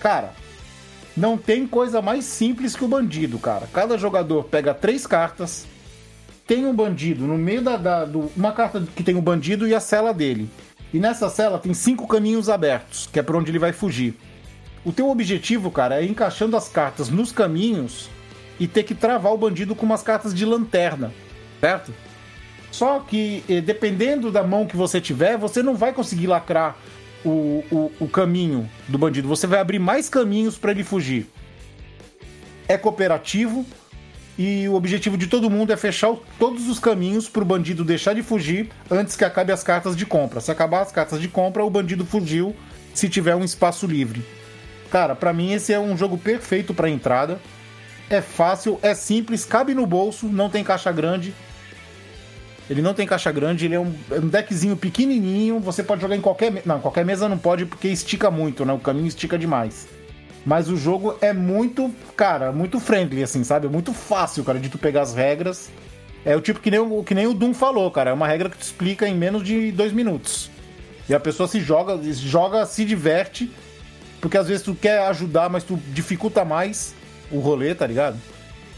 Cara, 0.00 0.32
não 1.16 1.36
tem 1.36 1.66
coisa 1.66 2.00
mais 2.00 2.24
simples 2.24 2.74
que 2.74 2.84
o 2.84 2.88
bandido, 2.88 3.38
cara. 3.38 3.68
Cada 3.72 3.98
jogador 3.98 4.44
pega 4.44 4.72
três 4.72 5.06
cartas, 5.06 5.66
tem 6.46 6.66
um 6.66 6.74
bandido 6.74 7.26
no 7.26 7.38
meio 7.38 7.62
da, 7.62 7.76
da- 7.76 8.04
do, 8.04 8.30
uma 8.36 8.52
carta 8.52 8.82
que 8.96 9.02
tem 9.02 9.16
o 9.16 9.22
bandido 9.22 9.66
e 9.66 9.74
a 9.74 9.80
cela 9.80 10.12
dele. 10.12 10.48
E 10.92 10.98
nessa 10.98 11.28
cela 11.28 11.58
tem 11.58 11.72
cinco 11.72 12.06
caminhos 12.06 12.48
abertos, 12.48 13.08
que 13.10 13.18
é 13.18 13.22
por 13.22 13.36
onde 13.36 13.50
ele 13.50 13.58
vai 13.58 13.72
fugir. 13.72 14.14
O 14.84 14.92
teu 14.92 15.08
objetivo, 15.08 15.70
cara, 15.70 16.00
é 16.00 16.04
ir 16.04 16.10
encaixando 16.10 16.56
as 16.56 16.68
cartas 16.68 17.08
nos 17.08 17.32
caminhos 17.32 18.10
e 18.58 18.66
ter 18.66 18.82
que 18.82 18.94
travar 18.94 19.32
o 19.32 19.38
bandido 19.38 19.74
com 19.74 19.86
umas 19.86 20.02
cartas 20.02 20.34
de 20.34 20.44
lanterna, 20.44 21.12
certo? 21.60 21.94
Só 22.70 23.00
que, 23.00 23.44
eh, 23.48 23.60
dependendo 23.60 24.30
da 24.30 24.42
mão 24.42 24.66
que 24.66 24.76
você 24.76 25.00
tiver, 25.00 25.36
você 25.38 25.62
não 25.62 25.74
vai 25.74 25.92
conseguir 25.92 26.26
lacrar 26.26 26.76
o, 27.24 27.62
o, 27.70 27.92
o 28.00 28.08
caminho 28.08 28.68
do 28.88 28.98
bandido. 28.98 29.28
Você 29.28 29.46
vai 29.46 29.60
abrir 29.60 29.78
mais 29.78 30.08
caminhos 30.08 30.58
para 30.58 30.72
ele 30.72 30.82
fugir. 30.82 31.26
É 32.66 32.76
cooperativo 32.76 33.64
e 34.38 34.66
o 34.68 34.74
objetivo 34.74 35.16
de 35.16 35.26
todo 35.26 35.50
mundo 35.50 35.72
é 35.72 35.76
fechar 35.76 36.14
todos 36.38 36.68
os 36.68 36.78
caminhos 36.78 37.28
para 37.28 37.42
o 37.42 37.46
bandido 37.46 37.84
deixar 37.84 38.14
de 38.14 38.22
fugir 38.22 38.70
antes 38.90 39.14
que 39.14 39.24
acabe 39.24 39.52
as 39.52 39.62
cartas 39.62 39.94
de 39.94 40.06
compra. 40.06 40.40
Se 40.40 40.50
acabar 40.50 40.80
as 40.80 40.90
cartas 40.90 41.20
de 41.20 41.28
compra, 41.28 41.64
o 41.64 41.70
bandido 41.70 42.04
fugiu 42.04 42.56
se 42.94 43.08
tiver 43.08 43.34
um 43.34 43.44
espaço 43.44 43.86
livre. 43.86 44.24
Cara, 44.90 45.14
pra 45.14 45.32
mim 45.32 45.52
esse 45.52 45.72
é 45.72 45.78
um 45.78 45.96
jogo 45.96 46.16
perfeito 46.16 46.72
pra 46.72 46.88
entrada. 46.88 47.40
É 48.08 48.20
fácil, 48.20 48.78
é 48.82 48.94
simples, 48.94 49.44
cabe 49.44 49.74
no 49.74 49.86
bolso, 49.86 50.26
não 50.26 50.50
tem 50.50 50.64
caixa 50.64 50.92
grande. 50.92 51.34
Ele 52.68 52.80
não 52.80 52.94
tem 52.94 53.06
caixa 53.06 53.30
grande, 53.32 53.66
ele 53.66 53.74
é 53.74 53.80
um, 53.80 53.92
é 54.10 54.18
um 54.18 54.28
deckzinho 54.28 54.76
pequenininho. 54.76 55.60
Você 55.60 55.82
pode 55.82 56.00
jogar 56.00 56.16
em 56.16 56.20
qualquer. 56.20 56.62
Não, 56.64 56.80
qualquer 56.80 57.04
mesa 57.04 57.28
não 57.28 57.38
pode 57.38 57.66
porque 57.66 57.88
estica 57.88 58.30
muito, 58.30 58.64
né? 58.64 58.72
O 58.72 58.78
caminho 58.78 59.06
estica 59.06 59.38
demais. 59.38 59.88
Mas 60.44 60.68
o 60.68 60.76
jogo 60.76 61.16
é 61.20 61.32
muito, 61.32 61.90
cara, 62.16 62.50
muito 62.50 62.80
friendly, 62.80 63.22
assim, 63.22 63.44
sabe? 63.44 63.66
É 63.66 63.70
muito 63.70 63.92
fácil, 63.92 64.42
cara, 64.44 64.58
de 64.58 64.68
tu 64.68 64.78
pegar 64.78 65.02
as 65.02 65.14
regras. 65.14 65.70
É 66.24 66.36
o 66.36 66.40
tipo 66.40 66.60
que 66.60 66.70
nem 66.70 66.80
o, 66.80 67.02
que 67.02 67.14
nem 67.14 67.26
o 67.26 67.34
Doom 67.34 67.54
falou, 67.54 67.90
cara. 67.90 68.10
É 68.10 68.12
uma 68.12 68.26
regra 68.26 68.50
que 68.50 68.58
tu 68.58 68.62
explica 68.62 69.08
em 69.08 69.14
menos 69.14 69.42
de 69.42 69.70
dois 69.72 69.92
minutos. 69.92 70.50
E 71.08 71.14
a 71.14 71.20
pessoa 71.20 71.48
se 71.48 71.60
joga, 71.60 71.98
joga, 72.12 72.66
se 72.66 72.84
diverte. 72.84 73.50
Porque 74.20 74.38
às 74.38 74.48
vezes 74.48 74.62
tu 74.62 74.74
quer 74.74 75.00
ajudar, 75.08 75.48
mas 75.48 75.64
tu 75.64 75.78
dificulta 75.88 76.44
mais 76.44 76.94
o 77.30 77.38
rolê, 77.38 77.74
tá 77.74 77.86
ligado? 77.86 78.16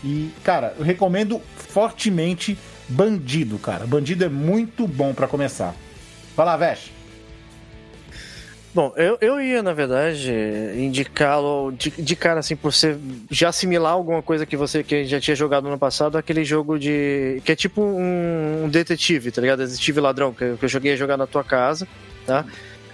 E, 0.03 0.31
cara, 0.43 0.75
eu 0.79 0.85
recomendo 0.85 1.41
fortemente 1.57 2.59
Bandido, 2.89 3.59
cara. 3.59 3.87
Bandido 3.87 4.25
é 4.25 4.29
muito 4.29 4.87
bom 4.87 5.15
pra 5.15 5.27
começar. 5.27 5.75
Vai 6.37 6.47
lá, 6.47 6.57
Vesh. 6.57 6.94
Bom, 8.75 8.93
eu, 8.97 9.17
eu 9.21 9.41
ia, 9.41 9.63
na 9.63 9.73
verdade, 9.73 10.33
indicá-lo 10.77 11.71
de, 11.73 11.91
de 11.91 12.17
cara, 12.17 12.41
assim, 12.41 12.57
por 12.57 12.73
ser 12.73 12.97
já 13.31 13.49
assimilar 13.51 13.93
alguma 13.93 14.21
coisa 14.21 14.45
que 14.45 14.57
você 14.57 14.83
que 14.83 15.05
já 15.05 15.21
tinha 15.21 15.37
jogado 15.37 15.63
no 15.63 15.69
ano 15.71 15.79
passado, 15.79 16.19
aquele 16.19 16.45
jogo 16.45 16.77
de. 16.79 17.41
que 17.45 17.53
é 17.53 17.57
tipo 17.57 17.81
um, 17.81 18.65
um 18.65 18.69
detetive, 18.69 19.31
tá 19.31 19.41
ligado? 19.41 19.61
Detetive 19.65 20.01
ladrão, 20.01 20.33
que, 20.35 20.43
eu- 20.43 20.57
que 20.59 20.65
eu 20.65 20.69
joguei 20.69 20.93
a 20.93 20.97
jogar 20.97 21.17
na 21.17 21.27
tua 21.27 21.45
casa, 21.45 21.87
tá? 22.27 22.45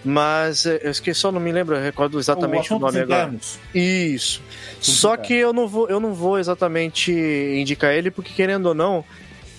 Mas 0.05 0.65
eh, 0.66 0.81
eu 0.82 0.90
esqueci, 0.90 1.19
só 1.20 1.31
não 1.32 1.40
me 1.40 1.52
lembro, 1.52 1.74
eu 1.77 1.82
recordo 1.82 2.19
exatamente 2.19 2.73
o, 2.73 2.77
Assuntos 2.77 2.94
nome 2.94 3.01
agora. 3.05 3.23
Internos. 3.24 3.59
Isso. 3.74 4.43
Só 4.81 5.16
que 5.16 5.35
eu 5.35 5.52
não 5.52 5.66
vou, 5.69 5.89
eu 5.89 6.01
não 6.01 6.15
vou 6.15 6.39
exatamente 6.39 7.12
indicar 7.12 7.93
ele, 7.94 8.11
porque 8.11 8.32
querendo 8.35 8.66
ou 8.66 8.74
não, 8.74 9.05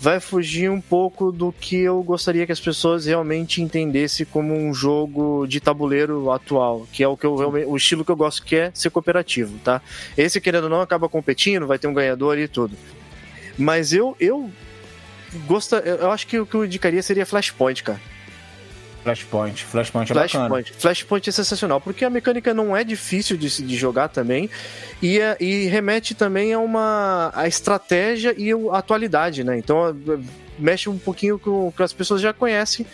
vai 0.01 0.19
fugir 0.19 0.67
um 0.67 0.81
pouco 0.81 1.31
do 1.31 1.51
que 1.51 1.75
eu 1.75 2.01
gostaria 2.01 2.43
que 2.47 2.51
as 2.51 2.59
pessoas 2.59 3.05
realmente 3.05 3.61
entendessem 3.61 4.25
como 4.25 4.51
um 4.51 4.73
jogo 4.73 5.45
de 5.45 5.59
tabuleiro 5.59 6.31
atual, 6.31 6.87
que 6.91 7.03
é 7.03 7.07
o 7.07 7.15
que 7.15 7.23
eu 7.23 7.35
o 7.35 7.77
estilo 7.77 8.03
que 8.03 8.09
eu 8.09 8.15
gosto 8.15 8.43
que 8.43 8.55
é 8.55 8.71
ser 8.73 8.89
cooperativo, 8.89 9.59
tá? 9.59 9.79
Esse 10.17 10.41
querendo 10.41 10.63
ou 10.63 10.69
não 10.71 10.81
acaba 10.81 11.07
competindo, 11.07 11.67
vai 11.67 11.77
ter 11.77 11.85
um 11.85 11.93
ganhador 11.93 12.39
e 12.39 12.47
tudo. 12.47 12.75
Mas 13.55 13.93
eu 13.93 14.15
eu 14.19 14.49
gosta, 15.45 15.77
eu 15.77 16.11
acho 16.11 16.25
que 16.25 16.39
o 16.39 16.47
que 16.47 16.55
eu 16.55 16.65
indicaria 16.65 17.03
seria 17.03 17.23
Flashpoint, 17.23 17.83
cara. 17.83 18.01
Flashpoint. 19.03 19.65
Flashpoint 19.65 20.11
é 20.11 20.15
bacana. 20.15 20.47
Flashpoint. 20.47 20.73
Flashpoint 20.77 21.29
é 21.29 21.31
sensacional, 21.31 21.81
porque 21.81 22.05
a 22.05 22.09
mecânica 22.09 22.53
não 22.53 22.75
é 22.75 22.83
difícil 22.83 23.35
de, 23.37 23.49
de 23.63 23.75
jogar 23.75 24.09
também, 24.09 24.49
e, 25.01 25.19
é- 25.19 25.37
e 25.39 25.65
remete 25.65 26.13
também 26.13 26.53
a 26.53 26.59
uma 26.59 27.31
a 27.33 27.47
estratégia 27.47 28.33
e 28.37 28.51
a 28.51 28.77
atualidade, 28.77 29.43
né? 29.43 29.57
Então 29.57 29.89
é, 29.89 30.19
mexe 30.59 30.89
um 30.89 30.97
pouquinho 30.97 31.39
com 31.39 31.67
o 31.67 31.71
que 31.71 31.81
as 31.83 31.93
pessoas 31.93 32.21
já 32.21 32.31
conhecem. 32.33 32.85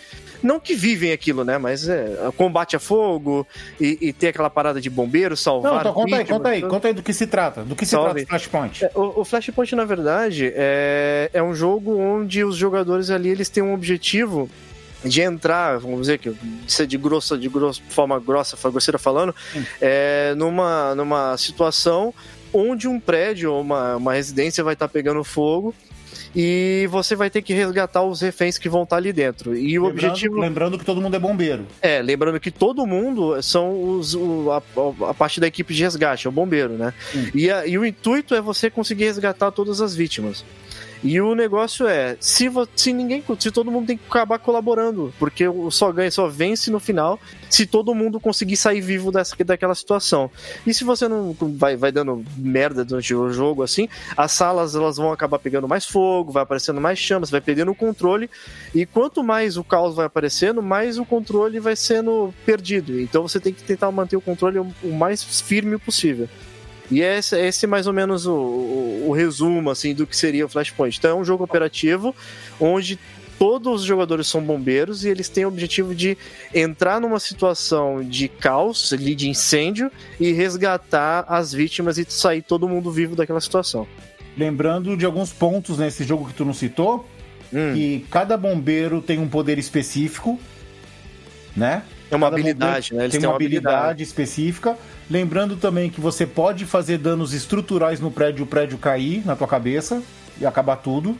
Não 0.43 0.59
que 0.59 0.75
vivem 0.75 1.11
aquilo, 1.11 1.43
né? 1.43 1.57
Mas 1.57 1.89
é 1.89 2.15
combate 2.37 2.75
a 2.75 2.79
fogo 2.79 3.45
e, 3.81 3.97
e 3.99 4.13
ter 4.13 4.27
aquela 4.27 4.51
parada 4.51 4.79
de 4.79 4.87
bombeiro, 4.87 5.35
salvar. 5.35 5.71
Não, 5.73 5.79
então 5.79 5.93
conta 5.93 6.15
aí, 6.15 6.25
conta 6.25 6.49
aí, 6.49 6.61
tudo. 6.61 6.69
conta 6.69 6.87
aí 6.89 6.93
do 6.93 7.01
que 7.01 7.11
se 7.11 7.25
trata. 7.25 7.63
Do 7.63 7.75
que 7.75 7.85
se 7.87 7.91
Salve. 7.91 8.23
trata 8.23 8.29
Flashpoint. 8.29 8.85
É, 8.85 8.91
O, 8.93 9.21
o 9.21 9.25
Flashpoint, 9.25 9.75
na 9.75 9.83
verdade, 9.83 10.53
é, 10.55 11.31
é 11.33 11.41
um 11.41 11.55
jogo 11.55 11.97
onde 11.97 12.43
os 12.43 12.55
jogadores 12.55 13.09
ali 13.09 13.29
eles 13.29 13.49
têm 13.49 13.63
um 13.63 13.73
objetivo 13.73 14.47
de 15.03 15.21
entrar, 15.21 15.77
vamos 15.79 16.01
dizer 16.01 16.17
que 16.17 16.33
ser 16.67 16.87
de 16.87 16.97
grossa, 16.97 17.37
de 17.37 17.47
grossa, 17.47 17.81
forma 17.89 18.19
grossa, 18.19 18.57
grosseira 18.69 18.97
falando, 18.97 19.33
é, 19.81 20.33
numa, 20.35 20.95
numa 20.95 21.37
situação 21.37 22.13
onde 22.53 22.87
um 22.87 22.99
prédio 22.99 23.51
ou 23.53 23.61
uma, 23.61 23.95
uma 23.97 24.13
residência 24.13 24.63
vai 24.63 24.73
estar 24.73 24.87
pegando 24.87 25.23
fogo 25.23 25.73
e 26.35 26.87
você 26.89 27.15
vai 27.15 27.29
ter 27.29 27.41
que 27.41 27.53
resgatar 27.53 28.03
os 28.03 28.21
reféns 28.21 28.57
que 28.57 28.69
vão 28.69 28.83
estar 28.83 28.97
ali 28.97 29.11
dentro. 29.13 29.55
E 29.55 29.77
o 29.79 29.83
Lembrando, 29.87 30.05
objetivo 30.11 30.39
lembrando 30.39 30.77
que 30.79 30.85
todo 30.85 31.01
mundo 31.01 31.15
é 31.15 31.19
bombeiro. 31.19 31.65
é, 31.81 32.01
lembrando 32.01 32.39
que 32.39 32.51
todo 32.51 32.85
mundo 32.85 33.41
são 33.41 33.97
os, 33.97 34.13
o- 34.15 34.51
a, 34.51 35.09
a 35.09 35.13
parte 35.13 35.39
da 35.39 35.47
equipe 35.47 35.73
de 35.73 35.83
resgate, 35.83 36.27
é 36.27 36.29
o 36.29 36.33
bombeiro, 36.33 36.73
né? 36.73 36.93
Hum. 37.15 37.27
E, 37.33 37.49
a- 37.51 37.65
e 37.67 37.77
o 37.77 37.85
intuito 37.85 38.33
é 38.35 38.41
você 38.41 38.69
conseguir 38.69 39.05
resgatar 39.05 39.51
todas 39.51 39.79
as 39.81 39.95
vítimas. 39.95 40.43
E 41.03 41.19
o 41.21 41.35
negócio 41.35 41.87
é, 41.87 42.17
se, 42.19 42.49
se 42.75 42.93
ninguém, 42.93 43.23
se 43.39 43.51
todo 43.51 43.71
mundo 43.71 43.87
tem 43.87 43.97
que 43.97 44.05
acabar 44.07 44.39
colaborando, 44.39 45.13
porque 45.19 45.47
o 45.47 45.69
só 45.69 45.91
ganha, 45.91 46.09
só 46.09 46.27
vence 46.27 46.71
no 46.71 46.79
final, 46.79 47.19
se 47.49 47.65
todo 47.65 47.93
mundo 47.93 48.19
conseguir 48.19 48.57
sair 48.57 48.81
vivo 48.81 49.11
dessa, 49.11 49.35
daquela 49.43 49.75
situação. 49.75 50.29
E 50.65 50.73
se 50.73 50.83
você 50.83 51.07
não 51.07 51.35
vai, 51.39 51.75
vai 51.75 51.91
dando 51.91 52.23
merda 52.35 52.83
durante 52.83 53.13
o 53.13 53.31
jogo 53.31 53.63
assim, 53.63 53.87
as 54.15 54.31
salas 54.31 54.75
elas 54.75 54.97
vão 54.97 55.11
acabar 55.11 55.39
pegando 55.39 55.67
mais 55.67 55.85
fogo, 55.85 56.31
vai 56.31 56.43
aparecendo 56.43 56.81
mais 56.81 56.97
chamas, 56.97 57.29
vai 57.29 57.41
perdendo 57.41 57.71
o 57.71 57.75
controle, 57.75 58.29
e 58.73 58.85
quanto 58.85 59.23
mais 59.23 59.57
o 59.57 59.63
caos 59.63 59.95
vai 59.95 60.05
aparecendo, 60.05 60.61
mais 60.61 60.97
o 60.97 61.05
controle 61.05 61.59
vai 61.59 61.75
sendo 61.75 62.33
perdido. 62.45 62.99
Então 62.99 63.21
você 63.21 63.39
tem 63.39 63.53
que 63.53 63.63
tentar 63.63 63.91
manter 63.91 64.15
o 64.15 64.21
controle 64.21 64.59
o 64.59 64.91
mais 64.91 65.23
firme 65.23 65.77
possível. 65.77 66.27
E 66.89 67.01
esse, 67.01 67.37
esse 67.37 67.65
é 67.65 67.67
mais 67.67 67.87
ou 67.87 67.93
menos 67.93 68.25
o, 68.25 68.33
o, 68.33 69.05
o 69.09 69.11
resumo 69.11 69.69
assim 69.69 69.93
do 69.93 70.07
que 70.07 70.15
seria 70.15 70.45
o 70.45 70.49
Flashpoint. 70.49 70.97
Então 70.97 71.11
é 71.11 71.15
um 71.15 71.25
jogo 71.25 71.43
operativo 71.43 72.15
onde 72.59 72.97
todos 73.37 73.81
os 73.81 73.87
jogadores 73.87 74.27
são 74.27 74.41
bombeiros 74.41 75.03
e 75.03 75.09
eles 75.09 75.29
têm 75.29 75.45
o 75.45 75.49
objetivo 75.49 75.93
de 75.93 76.17
entrar 76.53 76.99
numa 76.99 77.19
situação 77.19 78.03
de 78.03 78.27
caos, 78.27 78.93
de 78.97 79.29
incêndio, 79.29 79.91
e 80.19 80.31
resgatar 80.31 81.25
as 81.27 81.53
vítimas 81.53 81.97
e 81.97 82.05
sair 82.07 82.41
todo 82.41 82.67
mundo 82.67 82.91
vivo 82.91 83.15
daquela 83.15 83.39
situação. 83.39 83.87
Lembrando 84.35 84.97
de 84.97 85.05
alguns 85.05 85.31
pontos 85.31 85.77
nesse 85.77 86.03
jogo 86.03 86.27
que 86.27 86.33
tu 86.33 86.45
não 86.45 86.53
citou, 86.53 87.05
Hum, 87.53 87.73
que 87.73 88.05
cada 88.11 88.35
bombeiro 88.35 89.01
tem 89.01 89.19
um 89.19 89.27
poder 89.27 89.57
específico, 89.57 90.39
né? 91.55 91.83
É 92.09 92.15
uma 92.15 92.27
habilidade, 92.27 92.93
né? 92.93 93.03
Eles 93.05 93.17
tem 93.17 93.27
uma 93.27 93.35
habilidade 93.35 94.03
específica. 94.03 94.77
Lembrando 95.09 95.55
também 95.57 95.89
que 95.89 95.99
você 96.01 96.25
pode 96.25 96.65
fazer 96.65 96.97
danos 96.97 97.33
estruturais 97.33 97.99
no 97.99 98.11
prédio, 98.11 98.43
o 98.43 98.47
prédio 98.47 98.77
cair 98.77 99.25
na 99.25 99.35
tua 99.35 99.47
cabeça 99.47 100.01
e 100.39 100.45
acabar 100.45 100.77
tudo. 100.77 101.17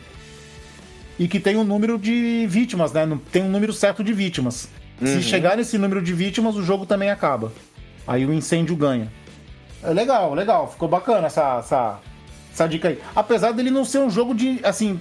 E 1.19 1.27
que 1.27 1.39
tem 1.39 1.55
um 1.57 1.63
número 1.63 1.97
de 1.97 2.45
vítimas, 2.47 2.91
né? 2.93 3.05
Não- 3.05 3.17
Tem 3.17 3.41
um 3.43 3.49
número 3.49 3.73
certo 3.73 4.03
de 4.03 4.13
vítimas. 4.13 4.69
Uhum. 5.01 5.07
Se 5.07 5.21
chegar 5.23 5.57
nesse 5.57 5.77
número 5.77 6.01
de 6.01 6.13
vítimas, 6.13 6.55
o 6.55 6.63
jogo 6.63 6.85
também 6.85 7.09
acaba. 7.09 7.51
Aí 8.07 8.25
o 8.25 8.33
incêndio 8.33 8.75
ganha. 8.75 9.11
É 9.83 9.91
legal, 9.91 10.33
legal. 10.33 10.69
Ficou 10.71 10.87
bacana 10.87 11.27
essa, 11.27 11.57
essa, 11.59 11.99
essa 12.53 12.67
dica 12.67 12.89
aí. 12.89 12.99
Apesar 13.15 13.51
dele 13.51 13.71
não 13.71 13.83
ser 13.83 13.99
um 13.99 14.09
jogo 14.09 14.33
de, 14.35 14.59
assim, 14.63 14.99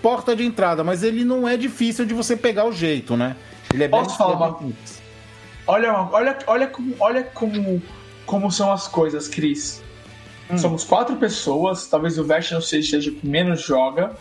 porta 0.00 0.34
de 0.36 0.44
entrada, 0.44 0.82
mas 0.84 1.02
ele 1.02 1.24
não 1.24 1.46
é 1.48 1.56
difícil 1.56 2.04
de 2.06 2.14
você 2.14 2.36
pegar 2.36 2.64
o 2.66 2.72
jeito, 2.72 3.16
né? 3.16 3.34
Ele 3.74 3.84
é 3.84 3.88
bem... 3.88 4.00
Posso 4.02 4.16
falar 4.16 4.34
ele 4.34 4.42
é 4.42 4.46
uma- 4.46 4.58
bem- 4.58 4.76
Olha, 5.66 5.92
olha, 6.12 6.38
olha, 6.46 6.66
como, 6.66 6.94
olha 7.00 7.22
como, 7.24 7.82
como 8.24 8.50
são 8.52 8.70
as 8.72 8.86
coisas, 8.86 9.26
Cris. 9.28 9.82
Hum. 10.50 10.56
Somos 10.58 10.84
quatro 10.84 11.16
pessoas, 11.16 11.86
talvez 11.88 12.18
o 12.18 12.24
Vest 12.24 12.52
não 12.52 12.60
seja 12.60 13.10
o 13.10 13.14
que 13.14 13.26
menos 13.26 13.62
joga. 13.62 14.12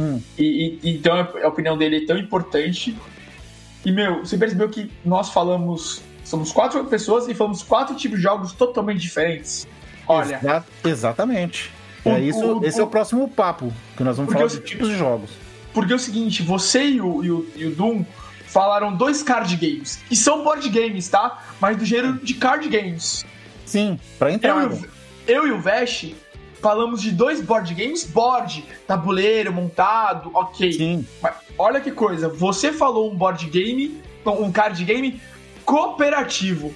Hum. 0.00 0.20
E, 0.38 0.78
e- 0.82 0.94
então 0.96 1.14
a 1.42 1.48
opinião 1.48 1.76
dele 1.76 2.04
é 2.04 2.06
tão 2.06 2.16
importante. 2.16 2.96
E, 3.84 3.92
meu, 3.92 4.20
você 4.24 4.38
percebeu 4.38 4.68
que 4.68 4.90
nós 5.04 5.30
falamos. 5.30 6.00
Somos 6.24 6.52
quatro 6.52 6.82
pessoas 6.84 7.26
e 7.28 7.34
falamos 7.34 7.62
quatro 7.62 7.94
tipos 7.94 8.18
de 8.18 8.22
jogos 8.22 8.52
totalmente 8.52 9.00
diferentes. 9.00 9.66
Olha, 10.06 10.36
Exa- 10.36 10.64
exatamente. 10.84 11.70
O- 12.04 12.10
é 12.10 12.20
isso, 12.20 12.58
o- 12.58 12.64
esse 12.64 12.78
é 12.80 12.82
o 12.82 12.86
o- 12.86 12.90
próximo 12.90 13.28
papo, 13.28 13.72
que 13.96 14.02
nós 14.04 14.16
vamos 14.16 14.32
falar 14.32 14.46
de 14.46 14.60
tipos 14.60 14.88
de 14.88 14.96
jogos. 14.96 15.30
porque 15.74 15.92
é 15.92 15.96
o 15.96 15.98
seguinte, 15.98 16.42
você 16.42 16.82
e 16.84 17.00
o, 17.00 17.22
e 17.24 17.30
o, 17.30 17.46
e 17.56 17.64
o 17.66 17.70
Doom 17.74 18.04
falaram 18.48 18.94
dois 18.94 19.22
card 19.22 19.54
games. 19.56 20.00
E 20.10 20.16
são 20.16 20.42
board 20.42 20.68
games, 20.68 21.08
tá? 21.08 21.44
Mas 21.60 21.76
do 21.76 21.84
gênero 21.84 22.14
de 22.14 22.34
card 22.34 22.68
games. 22.68 23.24
Sim, 23.64 23.98
pra 24.18 24.30
Eu, 24.30 24.34
entrada. 24.34 24.74
e 24.74 24.78
o- 24.78 24.90
eu 25.26 25.46
e 25.46 25.52
o 25.52 25.60
Vesh 25.60 26.12
falamos 26.60 27.00
de 27.02 27.10
dois 27.12 27.40
board 27.40 27.72
games, 27.74 28.04
board, 28.04 28.64
tabuleiro, 28.86 29.52
montado, 29.52 30.30
ok. 30.34 30.72
Sim, 30.72 31.06
Mas 31.22 31.34
olha 31.56 31.80
que 31.80 31.92
coisa, 31.92 32.28
você 32.28 32.72
falou 32.72 33.12
um 33.12 33.14
board 33.14 33.46
game, 33.48 34.00
um 34.26 34.50
card 34.50 34.82
game 34.84 35.20
cooperativo. 35.64 36.72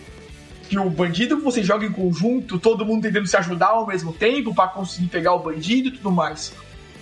Que 0.68 0.78
o 0.78 0.88
bandido 0.88 1.38
você 1.40 1.62
joga 1.62 1.84
em 1.84 1.92
conjunto, 1.92 2.58
todo 2.58 2.84
mundo 2.86 3.02
tentando 3.02 3.26
se 3.26 3.36
ajudar 3.36 3.68
ao 3.68 3.86
mesmo 3.86 4.12
tempo 4.12 4.54
pra 4.54 4.68
conseguir 4.68 5.08
pegar 5.08 5.34
o 5.34 5.38
bandido 5.40 5.88
e 5.88 5.92
tudo 5.92 6.10
mais. 6.10 6.52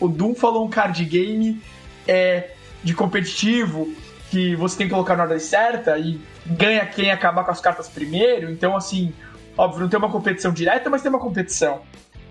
O 0.00 0.08
Doom 0.08 0.34
falou 0.34 0.64
um 0.64 0.68
card 0.70 1.04
game 1.04 1.60
é, 2.08 2.50
de 2.82 2.94
competitivo, 2.94 3.92
que 4.30 4.54
você 4.54 4.78
tem 4.78 4.86
que 4.86 4.92
colocar 4.92 5.16
na 5.16 5.24
ordem 5.24 5.40
certa 5.40 5.98
e 5.98 6.20
ganha 6.46 6.86
quem 6.86 7.10
acabar 7.10 7.44
com 7.44 7.50
as 7.50 7.60
cartas 7.60 7.88
primeiro. 7.88 8.50
Então, 8.50 8.76
assim, 8.76 9.12
óbvio, 9.58 9.82
não 9.82 9.88
tem 9.88 9.98
uma 9.98 10.10
competição 10.10 10.52
direta, 10.52 10.88
mas 10.88 11.02
tem 11.02 11.10
uma 11.10 11.18
competição. 11.18 11.82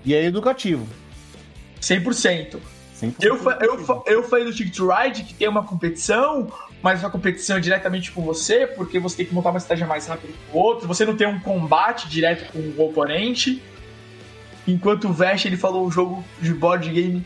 e 0.05 0.13
é 0.13 0.23
educativo. 0.23 0.87
100%. 1.81 2.57
100% 3.01 3.15
Eu, 3.21 3.37
eu, 3.61 4.03
eu 4.05 4.23
falei 4.23 4.45
do 4.45 4.53
Ticket 4.53 4.77
Ride 4.79 5.23
que 5.23 5.33
tem 5.33 5.47
uma 5.47 5.63
competição, 5.63 6.51
mas 6.81 7.01
uma 7.01 7.09
competição 7.09 7.57
é 7.57 7.59
diretamente 7.59 8.11
com 8.11 8.21
você, 8.21 8.65
porque 8.65 8.97
você 8.97 9.17
tem 9.17 9.25
que 9.25 9.33
montar 9.33 9.49
uma 9.49 9.57
estratégia 9.57 9.87
mais 9.87 10.07
rápido 10.07 10.33
que 10.33 10.57
o 10.57 10.57
outro, 10.57 10.87
você 10.87 11.05
não 11.05 11.15
tem 11.15 11.27
um 11.27 11.39
combate 11.39 12.07
direto 12.07 12.51
com 12.51 12.59
o 12.59 12.85
oponente. 12.85 13.61
Enquanto 14.67 15.09
o 15.09 15.13
Vesh 15.13 15.45
ele 15.45 15.57
falou 15.57 15.85
um 15.85 15.91
jogo 15.91 16.23
de 16.41 16.53
board 16.53 16.89
game 16.89 17.25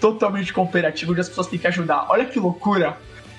totalmente 0.00 0.52
cooperativo 0.52 1.12
onde 1.12 1.20
as 1.20 1.28
pessoas 1.28 1.46
têm 1.46 1.58
que 1.58 1.66
ajudar. 1.66 2.06
Olha 2.08 2.24
que 2.24 2.38
loucura! 2.38 2.96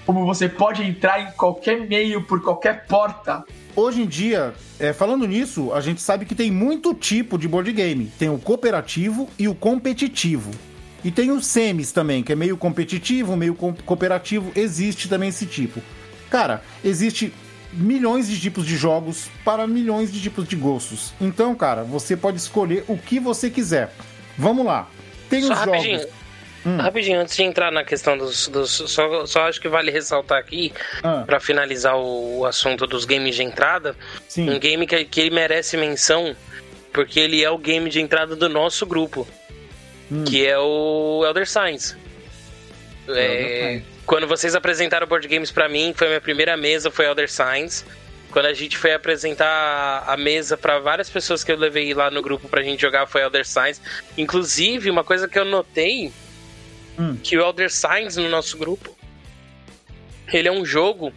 Como 0.10 0.26
você 0.26 0.49
pode 0.49 0.81
entrar 0.81 1.22
em 1.22 1.31
qualquer 1.34 1.88
meio, 1.88 2.23
por 2.23 2.41
qualquer 2.41 2.88
porta. 2.88 3.44
Hoje 3.76 4.02
em 4.02 4.07
dia, 4.07 4.56
é, 4.80 4.91
falando 4.91 5.27
nisso, 5.27 5.72
a 5.72 5.81
gente 5.81 6.02
sabe 6.02 6.26
que 6.26 6.34
tem 6.34 6.52
muito 6.52 6.95
tipo 6.95 7.38
de 7.38 7.48
board 7.48 7.72
game. 7.72 8.11
Tem 8.18 8.27
o 8.27 8.40
cooperativo 8.40 9.30
e 9.38 9.48
o 9.48 9.53
competitivo. 9.53 10.49
E 11.03 11.11
tem 11.11 11.30
os 11.30 11.45
semis 11.45 11.91
também, 11.91 12.23
que 12.23 12.34
é 12.34 12.36
meio 12.36 12.57
competitivo, 12.57 13.38
meio 13.38 13.53
co 13.53 13.72
cooperativo. 13.86 14.52
Existe 14.56 15.07
também 15.07 15.30
esse 15.30 15.45
tipo. 15.45 15.80
Cara, 16.27 16.64
existe 16.84 17.31
milhões 17.72 18.27
de 18.27 18.41
tipos 18.41 18.65
de 18.65 18.76
jogos 18.76 19.30
para 19.45 19.68
milhões 19.68 20.11
de 20.11 20.19
tipos 20.19 20.48
de 20.48 20.56
gostos. 20.56 21.14
Então, 21.22 21.53
cara, 21.53 21.84
você 21.84 22.18
pode 22.18 22.38
escolher 22.38 22.84
o 22.88 22.98
que 22.98 23.19
você 23.19 23.48
quiser. 23.48 23.94
Vamos 24.36 24.65
lá. 24.65 24.90
Tem 25.30 25.44
Só 25.44 25.53
os 25.53 25.60
rapidinho. 25.60 25.99
Jogos. 26.72 26.84
Rapidinho, 26.86 27.20
antes 27.20 27.36
de 27.36 27.44
entrar 27.44 27.72
na 27.72 27.84
questão 27.84 28.18
dos. 28.18 28.48
dos 28.48 28.70
só, 28.72 29.26
só 29.26 29.48
acho 29.48 29.60
que 29.62 29.68
vale 29.68 29.91
ressaltar 29.91 30.38
aqui, 30.40 30.72
Ah, 31.04 31.24
pra 31.26 31.40
finalizar 31.40 31.96
o, 31.98 32.40
o 32.40 32.46
assunto 32.46 32.86
dos 32.88 33.06
games 33.06 33.36
de 33.36 33.44
entrada, 33.44 33.96
sim. 34.28 34.50
um 34.50 34.60
game 34.60 34.86
que, 34.88 35.04
que 35.06 35.22
ele 35.22 35.30
merece 35.32 35.76
menção, 35.78 36.36
porque 36.94 37.20
ele 37.20 37.44
é 37.44 37.50
o 37.50 37.58
game 37.58 37.90
de 37.90 38.00
entrada 38.02 38.36
do 38.36 38.48
nosso 38.50 38.86
grupo, 38.86 39.28
Hum. 40.12 40.24
que 40.24 40.46
é 40.46 40.58
o 40.58 41.24
Elder 41.26 41.48
Signs. 41.48 41.96
É, 43.08 43.82
quando 44.06 44.28
vocês 44.28 44.56
apresentaram 44.56 45.08
board 45.08 45.28
games 45.28 45.52
pra 45.52 45.68
mim, 45.68 45.94
foi 45.96 46.08
a 46.08 46.10
minha 46.12 46.22
primeira 46.22 46.56
mesa, 46.58 46.91
foi 46.91 47.06
Elder 47.06 47.30
Signs. 47.30 47.86
Quando 48.32 48.46
a 48.46 48.54
gente 48.54 48.78
foi 48.78 48.94
apresentar 48.94 50.04
a 50.06 50.16
mesa 50.16 50.56
pra 50.56 50.78
várias 50.78 51.10
pessoas 51.10 51.44
que 51.44 51.52
eu 51.52 51.58
levei 51.58 51.91
lá 51.96 52.12
no 52.12 52.22
grupo 52.22 52.48
pra 52.48 52.62
gente 52.62 52.80
jogar, 52.82 53.08
foi 53.08 53.22
Elder 53.24 53.46
Signs. 53.46 53.82
Inclusive, 54.16 54.91
uma 54.91 55.04
coisa 55.04 55.28
que 55.28 55.40
eu 55.40 55.46
notei, 55.46 56.12
Hum. 56.99 57.15
que 57.23 57.38
o 57.38 57.41
Elder 57.41 57.71
Signs 57.71 58.17
no 58.17 58.27
nosso 58.27 58.57
grupo, 58.57 58.93
ele 60.34 60.47
é 60.47 60.51
um 60.51 60.65
jogo 60.65 61.13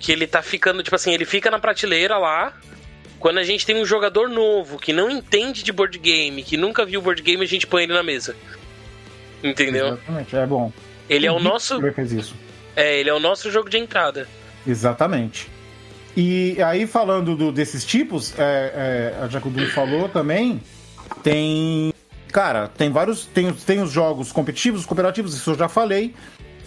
que 0.00 0.10
ele 0.10 0.26
tá 0.26 0.42
ficando, 0.42 0.82
tipo 0.82 0.96
assim, 0.96 1.12
ele 1.12 1.24
fica 1.24 1.48
na 1.50 1.58
prateleira 1.60 2.18
lá. 2.18 2.52
Quando 3.20 3.38
a 3.38 3.44
gente 3.44 3.64
tem 3.64 3.76
um 3.80 3.84
jogador 3.84 4.28
novo 4.28 4.78
que 4.80 4.92
não 4.92 5.08
entende 5.08 5.62
de 5.62 5.70
board 5.70 5.96
game, 5.96 6.42
que 6.42 6.56
nunca 6.56 6.84
viu 6.84 7.00
board 7.00 7.22
game, 7.22 7.40
a 7.44 7.46
gente 7.46 7.68
põe 7.68 7.84
ele 7.84 7.92
na 7.92 8.02
mesa. 8.02 8.34
Entendeu? 9.44 9.86
Exatamente, 9.88 10.36
é 10.36 10.46
bom. 10.46 10.72
Ele 11.08 11.26
é 11.26 11.30
o 11.32 11.38
nosso, 11.38 11.80
fez 11.92 12.10
isso. 12.12 12.34
é, 12.74 12.98
ele 12.98 13.08
é 13.10 13.14
o 13.14 13.20
nosso 13.20 13.48
jogo 13.50 13.70
de 13.70 13.78
entrada. 13.78 14.26
Exatamente. 14.66 15.48
E 16.16 16.60
aí, 16.62 16.86
falando 16.86 17.36
do- 17.36 17.52
desses 17.52 17.84
tipos, 17.84 18.36
é, 18.38 19.14
é, 19.20 19.38
o 19.46 19.50
Du 19.50 19.66
falou 19.70 20.08
também, 20.08 20.60
tem. 21.22 21.91
Cara, 22.32 22.66
tem 22.66 22.90
vários. 22.90 23.26
Tem, 23.26 23.52
tem 23.52 23.82
os 23.82 23.92
jogos 23.92 24.32
competitivos, 24.32 24.86
cooperativos, 24.86 25.34
isso 25.34 25.50
eu 25.50 25.58
já 25.58 25.68
falei. 25.68 26.14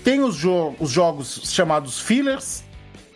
Tem 0.04 0.24
os, 0.24 0.36
jo 0.36 0.76
os 0.80 0.92
jogos 0.92 1.42
chamados 1.52 2.00
fillers, 2.00 2.64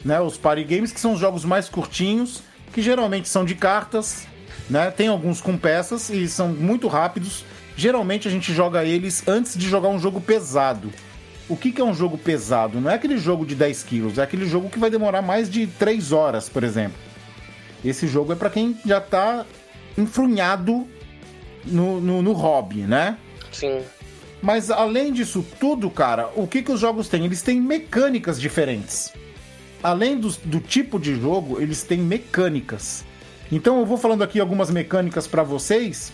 né? 0.03 0.19
Os 0.19 0.35
party 0.35 0.63
games, 0.63 0.91
que 0.91 0.99
são 0.99 1.13
os 1.13 1.19
jogos 1.19 1.45
mais 1.45 1.69
curtinhos, 1.69 2.41
que 2.73 2.81
geralmente 2.81 3.29
são 3.29 3.45
de 3.45 3.53
cartas, 3.53 4.27
né? 4.67 4.89
Tem 4.89 5.07
alguns 5.07 5.39
com 5.39 5.55
peças 5.55 6.09
e 6.09 6.27
são 6.27 6.49
muito 6.49 6.87
rápidos. 6.87 7.45
Geralmente 7.77 8.27
a 8.27 8.31
gente 8.31 8.51
joga 8.51 8.83
eles 8.83 9.25
antes 9.27 9.55
de 9.55 9.69
jogar 9.69 9.89
um 9.89 9.99
jogo 9.99 10.19
pesado. 10.19 10.91
O 11.47 11.55
que, 11.55 11.71
que 11.71 11.79
é 11.79 11.83
um 11.83 11.93
jogo 11.93 12.17
pesado? 12.17 12.81
Não 12.81 12.89
é 12.89 12.95
aquele 12.95 13.17
jogo 13.17 13.45
de 13.45 13.55
10 13.55 13.83
quilos, 13.83 14.17
é 14.17 14.23
aquele 14.23 14.47
jogo 14.47 14.69
que 14.69 14.77
vai 14.77 14.89
demorar 14.89 15.21
mais 15.21 15.49
de 15.49 15.65
3 15.65 16.11
horas, 16.11 16.49
por 16.49 16.63
exemplo. 16.63 16.97
Esse 17.85 18.07
jogo 18.07 18.33
é 18.33 18.35
para 18.35 18.49
quem 18.49 18.77
já 18.85 18.99
tá 18.99 19.45
enfrunhado 19.97 20.87
no, 21.65 21.99
no, 22.01 22.21
no 22.21 22.33
hobby, 22.33 22.81
né? 22.81 23.17
Sim. 23.51 23.81
Mas 24.41 24.71
além 24.71 25.11
disso 25.11 25.45
tudo, 25.59 25.89
cara, 25.89 26.29
o 26.35 26.47
que, 26.47 26.61
que 26.61 26.71
os 26.71 26.79
jogos 26.79 27.07
têm? 27.09 27.25
Eles 27.25 27.41
têm 27.41 27.59
mecânicas 27.59 28.39
diferentes. 28.39 29.11
Além 29.83 30.17
do, 30.17 30.29
do 30.45 30.59
tipo 30.59 30.99
de 30.99 31.19
jogo, 31.19 31.61
eles 31.61 31.83
têm 31.83 31.99
mecânicas. 31.99 33.03
Então 33.51 33.79
eu 33.79 33.85
vou 33.85 33.97
falando 33.97 34.23
aqui 34.23 34.39
algumas 34.39 34.69
mecânicas 34.69 35.25
pra 35.27 35.43
vocês 35.43 36.13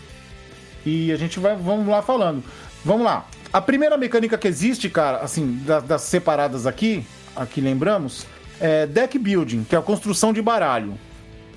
e 0.85 1.11
a 1.11 1.17
gente 1.17 1.39
vai 1.39 1.55
vamos 1.55 1.87
lá 1.87 2.01
falando. 2.01 2.43
Vamos 2.83 3.03
lá. 3.05 3.27
A 3.51 3.61
primeira 3.61 3.97
mecânica 3.97 4.37
que 4.37 4.47
existe, 4.47 4.89
cara, 4.89 5.17
assim, 5.19 5.59
da- 5.65 5.79
das 5.79 6.01
separadas 6.03 6.65
aqui, 6.67 7.05
aqui 7.35 7.59
lembramos, 7.61 8.25
é 8.59 8.85
deck 8.85 9.17
building, 9.19 9.63
que 9.63 9.75
é 9.75 9.77
a 9.77 9.81
construção 9.81 10.31
de 10.33 10.41
baralho, 10.41 10.97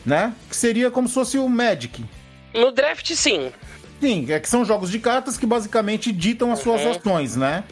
né? 0.04 0.32
Que 0.48 0.56
seria 0.56 0.90
como 0.90 1.08
se 1.08 1.14
fosse 1.14 1.38
o 1.38 1.48
Magic, 1.48 2.04
No 2.54 2.72
draft, 2.72 3.12
sim. 3.14 3.52
Sim, 4.00 4.26
é 4.30 4.38
que 4.38 4.48
são 4.48 4.64
jogos 4.64 4.90
de 4.90 4.98
cartas 4.98 5.36
que 5.36 5.46
basicamente 5.46 6.12
ditam 6.12 6.52
as 6.52 6.60
suas 6.60 6.82
Uhum. 6.82 6.90
ações, 6.92 7.36
né? 7.36 7.64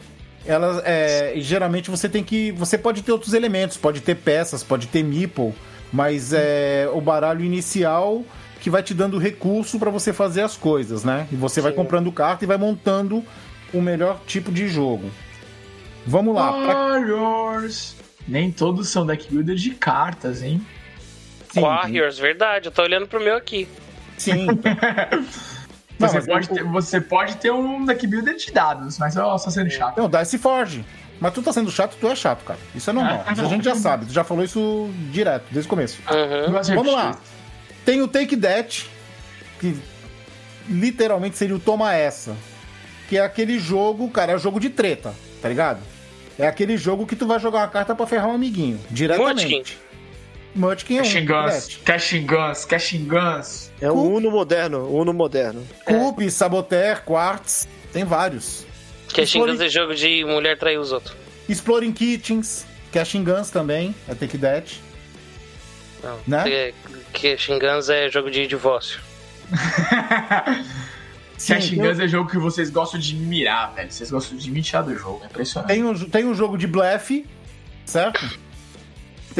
Elas, 0.45 0.81
é, 0.85 1.33
e 1.35 1.41
geralmente 1.41 1.89
você 1.89 2.07
tem 2.07 2.23
que. 2.23 2.51
Você 2.53 2.77
pode 2.77 3.01
ter 3.01 3.11
outros 3.11 3.33
elementos, 3.33 3.77
pode 3.77 4.01
ter 4.01 4.15
peças, 4.15 4.63
pode 4.63 4.87
ter 4.87 5.03
meeple, 5.03 5.53
mas 5.91 6.31
é 6.33 6.89
o 6.93 7.01
baralho 7.01 7.43
inicial 7.43 8.23
que 8.61 8.69
vai 8.69 8.81
te 8.81 8.93
dando 8.93 9.17
recurso 9.17 9.77
pra 9.77 9.89
você 9.91 10.11
fazer 10.11 10.41
as 10.41 10.55
coisas, 10.57 11.03
né? 11.03 11.27
E 11.31 11.35
você 11.35 11.61
vai 11.61 11.71
Sim. 11.71 11.77
comprando 11.77 12.11
carta 12.11 12.43
e 12.43 12.47
vai 12.47 12.57
montando 12.57 13.23
o 13.73 13.81
melhor 13.81 14.19
tipo 14.25 14.51
de 14.51 14.67
jogo. 14.67 15.09
Vamos 16.05 16.33
lá. 16.33 16.51
pra- 16.53 16.73
Warriors. 16.73 17.95
Nem 18.27 18.51
todos 18.51 18.89
são 18.89 19.05
deck 19.05 19.27
builder 19.29 19.55
de 19.55 19.71
cartas, 19.71 20.41
hein? 20.43 20.65
Sim, 21.53 21.61
Warriors, 21.61 22.17
verdade. 22.17 22.67
Eu 22.67 22.71
tô 22.71 22.81
olhando 22.81 23.07
pro 23.07 23.19
meu 23.21 23.35
aqui. 23.35 23.67
Sim. 24.17 24.47
Não, 25.99 26.07
Você, 26.07 26.21
pode 26.21 26.51
o- 26.51 26.53
ter, 26.53 26.63
você 26.63 27.01
pode 27.01 27.37
ter 27.37 27.51
um 27.51 27.83
deck 27.85 28.05
builder 28.05 28.35
de 28.35 28.51
dados, 28.51 28.97
mas 28.99 29.17
ó, 29.17 29.37
só 29.37 29.49
sendo 29.49 29.69
chato. 29.69 29.97
Não, 29.97 30.09
Dice 30.09 30.37
Forge. 30.37 30.85
Mas 31.19 31.33
tu 31.33 31.41
tá 31.41 31.51
sendo 31.51 31.71
chato, 31.71 31.97
tu 31.99 32.07
é 32.07 32.15
chato, 32.15 32.43
cara. 32.45 32.59
Isso 32.75 32.89
é 32.89 32.93
normal. 32.93 33.25
Isso 33.31 33.41
a 33.41 33.45
gente 33.45 33.63
já 33.65 33.75
sabe. 33.75 34.05
Tu 34.05 34.13
já 34.13 34.23
falou 34.23 34.43
isso 34.43 34.89
direto, 35.11 35.45
desde 35.49 35.65
o 35.67 35.69
começo. 35.69 35.99
Uhum. 36.07 36.75
Vamos 36.75 36.93
lá. 36.93 37.17
Tem 37.83 38.01
o 38.03 38.07
Take 38.07 38.37
That, 38.37 38.87
que 39.59 39.75
literalmente 40.69 41.37
seria 41.37 41.55
o 41.55 41.59
Toma 41.59 41.93
Essa. 41.93 42.35
Que 43.09 43.17
é 43.17 43.21
aquele 43.21 43.57
jogo, 43.57 44.09
cara, 44.09 44.33
é 44.33 44.35
o 44.35 44.39
jogo 44.39 44.59
de 44.59 44.69
treta, 44.69 45.13
tá 45.41 45.47
ligado? 45.49 45.79
É 46.37 46.45
aquele 46.45 46.77
jogo 46.77 47.07
que 47.07 47.15
tu 47.15 47.25
vai 47.25 47.39
jogar 47.39 47.59
uma 47.59 47.67
carta 47.67 47.95
pra 47.95 48.05
ferrar 48.05 48.27
um 48.27 48.35
amiguinho, 48.35 48.79
diretamente. 48.91 49.55
Munchkin 49.55 49.73
é 50.97 51.01
um. 51.01 51.03
Cashin 51.03 51.25
Take 51.25 51.25
Guns, 51.25 51.67
That. 51.67 51.79
Cashin 51.79 52.25
Guns, 52.25 52.65
Guns. 53.07 53.71
É 53.81 53.91
o 53.91 53.95
Uno 53.95 54.31
moderno, 54.31 54.87
Uno 54.89 55.13
moderno. 55.13 55.65
Coup, 55.85 56.29
Saboteur, 56.29 57.03
Quartz, 57.03 57.67
tem 57.93 58.03
vários. 58.03 58.65
Que 59.09 59.21
é 59.21 59.23
Explore- 59.23 59.51
xingando 59.51 59.69
jogo 59.69 59.95
de 59.95 60.23
mulher 60.25 60.57
trair 60.57 60.77
os 60.79 60.91
outros. 60.91 61.15
Exploring 61.47 61.93
Kitchens, 61.93 62.65
Cashin 62.91 63.23
Guns 63.23 63.49
também, 63.49 63.95
é 64.07 64.13
Take 64.15 64.37
That. 64.37 64.81
Não. 66.03 66.19
Né? 66.27 66.73
Que 67.13 67.37
Xingans 67.37 67.89
é 67.89 68.09
jogo 68.09 68.29
de 68.29 68.45
divórcio. 68.47 68.99
Cashin 71.47 71.75
tem- 71.77 71.85
Guns 71.85 71.99
é 71.99 72.07
jogo 72.07 72.29
que 72.29 72.37
vocês 72.37 72.69
gostam 72.69 72.99
de 72.99 73.15
mirar, 73.15 73.73
velho. 73.73 73.91
Vocês 73.91 74.09
gostam 74.11 74.37
de 74.37 74.49
me 74.51 74.61
tirar 74.61 74.81
do 74.81 74.95
jogo, 74.97 75.21
é 75.23 75.27
impressionante. 75.27 75.67
Tem 75.69 75.83
um, 75.83 75.93
tem 76.09 76.25
um 76.25 76.33
jogo 76.33 76.57
de 76.57 76.67
blefe, 76.67 77.25
certo? 77.85 78.37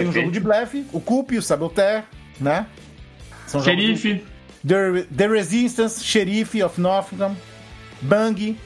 Tem 0.02 0.10
um 0.10 0.14
jogo 0.14 0.32
de 0.32 0.40
blefe, 0.40 0.86
o 0.94 1.00
Coup 1.00 1.28
e 1.32 1.38
o 1.38 1.42
Saboteur, 1.42 2.04
né? 2.40 2.66
São 3.48 3.60
de- 3.62 3.66
Xerife. 3.66 4.24
The, 4.68 5.04
The 5.16 5.28
Resistance, 5.28 6.04
Sheriff 6.04 6.62
of 6.64 6.80
Nottingham, 6.82 7.36
Bang. 8.02 8.58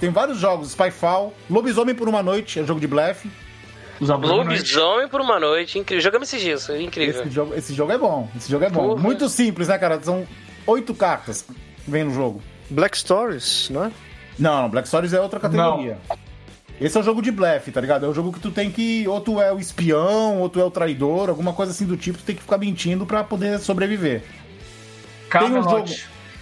Tem 0.00 0.10
vários 0.10 0.38
jogos, 0.38 0.70
Spyfall, 0.72 1.32
Lobisomem 1.48 1.94
por 1.94 2.08
uma 2.08 2.22
Noite, 2.22 2.58
é 2.60 2.64
jogo 2.64 2.80
de 2.80 2.86
blefe. 2.86 3.30
Lobisomem 4.00 5.08
por 5.08 5.20
uma 5.20 5.38
noite. 5.38 5.78
Incrível. 5.78 6.02
Jogamos 6.02 6.28
esses 6.28 6.42
dias. 6.42 6.68
Incrível. 6.68 7.22
Esse 7.22 7.30
jogo, 7.30 7.54
esse 7.54 7.74
jogo 7.74 7.92
é 7.92 7.98
bom, 7.98 8.28
esse 8.36 8.50
jogo 8.50 8.64
é 8.64 8.70
bom. 8.70 8.88
Porra. 8.88 9.02
Muito 9.02 9.28
simples, 9.28 9.68
né, 9.68 9.78
cara? 9.78 10.00
São 10.02 10.26
oito 10.66 10.92
cartas 10.94 11.42
que 11.42 11.54
vem 11.90 12.04
no 12.04 12.12
jogo. 12.12 12.42
Black 12.68 12.98
Stories, 12.98 13.70
não 13.70 13.84
é? 13.84 13.92
Não, 14.38 14.62
não, 14.62 14.68
Black 14.68 14.88
Stories 14.88 15.12
é 15.12 15.20
outra 15.20 15.38
categoria. 15.38 15.96
Esse 16.80 16.96
é 16.96 17.00
o 17.00 17.04
jogo 17.04 17.22
de 17.22 17.30
blefe, 17.30 17.70
tá 17.70 17.80
ligado? 17.80 18.04
É 18.04 18.08
o 18.08 18.12
jogo 18.14 18.32
que 18.32 18.40
tu 18.40 18.50
tem 18.50 18.70
que. 18.70 19.06
Ou 19.08 19.20
tu 19.20 19.40
é 19.40 19.52
o 19.52 19.58
espião, 19.60 20.40
ou 20.40 20.48
tu 20.48 20.58
é 20.60 20.64
o 20.64 20.70
traidor, 20.70 21.28
alguma 21.28 21.52
coisa 21.52 21.72
assim 21.72 21.86
do 21.86 21.96
tipo, 21.96 22.18
tu 22.18 22.24
tem 22.24 22.34
que 22.34 22.42
ficar 22.42 22.58
mentindo 22.58 23.06
pra 23.06 23.22
poder 23.22 23.58
sobreviver. 23.60 24.22
Tem 25.30 25.52
um 25.52 25.62
jogo- 25.62 25.84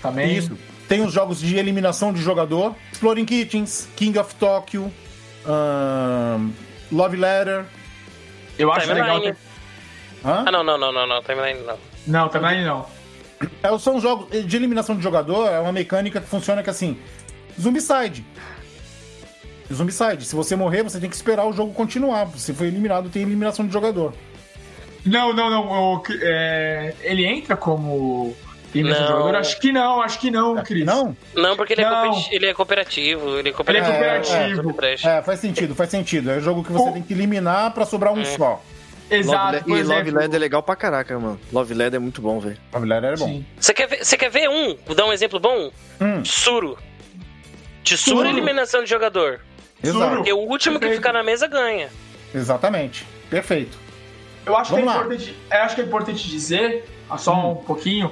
Também. 0.00 0.36
Isso. 0.36 0.56
Tem 0.88 1.00
os 1.02 1.12
jogos 1.12 1.38
de 1.40 1.56
eliminação 1.56 2.12
de 2.12 2.20
jogador: 2.22 2.74
Exploring 2.92 3.24
Kitchens, 3.24 3.88
King 3.94 4.18
of 4.18 4.34
Tokyo, 4.36 4.90
ahn, 5.46 6.50
Love 6.90 7.16
Letter. 7.16 7.64
Eu 8.58 8.72
acho 8.72 8.86
Timeline. 8.86 9.06
legal 9.06 9.20
ter... 9.20 9.36
Hã? 10.24 10.44
Ah, 10.46 10.50
não, 10.52 10.62
não, 10.62 10.78
não, 10.78 10.92
não, 10.92 11.06
não. 11.06 11.22
Timeline 11.22 11.60
não. 11.66 11.76
Não, 12.06 12.28
Timeline 12.28 12.64
não. 12.64 12.86
É, 13.62 13.76
são 13.78 14.00
jogos 14.00 14.28
de 14.46 14.56
eliminação 14.56 14.94
de 14.96 15.02
jogador, 15.02 15.48
é 15.48 15.58
uma 15.58 15.72
mecânica 15.72 16.20
que 16.20 16.28
funciona 16.28 16.62
que 16.62 16.70
assim. 16.70 16.96
Zumbicide. 17.60 18.24
Zumbicide. 19.74 20.24
Se 20.24 20.34
você 20.34 20.54
morrer, 20.56 20.82
você 20.82 20.98
tem 21.00 21.08
que 21.10 21.16
esperar 21.16 21.46
o 21.46 21.52
jogo 21.52 21.72
continuar. 21.72 22.28
Se 22.36 22.52
foi 22.52 22.66
eliminado, 22.68 23.08
tem 23.08 23.22
eliminação 23.22 23.66
de 23.66 23.72
jogador. 23.72 24.12
Não, 25.04 25.32
não, 25.32 25.50
não. 25.50 25.68
o- 25.96 26.02
é, 26.22 26.94
ele 27.02 27.24
entra 27.26 27.56
como 27.56 28.34
Eliminação 28.74 29.04
de 29.04 29.10
Não. 29.12 29.18
jogador? 29.18 29.38
Acho 29.38 29.60
que 29.60 29.70
não, 29.72 30.00
acho 30.00 30.18
que 30.18 30.30
não, 30.30 30.62
Cris. 30.62 30.86
Não? 30.86 31.14
Não, 31.34 31.56
porque 31.56 31.74
ele, 31.74 31.82
É, 31.82 31.90
Não. 31.90 32.08
competi- 32.10 32.34
ele 32.34 32.46
é 32.46 32.54
cooperativo. 32.54 33.28
Ele 33.28 33.36
é 33.36 33.40
Ele 33.40 33.48
é 33.50 33.52
cooperativo. 33.52 33.92
cooperativo. 33.92 34.70
É, 34.70 34.72
presta. 34.72 35.08
É, 35.10 35.22
faz 35.22 35.40
sentido, 35.40 35.74
faz 35.74 35.90
sentido. 35.90 36.30
É 36.30 36.36
um 36.38 36.40
jogo 36.40 36.64
que 36.64 36.72
você 36.72 36.88
O- 36.88 36.92
tem 36.92 37.02
que 37.02 37.12
eliminar 37.12 37.74
pra 37.74 37.84
sobrar 37.84 38.14
um 38.14 38.24
só. 38.24 38.62
Exato, 39.10 39.68
Love, 39.68 39.80
e 39.80 39.82
Love. 39.82 40.10
Led 40.10 40.34
é 40.34 40.38
legal 40.38 40.62
pra 40.62 40.74
caraca, 40.74 41.18
mano. 41.18 41.38
Love 41.52 41.74
Led 41.74 41.94
é 41.94 41.98
muito 41.98 42.22
bom, 42.22 42.40
velho. 42.40 42.56
A 42.72 42.78
mulher 42.80 43.04
era 43.04 43.16
bom. 43.18 43.42
Você 43.60 43.74
quer, 43.74 43.86
ver, 43.86 44.02
quer 44.16 44.30
ver 44.30 44.48
um? 44.48 44.74
Vou 44.86 44.96
dar 44.96 45.04
um 45.04 45.12
exemplo 45.12 45.38
bom? 45.38 45.70
Hum, 46.00 46.22
Tsuru. 46.22 46.78
Tsuru 47.84 48.24
é 48.24 48.30
eliminação 48.30 48.82
de 48.82 48.88
jogador. 48.88 49.40
Exato. 49.82 50.16
Porque 50.16 50.32
o 50.32 50.38
último 50.38 50.74
que 50.76 50.80
Perfeito. 50.86 51.00
ficar 51.00 51.12
na 51.12 51.22
mesa 51.22 51.46
ganha. 51.46 51.88
Exatamente. 52.34 53.06
Perfeito. 53.28 53.78
Eu 54.44 54.56
acho, 54.56 54.74
que 54.74 54.80
é 54.80 54.84
lá. 54.84 54.96
importante, 54.96 55.36
eu 55.50 55.58
acho 55.58 55.74
que 55.74 55.80
é 55.80 55.84
importante 55.84 56.28
dizer, 56.28 56.84
ah, 57.08 57.16
só 57.16 57.52
um 57.52 57.54
pouquinho, 57.56 58.10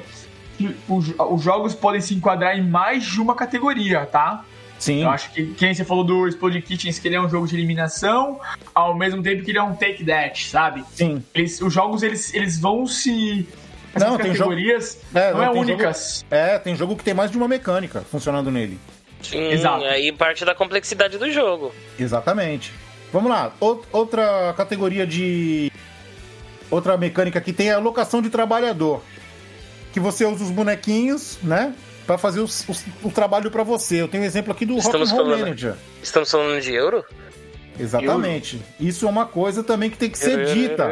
que 0.56 0.76
os, 0.88 1.12
os 1.18 1.42
jogos 1.42 1.74
podem 1.74 2.01
se 2.01 2.14
enquadrar 2.14 2.56
em 2.56 2.62
mais 2.62 3.05
de 3.05 3.20
uma 3.20 3.34
categoria, 3.34 4.06
tá? 4.06 4.44
Sim. 4.78 5.02
Eu 5.02 5.10
acho 5.10 5.30
que 5.32 5.47
quem 5.55 5.74
você 5.74 5.84
falou 5.84 6.05
do 6.05 6.26
Explode 6.26 6.62
Kitchens, 6.62 6.98
que 6.98 7.09
ele 7.09 7.16
é 7.16 7.20
um 7.20 7.28
jogo 7.28 7.47
de 7.47 7.55
eliminação, 7.56 8.40
ao 8.74 8.94
mesmo 8.97 9.22
tempo 9.22 9.42
que 9.44 9.51
ele 9.51 9.59
é 9.59 9.62
um 9.62 9.74
take 9.74 10.05
that, 10.05 10.48
sabe? 10.48 10.84
Sim. 10.92 11.22
Eles, 11.34 11.60
os 11.60 11.72
jogos 11.72 12.02
eles, 12.02 12.32
eles 12.32 12.59
vão 12.59 12.86
se. 12.86 13.47
Essas 13.94 14.09
Não, 14.09 14.16
tem 14.16 14.32
jogo- 14.34 14.51
categorias 14.51 15.01
É, 15.12 15.32
não, 15.32 15.38
não, 15.38 15.44
é 15.44 15.51
tem 15.51 15.60
únicas. 15.60 16.24
É, 16.30 16.59
tem 16.60 16.76
jogo 16.76 16.94
que 16.97 17.02
tem 17.02 17.12
mais 17.12 17.30
de 17.30 17.36
uma 17.36 17.48
mecânica 17.48 18.02
funcionando 18.02 18.48
nele. 18.51 18.78
Sim, 19.22 19.48
Exato. 19.51 19.84
aí 19.84 20.10
parte 20.12 20.44
da 20.44 20.55
complexidade 20.55 21.18
do 21.18 21.30
jogo. 21.30 21.74
Exatamente. 21.98 22.72
Vamos 23.12 23.30
lá. 23.30 23.52
Out- 23.60 23.86
outra 23.92 24.52
categoria 24.56 25.06
de. 25.06 25.70
Outra 26.70 26.97
mecânica 26.97 27.40
que 27.40 27.52
tem 27.52 27.68
é 27.70 27.72
a 27.72 27.76
alocação 27.76 28.22
de 28.22 28.30
trabalhador. 28.30 29.02
Que 29.92 29.98
você 29.98 30.24
usa 30.24 30.44
os 30.44 30.51
bonequinhos, 30.51 31.38
né? 31.42 31.74
Pra 32.06 32.16
fazer 32.16 32.40
os- 32.40 32.64
os- 32.68 32.84
o 33.02 33.10
trabalho 33.10 33.51
pra 33.51 33.62
você. 33.64 34.01
Eu 34.01 34.09
tenho 34.09 34.22
um 34.22 34.26
exemplo 34.26 34.52
aqui 34.52 34.64
do 34.64 34.76
Estamos 34.78 35.10
Rock 35.10 35.22
falando- 35.24 35.40
Manager. 35.40 35.74
Estamos 36.02 36.30
falando 36.30 36.60
de 36.60 36.72
euro? 36.72 37.05
Exatamente. 37.78 38.60
Isso 38.78 39.06
é 39.06 39.09
uma 39.09 39.24
coisa 39.26 39.62
também 39.62 39.88
que 39.90 39.97
tem 39.97 40.10
que 40.10 40.18
ser 40.18 40.36
dita. 40.55 40.84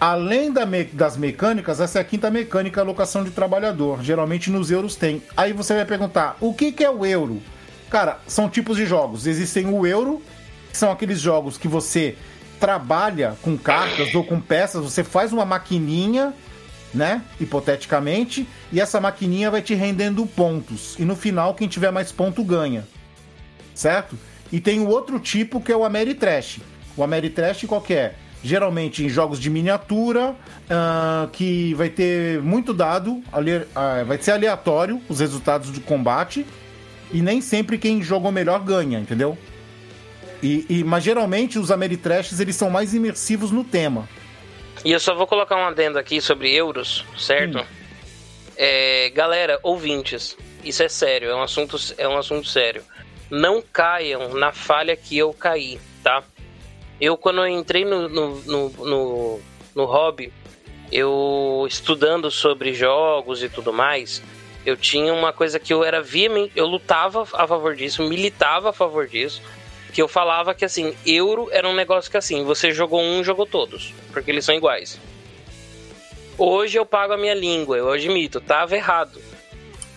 Além 0.00 0.52
da 0.52 0.64
me- 0.64 0.84
das 0.84 1.16
mecânicas, 1.16 1.80
essa 1.80 1.98
é 1.98 2.02
a 2.02 2.04
quinta 2.04 2.30
mecânica, 2.30 2.80
alocação 2.80 3.24
de 3.24 3.30
trabalhador. 3.30 4.02
Geralmente 4.02 4.50
nos 4.50 4.70
euros 4.70 4.94
tem. 4.96 5.22
Aí 5.36 5.52
você 5.52 5.74
vai 5.74 5.84
perguntar, 5.84 6.36
o 6.40 6.52
que, 6.54 6.70
que 6.70 6.84
é 6.84 6.90
o 6.90 7.04
euro? 7.04 7.42
Cara, 7.90 8.18
são 8.26 8.48
tipos 8.48 8.76
de 8.76 8.86
jogos. 8.86 9.26
Existem 9.26 9.66
o 9.66 9.86
euro, 9.86 10.22
que 10.70 10.76
são 10.78 10.90
aqueles 10.92 11.20
jogos 11.20 11.56
que 11.58 11.68
você 11.68 12.16
trabalha 12.60 13.36
com 13.42 13.56
cartas 13.58 14.14
ou 14.14 14.24
com 14.24 14.40
peças, 14.40 14.82
você 14.82 15.02
faz 15.04 15.32
uma 15.32 15.44
maquininha, 15.44 16.32
né? 16.92 17.22
Hipoteticamente, 17.40 18.46
e 18.72 18.80
essa 18.80 19.00
maquininha 19.00 19.50
vai 19.50 19.60
te 19.60 19.74
rendendo 19.74 20.24
pontos. 20.26 20.94
E 20.98 21.04
no 21.04 21.16
final, 21.16 21.54
quem 21.54 21.66
tiver 21.68 21.90
mais 21.90 22.12
ponto 22.12 22.42
ganha. 22.44 22.86
Certo? 23.74 24.16
E 24.52 24.60
tem 24.60 24.80
o 24.80 24.88
outro 24.88 25.18
tipo 25.18 25.60
que 25.60 25.72
é 25.72 25.76
o 25.76 25.84
Ameritrash. 25.84 26.60
O 26.96 27.02
Ameritrash 27.02 27.64
qual 27.66 27.80
que 27.80 27.94
é? 27.94 28.14
Geralmente 28.42 29.02
em 29.02 29.08
jogos 29.08 29.40
de 29.40 29.48
miniatura, 29.48 30.34
ah, 30.68 31.28
que 31.32 31.72
vai 31.74 31.88
ter 31.88 32.40
muito 32.42 32.74
dado, 32.74 33.22
ale- 33.32 33.66
ah, 33.74 34.04
vai 34.06 34.18
ser 34.18 34.32
aleatório 34.32 35.00
os 35.08 35.20
resultados 35.20 35.70
do 35.70 35.80
combate, 35.80 36.44
e 37.12 37.22
nem 37.22 37.40
sempre 37.40 37.78
quem 37.78 38.02
jogou 38.02 38.30
melhor 38.30 38.60
ganha, 38.60 38.98
entendeu? 38.98 39.36
E, 40.42 40.66
e- 40.68 40.84
mas 40.84 41.02
geralmente 41.02 41.58
os 41.58 41.70
Ameritrashes 41.70 42.38
eles 42.38 42.54
são 42.54 42.68
mais 42.68 42.92
imersivos 42.92 43.50
no 43.50 43.64
tema. 43.64 44.06
E 44.84 44.92
eu 44.92 45.00
só 45.00 45.14
vou 45.14 45.26
colocar 45.26 45.56
um 45.56 45.64
adendo 45.66 45.98
aqui 45.98 46.20
sobre 46.20 46.52
euros, 46.54 47.02
certo? 47.16 47.60
Hum. 47.60 47.64
É, 48.56 49.10
galera, 49.14 49.58
ouvintes, 49.62 50.36
isso 50.62 50.82
é 50.82 50.88
sério, 50.88 51.30
é 51.30 51.34
um 51.34 51.42
assunto, 51.42 51.76
é 51.96 52.06
um 52.06 52.18
assunto 52.18 52.46
sério. 52.46 52.82
Não 53.30 53.62
caiam 53.62 54.34
na 54.34 54.52
falha 54.52 54.96
que 54.96 55.16
eu 55.16 55.32
caí, 55.32 55.80
tá? 56.02 56.22
Eu, 57.00 57.16
quando 57.16 57.40
eu 57.40 57.48
entrei 57.48 57.84
no, 57.84 58.08
no, 58.08 58.40
no, 58.42 58.68
no, 58.70 59.40
no 59.74 59.84
hobby, 59.84 60.32
eu 60.92 61.66
estudando 61.68 62.30
sobre 62.30 62.72
jogos 62.72 63.42
e 63.42 63.48
tudo 63.48 63.72
mais, 63.72 64.22
eu 64.64 64.76
tinha 64.76 65.12
uma 65.12 65.32
coisa 65.32 65.58
que 65.58 65.72
eu 65.72 65.84
era 65.84 66.00
veemente, 66.00 66.52
eu 66.56 66.66
lutava 66.66 67.22
a 67.32 67.46
favor 67.46 67.74
disso, 67.74 68.02
militava 68.02 68.70
a 68.70 68.72
favor 68.72 69.06
disso, 69.06 69.42
que 69.92 70.00
eu 70.00 70.08
falava 70.08 70.54
que 70.54 70.64
assim, 70.64 70.96
euro 71.06 71.48
era 71.50 71.68
um 71.68 71.74
negócio 71.74 72.10
que 72.10 72.16
assim, 72.16 72.44
você 72.44 72.72
jogou 72.72 73.00
um, 73.00 73.22
jogou 73.22 73.46
todos, 73.46 73.92
porque 74.12 74.30
eles 74.30 74.44
são 74.44 74.54
iguais. 74.54 75.00
Hoje 76.36 76.78
eu 76.78 76.86
pago 76.86 77.12
a 77.12 77.16
minha 77.16 77.34
língua, 77.34 77.76
eu 77.76 77.90
admito, 77.90 78.40
tava 78.40 78.74
errado. 78.74 79.20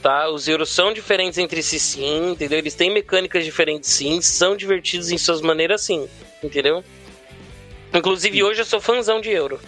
Tá? 0.07 0.29
Os 0.29 0.47
euros 0.47 0.69
são 0.69 0.93
diferentes 0.93 1.37
entre 1.37 1.61
si 1.61 1.77
sim, 1.77 2.31
entendeu? 2.31 2.59
Eles 2.59 2.73
têm 2.73 2.89
mecânicas 2.93 3.43
diferentes 3.43 3.89
sim, 3.89 4.21
são 4.21 4.55
divertidos 4.55 5.11
em 5.11 5.17
suas 5.17 5.41
maneiras 5.41 5.81
sim, 5.81 6.07
entendeu? 6.41 6.81
Inclusive 7.93 8.41
hoje 8.41 8.61
eu 8.61 8.65
sou 8.65 8.79
fãzão 8.79 9.19
de 9.19 9.29
euro. 9.31 9.59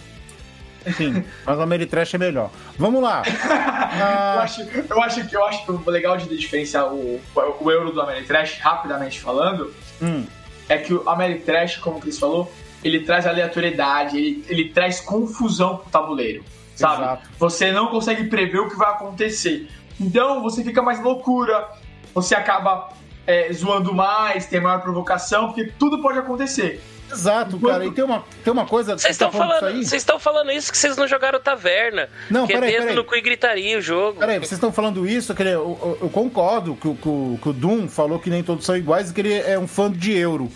Sim, 0.96 1.26
mas 1.46 1.58
o 1.58 1.62
Ameritrash 1.62 2.14
é 2.14 2.18
melhor. 2.18 2.52
Vamos 2.78 3.04
lá. 3.04 3.22
Eu 3.28 3.32
Ah, 3.52 4.40
acho, 4.44 4.62
eu, 4.62 5.02
acho 5.04 5.28
que, 5.28 5.36
eu 5.36 5.44
acho 5.46 5.66
que 5.66 5.72
o 5.74 5.90
legal 5.92 6.16
de 6.16 6.38
diferenciar 6.38 6.86
o, 6.88 7.20
o 7.60 7.70
euro 7.70 7.92
do 7.92 8.02
Ameritrash, 8.02 8.60
rapidamente 8.60 9.20
falando, 9.20 9.74
hum, 10.02 10.26
é 10.70 10.78
que 10.78 10.94
o 10.94 11.10
Ameritrash, 11.10 11.80
como 11.80 11.98
o 11.98 12.00
Chris 12.00 12.18
falou, 12.18 12.50
ele 12.82 13.02
traz 13.02 13.28
aleatoriedade, 13.28 14.18
ele, 14.18 14.46
ele 14.48 14.70
traz 14.70 15.02
confusão 15.02 15.76
pro 15.76 15.90
tabuleiro, 15.90 16.46
sabe? 16.78 17.02
Exato. 17.04 17.30
Você 17.38 17.74
não 17.74 17.88
consegue 17.88 18.24
prever 18.30 18.60
o 18.60 18.70
que 18.70 18.78
vai 18.78 18.90
acontecer. 18.92 19.68
Então 20.00 20.42
você 20.42 20.64
fica 20.64 20.82
mais 20.82 21.02
loucura, 21.02 21.68
você 22.14 22.36
acaba 22.36 22.90
é, 23.28 23.52
zoando 23.54 23.94
mais, 23.94 24.46
tem 24.46 24.60
maior 24.62 24.82
provocação, 24.82 25.48
porque 25.48 25.66
tudo 25.78 26.02
pode 26.02 26.18
acontecer. 26.20 26.82
exato, 27.12 27.60
cara. 27.60 27.86
E 27.86 27.92
tem 27.92 28.04
uma, 28.04 28.24
tem 28.44 28.54
uma 28.54 28.66
coisa. 28.66 28.98
Vocês 28.98 29.16
você 29.16 29.20
tá 29.26 29.28
estão 29.28 29.32
falando, 29.32 29.82
estão 29.82 30.20
falando 30.20 30.52
isso 30.52 30.72
que 30.72 30.78
vocês 30.78 30.96
não 30.96 31.08
jogaram 31.08 31.40
taverna. 31.40 32.08
Não, 32.30 32.46
que 32.48 32.54
é 32.54 32.56
peraí, 32.56 32.72
dedo 32.72 32.82
peraí. 32.82 32.96
no 32.96 33.04
cu 33.04 33.16
e 33.16 33.22
gritaria 33.22 33.78
o 33.78 33.82
jogo. 33.82 34.20
Peraí, 34.20 34.38
vocês 34.38 34.54
estão 34.54 34.72
falando 34.72 35.08
isso, 35.08 35.34
que 35.36 35.42
ele- 35.44 35.50
eu, 35.52 35.78
eu- 35.82 35.98
eu 36.04 36.10
concordo 36.10 36.76
que, 36.76 36.88
o- 36.88 36.96
que 36.96 37.42
que 37.42 37.50
o 37.50 37.54
Doom 37.54 37.88
falou 37.88 38.20
que 38.20 38.30
nem 38.30 38.42
todos 38.44 38.66
são 38.66 38.78
iguais 38.78 39.10
e 39.10 39.14
que 39.14 39.22
ele 39.22 39.34
é 39.34 39.58
um 39.60 39.68
fã 39.68 39.92
de 39.92 40.12
euro. 40.16 40.50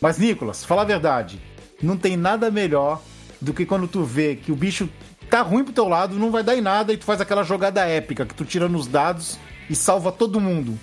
Mas, 0.00 0.18
Nicolas, 0.18 0.64
fala 0.64 0.82
a 0.82 0.84
verdade. 0.84 1.40
Não 1.82 1.96
tem 1.96 2.16
nada 2.16 2.50
melhor 2.50 3.00
do 3.40 3.52
que 3.52 3.66
quando 3.66 3.86
tu 3.86 4.02
vê 4.02 4.34
que 4.36 4.50
o 4.50 4.56
bicho 4.56 4.88
tá 5.30 5.42
ruim 5.42 5.64
pro 5.64 5.72
teu 5.72 5.88
lado, 5.88 6.16
não 6.18 6.30
vai 6.30 6.42
dar 6.42 6.56
em 6.56 6.60
nada 6.60 6.92
e 6.92 6.96
tu 6.96 7.04
faz 7.04 7.20
aquela 7.20 7.42
jogada 7.42 7.86
épica 7.86 8.24
que 8.24 8.34
tu 8.34 8.44
tira 8.44 8.68
nos 8.68 8.86
dados 8.86 9.38
e 9.68 9.74
salva 9.74 10.12
todo 10.12 10.40
mundo. 10.40 10.78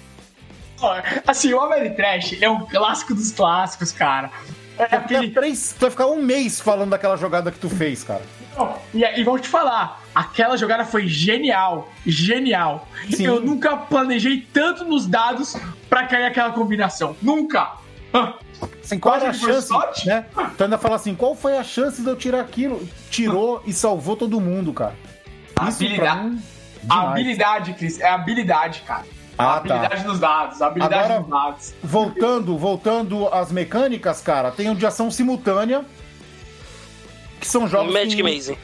Assim, 1.25 1.53
o 1.53 1.61
Ameritrash 1.61 2.33
ele 2.33 2.45
é 2.45 2.49
um 2.49 2.65
clássico 2.65 3.13
dos 3.13 3.31
clássicos, 3.31 3.91
cara. 3.91 4.29
É 4.77 4.85
Tu 4.87 4.95
aquele, 4.95 5.29
três, 5.29 5.73
tu 5.73 5.81
vai 5.81 5.91
ficar 5.91 6.07
um 6.07 6.21
mês 6.21 6.59
falando 6.59 6.89
daquela 6.89 7.15
jogada 7.15 7.51
que 7.51 7.59
tu 7.59 7.69
fez, 7.69 8.03
cara. 8.03 8.23
Não, 8.57 8.75
E, 8.93 9.03
e 9.03 9.23
vou 9.23 9.37
te 9.39 9.47
falar, 9.47 10.01
aquela 10.13 10.57
jogada 10.57 10.83
foi 10.83 11.07
genial, 11.07 11.89
genial. 12.05 12.87
Sim. 13.09 13.25
Eu 13.25 13.39
nunca 13.39 13.77
planejei 13.77 14.45
tanto 14.51 14.83
nos 14.83 15.07
dados 15.07 15.55
pra 15.89 16.05
cair 16.07 16.25
aquela 16.25 16.51
combinação. 16.51 17.15
Nunca. 17.21 17.71
Assim, 18.83 18.99
qual 18.99 19.13
Quase 19.15 19.25
era 19.25 19.33
a 19.33 19.37
que 19.37 19.41
foi 19.43 19.53
chance, 19.53 19.67
sorte. 19.67 20.07
né? 20.07 20.25
Tu 20.57 20.63
ainda 20.63 20.77
fala 20.77 20.95
assim, 20.95 21.15
qual 21.15 21.35
foi 21.35 21.57
a 21.57 21.63
chance 21.63 22.01
de 22.01 22.07
eu 22.07 22.15
tirar 22.15 22.41
aquilo? 22.41 22.87
Tirou 23.09 23.61
e 23.65 23.73
salvou 23.73 24.15
todo 24.15 24.39
mundo, 24.41 24.73
cara. 24.73 24.93
A 25.55 25.69
Isso 25.69 25.83
habilidade- 25.83 26.23
mim, 26.29 26.41
A 26.89 27.01
habilidade, 27.11 27.73
Cris, 27.73 27.99
é 27.99 28.07
a 28.09 28.15
habilidade, 28.15 28.81
cara. 28.85 29.03
Ah, 29.37 29.45
a 29.45 29.55
habilidade 29.57 30.03
tá. 30.03 30.07
nos 30.09 30.19
dados, 30.19 30.61
a 30.61 30.67
habilidade 30.67 31.03
Agora- 31.11 31.19
nos 31.21 31.29
dados. 31.29 31.73
Voltando, 31.83 32.57
voltando 32.57 33.27
às 33.29 33.51
mecânicas, 33.51 34.21
cara, 34.21 34.51
tem 34.51 34.69
o 34.69 34.75
de 34.75 34.85
ação 34.85 35.09
simultânea. 35.09 35.83
Que 37.39 37.47
são 37.47 37.67
jogos. 37.67 37.93
Magic 37.93 38.15
que, 38.15 38.23
Maze. 38.23 38.57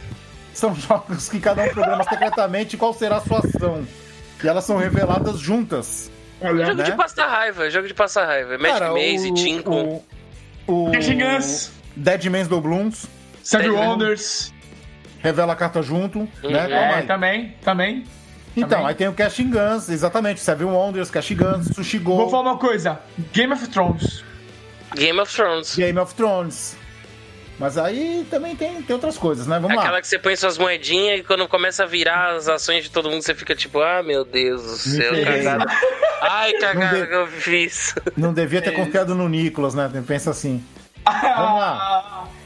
São 0.54 0.74
jogos 0.76 1.30
que 1.30 1.40
cada 1.40 1.64
um 1.64 1.70
programa 1.70 2.04
secretamente 2.04 2.78
qual 2.78 2.94
será 2.94 3.18
a 3.18 3.22
sua 3.22 3.40
ação. 3.40 3.86
E 4.44 4.48
elas 4.48 4.64
são 4.64 4.78
reveladas 4.78 5.40
juntas. 5.40 6.10
Jogo 6.42 6.74
né? 6.76 6.84
de 6.84 6.92
passar 6.94 7.28
raiva, 7.28 7.70
jogo 7.70 7.88
de 7.88 7.94
passar 7.94 8.26
raiva. 8.26 8.58
Magic 8.58 8.80
Cara, 8.80 8.94
Maze, 8.94 9.32
o- 9.32 9.34
Tinko. 9.34 10.04
O, 10.68 10.86
o 10.88 10.92
Dead 11.96 12.26
Man's 12.26 12.48
Doubloons 12.48 13.06
Seven 13.44 13.72
Tem- 13.72 13.80
Wonders. 13.80 14.54
revela 15.20 15.54
a 15.54 15.56
carta 15.56 15.82
junto, 15.82 16.20
né? 16.20 16.28
Uhum. 16.44 16.52
Calma 16.52 16.70
É, 16.70 17.02
também, 17.02 17.56
também. 17.64 18.04
Então, 18.56 18.70
também. 18.70 18.86
aí 18.88 18.96
tem 18.96 19.08
o 19.08 19.14
Cashing 19.14 19.50
Guns, 19.52 19.90
exatamente. 19.90 20.40
Seven 20.40 20.68
Wonders, 20.68 21.10
Cashing 21.12 21.36
Guns, 21.36 21.68
Sushi 21.76 21.98
Go, 22.00 22.16
Vou 22.18 22.30
falar 22.30 22.52
uma 22.52 22.58
coisa. 22.58 23.00
Game 23.34 23.52
of 23.54 23.68
Thrones. 23.68 24.24
Game 24.96 25.20
of 25.20 25.34
Thrones. 25.34 25.76
Game 25.76 26.00
of 26.00 26.16
Thrones. 26.16 26.76
Mas 27.60 27.78
aí 27.78 28.26
também 28.32 28.56
tem, 28.56 28.82
tem 28.82 28.94
outras 28.94 29.18
coisas, 29.18 29.46
né? 29.46 29.60
Vamos 29.60 29.78
Aquela 29.78 29.96
lá. 29.96 30.02
que 30.02 30.08
você 30.08 30.18
põe 30.18 30.34
suas 30.36 30.58
moedinhas 30.58 31.20
e 31.20 31.24
quando 31.24 31.46
começa 31.48 31.84
a 31.84 31.86
virar 31.86 32.36
as 32.36 32.48
ações 32.48 32.86
de 32.86 32.90
todo 32.90 33.10
mundo, 33.10 33.22
você 33.22 33.36
fica 33.36 33.54
tipo, 33.54 33.82
ah, 33.82 34.02
meu 34.02 34.24
Deus 34.24 34.62
do 34.64 34.78
céu, 34.78 35.12
cagada. 35.26 35.66
Ai, 36.22 36.54
cagada 36.54 36.98
Não 37.00 37.06
que 37.08 37.14
eu 37.14 37.28
fiz. 37.28 37.96
Não 38.16 38.34
devia 38.34 38.62
ter 38.62 38.72
confiado 38.72 39.14
no 39.14 39.28
Nicolas, 39.28 39.74
né? 39.76 39.92
Pensa 40.08 40.32
assim. 40.32 40.64
Vamos 41.06 41.60
lá. 41.60 42.28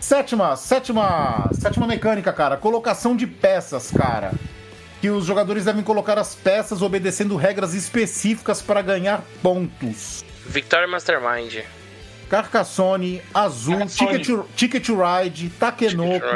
Sétima, 0.00 0.56
sétima, 0.56 1.50
sétima 1.52 1.86
mecânica, 1.86 2.32
cara. 2.32 2.56
Colocação 2.56 3.14
de 3.14 3.26
peças, 3.26 3.90
cara. 3.90 4.32
que 5.00 5.10
os 5.10 5.24
jogadores 5.26 5.66
devem 5.66 5.82
colocar 5.82 6.18
as 6.18 6.34
peças 6.34 6.80
obedecendo 6.80 7.36
regras 7.36 7.74
específicas 7.74 8.62
para 8.62 8.80
ganhar 8.82 9.22
pontos. 9.42 10.24
Victoria 10.46 10.88
Mastermind. 10.88 11.64
Carcassonne, 12.30 13.20
Azul, 13.34 13.78
Carcassonne. 13.78 14.10
Ticket, 14.18 14.26
to- 14.26 14.48
Ticket 14.56 14.86
to 14.86 14.96
Ride, 14.96 15.50
Takenoko. 15.58 16.26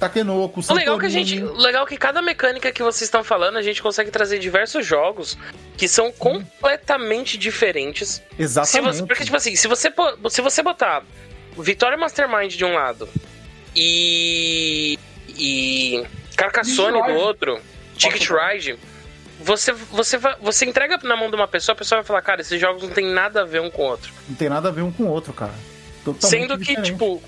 Takenoko, 0.00 0.60
O 0.68 0.74
legal 0.74 0.98
que 0.98 1.06
a 1.06 1.08
Santorini. 1.10 1.24
gente, 1.24 1.42
legal 1.62 1.86
que 1.86 1.96
cada 1.96 2.20
mecânica 2.20 2.72
que 2.72 2.82
vocês 2.82 3.02
estão 3.02 3.22
falando, 3.22 3.56
a 3.58 3.62
gente 3.62 3.80
consegue 3.80 4.10
trazer 4.10 4.38
diversos 4.38 4.84
jogos 4.84 5.38
que 5.76 5.86
são 5.86 6.10
completamente 6.10 7.38
diferentes. 7.38 8.14
Se 8.14 8.22
Exatamente. 8.42 8.96
você, 8.96 9.06
porque, 9.06 9.24
tipo 9.24 9.36
assim, 9.36 9.54
se 9.54 9.68
você, 9.68 9.92
se 10.30 10.40
você 10.42 10.62
botar 10.62 11.02
Vitória 11.56 11.96
Mastermind 11.96 12.54
de 12.56 12.64
um 12.64 12.74
lado 12.74 13.08
e. 13.74 14.98
e. 15.28 16.04
Carcassonne 16.36 16.98
Ticket 17.00 17.14
do 17.14 17.20
outro, 17.20 17.60
Ticket 17.96 18.28
Ride, 18.28 18.76
você, 19.44 19.72
você, 19.72 20.18
você 20.40 20.64
entrega 20.64 20.98
na 21.02 21.16
mão 21.16 21.28
de 21.28 21.36
uma 21.36 21.46
pessoa, 21.46 21.74
a 21.74 21.76
pessoa 21.76 22.00
vai 22.00 22.06
falar, 22.06 22.22
cara, 22.22 22.40
esses 22.40 22.60
jogos 22.60 22.82
não 22.82 22.90
tem 22.90 23.06
nada 23.06 23.42
a 23.42 23.44
ver 23.44 23.60
um 23.60 23.70
com 23.70 23.82
o 23.82 23.86
outro. 23.86 24.12
Não 24.28 24.36
tem 24.36 24.48
nada 24.48 24.68
a 24.68 24.72
ver 24.72 24.82
um 24.82 24.90
com 24.90 25.04
o 25.04 25.08
outro, 25.08 25.32
cara. 25.32 25.54
Totalmente 26.04 26.30
Sendo 26.30 26.58
que, 26.58 26.64
diferente. 26.64 26.92
tipo. 26.92 27.22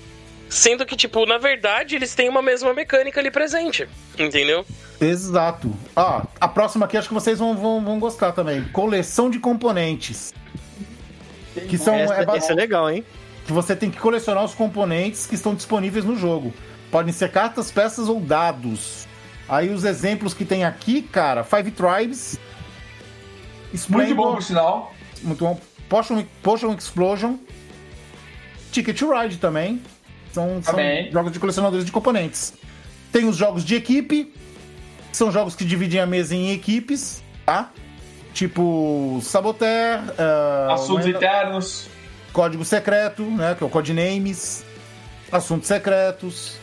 Sendo 0.49 0.85
que, 0.85 0.95
tipo, 0.95 1.25
na 1.25 1.37
verdade, 1.37 1.95
eles 1.95 2.15
têm 2.15 2.29
uma 2.29 2.41
mesma 2.41 2.73
mecânica 2.73 3.19
ali 3.19 3.29
presente. 3.29 3.87
Entendeu? 4.17 4.65
Exato. 4.99 5.73
Ah, 5.93 6.25
a 6.39 6.47
próxima 6.47 6.85
aqui 6.85 6.95
acho 6.95 7.09
que 7.09 7.13
vocês 7.13 7.37
vão, 7.37 7.55
vão, 7.55 7.83
vão 7.83 7.99
gostar 7.99 8.31
também. 8.31 8.63
Coleção 8.69 9.29
de 9.29 9.39
componentes. 9.39 10.33
Que 11.67 11.77
são. 11.77 11.95
Essa, 11.95 12.21
é 12.21 12.37
esse 12.37 12.51
é 12.51 12.55
legal, 12.55 12.89
hein? 12.89 13.03
que 13.47 13.53
você 13.53 13.75
tem 13.75 13.89
que 13.89 13.97
colecionar 13.97 14.43
os 14.43 14.53
componentes 14.53 15.25
que 15.25 15.35
estão 15.35 15.55
disponíveis 15.55 16.03
no 16.03 16.17
jogo. 16.17 16.53
Podem 16.91 17.13
ser 17.13 17.31
cartas, 17.31 17.71
peças 17.71 18.09
ou 18.09 18.19
dados. 18.19 19.06
Aí 19.49 19.69
os 19.69 19.83
exemplos 19.83 20.33
que 20.33 20.43
tem 20.43 20.63
aqui, 20.65 21.01
cara, 21.01 21.43
Five 21.43 21.71
Tribes. 21.71 22.37
Muito 23.89 24.15
bom, 24.15 24.33
por 24.33 24.43
sinal. 24.43 24.93
muito 25.21 25.43
bom. 25.43 25.59
Potion, 25.89 26.23
Potion 26.43 26.73
Explosion. 26.73 27.35
Ticket 28.71 28.97
to 28.97 29.09
Ride 29.11 29.37
também. 29.37 29.81
São, 30.33 30.61
são 30.61 30.73
Também. 30.73 31.11
jogos 31.11 31.31
de 31.31 31.39
colecionadores 31.39 31.85
de 31.85 31.91
componentes. 31.91 32.53
Tem 33.11 33.25
os 33.25 33.35
jogos 33.37 33.63
de 33.63 33.75
equipe. 33.75 34.33
São 35.11 35.31
jogos 35.31 35.55
que 35.55 35.65
dividem 35.65 35.99
a 35.99 36.05
mesa 36.05 36.35
em 36.35 36.51
equipes, 36.51 37.23
tá? 37.45 37.71
Tipo 38.33 39.19
Saboteur, 39.23 39.99
ah, 40.19 40.73
Assuntos 40.73 41.07
internos. 41.07 41.87
Código 42.31 42.63
Secreto, 42.63 43.23
né? 43.23 43.55
Que 43.57 43.63
é 43.63 43.67
o 43.67 43.69
Codenames. 43.69 44.63
Assuntos 45.31 45.67
Secretos. 45.67 46.57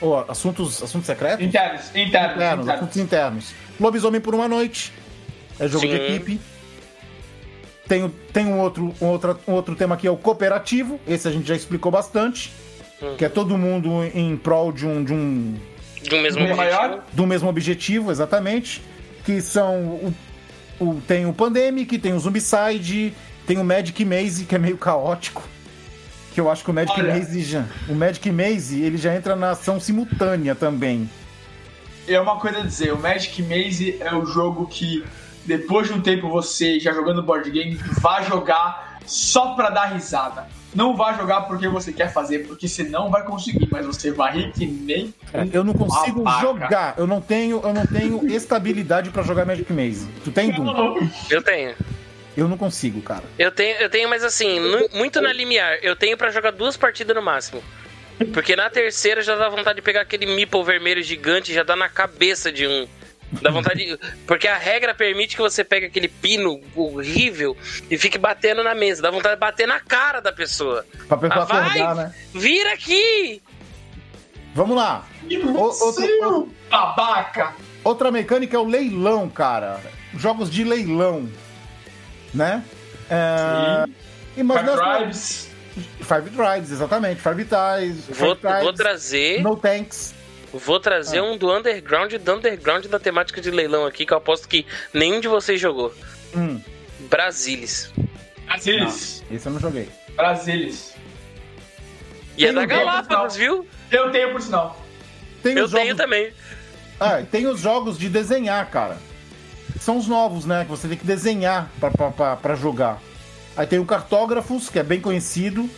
Ou 0.00 0.18
assuntos, 0.28 0.82
assuntos 0.82 1.06
secretos? 1.06 1.44
Internos. 1.44 1.82
Internos. 1.94 2.06
Internos, 2.08 2.34
internos. 2.36 2.68
assuntos 2.68 2.96
internos. 2.96 3.52
Lobisomem 3.78 4.20
por 4.20 4.34
uma 4.34 4.48
noite. 4.48 4.92
É 5.58 5.68
jogo 5.68 5.86
de 5.86 5.96
Sim. 5.96 6.04
equipe. 6.14 6.40
Tem, 7.86 8.08
tem 8.32 8.46
um, 8.46 8.60
outro, 8.60 8.94
um, 9.00 9.06
outro, 9.06 9.38
um 9.48 9.52
outro 9.52 9.74
tema 9.74 9.94
aqui, 9.96 10.06
é 10.06 10.10
o 10.10 10.16
cooperativo. 10.16 11.00
Esse 11.06 11.26
a 11.26 11.30
gente 11.30 11.46
já 11.48 11.56
explicou 11.56 11.90
bastante. 11.90 12.52
Hum. 13.02 13.14
Que 13.18 13.24
é 13.24 13.28
todo 13.28 13.58
mundo 13.58 14.04
em 14.14 14.36
prol 14.36 14.70
de 14.72 14.86
um, 14.86 15.02
de 15.02 15.12
um, 15.12 15.56
De 16.02 16.14
um 16.14 16.22
mesmo 16.22 16.40
objetivo. 16.40 16.56
maior? 16.56 17.04
do 17.12 17.26
mesmo 17.26 17.48
objetivo, 17.48 18.10
exatamente. 18.10 18.80
Que 19.24 19.40
são. 19.40 19.74
O, 19.76 20.14
o- 20.80 21.00
tem 21.06 21.26
o 21.26 21.32
Pandemic, 21.32 21.98
tem 21.98 22.12
o 22.14 22.18
Zombicide, 22.20 23.12
tem 23.46 23.58
o 23.58 23.64
Magic 23.64 24.02
Maze, 24.04 24.44
que 24.44 24.54
é 24.54 24.58
meio 24.58 24.78
caótico. 24.78 25.42
Que 26.32 26.40
eu 26.40 26.50
acho 26.50 26.64
que 26.64 26.70
o 26.70 26.74
Magic 26.74 26.98
Olha. 27.00 27.14
Maze 27.14 27.42
já. 27.42 27.64
O 27.88 27.94
Magic 27.94 28.30
Maze, 28.30 28.80
ele 28.80 28.96
já 28.96 29.14
entra 29.14 29.34
na 29.34 29.50
ação 29.50 29.80
simultânea 29.80 30.54
também. 30.54 31.08
É 32.06 32.20
uma 32.20 32.38
coisa 32.38 32.58
a 32.58 32.62
dizer, 32.62 32.92
o 32.92 32.98
Magic 32.98 33.42
Maze 33.42 33.96
é 34.00 34.14
o 34.14 34.24
jogo 34.26 34.66
que, 34.66 35.04
depois 35.44 35.88
de 35.88 35.94
um 35.94 36.00
tempo 36.00 36.28
você 36.28 36.78
já 36.80 36.92
jogando 36.92 37.22
board 37.22 37.50
game, 37.50 37.74
vai 38.00 38.24
jogar 38.24 38.98
só 39.06 39.54
pra 39.54 39.70
dar 39.70 39.86
risada. 39.86 40.46
Não 40.72 40.96
vai 40.96 41.16
jogar 41.16 41.42
porque 41.42 41.66
você 41.68 41.92
quer 41.92 42.12
fazer, 42.12 42.46
porque 42.46 42.68
você 42.68 42.84
não 42.84 43.10
vai 43.10 43.24
conseguir, 43.24 43.68
mas 43.72 43.84
você 43.84 44.12
vai 44.12 44.32
rir 44.36 44.52
que 44.52 44.66
nem. 44.66 45.12
Eu 45.52 45.64
não 45.64 45.74
consigo 45.74 46.24
jogar. 46.40 46.94
Eu 46.96 47.08
não 47.08 47.20
tenho, 47.20 47.60
eu 47.62 47.74
não 47.74 47.84
tenho 47.84 48.26
estabilidade 48.28 49.10
pra 49.10 49.24
jogar 49.24 49.44
Magic 49.44 49.72
Maze. 49.72 50.06
Tu 50.22 50.30
tem, 50.30 50.52
Doom? 50.52 51.08
Eu 51.28 51.42
tenho. 51.42 51.74
Eu 52.36 52.48
não 52.48 52.56
consigo, 52.56 53.00
cara. 53.02 53.24
Eu 53.38 53.50
tenho, 53.50 53.76
eu 53.78 53.90
tenho, 53.90 54.08
mas 54.08 54.22
assim, 54.24 54.58
muito 54.92 55.20
na 55.20 55.32
limiar. 55.32 55.78
Eu 55.82 55.96
tenho 55.96 56.16
pra 56.16 56.30
jogar 56.30 56.52
duas 56.52 56.76
partidas 56.76 57.14
no 57.14 57.22
máximo. 57.22 57.62
Porque 58.32 58.54
na 58.54 58.68
terceira 58.70 59.22
já 59.22 59.34
dá 59.34 59.48
vontade 59.48 59.76
de 59.76 59.82
pegar 59.82 60.02
aquele 60.02 60.26
meeple 60.26 60.62
vermelho 60.62 61.02
gigante 61.02 61.50
e 61.50 61.54
já 61.54 61.62
dá 61.62 61.74
na 61.74 61.88
cabeça 61.88 62.52
de 62.52 62.66
um. 62.66 62.86
Dá 63.40 63.50
vontade 63.50 63.86
de... 63.86 63.98
Porque 64.26 64.48
a 64.48 64.56
regra 64.58 64.92
permite 64.92 65.36
que 65.36 65.42
você 65.42 65.62
pegue 65.64 65.86
aquele 65.86 66.08
pino 66.08 66.60
horrível 66.74 67.56
e 67.90 67.96
fique 67.96 68.18
batendo 68.18 68.62
na 68.64 68.74
mesa. 68.74 69.00
Dá 69.02 69.10
vontade 69.10 69.36
de 69.36 69.40
bater 69.40 69.66
na 69.68 69.78
cara 69.80 70.20
da 70.20 70.32
pessoa. 70.32 70.84
Pra 71.08 71.16
pessoa 71.16 71.42
Ah, 71.42 71.46
vai! 71.46 71.80
acordar, 71.80 71.94
né? 71.94 72.14
Vira 72.34 72.72
aqui! 72.72 73.40
Vamos 74.54 74.76
lá. 74.76 75.06
O- 75.30 75.58
outro- 75.60 75.84
outro- 75.84 76.54
Babaca! 76.68 77.54
Outra 77.84 78.10
mecânica 78.10 78.56
é 78.56 78.60
o 78.60 78.64
leilão, 78.66 79.28
cara. 79.30 79.80
Jogos 80.14 80.50
de 80.50 80.64
leilão. 80.64 81.28
Né? 82.34 82.62
É... 83.10 83.84
E 84.36 84.42
mas 84.42 84.60
Five 84.60 84.70
nós- 84.70 84.96
Tribes. 84.96 85.50
Five 86.00 86.30
Drives, 86.30 86.70
exatamente. 86.72 87.20
Five 87.20 87.44
Ties. 87.44 88.06
Vou, 88.16 88.36
vou 88.62 88.72
trazer. 88.72 89.42
No 89.42 89.56
Tanks. 89.56 90.14
Vou 90.52 90.80
trazer 90.80 91.20
um 91.20 91.36
do 91.38 91.52
underground 91.56 92.12
do 92.12 92.32
underground 92.34 92.86
da 92.86 92.98
temática 92.98 93.40
de 93.40 93.50
leilão 93.52 93.86
aqui, 93.86 94.04
que 94.04 94.12
eu 94.12 94.16
aposto 94.16 94.48
que 94.48 94.66
nenhum 94.92 95.20
de 95.20 95.28
vocês 95.28 95.60
jogou. 95.60 95.94
Hum, 96.34 96.60
Brasilis. 97.08 97.92
Brasilis. 98.46 99.22
esse 99.30 99.46
eu 99.46 99.52
não 99.52 99.60
joguei. 99.60 99.88
Brasilis. 100.16 100.94
E 102.36 102.44
é 102.44 102.48
Tem 102.48 102.54
da 102.56 102.62
um 102.62 102.66
deles, 102.66 102.84
Galápagos, 102.84 103.36
viu? 103.36 103.66
Eu 103.92 104.10
tenho, 104.10 104.32
por 104.32 104.42
sinal. 104.42 104.84
Tem 105.42 105.56
Eu 105.56 105.68
tenho 105.68 105.84
jogos... 105.86 105.96
também. 105.96 106.32
Ah, 106.98 107.22
tem 107.30 107.46
os 107.46 107.60
jogos 107.60 107.96
de 107.96 108.08
desenhar, 108.08 108.68
cara. 108.70 108.98
São 109.78 109.96
os 109.98 110.06
novos, 110.06 110.44
né? 110.44 110.64
Que 110.64 110.70
você 110.70 110.88
tem 110.88 110.96
que 110.96 111.06
desenhar 111.06 111.70
pra 112.42 112.54
jogar. 112.54 112.98
Aí 113.56 113.66
tem 113.66 113.78
o 113.78 113.84
Cartógrafos, 113.84 114.68
que 114.68 114.78
é 114.78 114.82
bem 114.82 115.00
conhecido. 115.00 115.68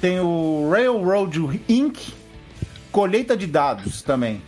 Tem 0.00 0.20
o 0.20 0.68
Railroad 0.70 1.60
Inc. 1.68 1.98
Colheita 2.90 3.36
de 3.36 3.46
dados 3.46 4.02
também. 4.02 4.42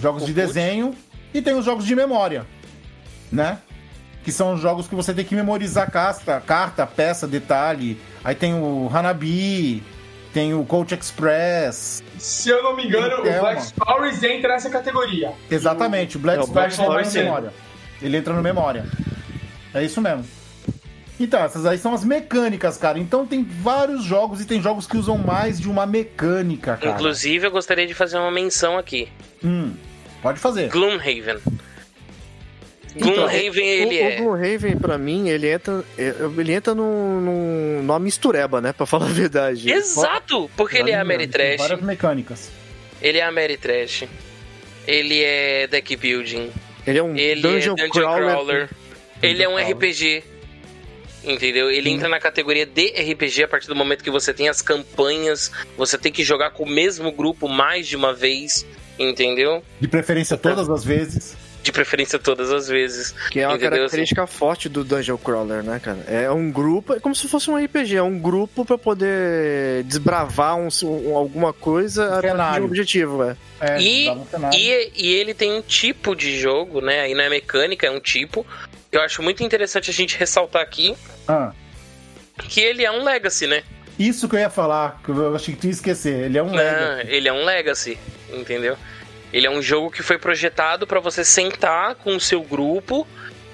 Jogos 0.00 0.24
de 0.26 0.32
desenho. 0.32 0.94
E 1.32 1.42
tem 1.42 1.54
os 1.54 1.64
jogos 1.64 1.84
de 1.84 1.94
memória, 1.94 2.46
né? 3.30 3.58
Que 4.24 4.32
são 4.32 4.54
os 4.54 4.60
jogos 4.60 4.88
que 4.88 4.94
você 4.94 5.12
tem 5.12 5.24
que 5.24 5.34
memorizar 5.34 5.90
carta, 5.90 6.40
carta 6.40 6.86
peça, 6.86 7.26
detalhe. 7.26 8.00
Aí 8.24 8.34
tem 8.34 8.54
o 8.54 8.90
Hanabi, 8.92 9.82
tem 10.32 10.54
o 10.54 10.64
Coach 10.64 10.94
Express. 10.94 12.02
Se 12.18 12.48
eu 12.48 12.62
não 12.62 12.74
me 12.74 12.86
engano, 12.86 13.26
É 13.26 13.38
o 13.38 13.40
Black. 13.40 13.62
Stories 13.62 14.22
entra 14.22 14.54
nessa 14.54 14.70
categoria. 14.70 15.32
Exatamente, 15.50 16.16
o 16.16 16.20
Black 16.20 16.38
É, 16.38 16.42
o 16.42 16.46
Stories 16.46 16.76
Black 16.76 16.90
Stories, 16.90 17.08
sim. 17.08 17.18
memória. 17.20 17.52
Ele 18.00 18.16
entra 18.16 18.32
no 18.34 18.42
memória. 18.42 18.84
É 19.74 19.84
isso 19.84 20.00
mesmo. 20.00 20.24
Então, 21.20 21.42
essas 21.42 21.66
aí 21.66 21.76
são 21.78 21.92
as 21.92 22.04
mecânicas, 22.04 22.76
cara. 22.76 22.98
Então 22.98 23.26
tem 23.26 23.42
vários 23.42 24.04
jogos 24.04 24.40
e 24.40 24.44
tem 24.44 24.62
jogos 24.62 24.86
que 24.86 24.96
usam 24.96 25.18
mais 25.18 25.60
de 25.60 25.68
uma 25.68 25.84
mecânica, 25.84 26.76
cara. 26.76 26.94
Inclusive, 26.94 27.46
eu 27.46 27.50
gostaria 27.50 27.86
de 27.86 27.94
fazer 27.94 28.18
uma 28.18 28.30
menção 28.30 28.78
aqui. 28.78 29.08
Hum, 29.42 29.72
pode 30.22 30.38
fazer. 30.38 30.68
Gloomhaven. 30.68 31.38
Então, 32.94 33.12
Gloomhaven, 33.12 33.66
ele 33.66 33.96
o, 33.96 34.04
é. 34.04 34.20
O 34.20 34.24
Gloomhaven, 34.24 34.78
pra 34.78 34.96
mim, 34.96 35.28
ele 35.28 35.50
entra, 35.50 35.84
é, 35.96 36.14
ele 36.38 36.52
entra 36.52 36.74
num, 36.74 37.20
num, 37.20 37.82
numa 37.82 37.98
mistureba, 37.98 38.60
né? 38.60 38.72
Pra 38.72 38.86
falar 38.86 39.06
a 39.06 39.12
verdade. 39.12 39.70
Exato! 39.70 40.48
Porque 40.56 40.76
ele 40.78 40.90
é 40.90 40.94
Tem 40.94 41.00
Ameritrash, 41.00 41.58
Várias 41.58 41.80
mecânicas. 41.82 42.50
ele 43.02 43.18
é 43.18 43.24
Ameritrash, 43.24 44.08
ele 44.86 45.22
é 45.22 45.66
deck 45.66 45.96
building, 45.96 46.50
Ele 46.88 46.98
é 46.98 47.02
um 47.02 47.14
ele 47.14 47.42
dungeon, 47.42 47.74
é 47.74 47.86
Dungeon 47.86 47.90
crawler. 47.90 48.30
Crawler, 48.30 48.70
ele 49.22 49.42
é 49.42 49.48
um 49.48 49.56
Crawler. 49.56 49.76
RPG. 49.76 50.24
Entendeu? 51.22 51.70
Ele 51.70 51.90
entra 51.90 52.08
na 52.08 52.18
categoria 52.18 52.64
de 52.64 52.88
RPG 52.90 53.44
a 53.44 53.48
partir 53.48 53.68
do 53.68 53.76
momento 53.76 54.02
que 54.02 54.10
você 54.10 54.32
tem 54.32 54.48
as 54.48 54.62
campanhas, 54.62 55.50
você 55.76 55.98
tem 55.98 56.10
que 56.10 56.24
jogar 56.24 56.52
com 56.52 56.62
o 56.62 56.68
mesmo 56.68 57.12
grupo 57.12 57.46
mais 57.46 57.86
de 57.86 57.96
uma 57.96 58.14
vez, 58.14 58.64
entendeu? 58.98 59.62
De 59.78 59.86
preferência 59.88 60.38
todas 60.38 60.70
as 60.70 60.82
vezes. 60.82 61.36
De 61.62 61.72
preferência 61.72 62.18
todas 62.18 62.50
as 62.52 62.68
vezes. 62.68 63.12
Que 63.30 63.40
é 63.40 63.46
uma 63.46 63.56
Entendeu? 63.56 63.78
característica 63.78 64.26
forte 64.26 64.68
do 64.68 64.84
Dungeon 64.84 65.18
Crawler, 65.18 65.62
né, 65.62 65.78
cara? 65.82 65.98
É 66.08 66.30
um 66.30 66.50
grupo, 66.50 66.94
é 66.94 67.00
como 67.00 67.14
se 67.14 67.28
fosse 67.28 67.50
um 67.50 67.56
RPG, 67.62 67.96
é 67.96 68.02
um 68.02 68.18
grupo 68.18 68.64
pra 68.64 68.78
poder 68.78 69.82
desbravar 69.84 70.56
um, 70.56 70.68
um- 70.84 71.16
alguma 71.16 71.52
coisa 71.52 72.06
a 72.06 72.08
partir 72.10 72.22
de 72.26 72.30
cenário. 72.32 72.62
um 72.62 72.66
objetivo, 72.68 73.22
é. 73.24 73.36
É, 73.60 73.80
E, 73.80 74.08
e, 74.54 74.92
e 74.96 75.14
ele 75.14 75.34
tem 75.34 75.52
um 75.52 75.60
tipo 75.60 76.14
de 76.14 76.38
jogo, 76.38 76.80
né? 76.80 77.00
Aí 77.00 77.14
não 77.14 77.22
é 77.24 77.28
mecânica, 77.28 77.86
é 77.86 77.90
um 77.90 78.00
tipo. 78.00 78.46
Que 78.90 78.96
eu 78.96 79.02
acho 79.02 79.22
muito 79.22 79.42
interessante 79.42 79.90
a 79.90 79.92
gente 79.92 80.16
ressaltar 80.16 80.62
aqui. 80.62 80.94
Ah, 81.26 81.52
Que 82.48 82.60
ele 82.60 82.84
é 82.84 82.90
um 82.90 83.02
Legacy, 83.04 83.46
né? 83.46 83.62
isso 83.98 84.28
que 84.28 84.36
eu 84.36 84.40
ia 84.40 84.48
falar, 84.48 85.00
que 85.04 85.10
eu 85.10 85.34
achei 85.34 85.52
que 85.54 85.60
tu 85.60 85.64
ia 85.66 85.72
esquecer. 85.72 86.26
Ele 86.26 86.38
é 86.38 86.42
um 86.42 86.46
Não, 86.46 86.54
Legacy. 86.54 87.08
ele 87.10 87.28
é 87.28 87.32
um 87.32 87.44
Legacy, 87.44 87.98
entendeu? 88.32 88.76
Ele 89.32 89.46
é 89.46 89.50
um 89.50 89.62
jogo 89.62 89.90
que 89.90 90.02
foi 90.02 90.18
projetado 90.18 90.86
para 90.86 91.00
você 91.00 91.24
sentar 91.24 91.94
com 91.96 92.16
o 92.16 92.20
seu 92.20 92.42
grupo, 92.42 93.06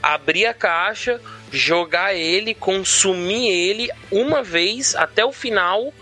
abrir 0.02 0.46
a 0.46 0.54
caixa, 0.54 1.20
jogar 1.50 2.14
ele, 2.14 2.54
consumir 2.54 3.48
ele 3.48 3.90
uma 4.10 4.42
vez 4.42 4.94
até 4.94 5.24
o 5.24 5.32
final 5.32 5.92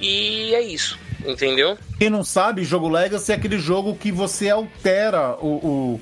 e 0.00 0.54
é 0.54 0.60
isso, 0.60 0.98
entendeu? 1.26 1.76
Quem 1.98 2.10
não 2.10 2.22
sabe, 2.22 2.64
jogo 2.64 2.88
Legacy 2.88 3.32
é 3.32 3.34
aquele 3.34 3.58
jogo 3.58 3.96
que 3.96 4.12
você 4.12 4.48
altera 4.48 5.36
o, 5.40 5.46
o, 5.46 6.00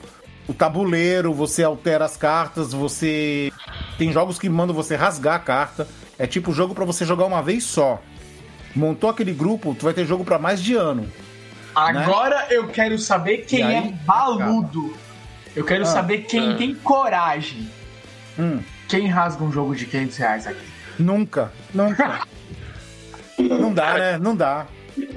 o 0.49 0.55
tabuleiro, 0.55 1.33
você 1.33 1.63
altera 1.63 2.05
as 2.05 2.17
cartas, 2.17 2.73
você. 2.73 3.51
Tem 3.97 4.13
jogos 4.13 4.39
que 4.39 4.49
mandam 4.49 4.75
você 4.75 4.95
rasgar 4.95 5.35
a 5.35 5.39
carta. 5.39 5.89
É 6.19 6.27
tipo 6.27 6.53
jogo 6.53 6.75
para 6.75 6.85
você 6.85 7.05
jogar 7.05 7.25
uma 7.25 7.43
vez 7.43 7.65
só. 7.65 8.01
Montou 8.75 9.09
aquele 9.09 9.33
grupo, 9.33 9.75
tu 9.75 9.85
vai 9.85 9.95
ter 9.95 10.05
jogo 10.05 10.25
para 10.25 10.39
mais 10.39 10.63
de 10.63 10.75
ano. 10.75 11.11
Agora 11.77 12.47
eu 12.49 12.69
quero 12.69 12.99
saber 12.99 13.45
quem 13.45 13.61
E 13.61 13.63
aí, 13.63 13.75
é 13.89 13.93
baludo. 14.07 14.97
Eu 15.55 15.63
quero 15.65 15.83
Ah. 15.83 15.87
saber 15.87 16.23
quem 16.23 16.53
Ah. 16.53 16.57
tem 16.57 16.75
coragem. 16.75 17.71
Hum, 18.39 18.61
Quem 18.89 19.07
rasga 19.09 19.43
um 19.45 19.51
jogo 19.53 19.75
de 19.75 19.85
500 19.85 20.17
reais 20.17 20.47
aqui? 20.47 20.67
nunca, 20.99 21.53
nunca. 21.75 22.21
não 23.39 23.75
dá, 23.75 23.95
né? 23.95 24.19
Não 24.19 24.35
dá. 24.35 24.67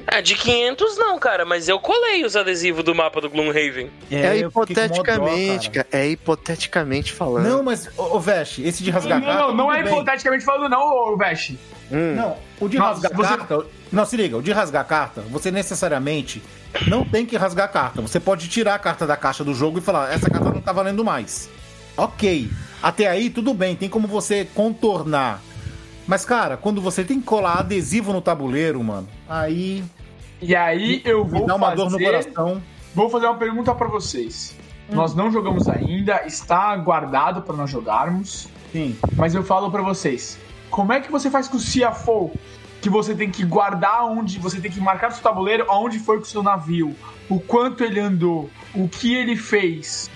É, 0.08 0.22
de 0.22 0.36
500 0.36 0.98
não, 0.98 1.20
cara, 1.20 1.46
mas 1.46 1.70
eu 1.70 1.80
colei 1.80 2.26
os 2.26 2.36
adesivos 2.36 2.84
do 2.84 2.96
mapa 2.96 3.22
do 3.22 3.30
Gloomhaven. 3.30 3.90
É, 4.10 4.42
dó, 4.42 4.48
hipoteticamente, 4.48 5.70
cara. 5.70 5.88
É 5.92 6.08
hipoteticamente 6.08 7.14
falando. 7.14 7.48
Não, 7.48 7.64
mas, 7.64 7.88
ô, 7.98 8.18
ô 8.18 8.22
esse 8.60 8.84
de 8.84 8.90
rasgar 8.92 9.20
Não, 9.20 9.28
carta. 9.28 9.42
não, 9.48 9.56
não 9.56 9.74
é 9.74 9.84
bem. 9.84 9.92
hipoteticamente 9.94 10.44
falando, 10.44 10.70
não, 10.70 10.82
ô 11.14 11.18
Vest. 11.18 11.52
Hum. 11.92 12.16
Não, 12.16 12.38
o 12.60 12.68
de 12.68 12.78
Nossa, 12.78 13.02
rasgar 13.08 13.14
você- 13.16 13.38
carta. 13.38 13.66
Não, 13.92 14.06
se 14.06 14.16
liga, 14.18 14.38
o 14.38 14.42
de 14.42 14.52
rasgar 14.52 14.86
carta, 14.86 15.22
você 15.22 15.50
necessariamente 15.52 16.42
não 16.88 17.04
tem 17.04 17.26
que 17.26 17.36
rasgar 17.38 17.66
a 17.66 17.70
carta. 17.70 18.02
Você 18.02 18.20
pode 18.20 18.48
tirar 18.48 18.76
a 18.76 18.80
carta 18.80 19.08
da 19.08 19.18
caixa 19.18 19.44
do 19.44 19.54
jogo 19.54 19.80
e 19.80 19.82
falar, 19.82 20.14
essa 20.14 20.30
carta 20.30 20.50
não 20.52 20.62
tá 20.62 20.72
valendo 20.72 21.04
mais. 21.04 21.50
Ok. 21.98 22.50
Até 22.82 23.08
aí, 23.08 23.30
tudo 23.30 23.54
bem, 23.54 23.76
tem 23.76 23.90
como 23.90 24.08
você 24.08 24.48
contornar. 24.56 25.42
Mas, 26.10 26.26
cara, 26.26 26.58
quando 26.58 26.82
você 26.82 27.04
tem 27.04 27.20
que 27.20 27.26
colar 27.26 27.60
adesivo 27.60 28.12
no 28.12 28.20
tabuleiro, 28.20 28.84
mano, 28.84 29.08
aí 29.30 29.84
E 30.42 30.56
aí 30.56 31.04
eu 31.06 31.24
me 31.24 31.30
vou 31.32 31.46
dá 31.46 31.56
uma 31.56 31.68
fazer... 31.70 31.76
dor 31.84 31.92
no 31.92 32.00
coração. 32.00 32.64
Vou 32.96 33.10
fazer 33.12 33.28
uma 33.28 33.38
pergunta 33.38 33.76
pra 33.76 33.88
vocês. 33.88 34.56
Nós 34.92 35.14
não 35.14 35.32
jogamos 35.32 35.70
ainda, 35.70 36.24
está 36.26 36.76
guardado 36.78 37.44
pra 37.44 37.56
nós 37.56 37.70
jogarmos, 37.70 38.50
Sim. 38.72 38.98
mas 39.16 39.36
eu 39.36 39.44
falo 39.44 39.70
pra 39.70 39.84
vocês. 39.84 40.40
Como 40.72 40.92
é 40.92 41.00
que 41.00 41.12
você 41.12 41.30
faz 41.30 41.48
com 41.48 41.58
o 41.58 41.60
CFO? 41.62 42.32
Que 42.82 42.90
você 42.90 43.14
tem 43.14 43.30
que 43.30 43.46
guardar 43.46 44.06
onde, 44.06 44.40
você 44.40 44.60
tem 44.60 44.72
que 44.72 44.80
marcar 44.80 45.10
no 45.10 45.14
seu 45.14 45.22
tabuleiro 45.22 45.66
aonde 45.70 46.00
foi 46.00 46.18
com 46.18 46.24
o 46.24 46.26
seu 46.26 46.42
navio, 46.42 46.96
o 47.30 47.40
quanto 47.40 47.84
ele 47.84 48.00
andou, 48.00 48.50
o 48.74 48.88
que 48.90 49.14
ele 49.14 49.36
fez. 49.36 50.10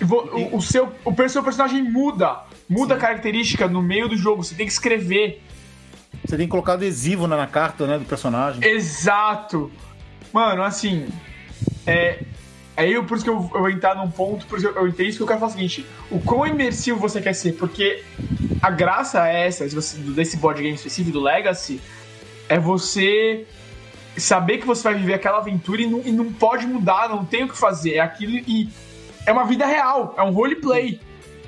Vo- 0.00 0.28
O, 0.32 0.56
o 0.56 0.60
seu, 0.62 0.90
o 1.04 1.28
seu 1.28 1.42
personagem 1.44 1.84
muda, 1.84 2.40
muda 2.72 2.94
a 2.94 2.98
característica 2.98 3.68
no 3.68 3.82
meio 3.82 4.08
do 4.08 4.16
jogo, 4.16 4.42
você 4.42 4.54
tem 4.54 4.66
que 4.66 4.72
escrever. 4.72 5.42
Você 6.24 6.36
tem 6.36 6.46
que 6.46 6.50
colocar 6.50 6.74
adesivo 6.74 7.26
na, 7.26 7.36
na 7.36 7.46
carta, 7.46 7.86
né, 7.86 7.98
do 7.98 8.04
personagem. 8.04 8.64
Exato. 8.64 9.70
Mano, 10.32 10.62
assim. 10.62 11.08
É. 11.86 12.20
É 12.74 12.88
eu, 12.88 13.04
por 13.04 13.16
isso 13.16 13.24
que 13.24 13.28
eu, 13.28 13.34
eu 13.34 13.60
vou 13.60 13.68
entrar 13.68 13.94
num 13.94 14.10
ponto, 14.10 14.46
por 14.46 14.56
isso 14.56 14.66
eu, 14.66 14.74
eu 14.74 14.88
entendi 14.88 15.10
isso 15.10 15.18
que 15.18 15.22
eu 15.22 15.26
quero 15.26 15.38
falar 15.38 15.50
o 15.50 15.54
seguinte: 15.54 15.86
o 16.10 16.18
quão 16.20 16.46
imersivo 16.46 16.98
você 16.98 17.20
quer 17.20 17.34
ser, 17.34 17.52
porque 17.52 18.02
a 18.62 18.70
graça 18.70 19.28
é 19.28 19.46
essa, 19.46 19.66
desse 20.14 20.38
board 20.38 20.62
game 20.62 20.74
específico, 20.74 21.12
do 21.12 21.22
Legacy, 21.22 21.78
é 22.48 22.58
você 22.58 23.46
saber 24.16 24.58
que 24.58 24.66
você 24.66 24.84
vai 24.84 24.94
viver 24.94 25.14
aquela 25.14 25.38
aventura 25.38 25.82
e 25.82 25.86
não, 25.86 26.00
e 26.02 26.10
não 26.10 26.32
pode 26.32 26.66
mudar, 26.66 27.10
não 27.10 27.26
tem 27.26 27.44
o 27.44 27.48
que 27.48 27.56
fazer. 27.56 27.96
É 27.96 28.00
aquilo 28.00 28.32
e. 28.32 28.70
É 29.26 29.32
uma 29.32 29.44
vida 29.44 29.66
real, 29.66 30.14
é 30.16 30.22
um 30.22 30.30
roleplay. 30.30 30.98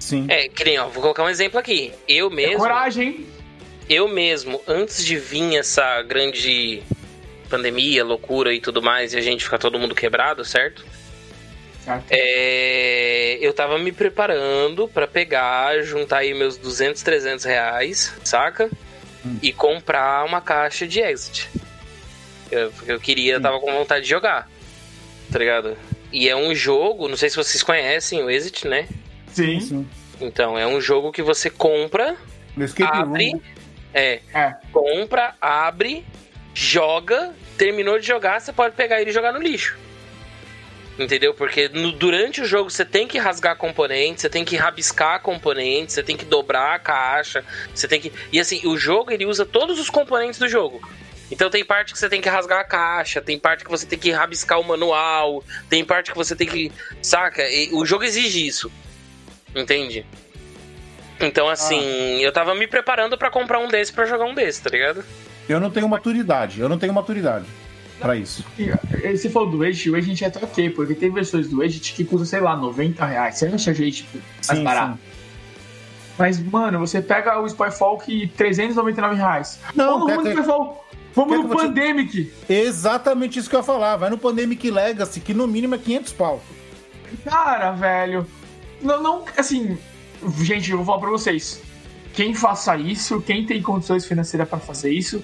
Sim. 0.05 0.27
É, 0.29 0.49
que 0.51 0.63
nem, 0.65 0.79
ó, 0.79 0.87
vou 0.87 1.01
colocar 1.01 1.25
um 1.25 1.31
exemplo 1.31 1.59
aqui. 1.59 1.91
Eu 2.07 2.31
É 2.31 2.35
mesmo, 2.35 2.59
coragem, 2.59 3.09
hein? 3.09 3.27
eu 3.89 4.07
mesmo, 4.07 4.61
antes 4.69 5.03
de 5.03 5.17
vir 5.17 5.57
essa 5.57 6.03
grande 6.03 6.83
pandemia, 7.49 8.05
loucura 8.05 8.53
e 8.53 8.61
tudo 8.61 8.83
mais, 8.83 9.15
e 9.15 9.17
a 9.17 9.23
gente 9.23 9.43
ficar 9.43 9.57
todo 9.57 9.79
mundo 9.79 9.95
quebrado, 9.95 10.45
certo? 10.45 10.85
Certo. 11.83 12.05
É, 12.11 13.39
eu 13.41 13.55
tava 13.55 13.79
me 13.79 13.93
preparando 13.93 14.87
pra 14.89 15.07
pegar, 15.07 15.83
juntar 15.83 16.19
aí 16.19 16.35
meus 16.35 16.59
200, 16.59 17.01
300 17.01 17.43
reais, 17.47 18.13
saca? 18.23 18.69
E 19.41 19.55
comprar 19.55 20.23
uma 20.27 20.43
caixa 20.43 20.87
de 20.87 21.01
Exit. 21.01 21.49
Eu, 22.51 22.71
eu 22.87 23.01
queria, 23.01 23.41
tava 23.41 23.59
com 23.59 23.73
vontade 23.73 24.05
de 24.05 24.11
jogar, 24.11 24.51
tá 25.33 25.39
ligado? 25.39 25.79
E 26.13 26.29
é 26.29 26.37
um 26.37 26.55
jogo, 26.55 27.09
não 27.09 27.17
sei 27.17 27.31
se 27.31 27.37
vocês 27.37 27.63
conhecem 27.63 28.23
o 28.23 28.29
Exit, 28.29 28.69
né? 28.69 28.87
Sim. 29.35 29.61
Sim. 29.61 29.89
Então, 30.20 30.56
é 30.59 30.66
um 30.66 30.81
jogo 30.81 31.11
que 31.12 31.23
você 31.23 31.51
compra, 31.51 32.16
abre, 32.86 33.31
room. 33.32 33.40
é, 33.93 34.20
É. 34.32 34.55
compra, 34.73 35.35
abre, 35.40 36.05
joga, 36.55 37.32
terminou 37.59 37.98
de 37.98 38.06
jogar, 38.06 38.40
você 38.40 38.52
pode 38.52 38.74
pegar 38.77 39.01
ele 39.01 39.11
e 39.11 39.12
jogar 39.12 39.32
no 39.32 39.40
lixo. 39.40 39.77
Entendeu? 40.97 41.35
Porque 41.35 41.69
no- 41.69 41.90
durante 41.90 42.40
o 42.40 42.44
jogo 42.47 42.70
você 42.70 42.85
tem 42.85 43.09
que 43.09 43.19
rasgar 43.19 43.56
componentes, 43.56 44.23
você 44.23 44.28
tem 44.31 44.44
que 44.44 44.55
rabiscar 44.55 45.20
componentes, 45.20 45.93
você 45.94 46.05
tem 46.05 46.16
que 46.16 46.24
dobrar 46.24 46.77
a 46.77 46.78
caixa, 46.78 47.44
você 47.74 47.89
tem 47.89 48.01
que. 48.01 48.12
E 48.32 48.39
assim, 48.39 48.61
o 48.65 48.77
jogo 48.78 49.11
ele 49.11 49.27
usa 49.27 49.44
todos 49.44 49.81
os 49.81 49.90
componentes 49.90 50.39
do 50.39 50.48
jogo. 50.48 50.81
Então 51.32 51.51
tem 51.51 51.65
parte 51.65 51.93
que 51.93 51.98
você 51.98 52.09
tem 52.09 52.20
que 52.20 52.28
rasgar 52.28 52.61
a 52.61 52.65
caixa, 52.65 53.20
tem 53.20 53.36
parte 53.36 53.65
que 53.65 53.70
você 53.70 53.85
tem 53.86 53.98
que 53.98 54.12
rabiscar 54.12 54.61
o 54.61 54.62
manual, 54.65 55.43
tem 55.69 55.85
parte 55.85 56.12
que 56.12 56.16
você 56.16 56.36
tem 56.36 56.47
que. 56.47 56.70
Saca? 57.02 57.43
E 57.43 57.70
o 57.73 57.85
jogo 57.85 58.05
exige 58.05 58.47
isso. 58.47 58.70
Entende? 59.55 60.05
Então, 61.21 61.49
assim, 61.49 62.19
eu 62.21 62.33
tava 62.33 62.55
me 62.55 62.67
preparando 62.67 63.17
pra 63.17 63.31
comprar 63.31 63.59
um 63.61 63.69
desse 63.69 63.93
pra 63.93 64.05
jogar 64.05 64.25
um 64.25 64.35
desse, 64.35 64.63
tá 64.63 64.71
ligado? 64.71 65.05
Eu 65.49 65.61
não 65.61 65.71
tenho 65.71 65.89
maturidade. 65.89 66.61
Eu 66.61 66.69
não 66.69 66.79
tenho 66.79 66.93
maturidade 66.93 67.45
pra 68.01 68.17
isso. 68.17 68.45
Você 69.15 69.31
falou 69.31 69.49
do 69.49 69.65
Edge, 69.65 69.91
o 69.91 70.01
gente 70.03 70.25
é 70.25 70.27
até 70.27 70.45
ok, 70.45 70.71
porque 70.71 70.95
tem 70.95 71.11
versões 71.11 71.49
do 71.49 71.63
Edge 71.63 71.79
que 71.81 72.05
custam, 72.05 72.27
sei 72.27 72.41
lá, 72.41 72.57
90 72.57 73.05
reais. 73.07 73.37
Você 73.39 73.47
acha 73.47 73.73
gente 73.73 73.99
tipo, 74.03 74.19
mais 74.49 74.59
Sim, 74.59 74.65
barato? 74.65 74.99
Mas, 76.19 76.39
mano, 76.43 76.79
você 76.81 77.01
pega 77.03 77.41
o 77.41 77.49
Spyfall 77.49 77.99
que 77.99 78.27
399 78.37 79.15
reais. 79.17 79.61
Não, 79.75 80.01
Vamos 80.01 80.17
no 80.17 80.23
que- 80.23 80.31
Spyfall. 80.31 80.85
Vamos 81.15 81.37
no 81.37 81.49
vou 81.49 81.57
te- 81.57 81.63
Pandemic. 81.67 82.33
Exatamente 82.49 83.39
isso 83.39 83.49
que 83.49 83.55
eu 83.55 83.61
ia 83.61 83.65
falar. 83.65 83.97
Vai 83.97 84.11
no 84.11 84.19
Pandemic 84.19 84.69
Legacy, 84.71 85.21
que 85.21 85.33
no 85.33 85.47
mínimo 85.47 85.75
é 85.77 85.79
500 85.79 86.13
pau. 86.13 86.43
Cara, 87.25 87.71
velho. 87.73 88.27
Não, 88.85 89.02
não, 89.02 89.24
assim. 89.36 89.77
Gente, 90.40 90.70
eu 90.70 90.77
vou 90.78 90.86
falar 90.86 90.98
pra 91.01 91.11
vocês. 91.11 91.61
Quem 92.12 92.35
faça 92.35 92.77
isso, 92.77 93.20
quem 93.20 93.44
tem 93.44 93.61
condições 93.61 94.06
financeiras 94.06 94.48
pra 94.48 94.59
fazer 94.59 94.93
isso, 94.93 95.23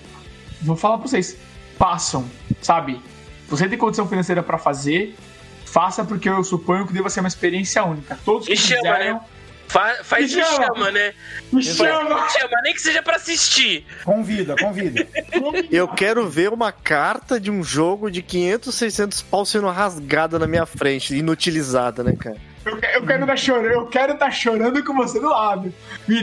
vou 0.61 0.75
falar 0.77 0.99
pra 0.99 1.07
vocês. 1.07 1.37
Façam, 1.79 2.29
sabe? 2.61 3.01
Você 3.49 3.69
tem 3.69 3.79
condição 3.79 4.09
financeira 4.09 4.43
pra 4.43 4.59
fazer, 4.59 5.15
faça 5.65 6.05
porque 6.05 6.29
eu 6.29 6.43
suponho 6.43 6.87
que 6.87 6.93
deva 6.93 7.09
ser 7.09 7.21
uma 7.21 7.29
experiência 7.29 7.85
única. 7.85 8.19
Todos 8.25 8.47
que 8.47 8.53
Me 8.53 8.59
chama, 8.59 8.81
fizeram, 8.81 9.15
né? 9.15 9.21
Fa 9.69 9.95
faz 10.03 10.31
Me 10.35 10.41
me 10.41 10.45
chama. 10.45 10.67
chama, 10.67 10.91
né? 10.91 11.15
me 11.53 11.63
chama. 11.63 12.23
me 12.25 12.31
chama, 12.31 12.63
nem 12.65 12.75
que 12.75 12.81
seja 12.83 13.03
pra 13.03 13.17
assistir. 13.17 13.87
Convida, 14.05 14.57
convida. 14.57 15.07
Eu 15.71 15.87
quero 15.87 16.29
ver 16.29 16.53
uma 16.53 16.73
carta 16.73 17.39
de 17.39 17.53
um 17.53 17.63
jogo 17.63 18.11
de 18.11 18.21
500, 18.21 18.75
600 18.75 19.23
pau 19.23 19.47
sendo 19.47 19.69
rasgada 19.69 20.41
na 20.41 20.47
minha 20.49 20.67
frente, 20.67 21.15
inutilizada, 21.17 22.03
né, 22.03 22.15
cara? 22.19 22.37
Eu, 22.71 22.77
que- 22.79 22.87
eu 22.87 23.07
quero 23.07 23.23
estar 23.23 23.37
chorando, 23.37 23.73
eu 23.73 23.87
quero 23.87 24.13
estar 24.15 24.31
chorando 24.31 24.85
com 24.85 24.95
você 24.95 25.21
do 25.21 25.29
lado. 25.29 25.73
E, 26.09 26.15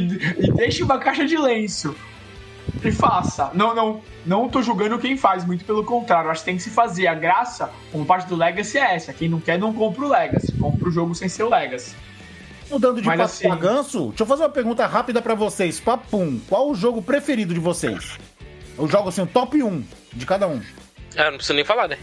e 0.48 0.52
deixe 0.54 0.84
uma 0.84 0.98
caixa 0.98 1.26
de 1.26 1.38
lenço. 1.38 1.96
E 2.84 2.92
faça. 2.92 3.50
Não, 3.54 3.74
não, 3.74 4.02
não 4.26 4.50
tô 4.50 4.62
julgando 4.62 5.00
quem 5.00 5.18
faz, 5.18 5.46
muito 5.46 5.64
pelo 5.66 5.84
contrário. 5.84 6.30
Acho 6.30 6.42
que 6.42 6.46
tem 6.46 6.58
que 6.58 6.64
se 6.64 6.70
fazer. 6.70 7.08
A 7.08 7.14
graça, 7.16 7.72
como 7.92 8.06
parte 8.06 8.28
do 8.28 8.36
Legacy, 8.36 8.78
é 8.78 8.96
essa. 8.96 9.14
Quem 9.14 9.30
não 9.30 9.40
quer, 9.40 9.58
não 9.58 9.74
compra 9.74 10.06
o 10.06 10.10
Legacy. 10.10 10.52
Compra 10.54 10.88
o 10.90 10.92
jogo 10.92 11.16
sem 11.16 11.28
ser 11.30 11.44
o 11.44 11.50
Legacy. 11.50 11.96
Mudando 12.70 13.02
de 13.02 13.08
Mas 13.08 13.18
papo 13.18 13.30
assim- 13.32 13.48
pra 13.48 13.56
ganso, 13.56 14.08
deixa 14.10 14.24
eu 14.24 14.28
fazer 14.28 14.44
uma 14.44 14.50
pergunta 14.50 14.86
rápida 14.86 15.22
pra 15.22 15.34
vocês. 15.34 15.80
Papum, 15.80 16.40
qual 16.50 16.70
o 16.70 16.76
jogo 16.76 17.02
preferido 17.02 17.54
de 17.54 17.60
vocês? 17.60 18.18
Eu 18.78 18.88
jogo 18.90 19.08
assim, 19.10 19.22
o 19.22 19.28
top 19.28 19.64
1 19.64 19.84
de 20.14 20.26
cada 20.26 20.48
um. 20.48 20.62
Ah, 21.16 21.26
não 21.32 21.38
preciso 21.38 21.54
nem 21.54 21.64
falar, 21.64 21.88
né? 21.88 21.98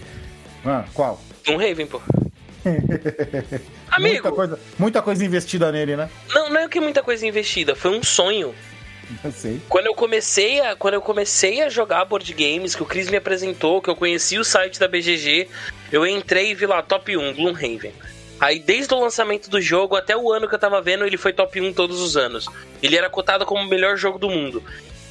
Ah, 0.65 0.85
qual? 0.95 1.21
Um 1.47 1.59
Raven, 1.59 1.87
pô. 1.87 2.01
Muita 2.65 3.69
Amigo, 3.91 4.33
coisa, 4.33 4.59
muita 4.79 5.03
coisa 5.03 5.25
investida 5.25 5.71
nele, 5.71 5.97
né? 5.97 6.11
não, 6.35 6.51
não 6.51 6.61
é 6.61 6.69
que 6.69 6.81
muita 6.81 7.03
coisa 7.03 7.27
investida, 7.27 7.77
foi 7.77 7.97
um 7.97 8.03
sonho. 8.03 8.55
Eu 9.23 9.31
sei. 9.33 9.61
Quando 9.69 9.87
eu 9.87 9.95
comecei 9.95 10.61
a, 10.61 10.75
quando 10.75 10.95
eu 10.95 11.03
comecei 11.03 11.63
a 11.63 11.69
jogar 11.69 12.05
board 12.07 12.33
games, 12.33 12.75
que 12.75 12.83
o 12.83 12.87
Chris 12.87 13.11
me 13.11 13.19
apresentou, 13.19 13.83
que 13.83 13.91
eu 13.91 13.95
conheci 13.95 14.39
o 14.39 14.45
site 14.45 14.81
da 14.81 14.89
BGG, 14.89 15.49
eu 15.93 16.07
entrei 16.07 16.51
e 16.51 16.55
vi 16.55 16.67
lá 16.67 16.83
top 16.83 17.17
1, 17.17 17.35
Gloomhaven. 17.35 17.93
Aí 18.41 18.59
desde 18.59 18.93
o 18.95 19.01
lançamento 19.01 19.49
do 19.49 19.61
jogo 19.61 19.95
até 19.95 20.17
o 20.17 20.33
ano 20.33 20.49
que 20.49 20.55
eu 20.55 20.59
tava 20.59 20.81
vendo, 20.81 21.05
ele 21.05 21.17
foi 21.17 21.33
top 21.33 21.61
1 21.61 21.73
todos 21.75 22.01
os 22.01 22.17
anos. 22.17 22.49
Ele 22.83 22.97
era 22.97 23.09
cotado 23.09 23.47
como 23.47 23.63
o 23.63 23.69
melhor 23.69 23.97
jogo 23.97 24.19
do 24.19 24.29
mundo. 24.29 24.63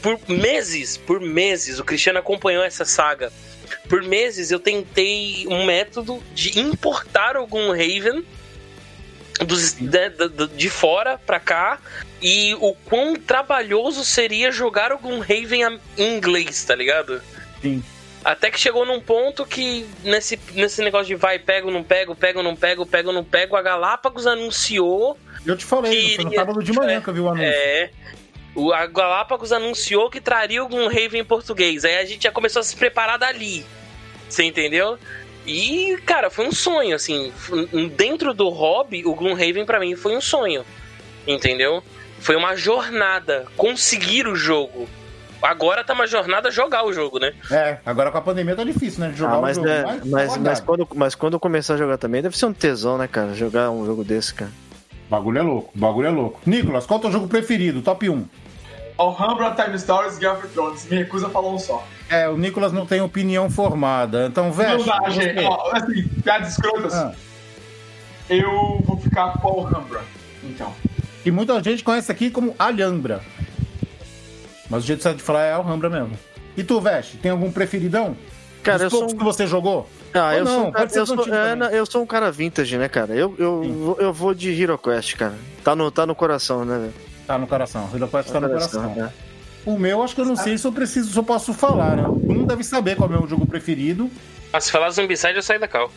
Por 0.01 0.19
meses, 0.27 0.97
por 0.97 1.21
meses, 1.21 1.79
o 1.79 1.83
Cristiano 1.83 2.19
acompanhou 2.19 2.63
essa 2.63 2.83
saga. 2.83 3.31
Por 3.87 4.01
meses 4.03 4.51
eu 4.51 4.59
tentei 4.59 5.45
um 5.47 5.65
método 5.65 6.21
de 6.33 6.59
importar 6.59 7.35
algum 7.35 7.71
Raven 7.71 8.25
dos, 9.45 9.73
de, 9.73 10.09
de, 10.09 10.47
de 10.55 10.69
fora 10.69 11.17
pra 11.17 11.39
cá 11.39 11.79
e 12.21 12.55
o 12.55 12.73
quão 12.85 13.15
trabalhoso 13.15 14.05
seria 14.05 14.51
jogar 14.51 14.91
algum 14.91 15.19
Raven 15.19 15.79
em 15.97 16.15
inglês, 16.15 16.63
tá 16.63 16.75
ligado? 16.75 17.21
Sim. 17.61 17.83
Até 18.23 18.49
que 18.49 18.57
chegou 18.57 18.85
num 18.85 19.01
ponto 19.01 19.45
que, 19.45 19.85
nesse, 20.03 20.39
nesse 20.53 20.81
negócio 20.81 21.07
de 21.07 21.15
vai, 21.15 21.37
pego, 21.37 21.69
não 21.69 21.83
pego, 21.83 22.15
pego, 22.15 22.41
não 22.41 22.55
pego, 22.55 22.85
pego, 22.85 23.11
não 23.11 23.23
pego, 23.23 23.57
a 23.57 23.61
Galápagos 23.61 24.25
anunciou. 24.25 25.17
Eu 25.45 25.57
te 25.57 25.65
falei, 25.65 26.15
foi 26.15 26.25
no 26.25 26.33
sábado 26.33 26.63
de 26.63 26.71
manhã 26.71 27.01
que 27.01 27.09
eu 27.09 27.13
vi 27.13 27.19
o 27.19 27.27
anúncio. 27.27 27.45
É. 27.45 27.89
O, 28.55 28.71
a 28.71 28.85
Galápagos 28.85 29.51
anunciou 29.51 30.09
que 30.09 30.21
traria 30.21 30.61
algum 30.61 30.85
Raven 30.87 31.21
em 31.21 31.25
português. 31.25 31.83
Aí 31.85 31.97
a 31.97 32.05
gente 32.05 32.23
já 32.23 32.31
começou 32.31 32.59
a 32.59 32.63
se 32.63 32.75
preparar 32.75 33.17
dali. 33.17 33.65
Você 34.29 34.43
entendeu? 34.43 34.97
E, 35.45 35.97
cara, 36.05 36.29
foi 36.29 36.47
um 36.47 36.51
sonho, 36.51 36.95
assim. 36.95 37.33
Dentro 37.97 38.33
do 38.33 38.49
hobby, 38.49 39.03
o 39.05 39.13
Gloomhaven 39.13 39.65
para 39.65 39.79
mim 39.79 39.95
foi 39.95 40.15
um 40.15 40.21
sonho. 40.21 40.63
Entendeu? 41.27 41.83
Foi 42.19 42.35
uma 42.35 42.55
jornada. 42.55 43.45
Conseguir 43.57 44.27
o 44.27 44.35
jogo. 44.35 44.87
Agora 45.41 45.83
tá 45.83 45.93
uma 45.93 46.07
jornada 46.07 46.49
jogar 46.49 46.85
o 46.85 46.93
jogo, 46.93 47.19
né? 47.19 47.33
É, 47.51 47.77
agora 47.85 48.09
com 48.11 48.17
a 48.17 48.21
pandemia 48.21 48.55
tá 48.55 48.63
difícil, 48.63 49.01
né? 49.01 49.09
De 49.09 49.17
jogar 49.17 49.35
Ah, 49.35 49.41
mas, 49.41 49.57
o 49.57 49.61
jogo. 49.61 49.69
é, 49.69 49.83
mas, 49.83 50.05
mas, 50.05 50.37
mas, 50.37 50.59
quando, 50.61 50.87
mas 50.95 51.15
quando 51.15 51.33
eu 51.33 51.39
começar 51.39 51.73
a 51.73 51.77
jogar 51.77 51.97
também, 51.97 52.21
deve 52.21 52.37
ser 52.37 52.45
um 52.45 52.53
tesão, 52.53 52.97
né, 52.97 53.09
cara? 53.09 53.33
Jogar 53.33 53.69
um 53.69 53.85
jogo 53.85 54.05
desse, 54.05 54.33
cara. 54.33 54.51
O 55.07 55.09
bagulho 55.11 55.39
é 55.39 55.41
louco, 55.41 55.71
o 55.75 55.77
bagulho 55.77 56.07
é 56.07 56.11
louco. 56.11 56.39
Nicolas, 56.45 56.85
qual 56.85 56.97
é 56.97 56.99
o 56.99 57.01
teu 57.01 57.11
jogo 57.11 57.27
preferido? 57.27 57.81
Top 57.81 58.09
1. 58.09 58.25
Alhambra, 58.97 59.51
Time 59.51 59.77
Stories, 59.77 60.17
Game 60.17 60.35
of 60.37 60.47
Thrones. 60.49 60.85
Me 60.89 60.97
recusa 60.97 61.27
a 61.27 61.29
falar 61.29 61.49
um 61.49 61.57
só. 61.59 61.85
É, 62.09 62.29
o 62.29 62.37
Nicolas 62.37 62.71
não 62.71 62.85
tem 62.85 63.01
opinião 63.01 63.49
formada. 63.49 64.27
Então, 64.27 64.51
velho. 64.51 64.79
Não 64.79 64.85
dá, 64.85 65.09
gente. 65.09 65.43
Ó, 65.43 65.71
assim, 65.73 66.07
piadas 66.23 66.49
escrotas. 66.51 66.93
Ah. 66.93 67.13
Eu 68.29 68.79
vou 68.85 68.97
ficar 68.97 69.33
com 69.39 69.65
Alhambra. 69.67 70.01
Então. 70.43 70.73
Que 71.23 71.31
muita 71.31 71.61
gente 71.63 71.83
conhece 71.83 72.11
aqui 72.11 72.29
como 72.29 72.55
Alhambra. 72.59 73.21
Mas 74.69 74.83
o 74.83 74.87
jeito 74.87 75.03
certo 75.03 75.17
de 75.17 75.23
falar 75.23 75.43
é 75.43 75.53
Alhambra 75.53 75.89
mesmo. 75.89 76.17
E 76.55 76.63
tu, 76.63 76.79
Veste, 76.79 77.17
tem 77.17 77.31
algum 77.31 77.51
preferidão? 77.51 78.15
Cara, 78.61 78.77
Dos 78.77 78.83
eu 78.85 78.89
sou 78.91 78.99
poucos 78.99 79.13
um- 79.15 79.17
que 79.17 79.23
você 79.23 79.47
jogou? 79.47 79.89
Ah, 80.13 80.35
eu, 80.35 80.45
não, 80.45 80.51
sou, 80.59 80.67
um 80.67 80.71
cara, 80.71 80.89
eu, 80.93 81.05
sou, 81.05 81.25
é, 81.25 81.79
eu 81.79 81.85
sou 81.85 82.01
um 82.03 82.05
cara 82.05 82.31
vintage, 82.31 82.77
né, 82.77 82.87
cara? 82.87 83.13
Eu, 83.13 83.35
eu, 83.37 83.63
vou- 83.63 83.97
eu 83.99 84.13
vou 84.13 84.33
de 84.33 84.61
Hero 84.61 84.77
Quest, 84.77 85.15
cara. 85.17 85.33
Tá 85.63 85.75
no, 85.75 85.89
tá 85.91 86.05
no 86.05 86.13
coração, 86.15 86.63
né? 86.63 86.77
velho? 86.77 86.93
Tá 87.27 87.37
no 87.37 87.47
coração. 87.47 87.89
Hero 87.93 88.07
Quest 88.07 88.29
tá 88.31 88.39
no 88.39 88.47
coração. 88.49 88.95
né? 88.95 89.11
O 89.65 89.77
meu, 89.79 90.03
acho 90.03 90.13
que 90.13 90.19
eu 90.21 90.25
não 90.25 90.35
sei 90.35 90.57
se 90.57 90.67
eu 90.67 90.73
preciso, 90.73 91.09
se 91.11 91.17
eu 91.17 91.23
posso 91.23 91.53
falar, 91.53 91.95
né? 91.95 92.03
Um 92.05 92.45
deve 92.45 92.63
saber 92.65 92.97
qual 92.97 93.09
é 93.09 93.15
o 93.15 93.19
meu 93.19 93.27
jogo 93.29 93.45
preferido. 93.45 94.11
Ah, 94.51 94.59
se 94.59 94.71
falar 94.71 94.89
Zombicide, 94.91 95.35
eu 95.37 95.41
saio 95.41 95.59
da 95.59 95.67
cal. 95.67 95.89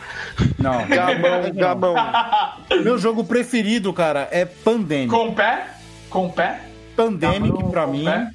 Não. 0.58 0.86
Gabão, 0.88 1.52
Gabão. 1.52 1.94
Meu 2.82 2.96
jogo 2.96 3.24
preferido, 3.24 3.92
cara, 3.92 4.28
é 4.30 4.44
Pandemic. 4.44 5.10
Com 5.10 5.34
pé? 5.34 5.66
Com 6.08 6.30
pé? 6.30 6.60
Pandemic, 6.94 7.50
Gabão, 7.52 7.70
pra 7.70 7.84
com 7.86 7.92
mim. 7.92 8.04
pé? 8.04 8.30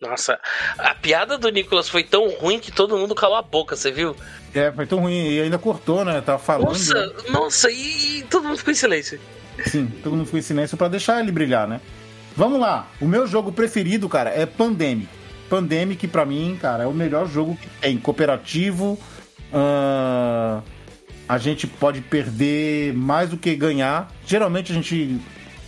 Nossa, 0.00 0.38
a 0.76 0.94
piada 0.94 1.38
do 1.38 1.48
Nicolas 1.48 1.88
foi 1.88 2.04
tão 2.04 2.28
ruim 2.28 2.60
que 2.60 2.70
todo 2.70 2.98
mundo 2.98 3.14
calou 3.14 3.36
a 3.36 3.42
boca, 3.42 3.74
você 3.74 3.90
viu? 3.90 4.14
É, 4.54 4.70
foi 4.70 4.86
tão 4.86 4.98
ruim. 5.00 5.30
E 5.30 5.40
ainda 5.40 5.58
cortou, 5.58 6.04
né? 6.04 6.20
Tava 6.20 6.38
falando. 6.38 6.68
Nossa, 6.68 6.94
né? 6.94 7.12
nossa, 7.30 7.70
e, 7.70 8.18
e 8.18 8.22
todo 8.24 8.46
mundo 8.46 8.58
ficou 8.58 8.72
em 8.72 8.76
silêncio. 8.76 9.18
Sim, 9.64 9.86
todo 10.02 10.14
mundo 10.14 10.26
ficou 10.26 10.38
em 10.38 10.42
silêncio 10.42 10.76
pra 10.76 10.88
deixar 10.88 11.20
ele 11.20 11.32
brilhar, 11.32 11.66
né? 11.66 11.80
Vamos 12.36 12.60
lá. 12.60 12.88
O 13.00 13.06
meu 13.06 13.26
jogo 13.26 13.50
preferido, 13.50 14.06
cara, 14.06 14.28
é 14.28 14.44
Pandemic. 14.44 15.08
Pandemic, 15.48 16.06
pra 16.08 16.26
mim, 16.26 16.58
cara, 16.60 16.84
é 16.84 16.86
o 16.86 16.92
melhor 16.92 17.26
jogo 17.26 17.56
que 17.56 17.68
tem. 17.80 17.96
Cooperativo. 17.96 18.98
ahn, 19.52 20.62
a 21.28 21.38
gente 21.38 21.66
pode 21.66 22.02
perder 22.02 22.92
mais 22.94 23.30
do 23.30 23.38
que 23.38 23.56
ganhar. 23.56 24.12
Geralmente 24.26 24.72
a 24.72 24.74
gente. 24.74 25.18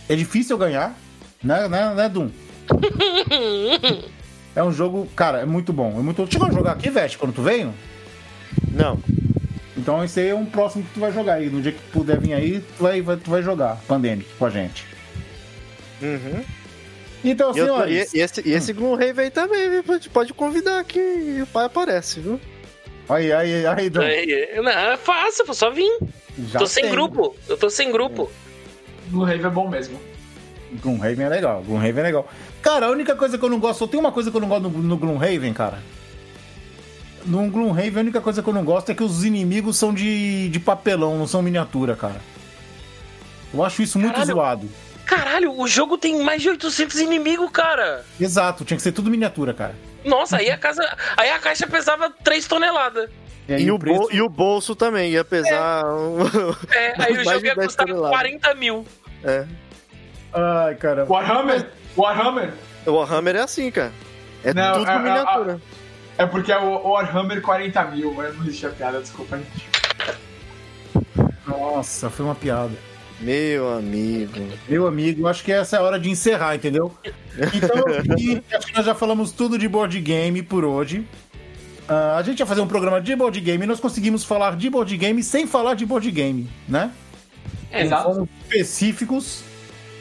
É 0.07 0.15
difícil 0.15 0.57
ganhar, 0.57 0.95
né, 1.43 1.67
né, 1.67 1.93
né 1.95 2.09
Doom? 2.09 2.29
É 4.59 4.63
um 4.63 4.73
jogo, 4.73 5.07
cara, 5.15 5.39
é 5.39 5.45
muito 5.45 5.71
bom. 5.71 5.97
É 5.97 6.01
muito... 6.01 6.27
Chegou 6.29 6.47
a 6.47 6.51
jogar 6.51 6.73
aqui, 6.73 6.89
Veste, 6.89 7.17
quando 7.17 7.33
tu 7.33 7.41
veio? 7.41 7.73
Não. 8.73 8.99
Então 9.77 10.03
esse 10.03 10.19
aí 10.19 10.27
é 10.29 10.35
um 10.35 10.45
próximo 10.45 10.83
que 10.83 10.93
tu 10.95 10.99
vai 10.99 11.13
jogar 11.13 11.35
aí. 11.35 11.49
No 11.49 11.61
dia 11.61 11.71
que 11.71 11.79
tu 11.79 11.91
puder 11.93 12.19
vir 12.19 12.33
aí, 12.33 12.59
tu 12.77 12.83
vai, 12.83 13.01
vai- 13.01 13.15
tu 13.15 13.29
vai 13.31 13.41
jogar 13.41 13.77
Pandemic 13.87 14.27
com 14.37 14.45
a 14.45 14.49
gente. 14.49 14.85
Uhum. 16.01 16.43
Então, 17.23 17.51
E, 17.51 17.53
senhores. 17.53 18.13
e- 18.13 18.17
e 18.17 18.21
esse, 18.21 18.47
e 18.49 18.51
esse 18.51 18.73
Gloomhaven 18.73 19.25
aí 19.25 19.31
também, 19.31 19.69
viu? 19.69 19.83
Pode, 19.83 20.09
pode 20.09 20.33
convidar 20.33 20.83
que 20.83 21.39
o 21.41 21.47
pai 21.47 21.65
aparece, 21.65 22.19
viu? 22.19 22.39
Aí, 23.07 23.31
aí, 23.31 23.65
aí, 23.65 23.89
Dom. 23.89 24.01
É, 24.01 24.61
não, 24.61 24.69
é 24.71 24.97
fácil, 24.97 25.45
pô, 25.45 25.53
só 25.53 25.69
vim. 25.71 25.89
Já 26.51 26.59
tô 26.59 26.67
sem 26.67 26.83
tem. 26.83 26.91
grupo, 26.91 27.35
eu 27.47 27.57
tô 27.57 27.69
sem 27.69 27.91
grupo. 27.91 28.29
Blue 29.07 29.23
Rave 29.23 29.45
é 29.45 29.49
bom 29.49 29.69
mesmo. 29.69 29.99
Gloomhaven 30.81 31.25
é 31.25 31.29
legal, 31.29 31.63
Gloomhaven 31.65 31.99
é 32.01 32.03
legal. 32.03 32.29
Cara, 32.61 32.87
a 32.87 32.89
única 32.89 33.15
coisa 33.15 33.37
que 33.37 33.43
eu 33.45 33.49
não 33.49 33.59
gosto, 33.59 33.79
só 33.79 33.87
tem 33.87 33.99
uma 33.99 34.11
coisa 34.11 34.29
que 34.29 34.35
eu 34.37 34.41
não 34.41 34.47
gosto 34.49 34.63
no, 34.69 34.79
no 34.83 34.97
Gloomhaven, 34.97 35.53
cara. 35.53 35.79
No 37.25 37.49
Gloomhaven, 37.49 37.97
a 37.97 37.99
única 38.01 38.21
coisa 38.21 38.41
que 38.41 38.49
eu 38.49 38.53
não 38.53 38.63
gosto 38.63 38.91
é 38.91 38.95
que 38.95 39.03
os 39.03 39.23
inimigos 39.23 39.77
são 39.77 39.93
de, 39.93 40.49
de 40.49 40.59
papelão, 40.59 41.17
não 41.17 41.27
são 41.27 41.41
miniatura, 41.41 41.95
cara. 41.95 42.19
Eu 43.53 43.63
acho 43.63 43.81
isso 43.81 43.97
muito 43.99 44.13
Caralho. 44.13 44.31
zoado. 44.33 44.69
Caralho, 45.05 45.59
o 45.59 45.67
jogo 45.67 45.97
tem 45.97 46.21
mais 46.23 46.41
de 46.41 46.49
800 46.49 46.99
inimigos, 46.99 47.49
cara. 47.51 48.05
Exato, 48.19 48.63
tinha 48.63 48.77
que 48.77 48.83
ser 48.83 48.91
tudo 48.91 49.09
miniatura, 49.09 49.53
cara. 49.53 49.75
Nossa, 50.05 50.37
aí 50.37 50.49
a 50.51 50.57
casa, 50.57 50.81
aí 51.17 51.29
a 51.31 51.39
caixa 51.39 51.65
pesava 51.67 52.09
3 52.23 52.47
toneladas. 52.47 53.09
aí 53.49 53.63
E, 53.63 53.71
o 53.71 53.79
preço- 53.79 53.99
bol- 54.01 54.09
e 54.13 54.21
o 54.21 54.29
bolso 54.29 54.75
também 54.75 55.11
ia 55.11 55.25
pesar. 55.25 55.83
um- 55.85 56.19
É, 56.71 56.93
aí 57.03 57.13
o 57.17 57.23
jogo 57.25 57.45
ia 57.45 57.55
10 57.55 57.67
custar 57.67 57.85
toneladas. 57.87 58.11
40 58.17 58.53
mil. 58.55 58.85
é. 59.23 59.45
Ai, 60.31 60.75
cara. 60.75 61.05
Warhammer? 61.09 61.67
Warhammer? 62.01 62.53
O 62.85 62.91
Warhammer 62.91 63.35
é 63.35 63.41
assim, 63.41 63.69
cara. 63.71 63.91
É 64.43 64.53
Não, 64.53 64.73
tudo 64.79 64.89
é- 64.89 64.95
é- 64.95 64.99
miniatura. 64.99 65.61
É 66.17 66.25
porque 66.25 66.51
é 66.51 66.57
o 66.57 66.89
Warhammer 66.89 67.41
40 67.41 67.83
mil, 67.85 68.13
mas 68.13 68.35
não 68.37 68.43
existe 68.45 68.65
a 68.65 68.69
piada, 68.69 68.99
desculpa, 69.01 69.37
gente. 69.37 69.69
Nossa, 71.47 72.09
foi 72.09 72.25
uma 72.25 72.35
piada. 72.35 72.71
Meu 73.19 73.73
amigo. 73.77 74.33
Meu 74.67 74.87
amigo, 74.87 75.27
acho 75.27 75.43
que 75.43 75.51
essa 75.51 75.75
é 75.75 75.79
a 75.79 75.83
hora 75.83 75.99
de 75.99 76.09
encerrar, 76.09 76.55
entendeu? 76.55 76.93
Então, 77.53 77.83
é 77.93 77.99
acho 78.55 78.67
que 78.67 78.73
nós 78.73 78.85
já 78.85 78.95
falamos 78.95 79.31
tudo 79.31 79.57
de 79.57 79.67
board 79.67 79.99
game 79.99 80.41
por 80.41 80.63
hoje. 80.63 81.05
Ah, 81.87 82.17
a 82.17 82.21
gente 82.23 82.39
ia 82.39 82.45
fazer 82.45 82.61
um 82.61 82.67
programa 82.67 83.01
de 83.01 83.15
board 83.15 83.39
game 83.41 83.63
e 83.63 83.67
nós 83.67 83.79
conseguimos 83.79 84.23
falar 84.23 84.55
de 84.55 84.69
board 84.69 84.95
game 84.95 85.21
sem 85.23 85.47
falar 85.47 85.73
de 85.73 85.85
board 85.85 86.09
game, 86.11 86.49
né? 86.67 86.91
É, 87.71 87.79
Não 87.79 87.85
exato. 87.85 88.03
fomos 88.13 88.29
específicos 88.43 89.41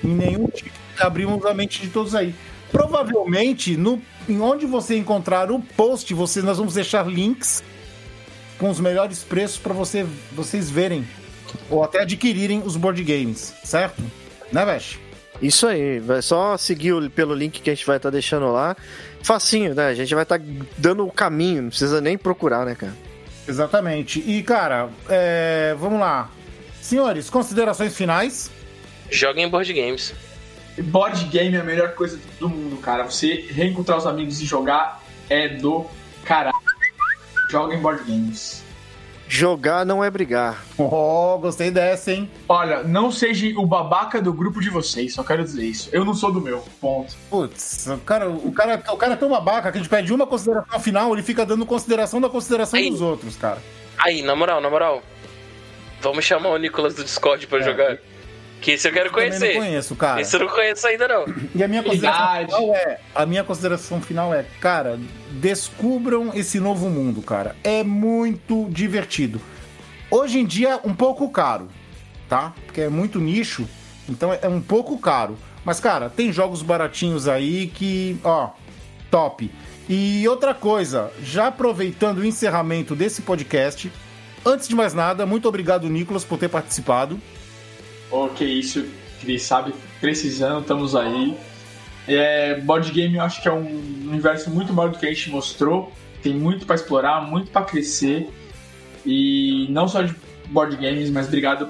em 0.04 0.08
nenhum 0.14 0.46
tipo. 0.48 0.77
Abrimos 0.98 1.44
a 1.44 1.54
mente 1.54 1.80
de 1.80 1.88
todos 1.88 2.14
aí. 2.14 2.34
Provavelmente, 2.70 3.76
no, 3.76 4.00
em 4.28 4.40
onde 4.40 4.66
você 4.66 4.96
encontrar 4.96 5.50
o 5.50 5.60
post, 5.60 6.12
você, 6.12 6.42
nós 6.42 6.58
vamos 6.58 6.74
deixar 6.74 7.06
links 7.06 7.62
com 8.58 8.68
os 8.68 8.80
melhores 8.80 9.22
preços 9.22 9.58
para 9.58 9.72
você, 9.72 10.04
vocês 10.32 10.68
verem 10.68 11.06
ou 11.70 11.82
até 11.82 12.02
adquirirem 12.02 12.62
os 12.64 12.76
board 12.76 13.02
games, 13.02 13.54
certo? 13.64 14.02
Né, 14.52 14.64
Vesh? 14.64 14.98
Isso 15.40 15.66
aí, 15.66 16.00
vai 16.00 16.20
só 16.20 16.56
seguir 16.56 17.10
pelo 17.10 17.34
link 17.34 17.60
que 17.60 17.70
a 17.70 17.74
gente 17.74 17.86
vai 17.86 17.96
estar 17.96 18.10
deixando 18.10 18.50
lá. 18.50 18.76
Facinho, 19.22 19.74
né? 19.74 19.86
A 19.86 19.94
gente 19.94 20.12
vai 20.14 20.24
estar 20.24 20.40
dando 20.76 21.06
o 21.06 21.12
caminho, 21.12 21.62
não 21.62 21.68
precisa 21.68 22.00
nem 22.00 22.18
procurar, 22.18 22.66
né, 22.66 22.74
cara? 22.74 22.94
Exatamente. 23.46 24.18
E, 24.26 24.42
cara, 24.42 24.88
é, 25.08 25.76
vamos 25.78 26.00
lá. 26.00 26.30
Senhores, 26.82 27.30
considerações 27.30 27.96
finais? 27.96 28.50
Joga 29.10 29.40
em 29.40 29.48
board 29.48 29.72
games. 29.72 30.12
Board 30.82 31.24
game 31.26 31.56
é 31.56 31.60
a 31.60 31.64
melhor 31.64 31.92
coisa 31.94 32.18
do 32.38 32.48
mundo, 32.48 32.76
cara. 32.78 33.04
Você 33.04 33.46
reencontrar 33.50 33.98
os 33.98 34.06
amigos 34.06 34.40
e 34.40 34.44
jogar 34.44 35.02
é 35.28 35.48
do 35.48 35.86
caralho. 36.24 36.56
Joga 37.50 37.74
em 37.74 37.78
board 37.78 38.02
games. 38.04 38.62
Jogar 39.30 39.84
não 39.84 40.02
é 40.02 40.10
brigar. 40.10 40.64
Oh, 40.78 41.36
gostei 41.38 41.70
dessa, 41.70 42.10
hein? 42.12 42.30
Olha, 42.48 42.82
não 42.82 43.10
seja 43.12 43.46
o 43.58 43.66
babaca 43.66 44.22
do 44.22 44.32
grupo 44.32 44.58
de 44.58 44.70
vocês, 44.70 45.12
só 45.12 45.22
quero 45.22 45.44
dizer 45.44 45.64
isso. 45.66 45.90
Eu 45.92 46.02
não 46.02 46.14
sou 46.14 46.32
do 46.32 46.40
meu, 46.40 46.64
ponto. 46.80 47.14
Putz, 47.28 47.86
o 47.88 47.98
cara, 47.98 48.30
o, 48.30 48.50
cara, 48.52 48.82
o 48.90 48.96
cara 48.96 49.12
é 49.12 49.16
tão 49.16 49.28
babaca 49.28 49.70
que 49.70 49.76
a 49.76 49.80
gente 49.82 49.90
pede 49.90 50.14
uma 50.14 50.26
consideração 50.26 50.80
final, 50.80 51.12
ele 51.12 51.22
fica 51.22 51.44
dando 51.44 51.66
consideração 51.66 52.22
da 52.22 52.30
consideração 52.30 52.78
Aí. 52.78 52.90
dos 52.90 53.02
outros, 53.02 53.36
cara. 53.36 53.58
Aí, 53.98 54.22
na 54.22 54.34
moral, 54.34 54.62
na 54.62 54.70
moral. 54.70 55.02
Vamos 56.00 56.24
chamar 56.24 56.48
o 56.50 56.56
Nicolas 56.56 56.94
do 56.94 57.04
Discord 57.04 57.46
pra 57.48 57.58
É. 57.58 57.62
jogar. 57.62 57.98
Que 58.60 58.72
esse 58.72 58.88
eu 58.88 58.92
quero 58.92 59.10
Também 59.10 59.30
não 59.30 59.38
conhecer. 59.38 59.56
conheço, 59.56 59.94
cara. 59.96 60.20
Esse 60.20 60.34
eu 60.34 60.40
não 60.40 60.48
conheço 60.48 60.86
ainda, 60.86 61.06
não. 61.06 61.24
E 61.54 61.62
a 61.62 61.68
minha 61.68 61.82
consideração 61.82 62.26
Verdade. 62.36 62.52
final 62.52 62.74
é, 62.74 63.00
a 63.14 63.26
minha 63.26 63.44
consideração 63.44 64.00
final 64.00 64.34
é, 64.34 64.44
cara, 64.60 64.98
descubram 65.32 66.32
esse 66.34 66.58
novo 66.58 66.88
mundo, 66.90 67.22
cara. 67.22 67.54
É 67.62 67.84
muito 67.84 68.66
divertido. 68.70 69.40
Hoje 70.10 70.38
em 70.40 70.44
dia 70.46 70.80
um 70.84 70.94
pouco 70.94 71.28
caro, 71.30 71.68
tá? 72.28 72.52
Porque 72.66 72.80
é 72.80 72.88
muito 72.88 73.20
nicho, 73.20 73.68
então 74.08 74.36
é 74.40 74.48
um 74.48 74.60
pouco 74.60 74.98
caro. 74.98 75.38
Mas 75.64 75.78
cara, 75.80 76.08
tem 76.08 76.32
jogos 76.32 76.62
baratinhos 76.62 77.28
aí 77.28 77.68
que, 77.68 78.18
ó, 78.24 78.50
top. 79.10 79.50
E 79.88 80.26
outra 80.28 80.52
coisa, 80.52 81.10
já 81.22 81.46
aproveitando 81.46 82.18
o 82.18 82.24
encerramento 82.24 82.94
desse 82.94 83.22
podcast, 83.22 83.90
antes 84.44 84.66
de 84.68 84.74
mais 84.74 84.94
nada, 84.94 85.24
muito 85.24 85.48
obrigado, 85.48 85.88
Nicolas, 85.88 86.24
por 86.24 86.38
ter 86.38 86.48
participado. 86.48 87.20
Oh, 88.10 88.28
que 88.28 88.44
isso, 88.44 88.86
Cris, 89.20 89.42
sabe? 89.42 89.74
Precisando, 90.00 90.60
estamos 90.60 90.94
aí. 90.94 91.36
É, 92.06 92.58
board 92.60 92.90
game 92.90 93.16
eu 93.16 93.22
acho 93.22 93.42
que 93.42 93.48
é 93.48 93.52
um 93.52 93.66
universo 94.08 94.50
muito 94.50 94.72
maior 94.72 94.90
do 94.90 94.98
que 94.98 95.06
a 95.06 95.12
gente 95.12 95.30
mostrou. 95.30 95.92
Tem 96.22 96.34
muito 96.34 96.66
para 96.66 96.76
explorar, 96.76 97.20
muito 97.20 97.50
para 97.50 97.64
crescer. 97.64 98.28
E 99.04 99.66
não 99.70 99.86
só 99.86 100.02
de 100.02 100.14
board 100.48 100.76
games, 100.76 101.10
mas 101.10 101.26
obrigado 101.26 101.68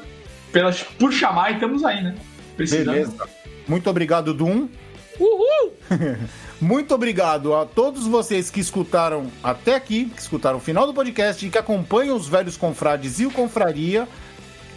pelas, 0.52 0.82
por 0.82 1.12
chamar 1.12 1.50
e 1.50 1.54
estamos 1.54 1.84
aí, 1.84 2.02
né? 2.02 2.14
Precisando. 2.56 2.86
Beleza. 2.86 3.28
Muito 3.66 3.90
obrigado, 3.90 4.32
Doom. 4.32 4.68
Uhul! 5.18 5.74
Muito 6.60 6.92
obrigado 6.92 7.54
a 7.54 7.64
todos 7.64 8.06
vocês 8.06 8.50
que 8.50 8.58
escutaram 8.58 9.30
até 9.42 9.76
aqui, 9.76 10.06
que 10.06 10.20
escutaram 10.20 10.58
o 10.58 10.60
final 10.60 10.86
do 10.86 10.94
podcast 10.94 11.44
e 11.46 11.50
que 11.50 11.58
acompanham 11.58 12.16
os 12.16 12.26
velhos 12.26 12.56
confrades 12.56 13.20
e 13.20 13.26
o 13.26 13.30
Confraria. 13.30 14.08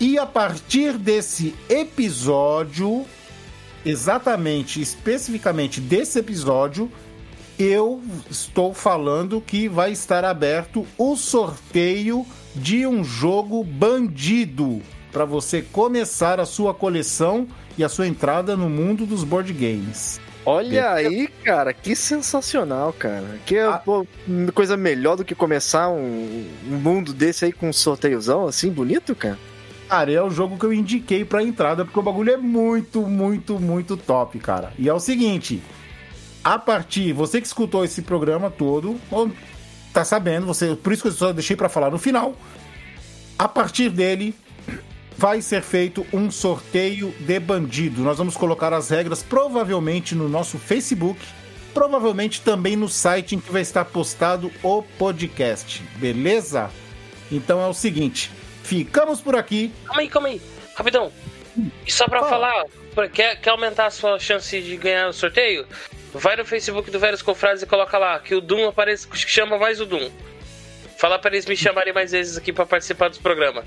E 0.01 0.17
a 0.17 0.25
partir 0.25 0.97
desse 0.97 1.53
episódio, 1.69 3.05
exatamente, 3.85 4.81
especificamente 4.81 5.79
desse 5.79 6.17
episódio, 6.17 6.91
eu 7.59 8.01
estou 8.27 8.73
falando 8.73 9.39
que 9.39 9.69
vai 9.69 9.91
estar 9.91 10.25
aberto 10.25 10.87
o 10.97 11.15
sorteio 11.15 12.25
de 12.55 12.87
um 12.87 13.03
jogo 13.03 13.63
bandido 13.63 14.81
para 15.11 15.23
você 15.23 15.61
começar 15.61 16.39
a 16.39 16.47
sua 16.47 16.73
coleção 16.73 17.47
e 17.77 17.83
a 17.83 17.89
sua 17.89 18.07
entrada 18.07 18.57
no 18.57 18.71
mundo 18.71 19.05
dos 19.05 19.23
board 19.23 19.53
games. 19.53 20.19
Olha 20.43 20.93
aí, 20.93 21.27
cara, 21.43 21.71
que 21.75 21.95
sensacional, 21.95 22.91
cara. 22.91 23.39
Que 23.45 23.59
ah. 23.59 23.73
pô, 23.73 24.07
coisa 24.55 24.75
melhor 24.75 25.15
do 25.15 25.23
que 25.23 25.35
começar 25.35 25.89
um, 25.89 26.43
um, 26.67 26.77
mundo 26.77 27.13
desse 27.13 27.45
aí 27.45 27.51
com 27.51 27.69
um 27.69 27.73
sorteiozão 27.73 28.47
assim, 28.47 28.71
bonito, 28.71 29.13
cara. 29.13 29.37
Cara, 29.91 30.09
é 30.09 30.23
o 30.23 30.29
jogo 30.29 30.57
que 30.57 30.65
eu 30.65 30.71
indiquei 30.71 31.25
pra 31.25 31.43
entrada, 31.43 31.83
porque 31.83 31.99
o 31.99 32.01
bagulho 32.01 32.31
é 32.31 32.37
muito, 32.37 33.01
muito, 33.01 33.59
muito 33.59 33.97
top, 33.97 34.39
cara. 34.39 34.71
E 34.79 34.87
é 34.87 34.93
o 34.93 35.01
seguinte: 35.01 35.61
a 36.41 36.57
partir, 36.57 37.11
você 37.11 37.41
que 37.41 37.47
escutou 37.47 37.83
esse 37.83 38.01
programa 38.01 38.49
todo, 38.49 38.97
tá 39.91 40.05
sabendo, 40.05 40.45
você, 40.45 40.77
por 40.77 40.93
isso 40.93 41.01
que 41.01 41.09
eu 41.09 41.11
só 41.11 41.33
deixei 41.33 41.57
para 41.57 41.67
falar 41.67 41.91
no 41.91 41.97
final. 41.97 42.37
A 43.37 43.49
partir 43.49 43.89
dele, 43.89 44.33
vai 45.17 45.41
ser 45.41 45.61
feito 45.61 46.05
um 46.13 46.31
sorteio 46.31 47.13
de 47.19 47.37
bandido. 47.41 48.01
Nós 48.01 48.17
vamos 48.17 48.37
colocar 48.37 48.71
as 48.71 48.89
regras 48.89 49.21
provavelmente 49.21 50.15
no 50.15 50.29
nosso 50.29 50.57
Facebook, 50.57 51.19
provavelmente 51.73 52.39
também 52.39 52.77
no 52.77 52.87
site 52.87 53.35
em 53.35 53.41
que 53.41 53.51
vai 53.51 53.61
estar 53.61 53.83
postado 53.83 54.49
o 54.63 54.83
podcast, 54.97 55.83
beleza? 55.97 56.69
Então 57.29 57.59
é 57.59 57.67
o 57.67 57.73
seguinte, 57.73 58.31
ficamos 58.63 59.21
por 59.21 59.35
aqui. 59.35 59.71
Calma 59.85 60.01
aí, 60.01 60.09
calma 60.09 60.27
aí, 60.29 60.41
rapidão. 60.75 61.11
E 61.85 61.91
só 61.91 62.07
pra 62.07 62.23
falar, 62.23 62.63
quer, 63.13 63.39
quer 63.39 63.49
aumentar 63.49 63.87
a 63.87 63.91
sua 63.91 64.17
chance 64.19 64.59
de 64.61 64.77
ganhar 64.77 65.09
o 65.09 65.13
sorteio? 65.13 65.65
Vai 66.13 66.35
no 66.35 66.45
Facebook 66.45 66.89
do 66.91 66.99
Velhos 66.99 67.21
Confrades 67.21 67.63
e 67.63 67.65
coloca 67.65 67.97
lá 67.97 68.19
que 68.19 68.35
o 68.35 68.41
Doom 68.41 68.67
aparece, 68.67 69.07
chama 69.13 69.57
mais 69.57 69.79
o 69.79 69.85
Doom. 69.85 70.09
Fala 70.97 71.17
para 71.17 71.31
eles 71.31 71.45
me 71.45 71.57
chamarem 71.57 71.93
mais 71.93 72.11
vezes 72.11 72.37
aqui 72.37 72.53
para 72.53 72.65
participar 72.65 73.09
dos 73.09 73.17
programas 73.17 73.65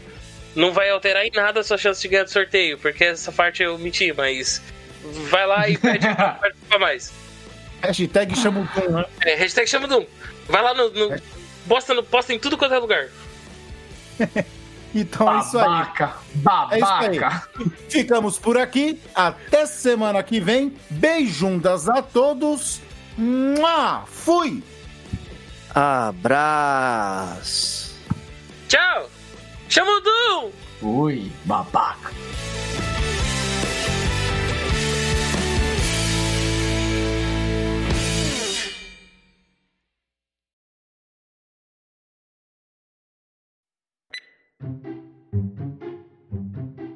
não 0.54 0.72
vai 0.72 0.88
alterar 0.90 1.24
em 1.24 1.30
nada 1.30 1.60
a 1.60 1.64
sua 1.64 1.76
chance 1.76 2.00
de 2.00 2.08
ganhar 2.08 2.24
do 2.24 2.30
sorteio, 2.30 2.78
porque 2.78 3.04
essa 3.04 3.32
parte 3.32 3.62
eu 3.62 3.76
menti, 3.78 4.12
mas 4.12 4.62
vai 5.28 5.46
lá 5.46 5.68
e 5.68 5.76
pede 5.76 6.06
pra 6.14 6.30
participar 6.40 6.78
mais. 6.78 7.12
Hashtag 7.82 8.36
chama 8.36 8.60
o 8.60 8.80
Doom, 8.80 8.92
né? 8.92 9.04
É, 9.24 9.34
hashtag 9.34 9.68
chama 9.68 9.86
o 9.86 9.88
Doom. 9.88 10.06
Vai 10.48 10.62
lá 10.62 10.74
no. 10.74 10.90
no 10.90 11.22
posta, 11.68 11.92
no, 11.92 12.02
posta 12.02 12.32
em 12.32 12.38
tudo 12.38 12.56
quanto 12.56 12.74
é 12.74 12.78
lugar. 12.78 13.08
então 14.94 15.26
babaca, 15.26 15.40
é 15.40 15.42
isso 15.42 15.58
aí. 15.58 15.86
Babaca. 16.34 16.74
É 16.74 16.78
isso 16.78 16.92
aí. 16.92 17.18
Ficamos 17.88 18.38
por 18.38 18.56
aqui. 18.56 19.00
Até 19.14 19.66
semana 19.66 20.22
que 20.22 20.40
vem. 20.40 20.74
Beijundas 20.88 21.86
a 21.88 22.00
todos. 22.00 22.80
Mua! 23.18 24.04
Fui! 24.06 24.62
Abraço. 25.74 27.92
Tchau! 28.68 29.10
Chama 29.68 29.90
o 29.90 30.00
Doom! 30.00 30.50
Ui, 30.82 31.32
babaca. 31.44 32.12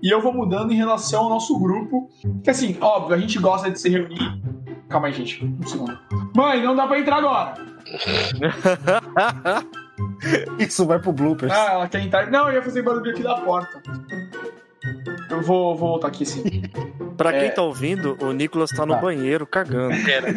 E 0.02 0.12
eu 0.12 0.20
vou 0.20 0.32
mudando 0.32 0.72
em 0.72 0.76
relação 0.76 1.24
ao 1.24 1.28
nosso 1.28 1.58
grupo. 1.58 2.08
Que 2.42 2.50
assim, 2.50 2.76
óbvio, 2.80 3.16
a 3.16 3.18
gente 3.18 3.38
gosta 3.38 3.70
de 3.70 3.80
se 3.80 3.88
reunir. 3.88 4.40
Calma 4.88 5.08
aí, 5.08 5.12
gente. 5.12 5.44
Um 5.44 5.66
segundo. 5.66 5.98
Mãe, 6.34 6.62
não 6.62 6.74
dá 6.74 6.86
pra 6.86 6.98
entrar 6.98 7.18
agora. 7.18 7.54
Isso 10.58 10.86
vai 10.86 10.98
pro 10.98 11.12
bloopers. 11.12 11.52
Ah, 11.52 11.72
ela 11.72 11.88
quer 11.88 12.00
entrar. 12.00 12.30
Não, 12.30 12.48
eu 12.48 12.54
ia 12.54 12.62
fazer 12.62 12.82
barulho 12.82 13.10
aqui 13.10 13.22
da 13.22 13.36
porta. 13.36 13.82
Eu 15.30 15.42
vou, 15.42 15.76
vou 15.76 15.90
voltar 15.90 16.08
aqui 16.08 16.24
sim. 16.24 16.62
Pra 17.16 17.32
quem 17.32 17.48
é... 17.48 17.50
tá 17.50 17.62
ouvindo, 17.62 18.16
o 18.20 18.32
Nicolas 18.32 18.70
tá 18.70 18.86
no 18.86 18.94
tá. 18.94 19.00
banheiro 19.00 19.46
cagando. 19.46 19.94
Pera. 20.04 20.28